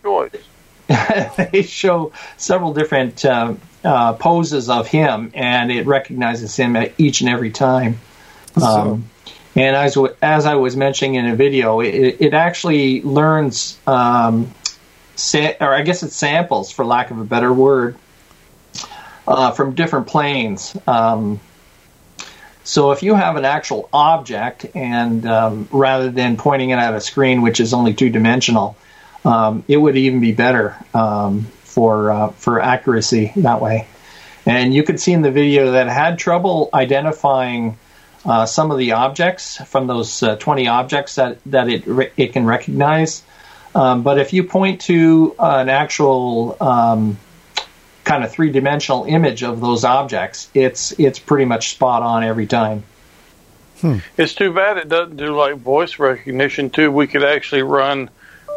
they 1.52 1.62
show 1.62 2.12
several 2.36 2.72
different 2.72 3.24
uh, 3.24 3.54
uh, 3.84 4.12
poses 4.14 4.70
of 4.70 4.86
him, 4.86 5.32
and 5.34 5.72
it 5.72 5.86
recognizes 5.86 6.54
him 6.56 6.76
each 6.98 7.20
and 7.20 7.30
every 7.30 7.50
time. 7.50 7.98
Um, 8.60 9.10
and 9.56 9.74
as, 9.74 9.98
as 10.22 10.46
I 10.46 10.54
was 10.54 10.76
mentioning 10.76 11.16
in 11.16 11.26
a 11.26 11.34
video, 11.34 11.80
it, 11.80 12.16
it 12.20 12.34
actually 12.34 13.02
learns 13.02 13.78
um, 13.86 14.52
sa- 15.16 15.54
or 15.60 15.74
I 15.74 15.82
guess 15.82 16.02
it 16.02 16.12
samples, 16.12 16.70
for 16.70 16.84
lack 16.84 17.10
of 17.10 17.18
a 17.18 17.24
better 17.24 17.52
word, 17.52 17.96
uh, 19.26 19.50
from 19.50 19.74
different 19.74 20.06
planes. 20.06 20.76
Um, 20.86 21.40
so 22.64 22.92
if 22.92 23.02
you 23.02 23.14
have 23.14 23.36
an 23.36 23.44
actual 23.44 23.88
object, 23.92 24.66
and 24.74 25.26
um, 25.26 25.68
rather 25.72 26.10
than 26.10 26.36
pointing 26.36 26.70
it 26.70 26.76
at 26.76 26.94
a 26.94 27.00
screen 27.00 27.42
which 27.42 27.60
is 27.60 27.72
only 27.72 27.94
two 27.94 28.10
dimensional, 28.10 28.76
um, 29.24 29.64
it 29.68 29.76
would 29.76 29.96
even 29.96 30.20
be 30.20 30.32
better 30.32 30.76
um, 30.94 31.42
for 31.64 32.10
uh, 32.10 32.28
for 32.30 32.60
accuracy 32.60 33.32
that 33.36 33.60
way. 33.60 33.86
And 34.46 34.74
you 34.74 34.82
could 34.82 35.00
see 35.00 35.12
in 35.12 35.22
the 35.22 35.30
video 35.30 35.72
that 35.72 35.88
had 35.88 36.18
trouble 36.18 36.70
identifying 36.72 37.78
uh, 38.24 38.46
some 38.46 38.70
of 38.70 38.78
the 38.78 38.92
objects 38.92 39.56
from 39.56 39.86
those 39.86 40.22
uh, 40.22 40.36
20 40.36 40.68
objects 40.68 41.14
that, 41.16 41.38
that 41.46 41.68
it, 41.68 41.86
re- 41.86 42.10
it 42.16 42.32
can 42.32 42.46
recognize. 42.46 43.22
Um, 43.74 44.02
but 44.02 44.18
if 44.18 44.32
you 44.32 44.44
point 44.44 44.82
to 44.82 45.34
an 45.38 45.68
actual 45.68 46.56
um, 46.60 47.18
kind 48.10 48.24
of 48.24 48.32
three 48.32 48.50
dimensional 48.50 49.04
image 49.04 49.44
of 49.44 49.60
those 49.60 49.84
objects, 49.84 50.50
it's 50.52 50.90
it's 50.98 51.20
pretty 51.20 51.44
much 51.44 51.70
spot 51.70 52.02
on 52.02 52.24
every 52.24 52.46
time. 52.46 52.82
It's 54.18 54.34
too 54.34 54.52
bad 54.52 54.78
it 54.78 54.88
doesn't 54.88 55.16
do 55.16 55.34
like 55.34 55.54
voice 55.54 56.00
recognition 56.00 56.70
too. 56.70 56.90
We 56.90 57.06
could 57.06 57.22
actually 57.22 57.62
run 57.62 58.10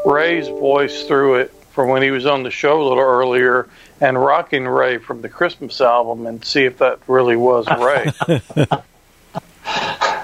Ray's 0.06 0.48
voice 0.48 1.04
through 1.04 1.36
it 1.36 1.54
from 1.72 1.90
when 1.90 2.02
he 2.02 2.10
was 2.10 2.26
on 2.26 2.42
the 2.42 2.50
show 2.50 2.82
a 2.82 2.84
little 2.84 3.04
earlier, 3.04 3.70
and 4.02 4.20
Rocking 4.20 4.68
Ray 4.68 4.98
from 4.98 5.22
the 5.22 5.30
Christmas 5.30 5.80
album, 5.82 6.26
and 6.26 6.44
see 6.44 6.66
if 6.66 6.80
that 6.80 7.00
really 7.08 7.36
was 7.36 7.68
Ray. 7.68 8.12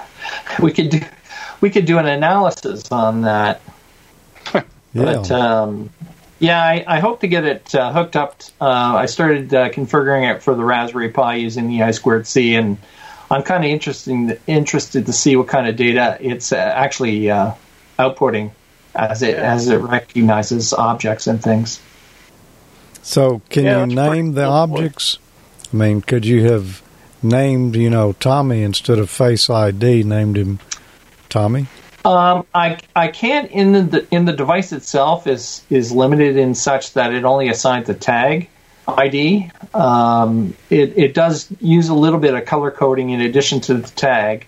We 0.60 0.74
could 0.74 0.90
do 0.90 1.02
we 1.62 1.70
could 1.70 1.86
do 1.86 2.00
an 2.00 2.08
analysis 2.08 2.92
on 2.92 3.22
that. 3.22 3.62
Yeah. 4.92 5.04
But 5.04 5.30
um, 5.30 5.92
yeah, 6.40 6.62
I, 6.62 6.84
I 6.88 7.00
hope 7.00 7.22
to 7.22 7.28
get 7.28 7.44
it 7.46 7.76
uh, 7.76 7.92
hooked 7.94 8.16
up. 8.16 8.42
Uh, 8.60 8.66
I 8.66 9.06
started 9.06 9.54
uh, 9.54 9.70
configuring 9.70 10.34
it 10.34 10.42
for 10.42 10.56
the 10.56 10.64
Raspberry 10.64 11.10
Pi 11.10 11.36
using 11.36 11.68
the 11.68 11.84
I 11.84 11.92
squared 11.92 12.28
C, 12.28 12.56
and 12.56 12.78
I'm 13.30 13.44
kind 13.44 13.64
of 13.64 13.70
interested 13.70 14.40
interested 14.48 15.06
to 15.06 15.14
see 15.14 15.36
what 15.36 15.48
kind 15.48 15.68
of 15.68 15.76
data 15.76 16.18
it's 16.20 16.52
uh, 16.52 16.56
actually 16.56 17.30
uh, 17.30 17.54
outputting 17.98 18.52
as 18.96 19.22
it 19.22 19.36
Yeah. 19.38 19.54
as 19.54 19.68
it 19.68 19.78
recognizes 19.78 20.74
objects 20.74 21.28
and 21.28 21.42
things. 21.42 21.80
So, 23.02 23.42
can 23.50 23.66
Yeah, 23.66 23.86
you 23.86 23.96
name 23.96 24.34
the 24.34 24.44
cool. 24.46 24.52
objects? 24.54 25.20
I 25.72 25.78
mean, 25.78 26.02
could 26.02 26.26
you 26.26 26.50
have 26.52 26.82
named, 27.22 27.76
you 27.76 27.90
know, 27.90 28.14
Tommy 28.20 28.64
instead 28.64 28.98
of 29.00 29.10
Face 29.10 29.50
ID, 29.50 30.04
named 30.04 30.38
him 30.38 30.60
Tommy? 31.30 31.68
Um, 32.10 32.46
I 32.56 32.80
I 32.96 33.10
can't 33.10 33.52
in 33.52 33.72
the 33.90 34.08
in 34.10 34.26
the 34.26 34.34
device 34.34 34.72
itself 34.72 35.28
is 35.28 35.64
is 35.70 35.92
limited 35.92 36.38
in 36.38 36.56
such 36.56 36.94
that 36.94 37.14
it 37.14 37.24
only 37.24 37.50
assigns 37.50 37.86
the 37.86 37.94
tag 37.94 38.50
ID. 38.88 39.52
Um, 39.76 40.56
it 40.72 40.98
it 40.98 41.14
does 41.14 41.48
use 41.62 41.90
a 41.90 41.94
little 41.94 42.20
bit 42.20 42.34
of 42.34 42.46
color 42.46 42.72
coding 42.72 43.12
in 43.12 43.22
addition 43.22 43.60
to 43.62 43.76
the 43.76 43.88
tag, 43.88 44.48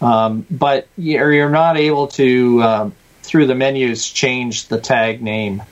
um, 0.00 0.44
but 0.50 0.88
you're, 0.98 1.32
you're 1.32 1.48
not 1.48 1.76
able 1.76 2.08
to 2.08 2.62
um, 2.64 2.92
through 3.22 3.46
the 3.46 3.54
menus 3.54 4.08
change 4.10 4.66
the 4.66 4.80
tag 4.80 5.22
name. 5.22 5.62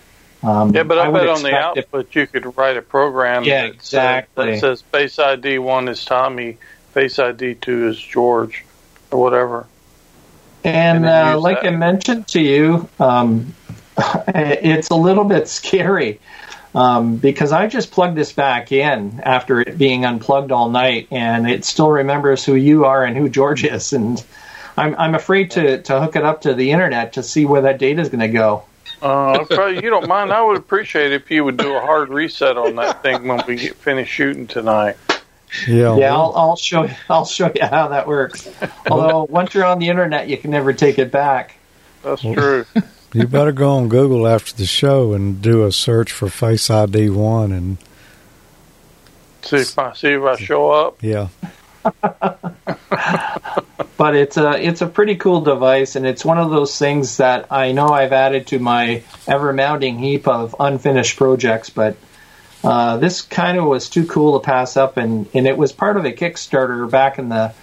Um, 0.45 0.73
yeah, 0.73 0.85
but 0.85 0.99
I, 0.99 1.09
would 1.09 1.19
bet 1.21 1.29
on 1.31 1.43
the 1.43 1.49
expect 1.49 1.79
if- 1.79 1.85
output 1.87 2.15
you 2.15 2.27
could 2.29 2.57
write 2.57 2.77
a 2.77 2.83
program 2.83 3.43
Yeah, 3.43 3.63
that, 3.69 3.73
says- 3.77 3.81
exactly. 3.81 4.51
that 4.53 4.61
says 4.61 4.83
Face 4.83 5.19
ID 5.19 5.59
one 5.59 5.89
is 5.89 6.05
Tommy, 6.05 6.59
Face 6.93 7.19
ID 7.19 7.55
two 7.57 7.89
is 7.89 7.99
George, 7.99 8.65
or 9.11 9.21
whatever. 9.21 9.67
And 10.65 11.05
And 11.05 11.07
uh, 11.07 11.39
like 11.41 11.63
that. 11.63 11.73
I 11.73 11.77
mentioned 11.77 12.29
to 12.29 12.41
you, 12.41 12.89
um, 12.99 13.55
it's 14.29 14.89
a 14.91 14.95
little 14.95 15.25
bit 15.25 15.49
scary 15.49 16.21
um, 16.75 17.17
because 17.17 17.53
I 17.53 17.67
just 17.67 17.91
plugged 17.91 18.17
this 18.17 18.33
back 18.33 18.73
in 18.73 19.21
after 19.23 19.61
it 19.61 19.79
being 19.79 20.05
unplugged 20.05 20.51
all 20.51 20.71
night, 20.71 21.09
and 21.11 21.49
it 21.49 21.65
still 21.65 21.91
remembers 21.91 22.45
who 22.45 22.55
you 22.55 22.85
are 22.85 23.05
and 23.05 23.17
who 23.17 23.29
George 23.29 23.65
is. 23.65 23.93
And 23.93 24.25
I'm, 24.77 24.95
I'm 24.97 25.15
afraid 25.15 25.53
to, 25.53 25.83
to 25.83 26.01
hook 26.01 26.17
it 26.17 26.25
up 26.25 26.43
to 26.43 26.55
the 26.55 26.73
internet 26.73 27.13
to 27.15 27.23
see 27.23 27.45
where 27.45 27.63
that 27.63 27.79
data 27.79 28.01
is 28.01 28.09
going 28.09 28.21
to 28.21 28.29
go. 28.29 28.65
Uh, 29.01 29.45
if 29.49 29.51
you 29.83 29.91
don't 29.91 30.09
mind, 30.09 30.33
I 30.33 30.43
would 30.43 30.57
appreciate 30.57 31.13
if 31.13 31.31
you 31.31 31.45
would 31.45 31.57
do 31.57 31.77
a 31.77 31.81
hard 31.81 32.09
reset 32.09 32.57
on 32.57 32.77
that 32.77 33.03
thing 33.03 33.29
when 33.29 33.43
we 33.47 33.57
get 33.57 33.77
finished 33.77 34.13
shooting 34.13 34.47
tonight. 34.47 34.97
Yeah. 35.67 35.97
Yeah, 35.97 36.15
I'll, 36.15 36.33
I'll 36.35 36.57
show 36.57 36.85
you. 36.85 36.95
I'll 37.09 37.25
show 37.25 37.51
you 37.55 37.67
how 37.67 37.89
that 37.89 38.07
works. 38.07 38.49
Although 38.91 39.25
once 39.25 39.55
you're 39.55 39.65
on 39.65 39.79
the 39.79 39.89
internet, 39.89 40.29
you 40.29 40.37
can 40.37 40.51
never 40.51 40.73
take 40.73 40.99
it 40.99 41.11
back. 41.11 41.57
That's 42.03 42.23
true. 42.23 42.67
you 43.13 43.27
better 43.27 43.53
go 43.53 43.71
on 43.71 43.89
Google 43.89 44.27
after 44.27 44.55
the 44.55 44.67
show 44.67 45.13
and 45.13 45.41
do 45.41 45.65
a 45.65 45.73
search 45.73 46.13
for 46.13 46.29
Face 46.29 46.69
ID 46.71 47.11
1 47.11 47.53
and, 47.53 47.79
see 49.43 49.57
if 49.57 49.79
I 49.79 49.93
see 49.95 50.09
if 50.09 50.23
I 50.23 50.37
show 50.37 50.71
up. 50.71 51.03
yeah. 51.03 51.29
but 53.97 54.17
it's 54.17 54.37
a 54.37 54.67
it's 54.67 54.81
a 54.81 54.87
pretty 54.87 55.17
cool 55.17 55.43
device, 55.43 55.97
and 55.97 56.07
it's 56.07 56.25
one 56.25 56.39
of 56.39 56.51
those 56.51 56.79
things 56.79 57.19
that 57.19 57.53
I 57.53 57.73
know 57.73 57.89
I've 57.89 58.13
added 58.13 58.47
to 58.49 58.59
my 58.59 59.03
ever 59.27 59.53
mounting 59.53 59.99
heap 59.99 60.27
of 60.27 60.57
unfinished 60.59 61.17
projects. 61.17 61.69
But 61.71 61.97
uh, 62.65 62.97
this 62.97 63.23
kind 63.23 63.59
of 63.59 63.65
was 63.65 63.91
too 63.91 64.07
cool 64.07 64.41
to 64.41 64.45
pass 64.45 64.77
up, 64.77 64.97
and, 64.97 65.29
and 65.35 65.47
it 65.47 65.57
was 65.57 65.73
part 65.73 65.97
of 65.97 66.05
a 66.05 66.13
Kickstarter 66.13 66.91
back 66.91 67.19
in 67.19 67.29
the 67.29 67.55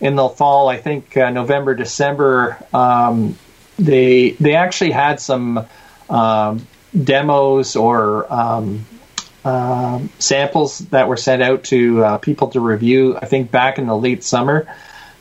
in 0.00 0.16
the 0.16 0.28
fall. 0.28 0.68
I 0.68 0.78
think 0.78 1.16
uh, 1.16 1.30
November 1.30 1.74
December. 1.74 2.58
Um, 2.74 3.38
they 3.78 4.30
they 4.32 4.54
actually 4.56 4.90
had 4.90 5.20
some 5.20 5.66
um, 6.08 6.66
demos 7.00 7.76
or 7.76 8.30
um, 8.32 8.86
um, 9.44 10.10
samples 10.18 10.80
that 10.90 11.08
were 11.08 11.16
sent 11.16 11.42
out 11.42 11.64
to 11.64 12.04
uh, 12.04 12.18
people 12.18 12.48
to 12.48 12.60
review. 12.60 13.16
I 13.16 13.26
think 13.26 13.50
back 13.50 13.78
in 13.78 13.86
the 13.86 13.96
late 13.96 14.24
summer, 14.24 14.66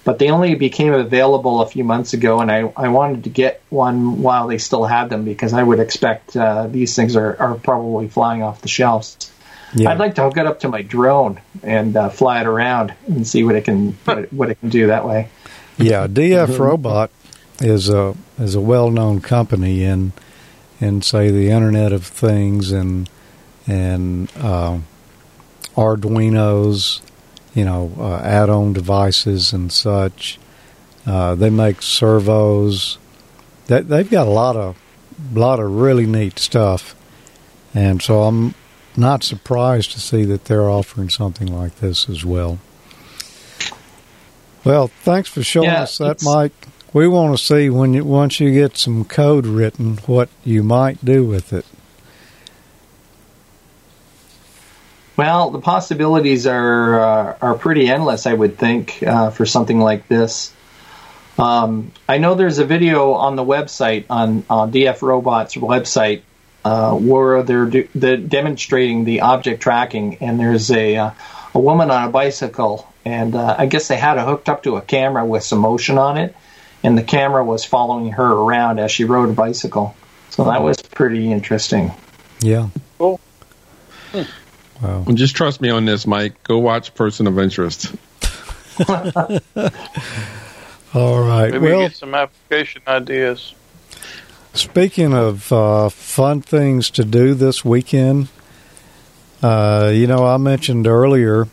but 0.10 0.18
they 0.18 0.32
only 0.32 0.56
became 0.56 0.92
available 0.92 1.62
a 1.62 1.68
few 1.68 1.84
months 1.84 2.14
ago, 2.14 2.40
and 2.40 2.52
I, 2.52 2.62
I 2.76 2.88
wanted 2.88 3.26
to 3.26 3.30
get 3.30 3.62
one 3.70 4.24
while 4.24 4.48
they 4.48 4.58
still 4.58 4.84
had 4.84 5.08
them 5.12 5.24
because 5.24 5.54
I 5.54 5.62
would 5.62 5.80
expect 5.80 6.36
uh, 6.36 6.66
these 6.66 6.96
things 6.96 7.16
are, 7.16 7.40
are 7.40 7.54
probably 7.54 8.08
flying 8.08 8.42
off 8.42 8.60
the 8.64 8.70
shelves. 8.70 9.32
Yeah. 9.76 9.92
I'd 9.92 10.00
like 10.00 10.16
to 10.16 10.24
hook 10.24 10.38
it 10.38 10.48
up 10.48 10.62
to 10.62 10.68
my 10.68 10.82
drone 10.82 11.40
and 11.62 11.96
uh, 11.96 12.10
fly 12.10 12.42
it 12.42 12.48
around 12.48 12.92
and 13.06 13.28
see 13.28 13.44
what 13.44 13.54
it 13.54 13.66
can 13.66 13.92
what, 14.06 14.34
what 14.34 14.50
it 14.50 14.60
can 14.60 14.70
do 14.70 14.88
that 14.88 15.06
way. 15.06 15.30
Yeah, 15.78 16.08
DFRobot 16.08 17.10
is 17.62 17.88
a 17.90 18.16
is 18.40 18.56
a 18.56 18.62
well 18.62 18.90
known 18.90 19.22
company 19.22 19.84
in 19.84 20.14
in 20.82 21.04
say 21.04 21.30
the 21.30 21.52
Internet 21.52 21.94
of 21.94 22.04
Things 22.04 22.72
and 22.72 23.08
and 23.68 24.36
uh, 24.38 24.80
Arduino's, 25.76 27.04
you 27.60 27.66
know, 27.66 27.92
uh, 28.00 28.22
add-on 28.24 28.72
devices 28.72 29.52
and 29.52 29.70
such. 29.70 30.40
Uh, 31.06 31.36
they 31.36 31.50
make 31.50 31.82
servos. 31.82 32.98
That 33.68 33.90
they've 33.90 34.10
got 34.10 34.28
a 34.28 34.30
lot 34.30 34.56
of 34.56 34.78
lot 35.34 35.60
of 35.60 35.70
really 35.76 36.06
neat 36.06 36.40
stuff, 36.40 36.96
and 37.74 38.02
so 38.02 38.24
I'm 38.24 38.56
not 38.96 39.24
surprised 39.24 39.92
to 39.92 40.00
see 40.00 40.24
that 40.24 40.46
they're 40.46 40.70
offering 40.70 41.10
something 41.10 41.48
like 41.48 41.76
this 41.76 42.08
as 42.10 42.24
well. 42.24 42.60
Well, 44.64 44.88
thanks 44.88 45.28
for 45.30 45.44
showing 45.44 45.68
Yeah, 45.70 45.84
us 45.84 45.98
that, 45.98 46.24
Mike. 46.24 46.54
We 46.94 47.08
want 47.08 47.38
to 47.38 47.44
see 47.44 47.70
when 47.70 47.94
you 47.94 48.06
once 48.06 48.40
you 48.40 48.54
get 48.54 48.78
some 48.78 49.04
code 49.04 49.46
written, 49.46 49.98
what 50.06 50.30
you 50.46 50.64
might 50.64 51.04
do 51.04 51.26
with 51.26 51.52
it. 51.52 51.66
Well, 55.20 55.50
the 55.50 55.60
possibilities 55.60 56.48
are 56.48 56.98
uh, 56.98 57.38
are 57.42 57.56
pretty 57.56 57.90
endless, 57.90 58.26
I 58.26 58.34
would 58.34 58.58
think, 58.58 59.04
uh, 59.04 59.32
for 59.32 59.46
something 59.46 59.78
like 59.78 60.08
this. 60.08 60.54
Um, 61.38 61.92
I 62.08 62.20
know 62.20 62.36
there's 62.36 62.60
a 62.60 62.64
video 62.64 63.12
on 63.12 63.36
the 63.36 63.44
website 63.44 64.06
on 64.10 64.46
on 64.50 64.72
DFRobot's 64.72 65.56
website 65.56 66.22
uh, 66.64 66.96
where 66.96 67.44
they're, 67.44 67.66
do, 67.66 67.90
they're 67.94 68.16
demonstrating 68.16 69.04
the 69.04 69.20
object 69.20 69.62
tracking, 69.62 70.20
and 70.22 70.40
there's 70.40 70.72
a 70.72 70.96
uh, 70.96 71.12
a 71.54 71.60
woman 71.60 71.92
on 71.92 72.08
a 72.08 72.12
bicycle, 72.12 72.88
and 73.04 73.36
uh, 73.36 73.58
I 73.58 73.66
guess 73.66 73.90
they 73.90 73.98
had 73.98 74.18
it 74.18 74.24
hooked 74.24 74.48
up 74.48 74.64
to 74.64 74.78
a 74.78 74.82
camera 74.82 75.26
with 75.26 75.44
some 75.44 75.60
motion 75.60 75.98
on 75.98 76.16
it, 76.18 76.34
and 76.82 76.98
the 76.98 77.04
camera 77.04 77.44
was 77.44 77.66
following 77.66 78.14
her 78.14 78.32
around 78.32 78.80
as 78.80 78.90
she 78.90 79.04
rode 79.04 79.28
a 79.28 79.34
bicycle. 79.34 79.98
So 80.30 80.46
that 80.46 80.64
was 80.64 80.82
pretty 80.82 81.30
interesting. 81.30 81.92
Yeah. 82.40 82.70
Cool. 82.98 83.20
Wow. 84.82 85.04
And 85.08 85.18
just 85.18 85.36
trust 85.36 85.62
me 85.62 85.70
on 85.70 85.86
this, 85.86 86.08
Mike. 86.08 86.44
Go 86.44 86.60
watch 86.60 86.94
Person 86.96 87.28
of 87.28 87.38
Interest. 87.38 87.94
All 90.94 91.22
right. 91.22 91.52
Maybe 91.52 91.60
well, 91.60 91.82
get 91.82 91.96
some 91.96 92.16
application 92.16 92.82
ideas. 92.88 93.54
Speaking 94.54 95.14
of 95.14 95.52
uh, 95.52 95.90
fun 95.90 96.42
things 96.42 96.90
to 96.92 97.04
do 97.04 97.34
this 97.34 97.64
weekend, 97.64 98.30
uh, 99.44 99.92
you 99.94 100.08
know, 100.08 100.26
I 100.26 100.38
mentioned 100.38 100.88
earlier 100.88 101.48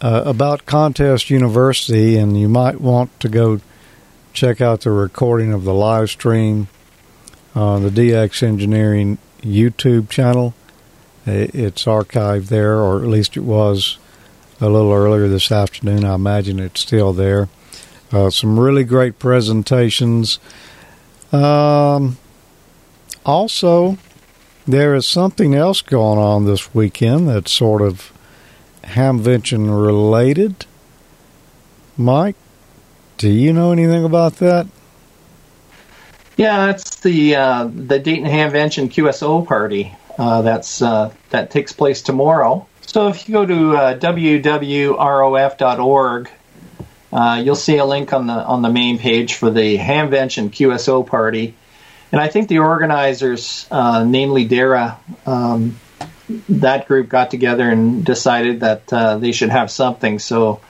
uh, 0.00 0.22
about 0.26 0.66
Contest 0.66 1.30
University, 1.30 2.16
and 2.16 2.38
you 2.38 2.48
might 2.48 2.80
want 2.80 3.18
to 3.20 3.28
go 3.28 3.60
check 4.32 4.60
out 4.60 4.82
the 4.82 4.90
recording 4.90 5.52
of 5.52 5.64
the 5.64 5.74
live 5.74 6.10
stream 6.10 6.68
on 7.54 7.82
the 7.82 7.90
DX 7.90 8.42
Engineering 8.42 9.18
YouTube 9.42 10.08
channel. 10.08 10.54
It's 11.26 11.84
archived 11.84 12.48
there, 12.48 12.80
or 12.80 13.02
at 13.02 13.08
least 13.08 13.36
it 13.36 13.44
was 13.44 13.98
a 14.60 14.68
little 14.68 14.92
earlier 14.92 15.28
this 15.28 15.50
afternoon. 15.50 16.04
I 16.04 16.14
imagine 16.14 16.58
it's 16.58 16.80
still 16.80 17.12
there. 17.12 17.48
Uh, 18.12 18.30
some 18.30 18.58
really 18.58 18.84
great 18.84 19.18
presentations. 19.18 20.38
Um, 21.32 22.18
also, 23.24 23.98
there 24.66 24.94
is 24.94 25.06
something 25.06 25.54
else 25.54 25.82
going 25.82 26.18
on 26.18 26.44
this 26.44 26.74
weekend 26.74 27.28
that's 27.28 27.52
sort 27.52 27.82
of 27.82 28.12
Hamvention 28.82 29.82
related. 29.82 30.66
Mike, 31.96 32.36
do 33.18 33.30
you 33.30 33.52
know 33.52 33.72
anything 33.72 34.04
about 34.04 34.36
that? 34.36 34.66
Yeah, 36.36 36.70
it's 36.70 36.96
the 37.00 37.36
uh, 37.36 37.70
the 37.72 37.98
Dayton 37.98 38.26
Hamvention 38.26 38.88
QSO 38.88 39.46
party. 39.46 39.94
Uh, 40.18 40.42
that's 40.42 40.82
uh, 40.82 41.12
that 41.30 41.50
takes 41.50 41.72
place 41.72 42.02
tomorrow. 42.02 42.66
So 42.82 43.08
if 43.08 43.28
you 43.28 43.32
go 43.32 43.46
to 43.46 43.76
uh, 43.76 43.98
www.rof.org, 43.98 45.00
uh, 47.12 47.42
you'll 47.44 47.56
see 47.56 47.78
a 47.78 47.84
link 47.84 48.12
on 48.12 48.26
the 48.26 48.34
on 48.34 48.62
the 48.62 48.70
main 48.70 48.98
page 48.98 49.34
for 49.34 49.50
the 49.50 49.76
Hamvention 49.78 50.50
QSO 50.50 51.06
party. 51.06 51.54
And 52.12 52.20
I 52.20 52.28
think 52.28 52.48
the 52.48 52.58
organizers, 52.60 53.66
uh, 53.70 54.04
namely 54.04 54.44
DARA, 54.44 55.00
um, 55.26 55.80
that 56.48 56.86
group 56.86 57.08
got 57.08 57.32
together 57.32 57.68
and 57.68 58.04
decided 58.04 58.60
that 58.60 58.86
they 59.20 59.32
should 59.32 59.50
have 59.50 59.70
something. 59.70 60.20
So 60.20 60.60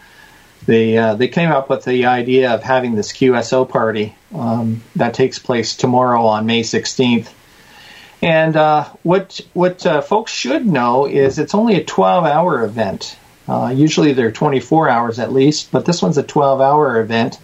they 0.66 0.96
uh, 0.96 1.14
they 1.14 1.28
came 1.28 1.50
up 1.50 1.68
with 1.68 1.84
the 1.84 2.06
idea 2.06 2.52
of 2.52 2.62
having 2.62 2.94
this 2.94 3.12
QSO 3.12 3.68
party 3.68 4.14
um, 4.34 4.82
that 4.96 5.14
takes 5.14 5.38
place 5.38 5.76
tomorrow 5.76 6.24
on 6.26 6.46
May 6.46 6.62
16th. 6.62 7.28
And 8.24 8.56
uh, 8.56 8.84
what 9.02 9.38
what 9.52 9.84
uh, 9.84 10.00
folks 10.00 10.32
should 10.32 10.64
know 10.64 11.04
is 11.04 11.38
it's 11.38 11.54
only 11.54 11.76
a 11.76 11.84
12 11.84 12.24
hour 12.24 12.64
event. 12.64 13.18
Uh, 13.46 13.70
usually 13.76 14.14
they're 14.14 14.32
24 14.32 14.88
hours 14.88 15.18
at 15.18 15.30
least, 15.30 15.70
but 15.70 15.84
this 15.84 16.00
one's 16.00 16.16
a 16.16 16.22
12 16.22 16.58
hour 16.62 16.98
event. 17.00 17.38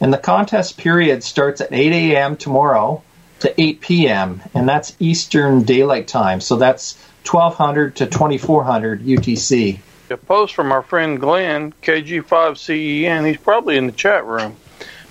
And 0.00 0.12
the 0.12 0.18
contest 0.18 0.78
period 0.78 1.24
starts 1.24 1.60
at 1.60 1.72
8 1.72 1.92
a.m. 1.92 2.36
tomorrow 2.36 3.02
to 3.40 3.60
8 3.60 3.80
p.m. 3.80 4.40
and 4.54 4.68
that's 4.68 4.94
Eastern 5.00 5.64
Daylight 5.64 6.06
Time. 6.06 6.40
So 6.40 6.54
that's 6.54 6.96
1200 7.28 7.96
to 7.96 8.06
2400 8.06 9.02
UTC. 9.02 9.80
A 10.08 10.16
post 10.16 10.54
from 10.54 10.70
our 10.70 10.82
friend 10.82 11.18
Glenn, 11.18 11.74
KG5CEN. 11.82 13.26
He's 13.26 13.38
probably 13.38 13.76
in 13.76 13.86
the 13.86 13.92
chat 13.92 14.24
room, 14.24 14.56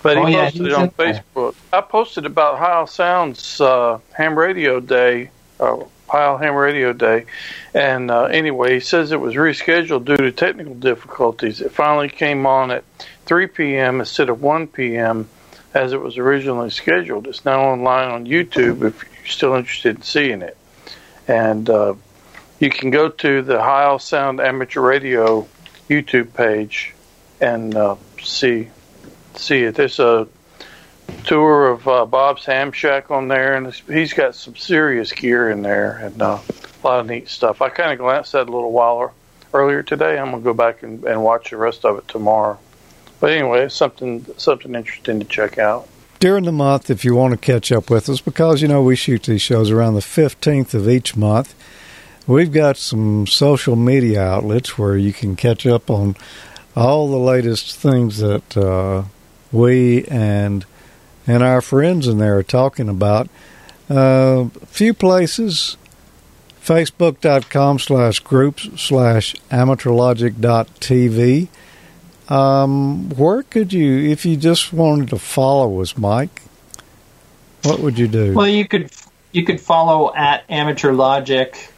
but 0.03 0.18
he 0.18 0.23
Oh, 0.23 0.28
yeah, 0.28 0.44
posted 0.45 0.65
it 0.68 0.73
on 0.73 0.91
there. 0.98 1.23
Facebook. 1.36 1.56
I 1.73 1.82
posted 1.82 2.26
about 2.26 2.57
Heil 2.60 2.88
Sounds 2.88 3.61
uh, 3.61 3.99
Ham 4.14 4.38
Radio 4.38 4.80
Day, 4.80 5.30
uh, 5.60 5.78
Ham 6.11 6.56
Radio 6.56 6.94
Day, 6.94 7.26
and 7.73 8.11
uh, 8.11 8.23
anyway, 8.26 8.73
he 8.76 8.80
says 8.80 9.11
it 9.11 9.19
was 9.19 9.36
rescheduled 9.36 10.06
due 10.06 10.18
to 10.18 10.32
technical 10.32 10.73
difficulties. 10.76 11.61
It 11.61 11.72
finally 11.72 12.10
came 12.10 12.45
on 12.45 12.72
at 12.72 12.84
3 13.26 13.48
p.m. 13.48 13.99
instead 13.99 14.30
of 14.30 14.41
1 14.41 14.68
p.m. 14.68 15.30
as 15.73 15.94
it 15.94 16.02
was 16.02 16.18
originally 16.18 16.69
scheduled. 16.69 17.28
It's 17.28 17.45
now 17.45 17.61
online 17.61 18.10
on 18.10 18.26
YouTube 18.26 18.84
if 18.84 19.03
you're 19.03 19.26
still 19.28 19.56
interested 19.56 19.95
in 19.98 20.02
seeing 20.02 20.41
it. 20.41 20.57
And 21.28 21.69
uh, 21.69 21.94
you 22.60 22.69
can 22.69 22.90
go 22.90 23.07
to 23.07 23.41
the 23.41 23.61
Heil 23.61 23.98
Sound 23.99 24.41
Amateur 24.41 24.82
Radio 24.82 25.48
YouTube 25.90 26.34
page 26.34 26.94
and 27.40 27.73
uh, 27.76 27.95
see 28.22 28.68
see 29.40 29.64
it. 29.64 29.76
There's 29.76 29.99
a 29.99 30.28
tour 31.26 31.68
of 31.68 31.88
uh, 31.88 32.06
Bob's 32.06 32.45
Ham 32.45 32.72
Shack 32.72 33.12
on 33.12 33.28
there, 33.28 33.56
and 33.56 33.74
he's 33.88 34.14
got 34.14 34.36
some 34.36 34.56
serious 34.56 35.12
gear 35.12 35.49
in 35.49 35.62
there 35.62 35.98
and 35.98 36.22
uh, 36.22 36.40
a 36.84 36.88
lot 36.88 36.99
of 36.99 37.08
neat 37.08 37.28
stuff. 37.28 37.62
I 37.62 37.70
kind 37.70 37.91
of 37.91 37.99
glanced 37.99 38.34
at 38.36 38.41
it 38.41 38.49
a 38.49 38.52
little 38.52 38.72
while 38.72 39.14
earlier 39.53 39.84
today. 39.84 40.18
I'm 40.18 40.32
gonna 40.32 40.44
go 40.44 40.53
back 40.53 40.84
and, 40.84 41.03
and 41.03 41.24
watch 41.24 41.52
the 41.52 41.58
rest 41.58 41.86
of 41.86 41.98
it 41.98 42.08
tomorrow. 42.08 42.58
But 43.20 43.32
anyway, 43.32 43.70
something 43.70 44.26
something 44.38 44.74
interesting 44.74 45.20
to 45.20 45.26
check 45.26 45.58
out. 45.58 45.88
during 46.20 46.45
the 46.45 46.52
month 46.52 46.90
if 46.90 47.03
you 47.06 47.16
want 47.16 47.32
to 47.34 47.38
catch 47.38 47.72
up 47.72 47.90
with 47.90 48.10
us 48.10 48.22
because 48.22 48.62
you 48.62 48.68
know 48.68 48.82
we 48.82 48.95
shoot 48.95 49.24
these 49.24 49.41
shows 49.41 49.72
around 49.72 49.95
the 49.95 49.99
15th 49.99 50.74
of 50.74 50.88
each 50.88 51.16
month 51.16 51.56
we've 52.28 52.52
got 52.52 52.78
some 52.78 53.26
social 53.26 53.76
media 53.76 54.22
outlets 54.22 54.78
where 54.78 54.95
you 54.95 55.12
can 55.14 55.36
catch 55.36 55.66
up 55.66 55.90
on 55.90 56.16
all 56.76 57.10
the 57.10 57.18
latest 57.18 57.76
things 57.76 58.20
that 58.20 58.56
uh, 58.56 59.03
we 59.52 60.06
and 60.06 60.65
and 61.28 61.44
our 61.44 61.61
friends 61.61 62.07
in 62.07 62.18
there 62.18 62.38
are 62.38 62.44
talking 62.44 62.90
about 62.90 63.30
uh, 63.90 64.45
a 64.61 64.65
few 64.65 64.94
places 64.94 65.78
facebook.com 66.64 67.80
slash 67.80 68.19
groups 68.19 68.69
slash 68.76 69.36
amateurlogic.tv 69.49 71.48
um, 72.32 73.10
where 73.10 73.44
could 73.44 73.73
you, 73.73 74.10
if 74.10 74.26
you 74.26 74.38
just 74.38 74.72
wanted 74.72 75.10
to 75.10 75.19
follow 75.19 75.82
us, 75.82 75.98
Mike? 75.98 76.44
What 77.64 77.82
would 77.82 77.99
you 77.99 78.07
do? 78.07 78.34
Well, 78.34 78.48
you 78.48 78.65
could 78.65 78.90
you 79.34 79.44
could 79.44 79.60
follow 79.60 80.15
at 80.15 80.45
Amateur 80.49 80.94
Logic, 80.94 81.73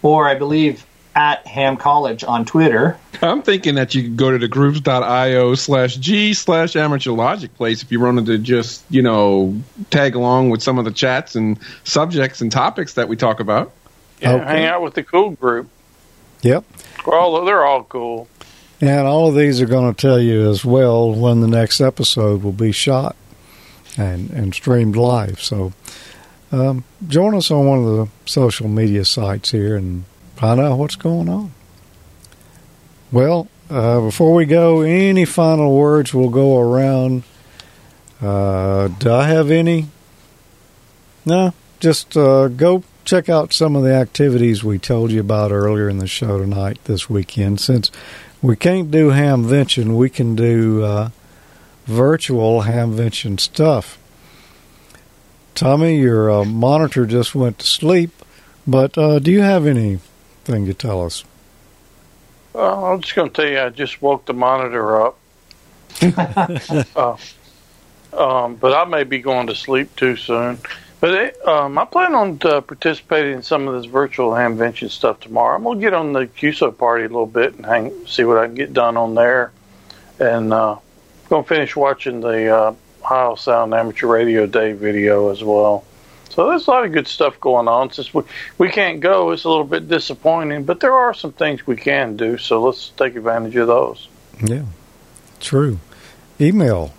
or 0.00 0.26
I 0.26 0.34
believe 0.34 0.86
at 1.18 1.44
Ham 1.48 1.76
College 1.76 2.22
on 2.22 2.44
Twitter. 2.44 2.96
I'm 3.20 3.42
thinking 3.42 3.74
that 3.74 3.92
you 3.92 4.04
could 4.04 4.16
go 4.16 4.30
to 4.30 4.38
the 4.38 4.46
groups.io 4.46 5.56
slash 5.56 5.96
G 5.96 6.32
slash 6.32 6.76
amateur 6.76 7.10
logic 7.10 7.56
place 7.56 7.82
if 7.82 7.90
you 7.90 7.98
wanted 7.98 8.26
to 8.26 8.38
just, 8.38 8.84
you 8.88 9.02
know, 9.02 9.60
tag 9.90 10.14
along 10.14 10.50
with 10.50 10.62
some 10.62 10.78
of 10.78 10.84
the 10.84 10.92
chats 10.92 11.34
and 11.34 11.58
subjects 11.82 12.40
and 12.40 12.52
topics 12.52 12.94
that 12.94 13.08
we 13.08 13.16
talk 13.16 13.40
about. 13.40 13.72
Yeah, 14.20 14.34
Okay. 14.34 14.44
hang 14.44 14.66
out 14.66 14.80
with 14.82 14.94
the 14.94 15.02
cool 15.02 15.30
group. 15.30 15.68
Yep. 16.42 16.64
We're 17.04 17.44
they're 17.44 17.66
all 17.66 17.82
cool. 17.82 18.28
And 18.80 19.00
all 19.08 19.28
of 19.28 19.34
these 19.34 19.60
are 19.60 19.66
going 19.66 19.92
to 19.92 20.00
tell 20.00 20.20
you 20.20 20.48
as 20.48 20.64
well 20.64 21.12
when 21.12 21.40
the 21.40 21.48
next 21.48 21.80
episode 21.80 22.44
will 22.44 22.52
be 22.52 22.70
shot 22.70 23.16
and, 23.96 24.30
and 24.30 24.54
streamed 24.54 24.94
live. 24.94 25.40
So 25.40 25.72
um, 26.52 26.84
join 27.08 27.34
us 27.34 27.50
on 27.50 27.66
one 27.66 27.78
of 27.80 27.84
the 27.86 28.08
social 28.24 28.68
media 28.68 29.04
sites 29.04 29.50
here 29.50 29.74
and 29.74 30.04
find 30.38 30.60
out 30.60 30.78
what's 30.78 30.94
going 30.94 31.28
on. 31.28 31.52
Well, 33.10 33.48
uh, 33.68 34.00
before 34.02 34.34
we 34.34 34.46
go, 34.46 34.82
any 34.82 35.24
final 35.24 35.76
words 35.76 36.14
will 36.14 36.30
go 36.30 36.60
around. 36.60 37.24
Uh, 38.22 38.86
do 38.86 39.12
I 39.12 39.26
have 39.26 39.50
any? 39.50 39.88
No, 41.26 41.54
just 41.80 42.16
uh, 42.16 42.46
go 42.46 42.84
check 43.04 43.28
out 43.28 43.52
some 43.52 43.74
of 43.74 43.82
the 43.82 43.92
activities 43.92 44.62
we 44.62 44.78
told 44.78 45.10
you 45.10 45.18
about 45.18 45.50
earlier 45.50 45.88
in 45.88 45.98
the 45.98 46.06
show 46.06 46.38
tonight, 46.38 46.78
this 46.84 47.10
weekend. 47.10 47.60
Since 47.60 47.90
we 48.40 48.54
can't 48.54 48.92
do 48.92 49.10
Hamvention, 49.10 49.96
we 49.96 50.08
can 50.08 50.36
do 50.36 50.84
uh, 50.84 51.10
virtual 51.86 52.62
Hamvention 52.62 53.40
stuff. 53.40 53.98
Tommy, 55.56 55.98
your 55.98 56.30
uh, 56.30 56.44
monitor 56.44 57.06
just 57.06 57.34
went 57.34 57.58
to 57.58 57.66
sleep, 57.66 58.12
but 58.68 58.96
uh, 58.96 59.18
do 59.18 59.32
you 59.32 59.40
have 59.40 59.66
anything 60.48 60.66
to 60.66 60.74
tell 60.74 61.04
us? 61.04 61.24
Well, 62.52 62.84
I'm 62.84 63.00
just 63.00 63.14
going 63.14 63.30
to 63.30 63.34
tell 63.34 63.50
you, 63.50 63.60
I 63.60 63.68
just 63.68 64.00
woke 64.02 64.26
the 64.26 64.34
monitor 64.34 65.02
up. 65.02 65.18
uh, 66.96 67.16
um, 68.12 68.56
but 68.56 68.74
I 68.74 68.84
may 68.84 69.04
be 69.04 69.18
going 69.18 69.48
to 69.48 69.54
sleep 69.54 69.94
too 69.96 70.16
soon. 70.16 70.58
But 71.00 71.14
it, 71.14 71.46
um, 71.46 71.78
I 71.78 71.84
plan 71.84 72.14
on 72.14 72.38
uh, 72.42 72.60
participating 72.60 73.34
in 73.34 73.42
some 73.42 73.68
of 73.68 73.80
this 73.80 73.90
virtual 73.90 74.30
hamvention 74.30 74.90
stuff 74.90 75.20
tomorrow. 75.20 75.56
I'm 75.56 75.62
going 75.62 75.78
to 75.78 75.84
get 75.84 75.94
on 75.94 76.12
the 76.12 76.26
QSO 76.26 76.76
party 76.76 77.04
a 77.04 77.08
little 77.08 77.26
bit 77.26 77.54
and 77.54 77.64
hang, 77.64 78.06
see 78.06 78.24
what 78.24 78.38
I 78.38 78.46
can 78.46 78.56
get 78.56 78.72
done 78.72 78.96
on 78.96 79.14
there. 79.14 79.52
And 80.18 80.52
uh, 80.52 80.78
going 81.28 81.44
to 81.44 81.48
finish 81.48 81.76
watching 81.76 82.20
the 82.20 82.48
uh, 82.54 82.74
Heil 83.02 83.36
Sound 83.36 83.72
Amateur 83.74 84.08
Radio 84.08 84.46
Day 84.46 84.72
video 84.72 85.30
as 85.30 85.44
well. 85.44 85.84
So 86.38 86.48
there's 86.50 86.68
a 86.68 86.70
lot 86.70 86.84
of 86.84 86.92
good 86.92 87.08
stuff 87.08 87.40
going 87.40 87.66
on. 87.66 87.90
Since 87.90 88.14
we, 88.14 88.22
we 88.58 88.68
can't 88.68 89.00
go, 89.00 89.32
it's 89.32 89.42
a 89.42 89.48
little 89.48 89.64
bit 89.64 89.88
disappointing, 89.88 90.62
but 90.62 90.78
there 90.78 90.92
are 90.92 91.12
some 91.12 91.32
things 91.32 91.66
we 91.66 91.74
can 91.74 92.16
do. 92.16 92.38
So 92.38 92.62
let's 92.62 92.90
take 92.90 93.16
advantage 93.16 93.56
of 93.56 93.66
those. 93.66 94.06
Yeah, 94.40 94.62
true. 95.40 95.80
Emil. 96.38 96.94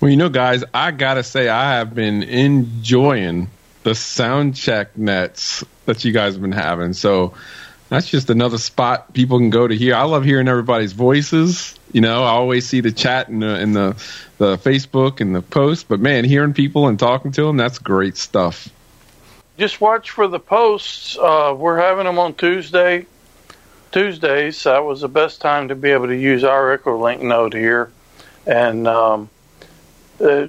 Well, 0.00 0.10
you 0.10 0.16
know, 0.16 0.30
guys, 0.30 0.64
I 0.72 0.92
gotta 0.92 1.22
say, 1.22 1.50
I 1.50 1.72
have 1.74 1.94
been 1.94 2.22
enjoying 2.22 3.50
the 3.82 3.94
sound 3.94 4.56
check 4.56 4.96
nets 4.96 5.62
that 5.84 6.02
you 6.02 6.12
guys 6.12 6.32
have 6.32 6.40
been 6.40 6.52
having. 6.52 6.94
So 6.94 7.34
that's 7.90 8.08
just 8.08 8.30
another 8.30 8.56
spot 8.56 9.12
people 9.12 9.36
can 9.36 9.50
go 9.50 9.68
to 9.68 9.76
hear. 9.76 9.94
I 9.94 10.04
love 10.04 10.24
hearing 10.24 10.48
everybody's 10.48 10.94
voices. 10.94 11.78
You 11.92 12.00
know, 12.00 12.22
I 12.22 12.30
always 12.30 12.66
see 12.66 12.80
the 12.80 12.92
chat 12.92 13.28
in 13.28 13.40
the 13.40 13.60
in 13.60 13.74
the, 13.74 14.02
the 14.40 14.56
Facebook 14.56 15.20
and 15.20 15.34
the 15.34 15.42
post, 15.42 15.86
but 15.86 16.00
man, 16.00 16.24
hearing 16.24 16.54
people 16.54 16.88
and 16.88 16.98
talking 16.98 17.30
to 17.30 17.42
them, 17.42 17.58
that's 17.58 17.78
great 17.78 18.16
stuff. 18.16 18.70
Just 19.58 19.82
watch 19.82 20.12
for 20.12 20.28
the 20.28 20.40
posts. 20.40 21.18
Uh, 21.18 21.54
we're 21.54 21.76
having 21.76 22.06
them 22.06 22.18
on 22.18 22.32
Tuesday. 22.32 23.04
Tuesdays. 23.92 24.62
That 24.62 24.82
was 24.86 25.02
the 25.02 25.08
best 25.08 25.42
time 25.42 25.68
to 25.68 25.74
be 25.74 25.90
able 25.90 26.06
to 26.06 26.16
use 26.16 26.42
our 26.42 26.78
EchoLink 26.78 27.20
node 27.20 27.52
here. 27.52 27.92
And 28.46 28.88
um, 28.88 29.28
uh, 30.24 30.46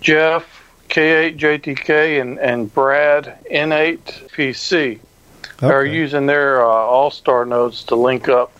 Jeff, 0.00 0.64
K8JTK 0.88 2.18
and, 2.18 2.38
and 2.38 2.72
Brad 2.72 3.38
N8PC 3.52 4.98
are 5.60 5.84
using 5.84 6.24
their 6.24 6.64
uh, 6.64 6.68
AllStar 6.68 7.46
nodes 7.46 7.84
to 7.84 7.96
link 7.96 8.30
up. 8.30 8.50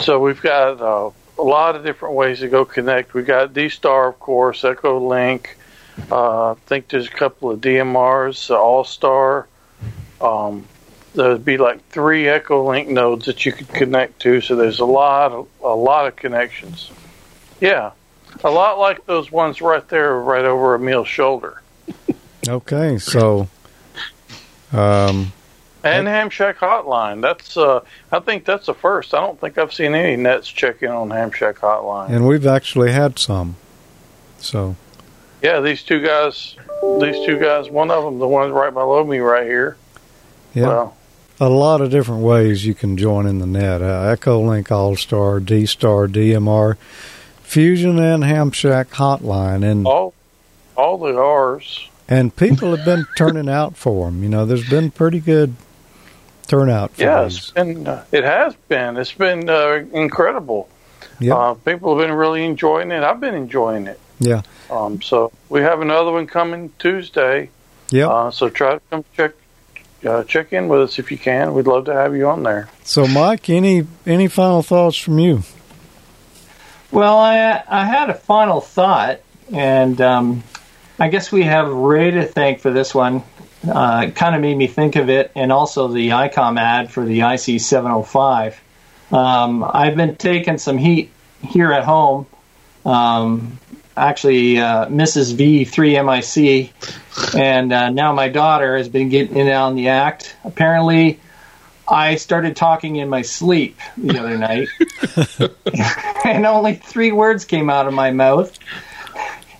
So 0.00 0.20
we've 0.20 0.42
got 0.42 0.82
uh, 0.82 1.10
a 1.38 1.42
lot 1.42 1.76
of 1.76 1.84
different 1.84 2.14
ways 2.14 2.40
to 2.40 2.48
go 2.48 2.64
connect. 2.64 3.14
We 3.14 3.22
got 3.22 3.52
D 3.52 3.68
Star, 3.68 4.08
of 4.08 4.18
course, 4.18 4.62
EchoLink. 4.62 5.48
Uh, 6.10 6.52
I 6.52 6.54
think 6.66 6.88
there's 6.88 7.06
a 7.06 7.10
couple 7.10 7.50
of 7.50 7.60
DMRs, 7.60 8.50
AllStar. 8.50 9.46
Um, 10.20 10.66
there'd 11.14 11.44
be 11.44 11.56
like 11.56 11.86
three 11.88 12.24
EchoLink 12.24 12.88
nodes 12.88 13.26
that 13.26 13.44
you 13.46 13.52
could 13.52 13.68
connect 13.68 14.20
to. 14.20 14.40
So 14.40 14.56
there's 14.56 14.80
a 14.80 14.84
lot, 14.84 15.32
of, 15.32 15.48
a 15.62 15.74
lot 15.74 16.06
of 16.06 16.16
connections. 16.16 16.90
Yeah, 17.60 17.92
a 18.44 18.50
lot 18.50 18.78
like 18.78 19.06
those 19.06 19.32
ones 19.32 19.60
right 19.62 19.86
there, 19.88 20.18
right 20.18 20.44
over 20.44 20.74
Emil's 20.74 21.08
shoulder. 21.08 21.62
Okay, 22.46 22.98
so 22.98 23.48
um, 24.72 25.32
And 25.86 26.06
Ham 26.08 26.30
Shack 26.30 26.58
Hotline. 26.58 27.20
That's 27.22 27.56
uh, 27.56 27.80
I 28.12 28.18
think 28.20 28.44
that's 28.44 28.66
the 28.66 28.74
first. 28.74 29.14
I 29.14 29.20
don't 29.20 29.40
think 29.40 29.58
I've 29.58 29.72
seen 29.72 29.94
any 29.94 30.16
nets 30.16 30.48
check 30.48 30.82
in 30.82 30.90
on 30.90 31.10
Ham 31.10 31.30
Shack 31.32 31.56
Hotline. 31.56 32.10
and 32.10 32.26
we've 32.26 32.46
actually 32.46 32.92
had 32.92 33.18
some. 33.18 33.56
So 34.38 34.76
Yeah, 35.42 35.60
these 35.60 35.82
two 35.82 36.00
guys. 36.02 36.56
These 37.00 37.24
two 37.26 37.38
guys. 37.38 37.70
One 37.70 37.90
of 37.90 38.04
them, 38.04 38.18
the 38.18 38.28
one 38.28 38.52
right 38.52 38.72
below 38.72 39.02
me, 39.04 39.18
right 39.18 39.46
here. 39.46 39.76
yeah, 40.54 40.66
Well, 40.68 40.96
a 41.40 41.48
lot 41.48 41.80
of 41.80 41.90
different 41.90 42.22
ways 42.22 42.64
you 42.66 42.74
can 42.74 42.96
join 42.96 43.26
in 43.26 43.38
the 43.38 43.46
net. 43.46 43.80
Uh, 43.82 44.14
EchoLink 44.16 44.68
AllStar, 44.68 45.44
D 45.44 45.66
Star, 45.66 46.06
DMR, 46.06 46.76
Fusion, 47.42 47.98
and 47.98 48.24
Ham 48.24 48.50
Shack 48.50 48.90
Hotline, 48.90 49.64
and 49.64 49.86
all 49.86 50.14
all 50.76 50.98
the 50.98 51.16
R's. 51.16 51.88
and 52.08 52.34
people 52.36 52.76
have 52.76 52.84
been 52.84 53.06
turning 53.16 53.48
out 53.48 53.76
for 53.76 54.06
them. 54.10 54.22
You 54.22 54.28
know, 54.28 54.44
there's 54.44 54.68
been 54.68 54.90
pretty 54.90 55.20
good 55.20 55.54
turnout 56.48 56.92
for 56.92 57.02
Yeah, 57.02 57.24
these. 57.24 57.38
it's 57.38 57.50
been. 57.50 57.86
Uh, 57.86 58.04
it 58.12 58.24
has 58.24 58.54
been. 58.68 58.96
It's 58.96 59.12
been 59.12 59.48
uh, 59.48 59.84
incredible. 59.92 60.68
Yep. 61.20 61.36
Uh, 61.36 61.54
people 61.54 61.96
have 61.98 62.06
been 62.06 62.16
really 62.16 62.44
enjoying 62.44 62.90
it. 62.90 63.02
I've 63.02 63.20
been 63.20 63.34
enjoying 63.34 63.86
it. 63.86 63.98
Yeah. 64.18 64.42
Um, 64.70 65.00
so 65.02 65.32
we 65.48 65.60
have 65.62 65.80
another 65.80 66.12
one 66.12 66.26
coming 66.26 66.72
Tuesday. 66.78 67.50
Yep. 67.90 68.08
Uh, 68.08 68.30
so 68.30 68.48
try 68.48 68.74
to 68.74 68.80
come 68.90 69.04
check 69.16 69.32
uh, 70.06 70.24
check 70.24 70.52
in 70.52 70.68
with 70.68 70.80
us 70.82 70.98
if 70.98 71.10
you 71.10 71.18
can. 71.18 71.54
We'd 71.54 71.66
love 71.66 71.86
to 71.86 71.94
have 71.94 72.14
you 72.16 72.28
on 72.28 72.42
there. 72.42 72.68
So, 72.84 73.06
Mike, 73.06 73.48
any 73.50 73.86
any 74.06 74.28
final 74.28 74.62
thoughts 74.62 74.96
from 74.96 75.18
you? 75.18 75.42
Well, 76.92 77.18
I 77.18 77.62
I 77.68 77.84
had 77.84 78.10
a 78.10 78.14
final 78.14 78.60
thought, 78.60 79.20
and 79.52 80.00
um, 80.00 80.42
I 80.98 81.08
guess 81.08 81.32
we 81.32 81.42
have 81.44 81.68
Ray 81.68 82.10
to 82.12 82.24
thank 82.26 82.60
for 82.60 82.70
this 82.70 82.94
one. 82.94 83.22
Uh, 83.66 84.06
it 84.08 84.14
kind 84.14 84.34
of 84.34 84.40
made 84.40 84.56
me 84.56 84.66
think 84.66 84.96
of 84.96 85.08
it, 85.08 85.30
and 85.34 85.52
also 85.52 85.88
the 85.88 86.10
ICOM 86.10 86.58
ad 86.58 86.90
for 86.90 87.04
the 87.04 87.20
IC 87.20 87.60
705. 87.60 88.60
Um, 89.12 89.64
I've 89.64 89.96
been 89.96 90.16
taking 90.16 90.58
some 90.58 90.78
heat 90.78 91.10
here 91.42 91.72
at 91.72 91.84
home. 91.84 92.26
Um, 92.84 93.58
actually, 93.96 94.58
uh, 94.58 94.86
Mrs. 94.86 95.34
VE3MIC, 95.34 97.36
and 97.36 97.72
uh, 97.72 97.90
now 97.90 98.12
my 98.12 98.28
daughter 98.28 98.76
has 98.76 98.88
been 98.88 99.08
getting 99.08 99.36
in 99.36 99.48
on 99.48 99.74
the 99.74 99.88
act. 99.88 100.36
Apparently, 100.44 101.20
I 101.88 102.16
started 102.16 102.56
talking 102.56 102.96
in 102.96 103.08
my 103.08 103.22
sleep 103.22 103.78
the 103.96 104.18
other 104.18 104.36
night 104.36 104.68
and 106.24 106.44
only 106.44 106.74
three 106.74 107.12
words 107.12 107.44
came 107.44 107.70
out 107.70 107.86
of 107.86 107.94
my 107.94 108.10
mouth. 108.10 108.58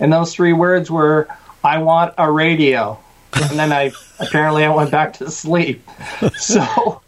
And 0.00 0.12
those 0.12 0.34
three 0.34 0.52
words 0.52 0.90
were, 0.90 1.28
I 1.62 1.78
want 1.78 2.14
a 2.18 2.30
radio. 2.30 2.98
And 3.42 3.58
then 3.58 3.72
I 3.72 3.92
apparently 4.18 4.64
I 4.64 4.74
went 4.74 4.90
back 4.90 5.14
to 5.14 5.30
sleep. 5.30 5.88
So 6.36 7.02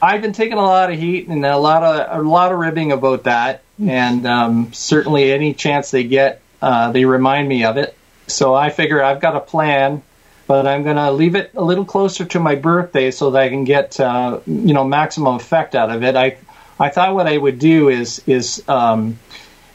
I've 0.00 0.22
been 0.22 0.32
taking 0.32 0.58
a 0.58 0.62
lot 0.62 0.92
of 0.92 0.98
heat 0.98 1.28
and 1.28 1.44
a 1.44 1.56
lot 1.56 1.82
of 1.82 2.24
a 2.24 2.28
lot 2.28 2.52
of 2.52 2.58
ribbing 2.58 2.92
about 2.92 3.24
that. 3.24 3.62
And 3.84 4.26
um, 4.26 4.72
certainly 4.72 5.32
any 5.32 5.54
chance 5.54 5.90
they 5.90 6.04
get, 6.04 6.40
uh, 6.62 6.92
they 6.92 7.04
remind 7.04 7.48
me 7.48 7.64
of 7.64 7.76
it. 7.76 7.96
So 8.26 8.54
I 8.54 8.70
figure 8.70 9.02
I've 9.02 9.20
got 9.20 9.34
a 9.34 9.40
plan, 9.40 10.02
but 10.46 10.66
I'm 10.66 10.82
going 10.82 10.96
to 10.96 11.10
leave 11.10 11.34
it 11.34 11.50
a 11.54 11.62
little 11.62 11.84
closer 11.84 12.24
to 12.24 12.40
my 12.40 12.54
birthday 12.54 13.10
so 13.10 13.30
that 13.30 13.42
I 13.42 13.48
can 13.48 13.64
get 13.64 13.98
uh, 13.98 14.40
you 14.46 14.74
know 14.74 14.84
maximum 14.84 15.36
effect 15.36 15.74
out 15.74 15.90
of 15.90 16.02
it. 16.02 16.16
I 16.16 16.36
I 16.78 16.90
thought 16.90 17.14
what 17.14 17.26
I 17.26 17.36
would 17.36 17.58
do 17.58 17.88
is 17.88 18.22
is 18.26 18.62
um, 18.68 19.18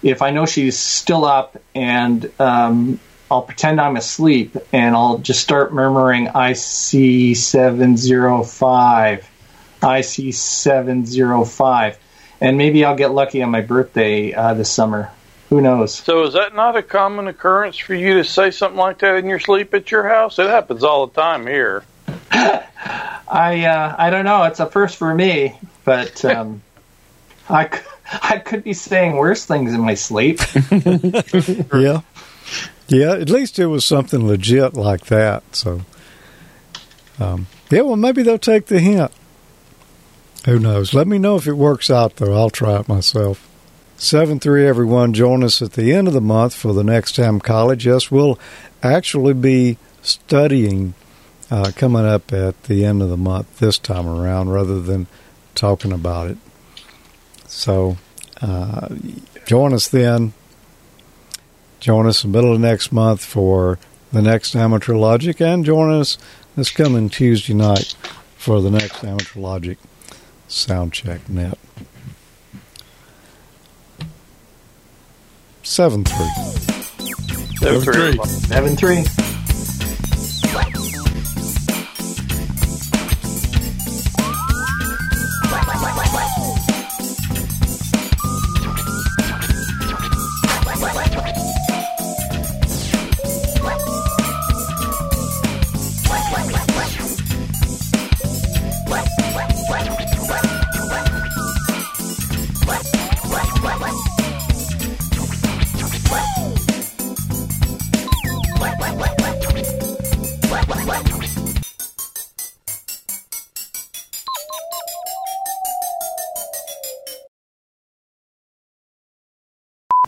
if 0.03 0.21
I 0.21 0.31
know 0.31 0.45
she's 0.45 0.77
still 0.77 1.25
up 1.25 1.57
and 1.75 2.31
um, 2.39 2.99
I'll 3.31 3.41
pretend 3.43 3.79
I'm 3.79 3.95
asleep 3.95 4.55
and 4.73 4.95
I'll 4.95 5.19
just 5.19 5.41
start 5.41 5.73
murmuring 5.73 6.27
IC 6.35 7.37
seven 7.37 7.95
zero 7.97 8.43
five, 8.43 9.29
IC 9.83 10.33
seven 10.33 11.05
zero 11.05 11.43
five, 11.45 11.97
and 12.41 12.57
maybe 12.57 12.83
I'll 12.83 12.95
get 12.95 13.11
lucky 13.11 13.41
on 13.43 13.51
my 13.51 13.61
birthday 13.61 14.33
uh, 14.33 14.53
this 14.55 14.71
summer. 14.71 15.11
Who 15.49 15.61
knows? 15.61 15.95
So 15.95 16.23
is 16.25 16.33
that 16.33 16.55
not 16.55 16.75
a 16.75 16.83
common 16.83 17.27
occurrence 17.27 17.77
for 17.77 17.95
you 17.95 18.15
to 18.15 18.23
say 18.23 18.51
something 18.51 18.77
like 18.77 18.99
that 18.99 19.15
in 19.15 19.25
your 19.25 19.39
sleep 19.39 19.73
at 19.73 19.89
your 19.89 20.07
house? 20.07 20.37
It 20.37 20.47
happens 20.47 20.83
all 20.83 21.07
the 21.07 21.19
time 21.19 21.47
here. 21.47 21.83
I 22.31 23.65
uh, 23.65 23.95
I 23.97 24.09
don't 24.09 24.25
know. 24.25 24.43
It's 24.43 24.59
a 24.59 24.65
first 24.67 24.97
for 24.97 25.13
me, 25.13 25.55
but 25.85 26.23
um, 26.25 26.61
I 27.49 27.67
c- 27.67 27.83
I 28.23 28.37
could 28.39 28.63
be 28.63 28.73
saying 28.73 29.15
worse 29.15 29.45
things 29.45 29.73
in 29.73 29.81
my 29.81 29.93
sleep. 29.93 30.39
Yeah. 31.73 32.01
Yeah, 32.89 33.13
at 33.13 33.29
least 33.29 33.59
it 33.59 33.67
was 33.67 33.85
something 33.85 34.27
legit 34.27 34.73
like 34.73 35.05
that. 35.05 35.43
So, 35.55 35.81
um, 37.19 37.47
yeah, 37.69 37.81
well, 37.81 37.95
maybe 37.95 38.23
they'll 38.23 38.39
take 38.39 38.65
the 38.65 38.79
hint. 38.79 39.11
Who 40.45 40.57
knows? 40.57 40.93
Let 40.93 41.07
me 41.07 41.19
know 41.19 41.35
if 41.35 41.45
it 41.47 41.53
works 41.53 41.91
out, 41.91 42.15
though. 42.15 42.33
I'll 42.33 42.49
try 42.49 42.79
it 42.79 42.87
myself. 42.87 43.47
7 43.97 44.39
3, 44.39 44.65
everyone. 44.65 45.13
Join 45.13 45.43
us 45.43 45.61
at 45.61 45.73
the 45.73 45.93
end 45.93 46.07
of 46.07 46.13
the 46.13 46.21
month 46.21 46.55
for 46.55 46.73
the 46.73 46.83
next 46.83 47.17
Ham 47.17 47.39
College. 47.39 47.85
Yes, 47.85 48.09
we'll 48.09 48.39
actually 48.81 49.33
be 49.33 49.77
studying 50.01 50.95
uh, 51.51 51.71
coming 51.75 52.05
up 52.05 52.33
at 52.33 52.63
the 52.63 52.85
end 52.85 53.01
of 53.03 53.09
the 53.09 53.17
month 53.17 53.59
this 53.59 53.77
time 53.77 54.07
around 54.07 54.49
rather 54.49 54.81
than 54.81 55.05
talking 55.53 55.91
about 55.91 56.31
it. 56.31 56.37
So, 57.45 57.97
uh, 58.41 58.87
join 59.45 59.73
us 59.73 59.89
then. 59.89 60.33
Join 61.79 62.07
us 62.07 62.23
in 62.23 62.31
the 62.31 62.37
middle 62.37 62.53
of 62.53 62.59
next 62.59 62.91
month 62.91 63.23
for 63.23 63.79
the 64.11 64.21
next 64.21 64.55
Amateur 64.55 64.95
Logic, 64.95 65.39
and 65.39 65.63
join 65.63 65.91
us 65.91 66.17
this 66.55 66.71
coming 66.71 67.09
Tuesday 67.09 67.53
night 67.53 67.95
for 68.37 68.61
the 68.61 68.71
next 68.71 69.03
Amateur 69.03 69.39
Logic 69.39 69.77
Soundcheck 70.47 71.29
Net. 71.29 71.57
7 75.63 76.03
3. 76.03 76.69
Seven 77.59 77.81
three. 77.81 78.17
Seven 78.23 78.75
three. 78.77 79.03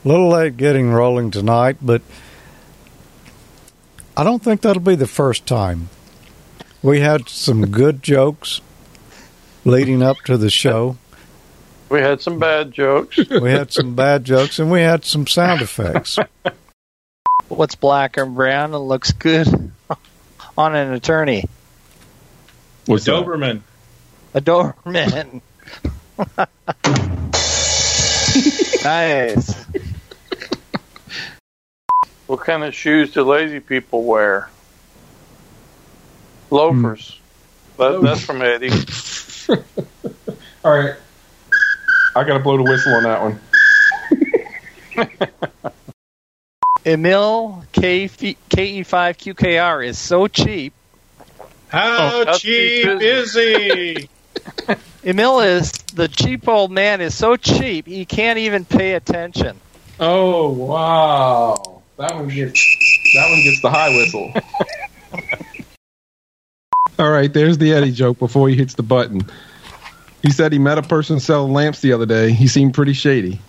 A 0.03 0.07
little 0.07 0.30
late 0.30 0.57
getting 0.57 0.91
rolling 0.91 1.30
tonight, 1.30 1.78
but 1.82 2.02
I 4.18 4.23
don't 4.23 4.44
think 4.44 4.61
that'll 4.61 4.82
be 4.82 4.95
the 4.95 5.07
first 5.07 5.45
time. 5.45 5.90
We 6.82 7.02
had 7.02 7.30
some 7.30 7.68
good 7.69 8.02
jokes 8.03 8.61
leading 9.64 10.02
up 10.02 10.18
to 10.26 10.38
the 10.38 10.49
show. 10.49 10.98
We 11.90 11.99
had 11.99 12.22
some 12.22 12.40
bad 12.40 12.72
jokes. 12.72 13.18
We 13.30 13.52
had 13.52 13.72
some 13.72 13.95
bad 13.95 14.23
jokes, 14.23 14.60
and 14.60 14.72
we 14.72 14.82
had 14.82 15.03
some 15.06 15.28
sound 15.28 15.61
effects. 15.61 16.18
What's 17.49 17.76
black 17.76 18.15
and 18.18 18.34
brown 18.34 18.73
and 18.73 18.88
looks 18.88 19.11
good 19.11 19.48
on 20.57 20.76
an 20.76 20.94
attorney? 20.94 21.45
What's 22.86 23.06
that? 23.06 23.11
Doberman. 23.11 23.61
A 24.34 24.41
Doberman. 24.41 25.41
nice. 28.84 29.65
What 32.32 32.40
kind 32.40 32.64
of 32.64 32.74
shoes 32.74 33.12
do 33.12 33.24
lazy 33.24 33.60
people 33.60 34.06
wear? 34.06 34.48
Loafers. 36.49 37.20
Hmm. 37.76 37.82
That, 37.82 38.02
that's 38.02 38.24
from 38.24 38.41
Eddie. 38.41 38.70
All 40.64 40.72
right. 40.72 40.95
I 42.16 42.24
got 42.24 42.38
to 42.38 42.40
blow 42.40 42.56
the 42.56 42.64
whistle 42.64 42.94
on 42.95 43.03
that 43.03 43.22
one. 43.22 43.41
Emil 46.86 47.66
K 47.74 48.08
KE5QKR 48.08 49.86
is 49.86 49.98
so 49.98 50.30
cheap. 50.30 50.72
How 51.68 52.14
oh, 52.14 52.24
that's 52.24 52.40
cheap 52.40 52.86
cheap, 52.86 53.02
is 53.02 53.34
he? 53.34 54.10
Emil 55.03 55.41
is 55.41 55.74
the 55.94 56.08
cheap 56.08 56.48
old 56.48 56.72
man 56.72 57.02
is 57.02 57.14
so 57.14 57.36
cheap 57.36 57.88
he 57.88 58.06
can't 58.06 58.40
even 58.40 58.64
pay 58.64 58.94
attention. 58.94 59.60
Oh 59.99 60.48
wow! 60.48 61.81
That 62.02 62.15
one 62.15 62.28
gets 62.30 63.14
that 63.14 63.30
one 63.30 63.44
gets 63.44 63.61
the 63.61 63.69
high 63.69 63.90
whistle. 63.95 64.34
All 66.99 67.11
right, 67.11 67.32
there's 67.32 67.60
the 67.60 67.73
Eddie 67.73 67.91
joke 67.91 68.18
before 68.18 68.49
he 68.49 68.56
hits 68.56 68.73
the 68.73 68.82
button. 68.82 69.22
He 70.23 70.32
said 70.32 70.52
he 70.52 70.57
met 70.57 70.80
a 70.80 70.82
person 70.82 71.19
selling 71.19 71.53
lamps 71.53 71.82
the 71.82 71.94
other 71.94 72.07
day. 72.07 72.32
He 72.32 72.48
seemed 72.48 72.73
pretty 72.73 72.94
shady. 72.94 73.40